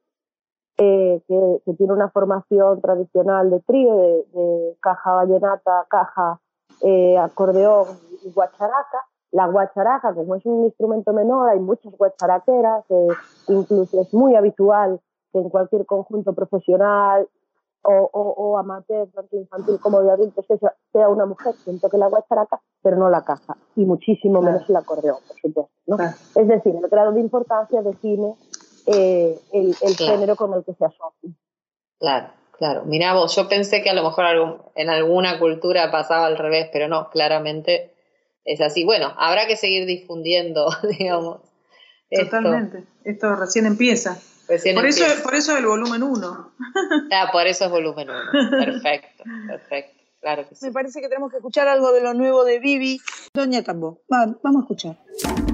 eh, 0.79 1.23
que, 1.29 1.63
que 1.65 1.75
tiene 1.75 1.93
una 1.93 2.09
formación 2.11 2.81
tradicional 2.81 3.51
de 3.51 3.61
trío, 3.61 3.97
de, 3.97 4.25
de 4.33 4.77
caja 4.81 5.13
vallenata, 5.13 5.87
caja, 5.89 6.41
eh, 6.81 7.17
acordeón 7.19 7.87
y 8.25 8.33
guacharaca. 8.33 9.07
La 9.31 9.47
guacharaca, 9.47 10.15
como 10.15 10.35
es 10.35 10.45
un 10.45 10.65
instrumento 10.65 11.13
menor, 11.13 11.51
hay 11.51 11.61
muchas 11.61 11.97
guacharaqueras, 11.97 12.85
eh, 12.91 13.09
incluso 13.49 14.01
es 14.01 14.13
muy 14.13 14.35
habitual 14.35 15.01
que 15.33 15.39
en 15.39 15.49
cualquier 15.49 15.87
conjunto 15.87 16.33
profesional 16.35 17.29
o, 17.83 18.11
o, 18.13 18.21
o 18.37 18.59
amateur, 18.59 19.09
tanto 19.15 19.37
infantil 19.37 19.79
como 19.81 20.03
de 20.03 20.11
adultos, 20.13 20.45
que 20.47 20.57
sea, 20.59 20.75
sea 20.93 21.09
una 21.09 21.27
mujer 21.27 21.55
quien 21.65 21.81
toque 21.81 21.99
la 21.99 22.07
guacharaca, 22.09 22.61
pero 22.83 22.97
no 22.97 23.11
la 23.11 23.25
caja, 23.25 23.57
y 23.77 23.85
muchísimo 23.85 24.41
menos 24.43 24.69
el 24.69 24.77
acordeón, 24.77 25.19
por 25.27 25.37
supuesto. 25.41 25.73
¿no? 25.87 25.97
Es 26.35 26.49
decir, 26.49 26.75
el 26.77 26.89
grado 26.89 27.13
de 27.13 27.21
importancia 27.21 27.83
define 27.83 28.35
eh, 28.87 29.39
el, 29.53 29.77
el 29.81 29.97
Claro. 29.97 30.13
género 30.13 30.37
con 30.37 30.55
el 30.55 30.65
que 30.65 30.75
se 30.75 30.85
asocia. 30.85 31.31
Claro, 31.99 32.29
claro. 32.59 32.85
Mirá 32.85 33.15
vos, 33.15 33.35
yo 33.37 33.49
pensé 33.49 33.83
que 33.83 33.91
a 33.91 33.95
lo 33.95 34.03
mejor 34.03 34.25
algún- 34.25 34.63
en 34.75 34.91
alguna 34.91 35.39
cultura 35.39 35.91
pasaba 35.91 36.27
al 36.27 36.37
revés, 36.39 36.69
pero 36.73 36.89
no, 36.89 37.11
claramente 37.11 37.95
es 38.45 38.61
así. 38.61 38.85
Bueno, 38.85 39.13
habrá 39.17 39.47
que 39.47 39.57
seguir 39.57 39.87
difundiendo, 39.87 40.67
digamos. 40.99 41.41
esto. 42.11 42.25
Totalmente. 42.27 42.85
Esto 43.05 43.35
recién 43.37 43.67
empieza. 43.67 44.19
Recién 44.53 44.75
por, 44.75 44.87
eso, 44.87 45.05
por 45.23 45.35
eso 45.35 45.57
el 45.57 45.67
volumen 45.67 46.03
1. 46.03 46.53
Ah, 47.13 47.29
por 47.33 47.47
eso 47.47 47.65
es 47.67 47.71
volumen 47.71 48.09
1. 48.11 48.51
Perfecto, 48.51 49.25
perfecto. 49.49 50.03
Claro 50.21 50.49
que 50.49 50.55
sí. 50.55 50.67
Me 50.67 50.73
parece 50.73 51.01
que 51.01 51.09
tenemos 51.09 51.31
que 51.31 51.39
escuchar 51.39 51.69
algo 51.69 51.93
de 51.93 52.01
lo 52.03 52.15
nuevo 52.15 52.45
de 52.45 52.59
Vivi. 52.61 53.01
Doña 53.35 53.63
Tambo, 53.63 54.03
Va- 54.13 54.35
vamos 54.43 54.61
a 54.61 54.65
escuchar. 54.65 55.52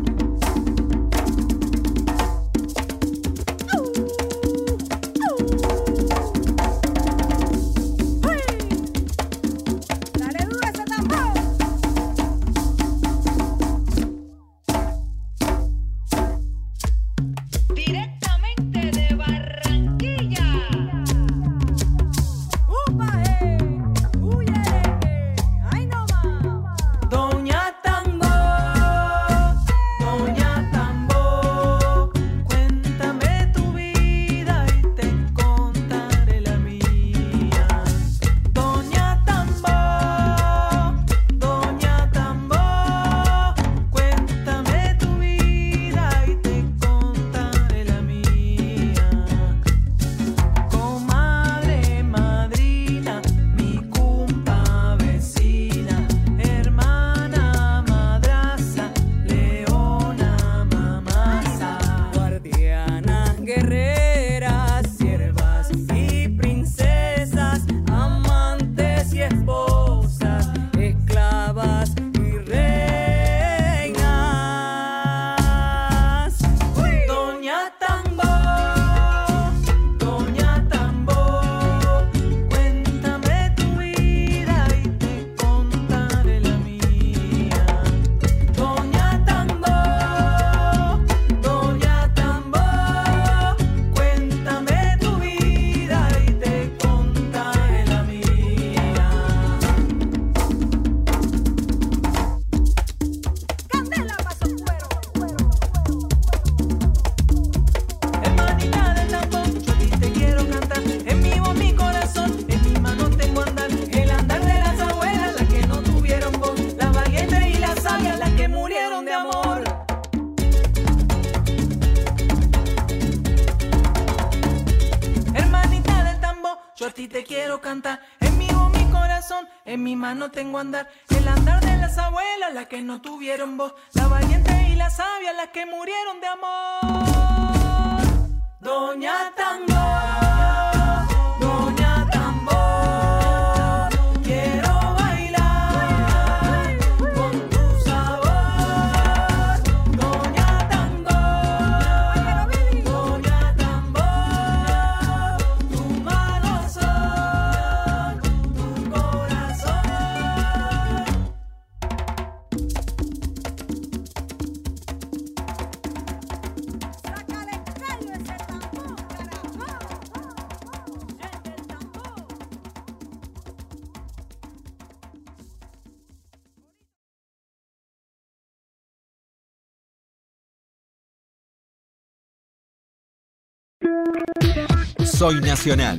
Soy 185.28 185.42
Nacional. 185.42 185.98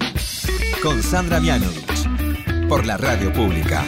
Con 0.82 1.04
Sandra 1.04 1.40
Mianovich. 1.40 2.68
Por 2.68 2.88
la 2.88 2.98
radio 2.98 3.32
pública. 3.32 3.86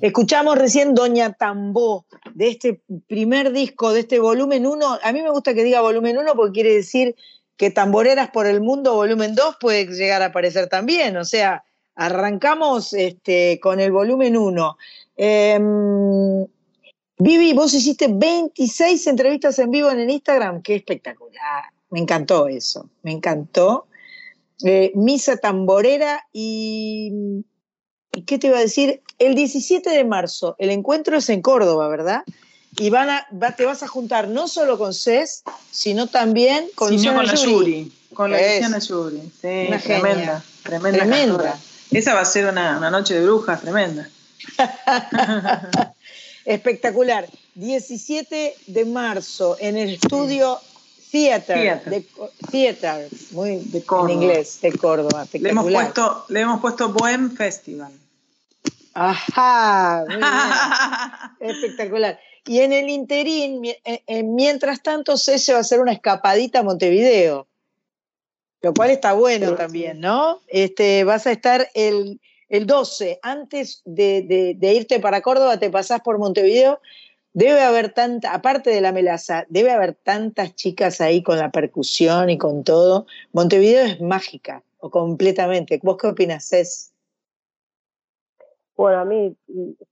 Escuchamos 0.00 0.56
recién 0.56 0.94
Doña 0.94 1.32
Tambó, 1.32 2.06
de 2.32 2.50
este 2.50 2.80
primer 3.08 3.50
disco, 3.50 3.92
de 3.92 4.00
este 4.00 4.20
volumen 4.20 4.68
1. 4.68 5.00
A 5.02 5.12
mí 5.12 5.22
me 5.22 5.30
gusta 5.30 5.52
que 5.52 5.64
diga 5.64 5.80
volumen 5.80 6.16
1 6.16 6.32
porque 6.36 6.52
quiere 6.52 6.74
decir 6.74 7.16
que 7.56 7.70
Tamboreras 7.70 8.30
por 8.30 8.46
el 8.46 8.60
Mundo, 8.60 8.94
volumen 8.94 9.34
2, 9.34 9.56
puede 9.58 9.86
llegar 9.86 10.22
a 10.22 10.26
aparecer 10.26 10.68
también. 10.68 11.16
O 11.16 11.24
sea, 11.24 11.64
arrancamos 11.96 12.92
este, 12.92 13.58
con 13.60 13.80
el 13.80 13.90
volumen 13.90 14.36
1. 14.36 14.76
Em, 15.16 16.46
Vivi, 17.18 17.52
vos 17.52 17.74
hiciste 17.74 18.06
26 18.08 19.08
entrevistas 19.08 19.58
en 19.58 19.72
vivo 19.72 19.90
en 19.90 19.98
el 19.98 20.10
Instagram. 20.10 20.62
Qué 20.62 20.76
espectacular. 20.76 21.73
Me 21.90 22.00
encantó 22.00 22.48
eso. 22.48 22.88
Me 23.02 23.12
encantó. 23.12 23.86
Eh, 24.64 24.92
Misa 24.94 25.36
Tamborera 25.36 26.26
y 26.32 27.12
¿Y 28.16 28.22
qué 28.22 28.38
te 28.38 28.46
iba 28.46 28.58
a 28.58 28.60
decir? 28.60 29.02
El 29.18 29.34
17 29.34 29.90
de 29.90 30.04
marzo, 30.04 30.54
el 30.60 30.70
encuentro 30.70 31.16
es 31.18 31.28
en 31.30 31.42
Córdoba, 31.42 31.88
¿verdad? 31.88 32.22
Y 32.78 32.88
van 32.90 33.10
a, 33.10 33.26
va- 33.32 33.56
te 33.56 33.64
vas 33.64 33.82
a 33.82 33.88
juntar 33.88 34.28
no 34.28 34.46
solo 34.46 34.78
con 34.78 34.94
Cés, 34.94 35.42
sino 35.72 36.06
también 36.06 36.68
con 36.76 36.90
Sino 36.96 37.12
Luciana 37.12 37.16
con 37.16 37.26
la 37.26 37.34
Yuri. 37.34 37.52
Yuri, 37.82 37.92
con 38.14 38.30
la 38.30 38.38
Luciana 38.38 38.78
Yuri. 38.78 39.18
Sí, 39.42 39.48
una 39.68 39.78
genia. 39.80 39.80
tremenda, 39.80 40.44
tremenda. 40.62 40.98
Tremenda. 41.00 41.58
Esa 41.90 42.14
va 42.14 42.20
a 42.20 42.24
ser 42.24 42.46
una, 42.46 42.78
una 42.78 42.90
noche 42.90 43.14
de 43.14 43.24
brujas 43.24 43.60
tremenda. 43.60 44.08
Espectacular. 46.44 47.28
17 47.56 48.56
de 48.66 48.84
marzo 48.84 49.56
en 49.60 49.76
el 49.76 49.94
estudio 49.94 50.58
Theater, 51.14 51.56
Theater. 51.56 51.90
de 51.92 52.06
Theater, 52.50 53.08
muy 53.30 53.62
Córdoba. 53.86 54.10
en 54.12 54.22
inglés, 54.22 54.58
de 54.60 54.72
Córdoba. 54.72 55.26
Le 55.32 55.50
hemos, 55.50 55.70
puesto, 55.72 56.24
le 56.28 56.40
hemos 56.40 56.60
puesto 56.60 56.88
Bohem 56.88 57.36
Festival. 57.36 57.92
Ajá, 58.94 60.04
muy 60.08 60.16
bien. 60.16 60.28
Espectacular. 61.54 62.18
Y 62.46 62.60
en 62.60 62.72
el 62.72 62.88
interín, 62.88 63.64
eh, 63.64 63.78
eh, 64.06 64.22
mientras 64.24 64.82
tanto, 64.82 65.16
Cese 65.16 65.52
va 65.52 65.58
a 65.58 65.60
hacer 65.60 65.80
una 65.80 65.92
escapadita 65.92 66.58
a 66.58 66.62
Montevideo, 66.64 67.46
lo 68.60 68.74
cual 68.74 68.90
está 68.90 69.12
bueno 69.12 69.54
también, 69.54 70.00
¿no? 70.00 70.40
Este, 70.48 71.04
vas 71.04 71.26
a 71.28 71.30
estar 71.32 71.68
el, 71.74 72.20
el 72.48 72.66
12, 72.66 73.20
antes 73.22 73.82
de, 73.84 74.22
de- 74.22 74.54
de 74.56 74.74
irte 74.74 74.98
para 75.00 75.20
Córdoba, 75.22 75.58
te 75.58 75.70
pasás 75.70 76.00
por 76.00 76.18
Montevideo. 76.18 76.80
Debe 77.34 77.62
haber 77.62 77.92
tanta, 77.92 78.32
aparte 78.32 78.70
de 78.70 78.80
la 78.80 78.92
melaza, 78.92 79.44
debe 79.48 79.72
haber 79.72 79.94
tantas 79.94 80.54
chicas 80.54 81.00
ahí 81.00 81.20
con 81.22 81.36
la 81.36 81.50
percusión 81.50 82.30
y 82.30 82.38
con 82.38 82.62
todo. 82.62 83.06
Montevideo 83.32 83.84
es 83.84 84.00
mágica, 84.00 84.62
o 84.78 84.88
completamente. 84.88 85.80
¿Vos 85.82 85.96
qué 86.00 86.06
opinas, 86.06 86.48
Cés? 86.48 86.94
Bueno, 88.76 89.00
a 89.00 89.04
mí, 89.04 89.36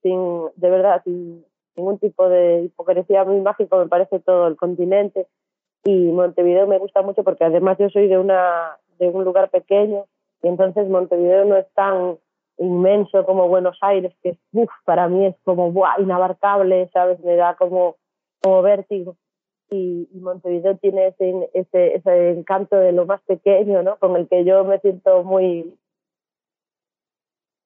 sin, 0.03 0.51
de 0.55 0.71
verdad, 0.71 1.03
sin 1.03 1.45
ningún 1.75 1.99
tipo 1.99 2.29
de 2.29 2.63
hipocresía, 2.63 3.25
muy 3.25 3.41
mágico 3.41 3.77
me 3.77 3.89
parece 3.89 4.21
todo 4.21 4.47
el 4.47 4.57
continente. 4.57 5.27
Y 5.85 6.13
Montevideo 6.13 6.69
me 6.69 6.79
gusta 6.79 7.03
mucho 7.03 7.25
porque 7.25 7.45
además 7.45 7.77
yo 7.79 7.91
soy 7.91 8.07
de, 8.07 8.19
una, 8.19 8.79
de 9.01 9.09
un 9.09 9.25
lugar 9.25 9.51
pequeño 9.51 10.07
y 10.43 10.49
entonces 10.49 10.89
Montevideo 10.89 11.45
no 11.45 11.57
es 11.57 11.67
tan 11.75 12.19
inmenso 12.63 13.25
como 13.27 13.49
Buenos 13.49 13.77
Aires, 13.81 14.13
que 14.23 14.39
uf, 14.53 14.71
para 14.85 15.09
mí 15.09 15.27
es 15.27 15.35
como 15.45 15.73
¡buah! 15.73 16.01
inabarcable, 16.01 16.89
¿sabes? 16.93 17.19
Me 17.21 17.37
da 17.37 17.57
como, 17.57 17.97
como 18.41 18.63
vértigo. 18.63 19.17
Y, 19.71 20.07
y 20.13 20.19
Montevideo 20.21 20.77
tiene 20.77 21.09
ese, 21.09 21.51
ese, 21.55 21.95
ese 21.97 22.31
encanto 22.31 22.77
de 22.77 22.93
lo 22.93 23.07
más 23.07 23.23
pequeño, 23.23 23.83
¿no? 23.83 23.97
Con 23.99 24.17
el 24.17 24.29
que 24.29 24.45
yo 24.45 24.65
me 24.65 24.79
siento 24.81 25.25
muy, 25.25 25.75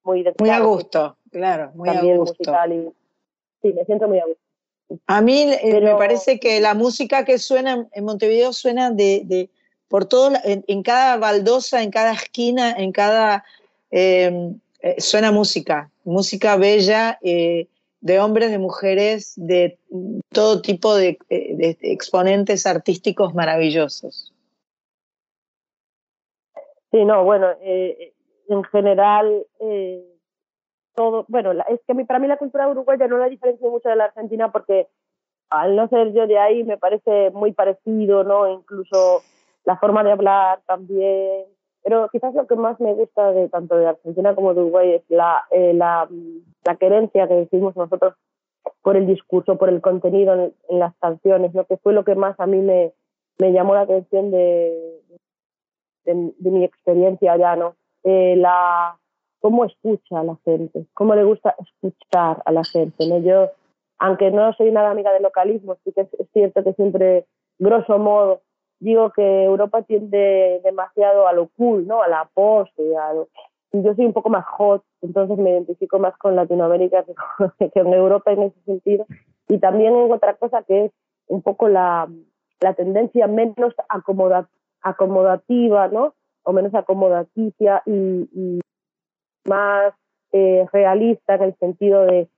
muy 0.05 0.25
Muy 0.39 0.51
a 0.51 0.61
gusto, 0.61 1.17
claro, 1.31 1.73
muy 1.75 1.89
a 1.89 1.95
también 1.95 2.19
gusto. 2.19 2.35
musical 2.39 2.73
y 2.73 2.93
sí, 3.63 3.73
me 3.73 3.85
siento 3.85 4.07
muy 4.09 4.19
a 4.21 4.27
gusto. 4.27 4.41
A 5.09 5.21
mí 5.21 5.43
eh, 5.43 5.59
me 5.65 5.81
Pero- 5.81 5.99
parece 5.99 6.39
que 6.39 6.61
la 6.61 6.75
música 6.75 7.25
que 7.25 7.39
suena 7.39 7.89
en- 7.93 8.05
Montevideo 8.05 8.53
suena 8.53 8.91
de, 8.93 9.23
de 9.25 9.51
por 9.89 10.05
todo, 10.05 10.31
en, 10.45 10.65
en 10.69 10.83
cada 10.85 11.17
baldosa, 11.17 11.83
en 11.83 11.91
cada 11.91 12.13
esquina, 12.13 12.71
en 12.71 12.93
cada 12.93 13.45
eh, 13.91 14.53
eh, 14.83 15.01
suena 15.01 15.33
música, 15.33 15.91
música 16.05 16.57
bella 16.57 17.19
eh, 17.23 17.67
de 18.01 18.21
hombres, 18.21 18.51
de 18.51 18.59
mujeres, 18.59 19.33
de 19.37 19.79
todo 20.31 20.61
tipo 20.63 20.95
de, 20.95 21.19
eh, 21.31 21.77
exponentes 21.81 22.67
artísticos 22.67 23.35
maravillosos. 23.35 24.33
Sí, 26.91 27.05
no, 27.05 27.25
bueno, 27.25 27.49
eh, 27.61 28.13
en 28.49 28.63
general, 28.65 29.45
todo, 30.95 31.25
bueno, 31.29 31.53
es 31.69 31.81
que 31.87 31.95
mí- 31.95 32.05
para 32.05 32.19
mí 32.19 32.27
la 32.27 32.39
cultura 32.39 32.69
uruguaya 32.69 33.07
no 33.07 33.19
la 33.19 33.29
diferencio 33.29 33.71
mucho 33.71 33.89
de 33.89 33.97
la 33.97 34.05
argentina 34.05 34.51
porque 34.51 34.89
al 35.51 35.77
no 35.77 35.89
ser 35.89 36.13
yo 36.13 36.27
de 36.27 36.39
ahí 36.39 36.65
me 36.65 36.79
parece 36.79 37.31
muy 37.31 37.53
parecido, 37.53 38.25
¿no? 38.25 38.51
Incluso 38.53 39.23
la 39.65 39.77
forma 39.79 40.03
de 40.03 40.13
hablar 40.13 40.61
también. 40.67 41.45
Pero 41.87 42.09
quizás 42.09 42.35
lo 42.35 42.49
que 42.49 42.57
más 42.57 42.81
me 42.81 42.95
gusta 42.95 43.31
de 43.31 43.49
tanto 43.49 43.77
de 43.77 43.87
Argentina 43.87 44.35
como 44.35 44.53
de 44.53 44.61
Uruguay 44.61 44.95
es 44.95 45.03
la, 45.09 45.45
eh, 45.53 45.73
la, 45.73 46.09
la 46.65 46.77
querencia 46.79 47.29
que 47.29 47.35
decimos 47.35 47.77
nosotros 47.77 48.15
por 48.83 48.97
el 48.97 49.07
discurso, 49.07 49.57
por 49.57 49.69
el 49.69 49.81
contenido 49.81 50.35
en, 50.35 50.53
en 50.69 50.79
las 50.81 50.97
canciones, 50.97 51.55
¿no? 51.55 51.65
Que 51.65 51.77
fue 51.77 51.93
lo 51.93 52.05
que 52.05 52.17
más 52.17 52.41
a 52.41 52.47
mí 52.49 52.57
me, 52.57 52.93
me 53.39 53.53
llamó 53.53 53.75
la 53.75 53.83
atención 53.83 54.33
de, 54.33 55.01
de, 56.07 56.33
de 56.37 56.51
mi 56.51 56.65
experiencia 56.65 57.35
allá, 57.35 57.55
¿no? 57.55 57.77
Eh, 58.03 58.35
la, 58.35 58.99
cómo 59.39 59.65
escucha 59.65 60.19
a 60.19 60.25
la 60.25 60.37
gente, 60.45 60.87
cómo 60.93 61.15
le 61.15 61.23
gusta 61.23 61.55
escuchar 61.61 62.43
a 62.45 62.51
la 62.51 62.65
gente, 62.65 63.07
¿no? 63.07 63.19
Yo, 63.19 63.53
aunque 64.01 64.33
no 64.33 64.53
soy 64.55 64.73
nada 64.73 64.91
amiga 64.91 65.13
del 65.13 65.23
localismo, 65.23 65.77
sí 65.85 65.93
que 65.93 66.01
es, 66.01 66.15
es 66.19 66.29
cierto 66.33 66.65
que 66.65 66.73
siempre, 66.73 67.27
grosso 67.61 67.97
modo, 67.97 68.41
digo 68.81 69.11
que 69.11 69.45
Europa 69.45 69.83
tiende 69.83 70.61
demasiado 70.65 71.27
a 71.27 71.33
lo 71.33 71.49
cool, 71.57 71.87
¿no? 71.87 72.03
A 72.03 72.09
la 72.09 72.29
pose, 72.33 72.97
a 72.97 73.15
lo... 73.15 73.29
yo 73.73 73.95
soy 73.95 74.07
un 74.07 74.13
poco 74.13 74.31
más 74.31 74.45
hot, 74.47 74.83
entonces 75.03 75.39
me 75.39 75.51
identifico 75.51 75.99
más 75.99 76.17
con 76.19 76.37
Latinoamérica 76.37 77.05
que 77.05 77.15
con, 77.15 77.53
que 77.59 77.71
con 77.71 77.93
Europa 77.93 78.33
en 78.33 78.43
ese 78.43 78.61
sentido. 78.65 79.07
Y 79.49 79.59
también 79.59 79.95
en 79.95 80.13
otra 80.13 80.35
cosa 80.35 80.63
que 80.63 80.87
es 80.87 80.93
un 81.29 81.43
poco 81.43 81.69
la, 81.69 82.09
la 82.61 82.75
tendencia 82.75 83.27
menos 83.27 83.75
acomoda, 83.89 84.49
acomodativa, 84.83 85.89
¿no? 85.89 86.15
O 86.43 86.53
menos 86.53 86.75
acomodaticia 86.75 87.83
y, 87.87 88.29
y 88.33 88.61
más 89.49 89.95
eh, 90.33 90.67
realista 90.73 91.35
en 91.35 91.43
el 91.43 91.57
sentido 91.57 92.03
de, 92.03 92.29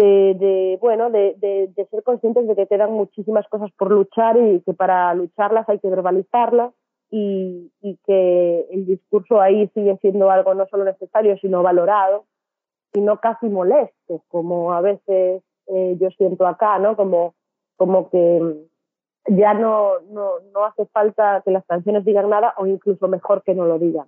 de, 0.00 0.34
de, 0.34 0.78
bueno, 0.80 1.10
de, 1.10 1.34
de, 1.38 1.70
de 1.76 1.86
ser 1.86 2.02
conscientes 2.02 2.46
de 2.48 2.56
que 2.56 2.66
quedan 2.66 2.92
muchísimas 2.92 3.46
cosas 3.48 3.70
por 3.76 3.90
luchar 3.90 4.36
y 4.38 4.60
que 4.62 4.72
para 4.72 5.12
lucharlas 5.14 5.68
hay 5.68 5.78
que 5.78 5.88
verbalizarlas 5.88 6.72
y, 7.10 7.70
y 7.82 7.98
que 8.06 8.66
el 8.70 8.86
discurso 8.86 9.40
ahí 9.40 9.68
sigue 9.74 9.98
siendo 10.00 10.30
algo 10.30 10.54
no 10.54 10.66
solo 10.68 10.84
necesario, 10.84 11.36
sino 11.38 11.62
valorado 11.62 12.24
y 12.94 13.00
no 13.00 13.20
casi 13.20 13.46
molesto, 13.46 14.22
como 14.28 14.72
a 14.72 14.80
veces 14.80 15.42
eh, 15.66 15.96
yo 16.00 16.08
siento 16.16 16.46
acá, 16.46 16.78
¿no? 16.78 16.96
Como, 16.96 17.34
como 17.76 18.08
que 18.10 18.66
ya 19.28 19.54
no, 19.54 20.00
no, 20.10 20.40
no 20.52 20.64
hace 20.64 20.86
falta 20.86 21.42
que 21.44 21.50
las 21.50 21.64
canciones 21.66 22.04
digan 22.04 22.30
nada 22.30 22.54
o 22.56 22.66
incluso 22.66 23.06
mejor 23.06 23.42
que 23.44 23.54
no 23.54 23.66
lo 23.66 23.78
digan. 23.78 24.06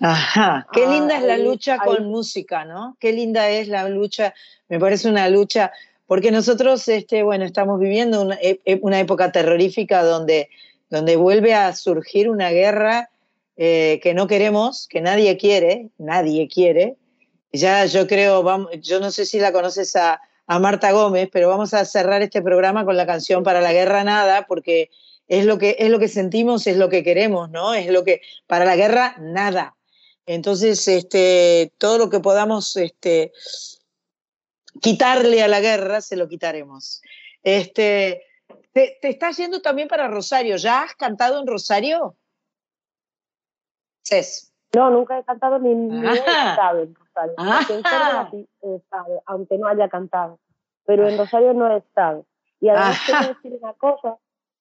Ajá, 0.00 0.68
qué 0.72 0.84
Ah, 0.86 0.90
linda 0.92 1.16
es 1.16 1.24
la 1.24 1.34
ahí- 1.34 1.44
lucha 1.44 1.74
ahí- 1.74 1.80
con 1.96 2.06
música, 2.06 2.64
¿no? 2.64 2.96
Qué 3.00 3.12
linda 3.12 3.50
es 3.50 3.68
la 3.68 3.88
lucha, 3.88 4.32
me 4.68 4.78
parece 4.78 5.08
una 5.08 5.28
lucha, 5.28 5.72
porque 6.06 6.30
nosotros, 6.30 6.86
este, 6.88 7.22
bueno, 7.22 7.44
estamos 7.44 7.78
viviendo 7.78 8.22
una, 8.22 8.36
e- 8.36 8.60
e- 8.64 8.78
una 8.82 9.00
época 9.00 9.30
terrorífica 9.32 10.02
donde, 10.02 10.48
donde 10.90 11.16
vuelve 11.16 11.54
a 11.54 11.74
surgir 11.74 12.30
una 12.30 12.50
guerra 12.50 13.10
eh, 13.56 14.00
que 14.02 14.14
no 14.14 14.26
queremos, 14.26 14.86
que 14.88 15.00
nadie 15.00 15.36
quiere, 15.36 15.88
nadie 15.98 16.48
quiere. 16.48 16.96
Ya 17.52 17.84
yo 17.86 18.06
creo, 18.06 18.42
vamos, 18.42 18.70
yo 18.80 19.00
no 19.00 19.10
sé 19.10 19.26
si 19.26 19.38
la 19.38 19.52
conoces 19.52 19.96
a, 19.96 20.20
a 20.46 20.58
Marta 20.58 20.92
Gómez, 20.92 21.28
pero 21.32 21.48
vamos 21.48 21.74
a 21.74 21.84
cerrar 21.84 22.22
este 22.22 22.40
programa 22.40 22.84
con 22.84 22.96
la 22.96 23.06
canción 23.06 23.42
Para 23.42 23.60
la 23.60 23.72
Guerra 23.72 24.04
Nada, 24.04 24.46
porque 24.46 24.90
es 25.28 25.44
lo 25.44 25.58
que, 25.58 25.76
es 25.78 25.90
lo 25.90 25.98
que 25.98 26.08
sentimos, 26.08 26.66
es 26.66 26.76
lo 26.76 26.88
que 26.88 27.02
queremos, 27.02 27.50
¿no? 27.50 27.74
Es 27.74 27.90
lo 27.90 28.04
que, 28.04 28.22
para 28.46 28.64
la 28.64 28.76
guerra, 28.76 29.16
nada. 29.20 29.76
Entonces, 30.24 30.86
este, 30.88 31.72
todo 31.78 31.98
lo 31.98 32.10
que 32.10 32.20
podamos 32.20 32.76
este, 32.76 33.32
quitarle 34.80 35.42
a 35.42 35.48
la 35.48 35.60
guerra, 35.60 36.00
se 36.00 36.16
lo 36.16 36.28
quitaremos. 36.28 37.02
Este, 37.42 38.22
te, 38.72 38.98
te 39.00 39.08
estás 39.08 39.36
yendo 39.36 39.60
también 39.60 39.88
para 39.88 40.08
Rosario. 40.08 40.56
¿Ya 40.56 40.82
has 40.82 40.94
cantado 40.94 41.40
en 41.40 41.46
Rosario? 41.46 42.16
Cés. 44.02 44.52
No, 44.74 44.90
nunca 44.90 45.18
he 45.18 45.24
cantado 45.24 45.58
ni, 45.58 45.74
ni 45.74 46.06
he 46.06 46.10
Ajá. 46.20 46.50
estado 46.50 46.82
en 46.82 46.94
Rosario. 46.94 47.34
Porque 47.36 47.72
en 47.74 47.78
he 48.62 48.76
estado, 48.76 49.22
aunque 49.26 49.58
no 49.58 49.66
haya 49.66 49.88
cantado. 49.88 50.38
Pero 50.84 51.08
en 51.08 51.18
Rosario 51.18 51.52
no 51.54 51.72
he 51.74 51.78
estado. 51.78 52.26
Y 52.60 52.68
además 52.68 52.98
quiero 53.06 53.28
decir 53.28 53.58
una 53.60 53.72
cosa, 53.74 54.16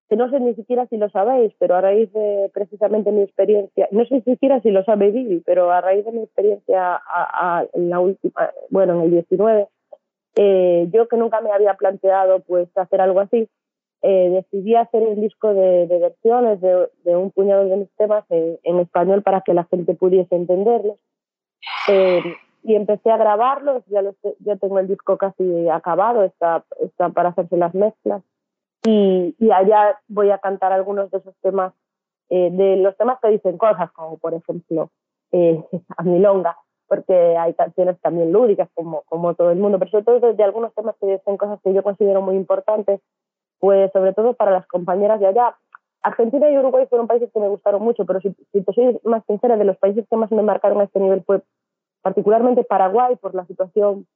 que 0.10 0.16
no 0.16 0.30
sé 0.30 0.40
ni 0.40 0.54
siquiera 0.56 0.88
si 0.88 0.98
lo 0.98 1.10
sabéis, 1.10 1.54
pero 1.60 1.76
a 1.76 1.82
raíz 1.82 2.12
de 2.14 2.50
precisamente 2.54 3.12
mi 3.12 3.22
experiencia, 3.24 3.88
no 3.92 4.06
sé 4.06 4.16
ni 4.16 4.22
siquiera 4.22 4.62
si 4.62 4.72
lo 4.72 4.84
sabe 4.86 5.12
Vivi, 5.12 5.42
pero 5.46 5.72
a 5.72 5.82
raíz 5.82 6.06
de 6.06 6.12
mi 6.12 6.24
experiencia 6.24 6.96
a- 6.96 7.60
a- 7.60 7.66
en 7.74 7.90
la 7.90 8.00
última, 8.00 8.52
bueno, 8.70 8.94
en 8.96 9.02
el 9.02 9.12
19, 9.12 9.68
eh, 10.38 10.88
yo 10.94 11.08
que 11.08 11.18
nunca 11.18 11.42
me 11.42 11.52
había 11.52 11.74
planteado 11.74 12.42
pues 12.42 12.70
hacer 12.78 13.02
algo 13.02 13.20
así, 13.20 13.50
eh, 14.04 14.30
decidí 14.30 14.76
hacer 14.76 15.02
un 15.02 15.20
disco 15.20 15.54
de, 15.54 15.88
de 15.88 15.98
versiones 15.98 16.62
de, 16.62 16.88
de 17.04 17.16
un 17.16 17.32
puñado 17.32 17.66
de 17.66 17.78
mis 17.78 17.92
temas 17.96 18.24
en, 18.30 18.60
en 18.64 18.80
español 18.80 19.24
para 19.24 19.42
que 19.42 19.56
la 19.56 19.64
gente 19.66 19.96
pudiese 19.96 20.36
entenderlos. 20.36 20.98
Eh, 21.90 22.22
y 22.64 22.76
empecé 22.76 23.10
a 23.10 23.18
grabarlos, 23.18 23.84
ya, 23.88 24.02
los 24.02 24.16
ya 24.40 24.58
tengo 24.58 24.78
el 24.78 24.88
disco 24.88 25.18
casi 25.18 25.70
acabado, 25.70 26.24
está, 26.24 26.64
está 26.82 27.10
para 27.10 27.30
hacerse 27.30 27.58
las 27.58 27.74
mezclas. 27.74 28.22
Y, 28.86 29.36
y 29.40 29.52
allá 29.52 30.00
voy 30.08 30.30
a 30.30 30.38
cantar 30.38 30.72
algunos 30.72 31.10
de 31.10 31.18
esos 31.18 31.36
temas, 31.42 31.74
eh, 32.30 32.50
de 32.52 32.78
los 32.78 32.96
temas 32.98 33.20
que 33.22 33.30
dicen 33.30 33.58
cosas, 33.58 33.92
como 33.92 34.18
por 34.18 34.34
ejemplo 34.34 34.92
eh, 35.32 35.64
a 35.98 36.04
Milonga, 36.04 36.58
porque 36.88 37.38
hay 37.38 37.54
canciones 37.54 38.00
también 38.02 38.32
lúdicas, 38.32 38.70
como, 38.74 39.04
como 39.04 39.34
todo 39.34 39.52
el 39.52 39.60
mundo, 39.60 39.78
pero 39.80 39.92
sobre 39.92 40.06
todo 40.06 40.34
de, 40.34 40.44
algunos 40.44 40.74
temas 40.74 40.96
que 41.00 41.08
dicen 41.08 41.38
cosas 41.38 41.60
que 41.64 41.74
yo 41.74 41.84
considero 41.84 42.22
muy 42.22 42.36
importantes, 42.36 43.02
pues 43.60 43.92
sobre 43.92 44.14
todo 44.14 44.34
para 44.34 44.52
las 44.52 44.68
compañeras 44.68 45.20
de 45.20 45.28
allá. 45.28 45.56
Argentina 46.02 46.50
y 46.50 46.58
Uruguay 46.58 46.86
fueron 46.90 47.08
países 47.08 47.30
que 47.34 47.40
me 47.40 47.50
gustaron 47.50 47.82
mucho, 47.82 48.06
pero 48.06 48.22
si, 48.22 48.34
si 48.52 48.62
te 48.62 48.74
soy 48.74 49.00
más 49.04 49.24
sincera, 49.26 49.58
de 49.58 49.66
los 49.66 49.78
países 49.78 50.06
que 50.10 50.16
más 50.16 50.32
me 50.32 50.44
marcaron 50.44 50.80
a 50.80 50.86
este 50.86 51.00
nivel 51.00 51.24
fue 51.24 51.42
particularmente 52.02 52.64
Paraguay, 52.64 53.16
por 53.18 53.36
la 53.36 53.46
situación 53.46 54.08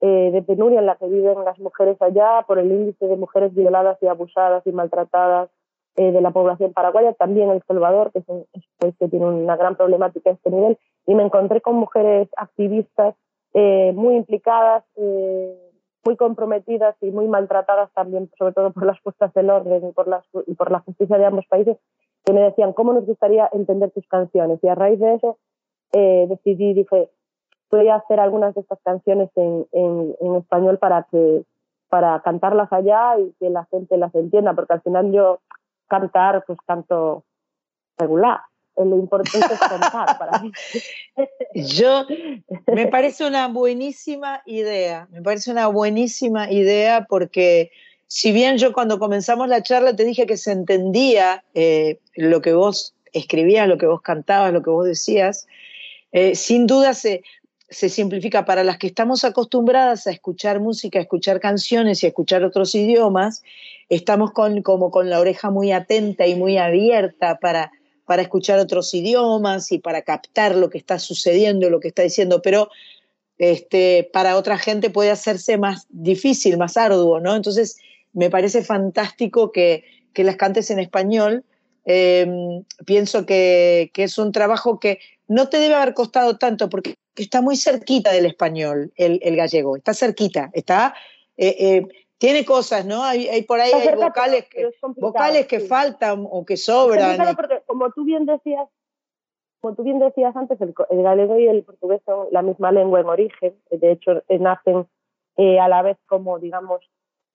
eh, 0.00 0.30
de 0.30 0.42
penuria 0.42 0.78
en 0.78 0.86
la 0.86 0.96
que 0.96 1.06
viven 1.06 1.44
las 1.44 1.58
mujeres 1.58 2.00
allá, 2.00 2.44
por 2.46 2.58
el 2.58 2.70
índice 2.70 3.06
de 3.06 3.16
mujeres 3.16 3.54
violadas 3.54 3.98
y 4.02 4.06
abusadas 4.06 4.66
y 4.66 4.72
maltratadas 4.72 5.50
eh, 5.96 6.12
de 6.12 6.20
la 6.20 6.30
población 6.30 6.72
paraguaya, 6.72 7.14
también 7.14 7.50
El 7.50 7.62
Salvador, 7.66 8.12
que 8.12 8.18
es 8.18 8.28
es 8.28 8.30
un 8.30 8.46
país 8.78 8.94
que 8.98 9.08
tiene 9.08 9.26
una 9.26 9.56
gran 9.56 9.76
problemática 9.76 10.30
a 10.30 10.32
este 10.34 10.50
nivel, 10.50 10.78
y 11.06 11.14
me 11.14 11.22
encontré 11.22 11.60
con 11.60 11.76
mujeres 11.76 12.28
activistas 12.36 13.14
eh, 13.54 13.92
muy 13.94 14.16
implicadas, 14.16 14.84
eh, 14.96 15.56
muy 16.04 16.16
comprometidas 16.16 16.94
y 17.00 17.10
muy 17.10 17.26
maltratadas 17.26 17.90
también, 17.92 18.30
sobre 18.38 18.52
todo 18.52 18.70
por 18.72 18.84
las 18.84 19.00
puestas 19.00 19.32
del 19.34 19.50
orden 19.50 19.88
y 19.88 19.92
por, 19.92 20.08
las, 20.08 20.24
y 20.46 20.54
por 20.54 20.70
la 20.70 20.80
justicia 20.80 21.18
de 21.18 21.24
ambos 21.24 21.46
países, 21.46 21.76
que 22.24 22.32
me 22.32 22.40
decían 22.40 22.72
cómo 22.72 22.92
nos 22.92 23.06
gustaría 23.06 23.48
entender 23.52 23.90
tus 23.92 24.06
canciones. 24.08 24.58
Y 24.62 24.68
a 24.68 24.74
raíz 24.74 25.00
de 25.00 25.14
eso 25.14 25.38
eh, 25.92 26.26
decidí, 26.28 26.74
dije, 26.74 27.08
voy 27.70 27.88
a 27.88 27.96
hacer 27.96 28.20
algunas 28.20 28.54
de 28.54 28.60
estas 28.60 28.80
canciones 28.82 29.30
en, 29.36 29.66
en, 29.72 30.14
en 30.20 30.34
español 30.36 30.78
para 30.78 31.06
que 31.10 31.44
para 31.88 32.20
cantarlas 32.20 32.72
allá 32.72 33.18
y 33.18 33.32
que 33.38 33.48
la 33.48 33.64
gente 33.66 33.96
las 33.96 34.14
entienda, 34.14 34.54
porque 34.54 34.74
al 34.74 34.82
final 34.82 35.12
yo 35.12 35.38
cantar, 35.88 36.44
pues 36.46 36.58
canto 36.66 37.24
regular. 37.96 38.40
Eh, 38.76 38.84
Lo 38.84 38.96
importante 38.96 39.54
es 39.54 39.60
cantar 39.60 40.18
para 40.18 40.38
mí. 40.40 40.52
Yo, 41.54 42.06
me 42.66 42.86
parece 42.88 43.26
una 43.26 43.48
buenísima 43.48 44.42
idea, 44.46 45.08
me 45.10 45.22
parece 45.22 45.50
una 45.50 45.68
buenísima 45.68 46.50
idea 46.50 47.06
porque 47.08 47.70
si 48.08 48.30
bien 48.30 48.58
yo 48.58 48.72
cuando 48.72 48.98
comenzamos 48.98 49.48
la 49.48 49.62
charla 49.62 49.96
te 49.96 50.04
dije 50.04 50.26
que 50.26 50.36
se 50.36 50.52
entendía 50.52 51.44
eh, 51.54 51.98
lo 52.14 52.40
que 52.40 52.52
vos 52.52 52.94
escribías, 53.12 53.66
lo 53.66 53.78
que 53.78 53.86
vos 53.86 54.02
cantabas, 54.02 54.52
lo 54.52 54.62
que 54.62 54.70
vos 54.70 54.86
decías, 54.86 55.46
eh, 56.12 56.34
sin 56.34 56.66
duda 56.66 56.94
se, 56.94 57.22
se 57.68 57.88
simplifica 57.88 58.44
para 58.44 58.62
las 58.62 58.78
que 58.78 58.86
estamos 58.86 59.24
acostumbradas 59.24 60.06
a 60.06 60.12
escuchar 60.12 60.60
música, 60.60 60.98
a 60.98 61.02
escuchar 61.02 61.40
canciones 61.40 62.02
y 62.02 62.06
a 62.06 62.10
escuchar 62.10 62.44
otros 62.44 62.74
idiomas, 62.74 63.42
estamos 63.88 64.32
con, 64.32 64.62
como 64.62 64.90
con 64.90 65.10
la 65.10 65.18
oreja 65.18 65.50
muy 65.50 65.72
atenta 65.72 66.26
y 66.26 66.36
muy 66.36 66.58
abierta 66.58 67.38
para, 67.40 67.72
para 68.06 68.22
escuchar 68.22 68.58
otros 68.58 68.94
idiomas 68.94 69.72
y 69.72 69.78
para 69.78 70.02
captar 70.02 70.54
lo 70.54 70.70
que 70.70 70.78
está 70.78 70.98
sucediendo, 70.98 71.68
lo 71.68 71.80
que 71.80 71.88
está 71.88 72.02
diciendo, 72.02 72.40
pero 72.40 72.70
este, 73.38 74.08
para 74.12 74.36
otra 74.36 74.56
gente 74.56 74.88
puede 74.88 75.10
hacerse 75.10 75.58
más 75.58 75.86
difícil, 75.90 76.56
más 76.56 76.76
arduo, 76.76 77.20
¿no? 77.20 77.36
Entonces, 77.36 77.76
me 78.12 78.30
parece 78.30 78.62
fantástico 78.62 79.52
que, 79.52 79.84
que 80.14 80.24
las 80.24 80.36
cantes 80.36 80.70
en 80.70 80.78
español. 80.78 81.44
Eh, 81.84 82.26
pienso 82.84 83.26
que, 83.26 83.90
que 83.92 84.04
es 84.04 84.18
un 84.18 84.32
trabajo 84.32 84.80
que 84.80 84.98
no 85.28 85.48
te 85.48 85.58
debe 85.58 85.74
haber 85.74 85.94
costado 85.94 86.36
tanto 86.36 86.68
porque 86.68 86.96
está 87.14 87.42
muy 87.42 87.56
cerquita 87.56 88.12
del 88.12 88.26
español, 88.26 88.92
el, 88.96 89.20
el 89.22 89.36
gallego, 89.36 89.76
está 89.76 89.94
cerquita, 89.94 90.50
está, 90.52 90.94
eh, 91.36 91.56
eh, 91.58 92.05
tiene 92.18 92.44
cosas, 92.44 92.86
¿no? 92.86 93.02
Hay, 93.02 93.28
hay 93.28 93.42
por 93.42 93.60
ahí 93.60 93.72
hay 93.72 93.94
vocales, 93.94 94.46
que, 94.48 94.70
vocales 94.96 95.46
que 95.46 95.60
sí. 95.60 95.66
faltan 95.66 96.26
o 96.30 96.44
que 96.44 96.56
sobran. 96.56 97.36
porque, 97.36 97.62
como 97.66 97.90
tú 97.90 98.04
bien 98.04 98.26
decías, 98.26 98.68
como 99.60 99.74
tú 99.74 99.82
bien 99.82 99.98
decías 99.98 100.34
antes, 100.34 100.60
el, 100.60 100.74
el 100.90 101.02
galego 101.02 101.38
y 101.38 101.46
el 101.46 101.62
portugués 101.62 102.00
son 102.04 102.28
la 102.30 102.42
misma 102.42 102.72
lengua 102.72 103.00
en 103.00 103.06
origen. 103.06 103.54
De 103.70 103.92
hecho, 103.92 104.22
nacen 104.28 104.86
eh, 105.36 105.60
a 105.60 105.68
la 105.68 105.82
vez 105.82 105.98
como, 106.06 106.38
digamos, 106.38 106.80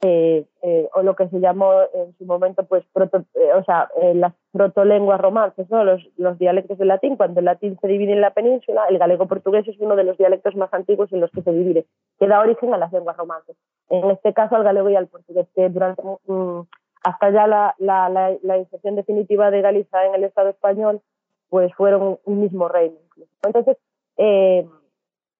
eh, 0.02 0.46
eh, 0.64 0.90
o 0.94 1.04
lo 1.04 1.16
que 1.16 1.28
se 1.30 1.40
llamó 1.40 1.74
en 1.94 2.16
su 2.18 2.26
momento, 2.26 2.64
pues, 2.66 2.84
proto, 2.92 3.24
eh, 3.36 3.52
o 3.56 3.64
sea, 3.64 3.90
eh, 4.02 4.14
las 4.16 4.34
protolenguas 4.52 5.22
romances, 5.22 5.70
¿no? 5.70 5.84
Los, 5.84 6.02
los 6.18 6.40
dialectos 6.40 6.78
del 6.78 6.88
latín. 6.88 7.18
Cuando 7.18 7.40
el 7.40 7.46
latín 7.46 7.78
se 7.80 7.88
divide 7.88 8.14
en 8.14 8.22
la 8.22 8.34
península, 8.34 8.86
el 8.90 8.98
galego 8.98 9.28
portugués 9.28 9.68
es 9.68 9.80
uno 9.80 9.96
de 9.96 10.04
los 10.04 10.18
dialectos 10.18 10.56
más 10.56 10.74
antiguos 10.74 11.12
en 11.14 11.22
los 11.22 11.32
que 11.32 11.44
se 11.44 11.52
divide, 11.52 11.86
que 12.20 12.28
da 12.28 12.40
origen 12.40 12.74
a 12.74 12.78
las 12.78 12.92
lenguas 12.92 13.18
romances. 13.18 13.56
En 13.90 14.10
este 14.10 14.34
caso, 14.34 14.56
al 14.56 14.64
galego 14.64 14.90
y 14.90 14.96
al 14.96 15.08
portugués, 15.08 15.48
que 15.56 15.70
durante 15.70 16.02
mm, 16.02 16.62
hasta 17.04 17.30
ya 17.30 17.48
la, 17.48 17.76
la, 17.78 18.10
la, 18.10 18.36
la 18.42 18.58
inserción 18.58 18.96
definitiva 18.96 19.52
de 19.52 19.62
Galicia 19.62 20.06
en 20.06 20.16
el 20.16 20.24
Estado 20.24 20.50
español, 20.50 21.02
pues 21.50 21.74
fueron 21.76 22.18
un 22.24 22.42
mismo 22.42 22.68
reino. 22.70 22.96
Entonces, 23.44 23.78
eh, 24.18 24.68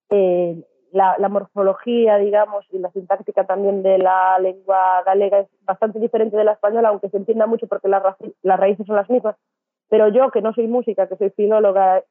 eh, 0.10 0.64
la, 0.92 1.30
morfología, 1.30 2.18
digamos, 2.18 2.66
y 2.72 2.80
la 2.80 2.92
sintáctica 2.92 3.46
también 3.46 3.84
de 3.84 3.98
la 3.98 4.38
lengua 4.40 5.04
galega 5.06 5.40
es 5.40 5.48
bastante 5.64 6.00
diferente 6.00 6.38
de 6.38 6.44
la 6.44 6.54
española, 6.54 6.90
aunque 6.90 7.10
se 7.10 7.18
entienda 7.18 7.48
mucho 7.48 7.68
porque 7.68 7.88
las, 7.88 8.04
raíces 8.44 8.86
son 8.86 8.96
las 8.96 9.10
mismas. 9.10 9.36
Pero 9.90 10.08
yo, 10.10 10.32
que 10.32 10.42
no 10.42 10.54
soy 10.54 10.68
música, 10.68 11.08
que 11.08 11.18
soy 11.18 11.30
filóloga 11.32 12.04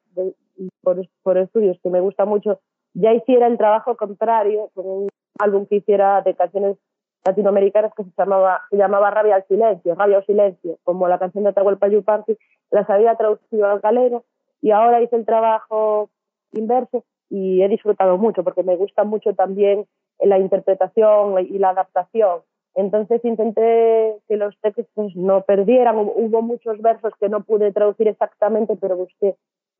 por, 0.82 1.06
por 1.22 1.38
estudios, 1.38 1.78
que 1.82 1.90
me 1.90 2.00
gusta 2.00 2.24
mucho, 2.24 2.60
ya 2.94 3.12
hiciera 3.12 3.46
el 3.46 3.58
trabajo 3.58 3.96
contrario 3.96 4.70
con 4.74 4.86
un 4.86 5.08
álbum 5.38 5.66
que 5.66 5.76
hiciera 5.76 6.20
de 6.22 6.34
canciones 6.34 6.76
latinoamericanas 7.24 7.92
que 7.94 8.04
se 8.04 8.10
llamaba, 8.16 8.62
se 8.70 8.76
llamaba 8.76 9.10
Rabia 9.10 9.36
al 9.36 9.46
Silencio, 9.46 9.94
Rabia 9.94 10.18
o 10.18 10.22
Silencio, 10.22 10.78
como 10.84 11.08
la 11.08 11.18
canción 11.18 11.44
de 11.44 11.50
Atahualpa 11.50 11.88
Yupanqui, 11.88 12.36
las 12.70 12.88
había 12.88 13.14
traducido 13.16 13.66
al 13.66 13.80
galego 13.80 14.24
y 14.62 14.70
ahora 14.70 15.02
hice 15.02 15.16
el 15.16 15.26
trabajo 15.26 16.10
inverso 16.52 17.04
y 17.30 17.62
he 17.62 17.68
disfrutado 17.68 18.18
mucho 18.18 18.44
porque 18.44 18.62
me 18.64 18.76
gusta 18.76 19.04
mucho 19.04 19.34
también 19.34 19.86
la 20.18 20.38
interpretación 20.38 21.38
y 21.46 21.58
la 21.58 21.70
adaptación. 21.70 22.40
Entonces 22.74 23.24
intenté 23.24 24.16
que 24.28 24.36
los 24.36 24.54
textos 24.60 25.16
no 25.16 25.42
perdieran, 25.42 25.96
Hubo- 25.96 26.42
muchos 26.42 26.80
versos 26.82 27.12
que 27.18 27.28
no 27.28 27.42
pude 27.42 27.72
traducir 27.72 28.08
exactamente, 28.08 28.76
pero 28.76 28.96
busqué 28.96 29.36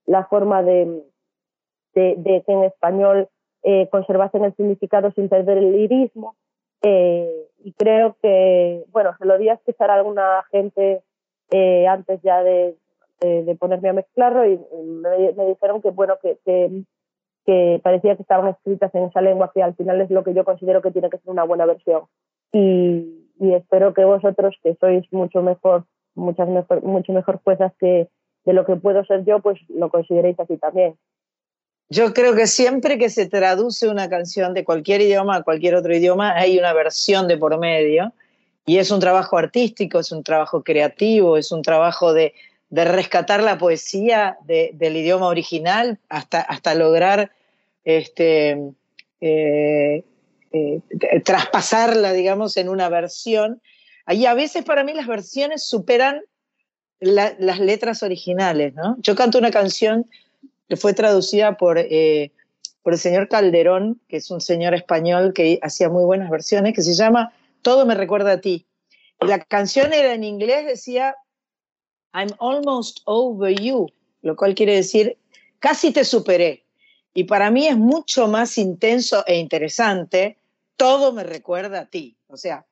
la 0.06 0.24
forma 0.24 0.62
de, 0.62 1.02
de, 1.94 2.14
de 2.16 2.42
que 2.46 2.52
en 2.52 2.64
español 2.64 3.28
eh, 3.62 3.88
conservasen 3.90 4.44
el 4.44 4.54
significado 4.56 5.10
sin 5.12 5.28
perder 5.28 5.58
el 5.58 5.72
lirismo. 5.72 6.36
Eh, 6.82 7.46
y 7.62 7.72
creo 7.74 8.16
que, 8.22 8.84
bueno, 8.90 9.10
se 9.18 9.26
lo 9.26 9.36
di 9.38 9.48
a 9.50 9.54
escuchar 9.54 9.90
a 9.90 9.94
alguna 9.96 10.42
gente 10.50 11.02
eh, 11.50 11.86
antes 11.86 12.22
ya 12.22 12.42
de 12.42 12.76
de, 13.20 13.54
ponerme 13.56 13.90
a 13.90 13.92
mezclarlo 13.92 14.46
y 14.46 14.58
me, 14.82 15.32
me 15.34 15.44
dijeron 15.44 15.82
que, 15.82 15.90
bueno, 15.90 16.14
que, 16.22 16.38
que, 16.42 16.70
que 17.46 17.80
parecía 17.82 18.16
que 18.16 18.22
estaban 18.22 18.48
escritas 18.48 18.94
en 18.94 19.04
esa 19.04 19.20
lengua 19.20 19.50
que 19.54 19.62
al 19.62 19.74
final 19.74 20.00
es 20.00 20.10
lo 20.10 20.24
que 20.24 20.34
yo 20.34 20.44
considero 20.44 20.82
que 20.82 20.90
tiene 20.90 21.10
que 21.10 21.18
ser 21.18 21.30
una 21.30 21.44
buena 21.44 21.66
versión. 21.66 22.02
Y, 22.52 23.28
y 23.38 23.54
espero 23.54 23.94
que 23.94 24.04
vosotros, 24.04 24.56
que 24.62 24.76
sois 24.80 25.04
mucho 25.12 25.42
mejor, 25.42 25.84
muchas 26.14 26.48
mejor, 26.48 26.82
mucho 26.82 27.12
mejor 27.12 27.40
juezas 27.42 27.72
que 27.78 28.08
de 28.44 28.52
lo 28.52 28.64
que 28.64 28.76
puedo 28.76 29.04
ser 29.04 29.24
yo, 29.24 29.40
pues 29.40 29.58
lo 29.68 29.90
consideréis 29.90 30.38
así 30.38 30.56
también. 30.56 30.96
Yo 31.88 32.12
creo 32.14 32.34
que 32.34 32.46
siempre 32.46 32.98
que 32.98 33.10
se 33.10 33.26
traduce 33.26 33.88
una 33.88 34.08
canción 34.08 34.54
de 34.54 34.64
cualquier 34.64 35.00
idioma 35.00 35.36
a 35.36 35.42
cualquier 35.42 35.74
otro 35.74 35.94
idioma, 35.94 36.34
hay 36.36 36.58
una 36.58 36.72
versión 36.72 37.26
de 37.26 37.36
por 37.36 37.58
medio. 37.58 38.12
Y 38.64 38.78
es 38.78 38.92
un 38.92 39.00
trabajo 39.00 39.36
artístico, 39.36 39.98
es 39.98 40.12
un 40.12 40.22
trabajo 40.22 40.62
creativo, 40.62 41.36
es 41.36 41.50
un 41.50 41.62
trabajo 41.62 42.12
de, 42.12 42.34
de 42.70 42.84
rescatar 42.84 43.42
la 43.42 43.58
poesía 43.58 44.38
de- 44.46 44.70
del 44.74 44.96
idioma 44.96 45.26
original 45.26 45.98
hasta, 46.08 46.40
hasta 46.40 46.74
lograr 46.74 47.32
este, 47.84 48.58
eh, 49.20 50.04
eh, 50.52 50.80
traspasarla, 51.24 52.12
digamos, 52.12 52.56
en 52.56 52.68
una 52.68 52.88
versión. 52.88 53.60
Ahí 54.06 54.26
a 54.26 54.34
veces 54.34 54.64
para 54.64 54.84
mí 54.84 54.94
las 54.94 55.06
versiones 55.06 55.64
superan 55.64 56.22
la- 57.00 57.34
las 57.38 57.58
letras 57.58 58.02
originales, 58.02 58.74
¿no? 58.74 58.96
Yo 59.00 59.14
canto 59.14 59.38
una 59.38 59.50
canción 59.50 60.06
que 60.68 60.76
fue 60.76 60.92
traducida 60.94 61.56
por, 61.56 61.78
eh, 61.78 62.30
por 62.82 62.92
el 62.92 62.98
señor 62.98 63.28
Calderón, 63.28 64.00
que 64.08 64.18
es 64.18 64.30
un 64.30 64.40
señor 64.40 64.74
español 64.74 65.32
que 65.32 65.58
hacía 65.62 65.88
muy 65.88 66.04
buenas 66.04 66.30
versiones, 66.30 66.74
que 66.74 66.82
se 66.82 66.94
llama 66.94 67.32
Todo 67.62 67.84
me 67.84 67.94
recuerda 67.94 68.32
a 68.32 68.40
ti. 68.40 68.66
Y 69.20 69.26
la 69.26 69.38
canción 69.40 69.92
era 69.92 70.14
en 70.14 70.24
inglés, 70.24 70.66
decía 70.66 71.14
I'm 72.12 72.30
almost 72.38 73.02
over 73.06 73.50
you, 73.50 73.88
lo 74.22 74.36
cual 74.36 74.54
quiere 74.54 74.74
decir 74.74 75.16
casi 75.58 75.92
te 75.92 76.04
superé. 76.04 76.64
Y 77.14 77.24
para 77.24 77.50
mí 77.50 77.66
es 77.66 77.76
mucho 77.76 78.28
más 78.28 78.56
intenso 78.58 79.24
e 79.26 79.36
interesante, 79.36 80.38
todo 80.76 81.12
me 81.12 81.24
recuerda 81.24 81.80
a 81.80 81.86
ti. 81.86 82.16
O 82.28 82.36
sea, 82.36 82.66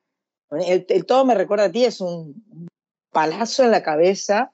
el, 0.51 1.05
todo 1.05 1.25
me 1.25 1.35
recuerda 1.35 1.65
a 1.65 1.71
ti 1.71 1.85
es 1.85 2.01
un 2.01 2.41
palazo 3.11 3.63
en 3.63 3.71
la 3.71 3.83
cabeza 3.83 4.51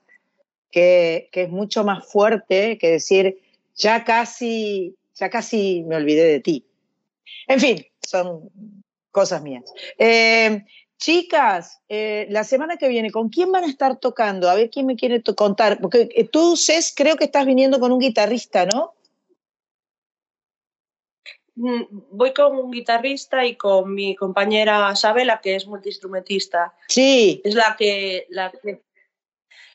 que, 0.71 1.29
que 1.31 1.43
es 1.43 1.49
mucho 1.49 1.83
más 1.83 2.05
fuerte 2.05 2.77
que 2.77 2.91
decir, 2.91 3.39
ya 3.75 4.03
casi, 4.03 4.95
ya 5.13 5.29
casi 5.29 5.83
me 5.87 5.95
olvidé 5.95 6.25
de 6.25 6.39
ti. 6.39 6.65
En 7.47 7.59
fin, 7.59 7.85
son 8.05 8.49
cosas 9.11 9.41
mías. 9.41 9.63
Eh, 9.97 10.65
chicas, 10.97 11.81
eh, 11.89 12.27
la 12.29 12.43
semana 12.43 12.77
que 12.77 12.87
viene, 12.87 13.11
¿con 13.11 13.29
quién 13.29 13.51
van 13.51 13.63
a 13.63 13.67
estar 13.67 13.97
tocando? 13.97 14.49
A 14.49 14.55
ver 14.55 14.69
quién 14.69 14.85
me 14.85 14.95
quiere 14.95 15.21
contar. 15.21 15.79
Porque 15.79 16.09
eh, 16.15 16.27
tú, 16.27 16.55
Cés, 16.55 16.93
creo 16.95 17.15
que 17.15 17.25
estás 17.25 17.45
viniendo 17.45 17.79
con 17.79 17.91
un 17.91 17.99
guitarrista, 17.99 18.65
¿no? 18.65 18.93
Mm, 21.55 21.83
Voy 22.11 22.33
con 22.33 22.57
un 22.57 22.71
guitarrista 22.71 23.45
y 23.45 23.55
con 23.55 23.93
mi 23.93 24.15
compañera 24.15 24.95
Sabela, 24.95 25.39
que 25.41 25.55
es 25.55 25.67
multiinstrumentista. 25.67 26.73
Sí. 26.87 27.41
Es 27.43 27.55
la 27.55 27.75
que, 27.77 28.27
la 28.29 28.51
que, 28.51 28.81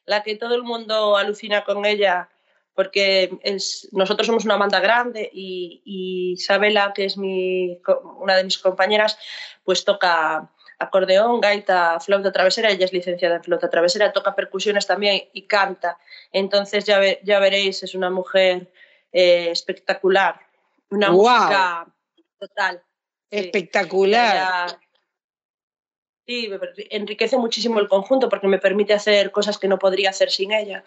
la 0.07 0.23
que 0.23 0.37
todo 0.37 0.55
el 0.55 0.63
mundo 0.63 1.17
alucina 1.17 1.65
con 1.65 1.85
ella, 1.85 2.29
porque 2.75 3.39
es, 3.43 3.89
nosotros 3.93 4.27
somos 4.27 4.45
una 4.45 4.57
banda 4.57 4.81
grande 4.81 5.31
y, 5.33 5.83
y 5.85 6.37
Sabela, 6.37 6.93
que 6.95 7.05
es 7.05 7.17
mi, 7.17 7.79
una 8.19 8.37
de 8.37 8.45
mis 8.45 8.59
compañeras, 8.59 9.19
pues 9.65 9.85
toca 9.85 10.51
acordeón, 10.81 11.41
gaita, 11.41 12.01
flauta 12.01 12.33
travesera, 12.33 12.71
ella 12.71 12.87
es 12.87 12.93
licenciada 12.93 13.37
en 13.37 13.45
flauta 13.45 13.71
travesera, 13.71 14.13
toca 14.13 14.35
percusiones 14.35 14.87
también 14.87 15.23
y 15.33 15.43
canta. 15.43 15.99
Entonces 16.33 16.85
ya, 16.85 16.99
ve- 16.99 17.21
ya 17.23 17.39
veréis, 17.39 17.83
es 17.83 17.95
una 17.95 18.11
mujer 18.11 18.73
eh, 19.13 19.51
espectacular, 19.51 20.41
una 20.91 21.11
¡Guau! 21.11 21.39
música 21.43 21.87
total. 22.39 22.83
Sí. 23.31 23.39
Espectacular. 23.39 24.37
Ella- 24.37 24.81
Sí, 26.27 26.49
enriquece 26.91 27.37
muchísimo 27.39 27.81
el 27.81 27.89
conjunto 27.89 28.29
porque 28.29 28.47
me 28.47 28.59
permite 28.59 28.93
hacer 28.95 29.33
cosas 29.33 29.59
que 29.59 29.67
no 29.67 29.79
podría 29.81 30.11
hacer 30.11 30.31
sin 30.31 30.53
ella. 30.53 30.85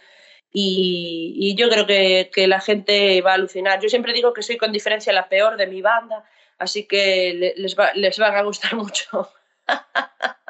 Y, 0.54 1.34
y 1.36 1.56
yo 1.56 1.68
creo 1.70 1.86
que, 1.86 2.30
que 2.34 2.48
la 2.48 2.62
gente 2.62 3.22
va 3.22 3.32
a 3.32 3.34
alucinar. 3.34 3.82
Yo 3.82 3.90
siempre 3.90 4.14
digo 4.14 4.32
que 4.32 4.42
soy 4.44 4.56
con 4.56 4.72
diferencia 4.72 5.12
la 5.12 5.28
peor 5.28 5.58
de 5.58 5.68
mi 5.68 5.82
banda, 5.82 6.24
así 6.60 6.86
que 6.86 7.34
le- 7.34 7.54
les, 7.58 7.78
va, 7.78 7.92
les 7.94 8.18
van 8.20 8.36
a 8.36 8.44
gustar 8.44 8.74
mucho. 8.76 9.30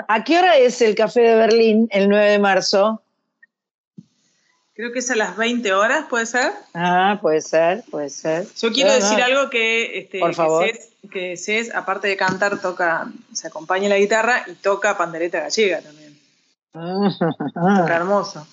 ¿A 0.08 0.24
qué 0.24 0.38
hora 0.38 0.58
es 0.58 0.82
el 0.82 0.96
Café 0.96 1.22
de 1.22 1.36
Berlín 1.36 1.88
el 1.92 2.10
9 2.10 2.32
de 2.32 2.40
marzo? 2.40 3.02
Creo 4.76 4.92
que 4.92 5.00
es 5.00 5.12
a 5.12 5.16
las 5.16 5.38
20 5.38 5.72
horas, 5.74 6.06
¿puede 6.10 6.26
ser? 6.26 6.52
Ah, 6.74 7.20
puede 7.22 7.42
ser, 7.42 7.84
puede 7.92 8.10
ser. 8.10 8.48
Yo 8.60 8.72
quiero 8.72 8.90
No, 8.90 8.96
decir 8.96 9.20
no. 9.20 9.26
algo 9.26 9.50
que, 9.50 10.00
este, 10.00 10.20
Por 10.20 10.32
que 10.32 10.36
favor. 10.36 10.66
Cés- 10.66 10.90
que 11.12 11.38
Cés, 11.38 11.74
aparte 11.76 12.08
de 12.08 12.18
cantar, 12.18 12.60
toca, 12.60 13.08
se 13.34 13.48
acompaña 13.48 13.88
la 13.88 13.98
guitarra 13.98 14.44
y 14.48 14.54
toca 14.56 14.98
pandereta 14.98 15.42
gallega 15.42 15.82
también. 15.82 16.20
Toca 16.74 17.96
hermoso. 17.96 18.48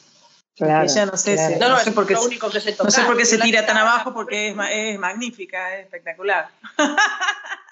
Claro, 0.57 0.85
Ella 0.85 1.07
no 1.07 1.17
sé, 1.17 1.35
claro. 1.37 1.55
si- 1.55 1.59
No, 1.61 1.69
no, 1.69 1.75
no 1.77 1.81
sé 1.81 1.89
es 1.89 1.95
por 1.95 2.07
qué, 2.07 2.13
lo 2.15 2.23
único 2.25 2.51
que 2.51 2.61
sé 2.61 2.77
no 2.85 2.91
sé 2.91 3.03
por 3.05 3.17
qué 3.17 3.25
se 3.25 3.39
tira 3.39 3.65
tan 3.65 3.79
abajo 3.79 4.13
porque 4.13 4.49
es, 4.51 4.57
es 4.73 4.99
magnífica, 4.99 5.75
es 5.79 5.85
espectacular. 5.87 6.49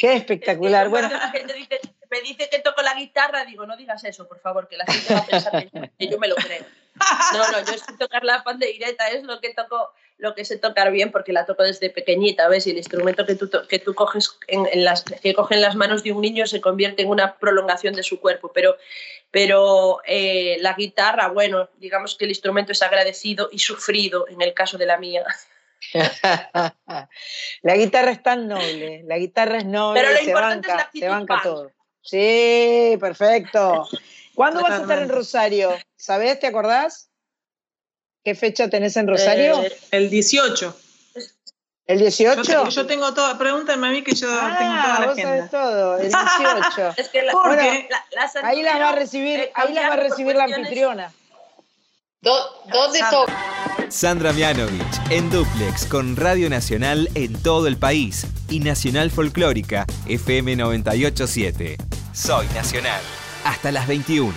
Qué 0.00 0.14
espectacular. 0.14 0.86
Es 0.86 0.88
que 0.88 0.90
Bueno, 0.98 1.08
la 1.10 1.28
gente 1.28 1.52
dice- 1.52 1.78
me 2.10 2.22
dice 2.22 2.48
que 2.50 2.58
toco 2.60 2.80
la 2.80 2.94
guitarra, 2.94 3.44
digo, 3.44 3.66
no 3.66 3.76
digas 3.76 4.02
eso, 4.04 4.26
por 4.26 4.40
favor, 4.40 4.66
que 4.66 4.78
la 4.78 4.86
gente 4.86 5.12
va 5.12 5.20
a 5.20 5.26
pensar 5.26 5.52
que 5.98 6.08
yo, 6.08 6.18
me 6.18 6.26
lo 6.26 6.36
creo. 6.36 6.64
No, 7.34 7.50
no, 7.52 7.58
yo 7.60 7.76
sé 7.76 7.96
tocar 7.98 8.24
la 8.24 8.42
pandereta, 8.42 9.08
es 9.10 9.22
lo 9.24 9.40
que 9.42 9.52
toco, 9.52 9.92
lo 10.16 10.34
que 10.34 10.46
sé 10.46 10.56
tocar 10.56 10.90
bien, 10.90 11.12
porque 11.12 11.34
la 11.34 11.44
toco 11.44 11.64
desde 11.64 11.90
pequeñita, 11.90 12.48
¿ves? 12.48 12.66
Y 12.66 12.70
el 12.70 12.78
instrumento 12.78 13.26
que 13.26 13.34
tú, 13.34 13.50
que 13.68 13.78
tú 13.78 13.94
coges 13.94 14.38
en, 14.48 14.66
en 14.72 14.84
las, 14.84 15.02
que 15.04 15.34
coge 15.34 15.54
en 15.56 15.60
las 15.60 15.76
manos 15.76 16.02
de 16.02 16.12
un 16.12 16.22
niño 16.22 16.46
se 16.46 16.62
convierte 16.62 17.02
en 17.02 17.10
una 17.10 17.36
prolongación 17.36 17.92
de 17.94 18.02
su 18.02 18.20
cuerpo, 18.20 18.50
pero, 18.54 18.78
pero 19.30 20.00
eh, 20.06 20.56
la 20.60 20.72
guitarra, 20.72 21.28
bueno, 21.28 21.68
digamos 21.76 22.16
que 22.16 22.24
el 22.24 22.30
instrumento 22.30 22.72
es 22.72 22.80
agradecido 22.82 23.50
y 23.52 23.58
sufrido 23.58 24.26
en 24.28 24.40
el 24.40 24.54
caso 24.54 24.78
de 24.78 24.86
la 24.86 24.96
mía. 24.96 25.24
la 27.62 27.76
guitarra 27.76 28.10
es 28.12 28.22
tan 28.22 28.48
noble, 28.48 29.02
la 29.06 29.18
guitarra 29.18 29.58
es 29.58 29.64
noble, 29.64 30.00
Pero 30.00 30.12
lo 30.12 30.18
se 30.18 30.24
importante 30.24 30.60
es 30.60 30.66
la 30.68 30.74
banca, 30.74 30.86
actitud 30.86 31.04
se 31.04 31.08
banca 31.08 31.40
todo. 31.42 31.72
Sí, 32.02 32.96
perfecto. 33.00 33.88
¿Cuándo 34.34 34.62
vas 34.62 34.72
a 34.72 34.82
estar 34.82 34.98
en. 34.98 35.08
Rosario? 35.08 35.78
¿Sabés? 35.96 36.38
¿Te 36.40 36.46
acordás? 36.46 37.10
¿Qué 38.24 38.34
fecha 38.34 38.68
tenés 38.68 38.96
en 38.96 39.06
Rosario? 39.08 39.62
Eh, 39.62 39.78
el 39.92 40.10
18. 40.10 40.76
¿El 41.86 41.98
18? 41.98 42.42
Yo, 42.44 42.68
yo 42.68 42.86
tengo 42.86 43.12
todo, 43.14 43.36
pregúntame 43.36 43.88
a 43.88 43.90
mí 43.90 44.02
que 44.04 44.14
yo 44.14 44.28
tengo 44.28 44.38
toda 44.38 44.96
Ah, 44.96 45.00
la 45.00 45.06
vos 45.06 45.18
agenda. 45.18 45.48
todo, 45.48 45.96
el 45.98 46.08
18. 46.08 46.94
Es 46.96 47.08
que 47.08 47.22
la, 47.22 47.32
¿Por 47.32 47.46
Bueno, 47.48 47.62
qué? 47.62 47.88
la- 47.90 48.04
las 48.12 48.36
Ahí 48.36 48.62
las 48.62 48.80
va 48.80 48.90
a 48.90 48.92
recibir, 48.92 49.50
ahí 49.54 49.74
las 49.74 49.90
va 49.90 49.94
a 49.94 49.96
recibir 49.96 50.36
la 50.36 50.44
anfitriona. 50.44 51.12
¿Dónde 52.22 53.00
toca? 53.10 53.32
Sandra 53.90 54.32
Mianovich 54.32 55.00
en 55.10 55.28
Duplex 55.30 55.84
con 55.86 56.16
Radio 56.16 56.48
Nacional 56.48 57.08
en 57.14 57.32
todo 57.42 57.66
el 57.66 57.76
país 57.76 58.26
y 58.48 58.60
Nacional 58.60 59.10
Folclórica 59.10 59.84
FM 60.06 60.56
987. 60.56 61.76
Soy 62.12 62.46
Nacional. 62.54 63.00
Hasta 63.44 63.72
las 63.72 63.86
21. 63.88 64.32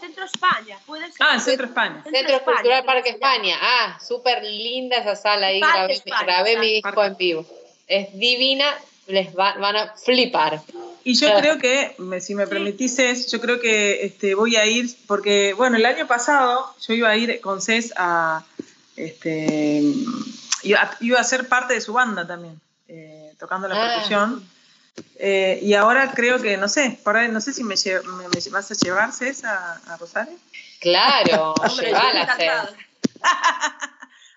Centro 0.00 0.24
España, 0.24 0.78
puede 0.86 1.06
ser. 1.12 1.14
Ah, 1.20 1.34
en 1.34 1.40
Centro 1.40 1.66
España. 1.66 2.02
Centro 2.04 2.36
España, 2.36 2.56
Cultural 2.56 2.84
Parque. 2.84 3.10
España. 3.10 3.56
Ah, 3.60 3.98
súper 4.06 4.42
linda 4.42 4.96
esa 4.98 5.14
sala 5.14 5.48
ahí. 5.48 5.60
Parque 5.60 5.76
Grabé, 5.78 5.92
España, 5.94 6.22
grabé 6.24 6.58
mi 6.58 6.74
disco 6.74 7.04
en 7.04 7.16
vivo. 7.16 7.46
Es 7.86 8.12
divina, 8.18 8.66
les 9.06 9.36
va- 9.36 9.54
van 9.58 9.76
a 9.76 9.94
flipar. 9.96 10.60
Y 11.06 11.14
yo 11.20 11.26
Claro. 11.26 11.40
creo 11.40 11.58
que, 11.58 11.94
me- 11.98 12.20
si 12.20 12.34
me 12.34 12.46
permitís, 12.46 12.96
Cés, 12.96 13.30
yo 13.30 13.38
creo 13.38 13.60
que 13.60 14.06
este, 14.06 14.34
voy 14.34 14.56
a 14.56 14.64
ir, 14.64 14.88
porque, 15.06 15.52
bueno, 15.52 15.76
el 15.76 15.84
año 15.84 16.06
pasado 16.06 16.74
yo 16.88 16.94
iba 16.94 17.10
a 17.10 17.16
ir 17.16 17.40
con 17.42 17.60
Cés 17.60 17.92
a, 17.96 18.42
este, 18.96 19.82
iba, 20.62 20.90
iba 21.00 21.20
a 21.20 21.24
ser 21.24 21.48
parte 21.48 21.74
de 21.74 21.80
su 21.80 21.92
banda 21.92 22.26
también, 22.26 22.60
eh, 22.88 23.32
tocando 23.38 23.68
la 23.68 23.74
Ah. 23.76 23.88
percusión. 23.94 24.48
Eh, 25.16 25.58
y 25.62 25.74
ahora 25.74 26.12
creo 26.14 26.40
que, 26.40 26.56
no 26.56 26.68
sé, 26.68 26.98
por 27.02 27.16
ahí, 27.16 27.28
no 27.28 27.40
sé 27.40 27.52
si 27.52 27.64
me, 27.64 27.74
lle- 27.74 28.02
me- 28.04 28.28
me 28.28 28.50
vas 28.50 28.70
a 28.70 28.74
llevar, 28.74 29.12
Cés, 29.12 29.44
a, 29.44 29.74
a 29.92 29.96
Rosario. 29.96 30.38
Claro, 30.80 31.52
Hombre. 31.58 31.92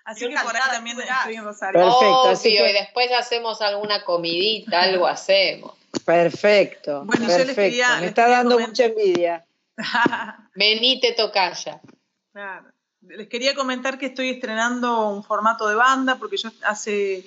Así 0.04 0.22
Yo 0.22 0.28
que 0.30 0.36
por 0.42 0.56
ahí 0.56 0.62
también 0.70 0.98
estoy 0.98 1.34
en 1.36 1.44
Rosario. 1.44 1.80
Perfecto, 1.80 2.20
Obvio, 2.22 2.30
así 2.32 2.56
que- 2.56 2.70
y 2.70 2.72
después 2.72 3.10
hacemos 3.12 3.60
alguna 3.60 4.04
comidita, 4.04 4.82
algo 4.82 5.06
hacemos. 5.06 5.74
Perfecto, 6.04 7.04
Bueno, 7.04 7.28
yo 7.28 7.44
les 7.44 7.54
quería- 7.54 7.96
Me 7.96 8.00
les 8.00 8.08
está 8.10 8.22
quería 8.24 8.36
dando 8.38 8.56
comentar- 8.56 8.68
mucha 8.68 8.84
envidia. 8.86 9.44
Venite 10.54 11.12
tocaya. 11.12 11.80
Claro. 12.32 12.66
Les 13.16 13.28
quería 13.28 13.54
comentar 13.54 13.98
que 13.98 14.06
estoy 14.06 14.30
estrenando 14.30 15.08
un 15.08 15.24
formato 15.24 15.66
de 15.66 15.74
banda 15.74 16.18
porque 16.18 16.36
yo 16.36 16.50
hace, 16.66 17.26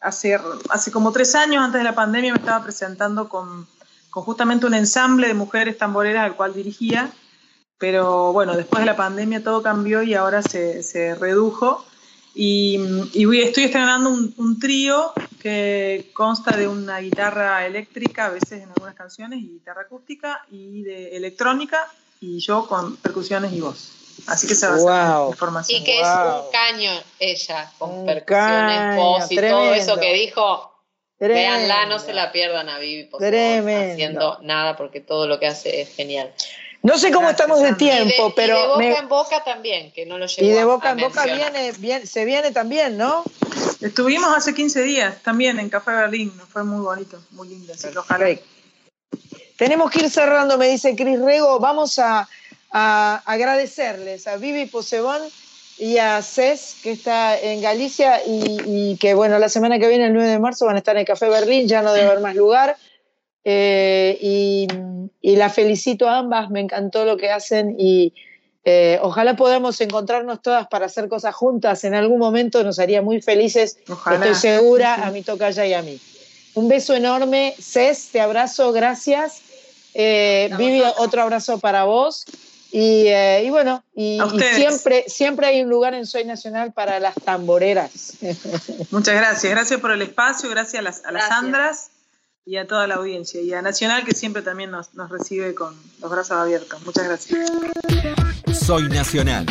hace, 0.00 0.38
hace 0.68 0.90
como 0.92 1.12
tres 1.12 1.34
años 1.34 1.62
antes 1.62 1.80
de 1.80 1.84
la 1.84 1.94
pandemia 1.94 2.32
me 2.32 2.38
estaba 2.38 2.62
presentando 2.62 3.28
con, 3.28 3.66
con 4.10 4.22
justamente 4.22 4.66
un 4.66 4.74
ensamble 4.74 5.28
de 5.28 5.34
mujeres 5.34 5.78
tamboreras 5.78 6.24
al 6.24 6.36
cual 6.36 6.52
dirigía, 6.52 7.10
pero 7.78 8.32
bueno, 8.32 8.54
después 8.56 8.80
de 8.80 8.86
la 8.86 8.96
pandemia 8.96 9.42
todo 9.42 9.62
cambió 9.62 10.02
y 10.02 10.14
ahora 10.14 10.42
se, 10.42 10.82
se 10.82 11.14
redujo. 11.14 11.84
Y, 12.36 12.80
y 13.12 13.40
estoy 13.40 13.64
estrenando 13.64 14.10
un, 14.10 14.34
un 14.38 14.58
trío 14.58 15.12
que 15.40 16.10
consta 16.14 16.56
de 16.56 16.66
una 16.66 16.98
guitarra 16.98 17.64
eléctrica, 17.64 18.26
a 18.26 18.30
veces 18.30 18.62
en 18.62 18.70
algunas 18.70 18.94
canciones, 18.94 19.40
y 19.40 19.50
guitarra 19.50 19.82
acústica, 19.82 20.44
y 20.50 20.82
de 20.82 21.16
electrónica, 21.16 21.86
y 22.20 22.40
yo 22.40 22.66
con 22.66 22.96
percusiones 22.96 23.52
y 23.52 23.60
voz. 23.60 24.03
Así 24.26 24.46
que 24.46 24.54
se 24.54 24.66
va 24.66 24.74
a 24.74 25.16
hacer 25.18 25.30
información. 25.30 25.80
Y 25.80 25.84
que 25.84 26.00
es 26.00 26.06
un 26.06 26.50
caño 26.52 26.90
ella, 27.18 27.70
con 27.78 28.06
percusiones, 28.06 28.78
caño, 28.78 28.96
voz 28.96 29.30
y 29.30 29.36
todo 29.36 29.74
eso 29.74 29.98
que 30.00 30.12
dijo. 30.14 30.70
Tremendo. 31.18 31.58
Véanla, 31.58 31.86
no 31.86 31.98
se 32.00 32.12
la 32.12 32.32
pierdan 32.32 32.68
a 32.68 32.78
Vivi 32.78 33.04
por 33.04 33.20
favor, 33.20 33.70
haciendo 33.92 34.38
nada 34.42 34.76
porque 34.76 35.00
todo 35.00 35.26
lo 35.28 35.38
que 35.38 35.46
hace 35.46 35.82
es 35.82 35.94
genial. 35.94 36.32
No 36.82 36.98
sé 36.98 37.12
cómo 37.12 37.30
estamos 37.30 37.62
de 37.62 37.72
tiempo, 37.74 38.04
y 38.26 38.28
de, 38.28 38.32
pero 38.34 38.56
y 38.56 38.60
de 38.60 38.66
boca 38.66 38.78
me- 38.78 38.98
en 38.98 39.08
boca 39.08 39.44
también, 39.44 39.92
que 39.92 40.04
no 40.04 40.18
lo 40.18 40.26
llevó 40.26 40.46
y 40.46 40.52
de 40.52 40.64
boca 40.64 40.88
a 40.88 40.92
en 40.92 40.98
boca 40.98 41.24
viene, 41.24 41.72
viene, 41.78 42.06
se 42.06 42.24
viene 42.26 42.50
también, 42.50 42.98
¿no? 42.98 43.22
Estuvimos 43.80 44.36
hace 44.36 44.54
15 44.54 44.82
días 44.82 45.22
también 45.22 45.58
en 45.60 45.70
Café 45.70 45.92
Berlín, 45.92 46.36
nos 46.36 46.48
fue 46.48 46.62
muy 46.64 46.84
bonito, 46.84 47.22
muy 47.30 47.48
lindo. 47.48 47.72
Así 47.72 47.88
que 47.90 47.98
ojalá. 47.98 48.26
Tenemos 49.56 49.90
que 49.90 50.00
ir 50.00 50.10
cerrando, 50.10 50.58
me 50.58 50.66
dice 50.68 50.94
Cris 50.96 51.18
Rego. 51.20 51.58
Vamos 51.60 51.98
a, 51.98 52.28
a 52.76 53.22
agradecerles 53.24 54.26
a 54.26 54.36
Vivi 54.36 54.66
Posebón 54.66 55.22
y 55.78 55.98
a 55.98 56.20
Cés, 56.22 56.76
que 56.82 56.90
está 56.90 57.38
en 57.38 57.62
Galicia, 57.62 58.20
y, 58.26 58.58
y 58.66 58.96
que, 58.96 59.14
bueno, 59.14 59.38
la 59.38 59.48
semana 59.48 59.78
que 59.78 59.86
viene, 59.86 60.06
el 60.06 60.12
9 60.12 60.28
de 60.28 60.38
marzo, 60.40 60.66
van 60.66 60.74
a 60.74 60.78
estar 60.78 60.96
en 60.96 61.00
el 61.00 61.06
Café 61.06 61.28
Berlín, 61.28 61.68
ya 61.68 61.82
no 61.82 61.92
debe 61.92 62.08
haber 62.08 62.20
más 62.20 62.34
lugar. 62.34 62.76
Eh, 63.44 64.18
y, 64.20 64.66
y 65.20 65.36
la 65.36 65.50
felicito 65.50 66.08
a 66.08 66.18
ambas, 66.18 66.50
me 66.50 66.60
encantó 66.60 67.04
lo 67.04 67.16
que 67.16 67.30
hacen 67.30 67.76
y 67.78 68.12
eh, 68.64 68.98
ojalá 69.02 69.36
podamos 69.36 69.80
encontrarnos 69.80 70.42
todas 70.42 70.66
para 70.66 70.86
hacer 70.86 71.08
cosas 71.08 71.34
juntas 71.34 71.84
en 71.84 71.94
algún 71.94 72.18
momento, 72.18 72.64
nos 72.64 72.78
haría 72.78 73.02
muy 73.02 73.20
felices, 73.20 73.78
Ojalá. 73.88 74.16
estoy 74.16 74.34
segura, 74.34 74.94
a 74.94 75.10
mi 75.10 75.22
tocaya 75.22 75.64
y 75.66 75.74
a 75.74 75.82
mí. 75.82 76.00
Un 76.54 76.68
beso 76.68 76.94
enorme, 76.94 77.54
Cés, 77.60 78.08
te 78.10 78.20
abrazo, 78.20 78.72
gracias. 78.72 79.42
Eh, 79.92 80.50
Vivi, 80.56 80.82
otro 80.98 81.22
abrazo 81.22 81.58
para 81.58 81.84
vos. 81.84 82.24
Y, 82.76 83.06
eh, 83.06 83.44
y 83.44 83.50
bueno, 83.50 83.84
y, 83.94 84.18
siempre, 84.56 85.04
siempre 85.06 85.46
hay 85.46 85.62
un 85.62 85.70
lugar 85.70 85.94
en 85.94 86.06
Soy 86.06 86.24
Nacional 86.24 86.72
para 86.72 86.98
las 86.98 87.14
tamboreras. 87.14 88.14
Muchas 88.90 89.14
gracias, 89.14 89.48
gracias 89.52 89.80
por 89.80 89.92
el 89.92 90.02
espacio, 90.02 90.50
gracias 90.50 90.80
a 90.80 90.82
las, 90.82 91.04
a 91.04 91.12
las 91.12 91.22
Gracias. 91.22 91.28
Sandras 91.28 91.90
y 92.44 92.56
a 92.56 92.66
toda 92.66 92.88
la 92.88 92.96
audiencia 92.96 93.40
y 93.40 93.52
a 93.52 93.62
Nacional 93.62 94.04
que 94.04 94.12
siempre 94.12 94.42
también 94.42 94.72
nos, 94.72 94.92
nos 94.94 95.08
recibe 95.08 95.54
con 95.54 95.80
los 96.00 96.10
brazos 96.10 96.32
abiertos. 96.32 96.84
Muchas 96.84 97.04
gracias. 97.04 97.48
Soy 98.66 98.88
Nacional. 98.88 99.46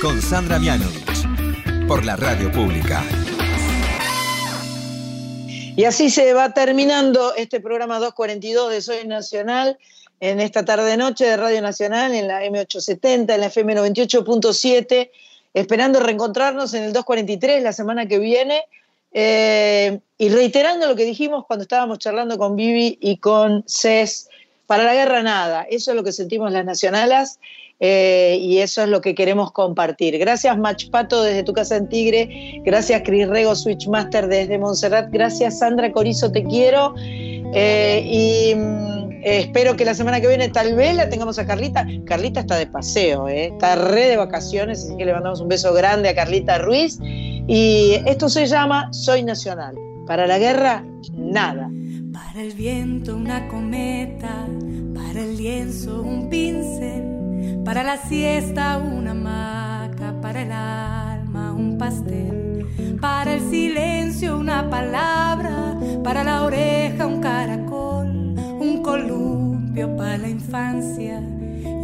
Con 0.00 0.22
Sandra 0.22 0.60
Mianovich. 0.60 1.88
Por 1.88 2.04
la 2.04 2.14
radio 2.14 2.52
pública. 2.52 3.02
Y 5.74 5.82
así 5.82 6.10
se 6.10 6.32
va 6.32 6.54
terminando 6.54 7.34
este 7.34 7.58
programa 7.58 7.98
242 7.98 8.70
de 8.70 8.82
Soy 8.82 9.04
Nacional 9.08 9.78
en 10.20 10.40
esta 10.40 10.64
tarde-noche 10.64 11.24
de 11.24 11.36
Radio 11.36 11.60
Nacional, 11.62 12.14
en 12.14 12.28
la 12.28 12.44
M870, 12.44 13.34
en 13.34 13.40
la 13.40 13.46
FM 13.46 13.76
98.7, 13.76 15.10
esperando 15.54 16.00
reencontrarnos 16.00 16.74
en 16.74 16.84
el 16.84 16.92
243 16.92 17.62
la 17.62 17.72
semana 17.72 18.06
que 18.06 18.18
viene. 18.18 18.64
eh, 19.12 20.00
y 20.18 20.28
reiterando 20.28 20.86
lo 20.86 20.96
que 20.96 21.04
dijimos 21.04 21.44
cuando 21.46 21.62
estábamos 21.62 21.98
charlando 21.98 22.38
con 22.38 22.56
Vivi 22.56 22.98
y 23.00 23.18
con 23.18 23.64
Cés, 23.66 24.28
para 24.66 24.82
la 24.84 24.94
guerra 24.94 25.22
nada, 25.22 25.66
eso 25.70 25.92
es 25.92 25.96
lo 25.96 26.02
que 26.02 26.12
sentimos 26.12 26.50
las 26.52 26.64
nacionalas 26.64 27.38
eh, 27.78 28.38
y 28.40 28.58
eso 28.58 28.82
es 28.82 28.88
lo 28.88 29.00
que 29.00 29.14
queremos 29.14 29.52
compartir. 29.52 30.18
Gracias 30.18 30.56
Machpato 30.56 31.22
desde 31.22 31.42
tu 31.42 31.52
casa 31.52 31.76
en 31.76 31.88
Tigre, 31.88 32.60
gracias 32.64 33.02
Cris 33.04 33.28
Rego 33.28 33.54
Switchmaster 33.54 34.28
desde 34.28 34.58
Montserrat, 34.58 35.10
gracias 35.10 35.58
Sandra 35.58 35.92
Corizo, 35.92 36.32
te 36.32 36.44
quiero 36.44 36.94
eh, 37.54 38.02
y 38.04 38.54
mm, 38.54 39.20
espero 39.22 39.76
que 39.76 39.84
la 39.84 39.94
semana 39.94 40.20
que 40.20 40.28
viene 40.28 40.48
tal 40.48 40.74
vez 40.74 40.94
la 40.96 41.08
tengamos 41.08 41.38
a 41.38 41.46
Carlita. 41.46 41.86
Carlita 42.04 42.40
está 42.40 42.56
de 42.56 42.66
paseo, 42.66 43.28
eh, 43.28 43.46
está 43.46 43.76
re 43.76 44.08
de 44.08 44.16
vacaciones, 44.16 44.84
así 44.84 44.96
que 44.96 45.04
le 45.04 45.12
mandamos 45.12 45.40
un 45.40 45.48
beso 45.48 45.72
grande 45.72 46.08
a 46.08 46.14
Carlita 46.14 46.58
Ruiz 46.58 46.98
y 47.02 48.00
esto 48.06 48.28
se 48.28 48.46
llama 48.46 48.92
Soy 48.92 49.22
Nacional. 49.22 49.74
Para 50.06 50.26
la 50.26 50.38
guerra, 50.38 50.84
nada. 51.14 51.68
Para 52.12 52.42
el 52.42 52.52
viento 52.52 53.16
una 53.16 53.48
cometa, 53.48 54.46
para 54.94 55.20
el 55.20 55.36
lienzo 55.36 56.02
un 56.02 56.30
pincel, 56.30 57.16
para 57.66 57.82
la 57.82 57.96
siesta 57.96 58.78
una 58.78 59.10
hamaca, 59.10 60.14
para 60.22 60.42
el 60.42 60.52
alma 60.52 61.52
un 61.52 61.76
pastel, 61.76 62.64
para 63.00 63.34
el 63.34 63.40
silencio 63.50 64.38
una 64.38 64.70
palabra, 64.70 65.74
para 66.04 66.22
la 66.22 66.44
oreja 66.44 67.08
un 67.08 67.20
caracol, 67.20 68.36
un 68.60 68.82
columpio 68.84 69.96
para 69.96 70.16
la 70.16 70.28
infancia. 70.28 71.20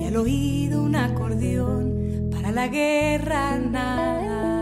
Y 0.00 0.04
al 0.06 0.16
oído 0.16 0.84
un 0.84 0.94
acordeón, 0.94 2.30
para 2.30 2.52
la 2.52 2.68
guerra 2.68 3.58
nada. 3.58 4.61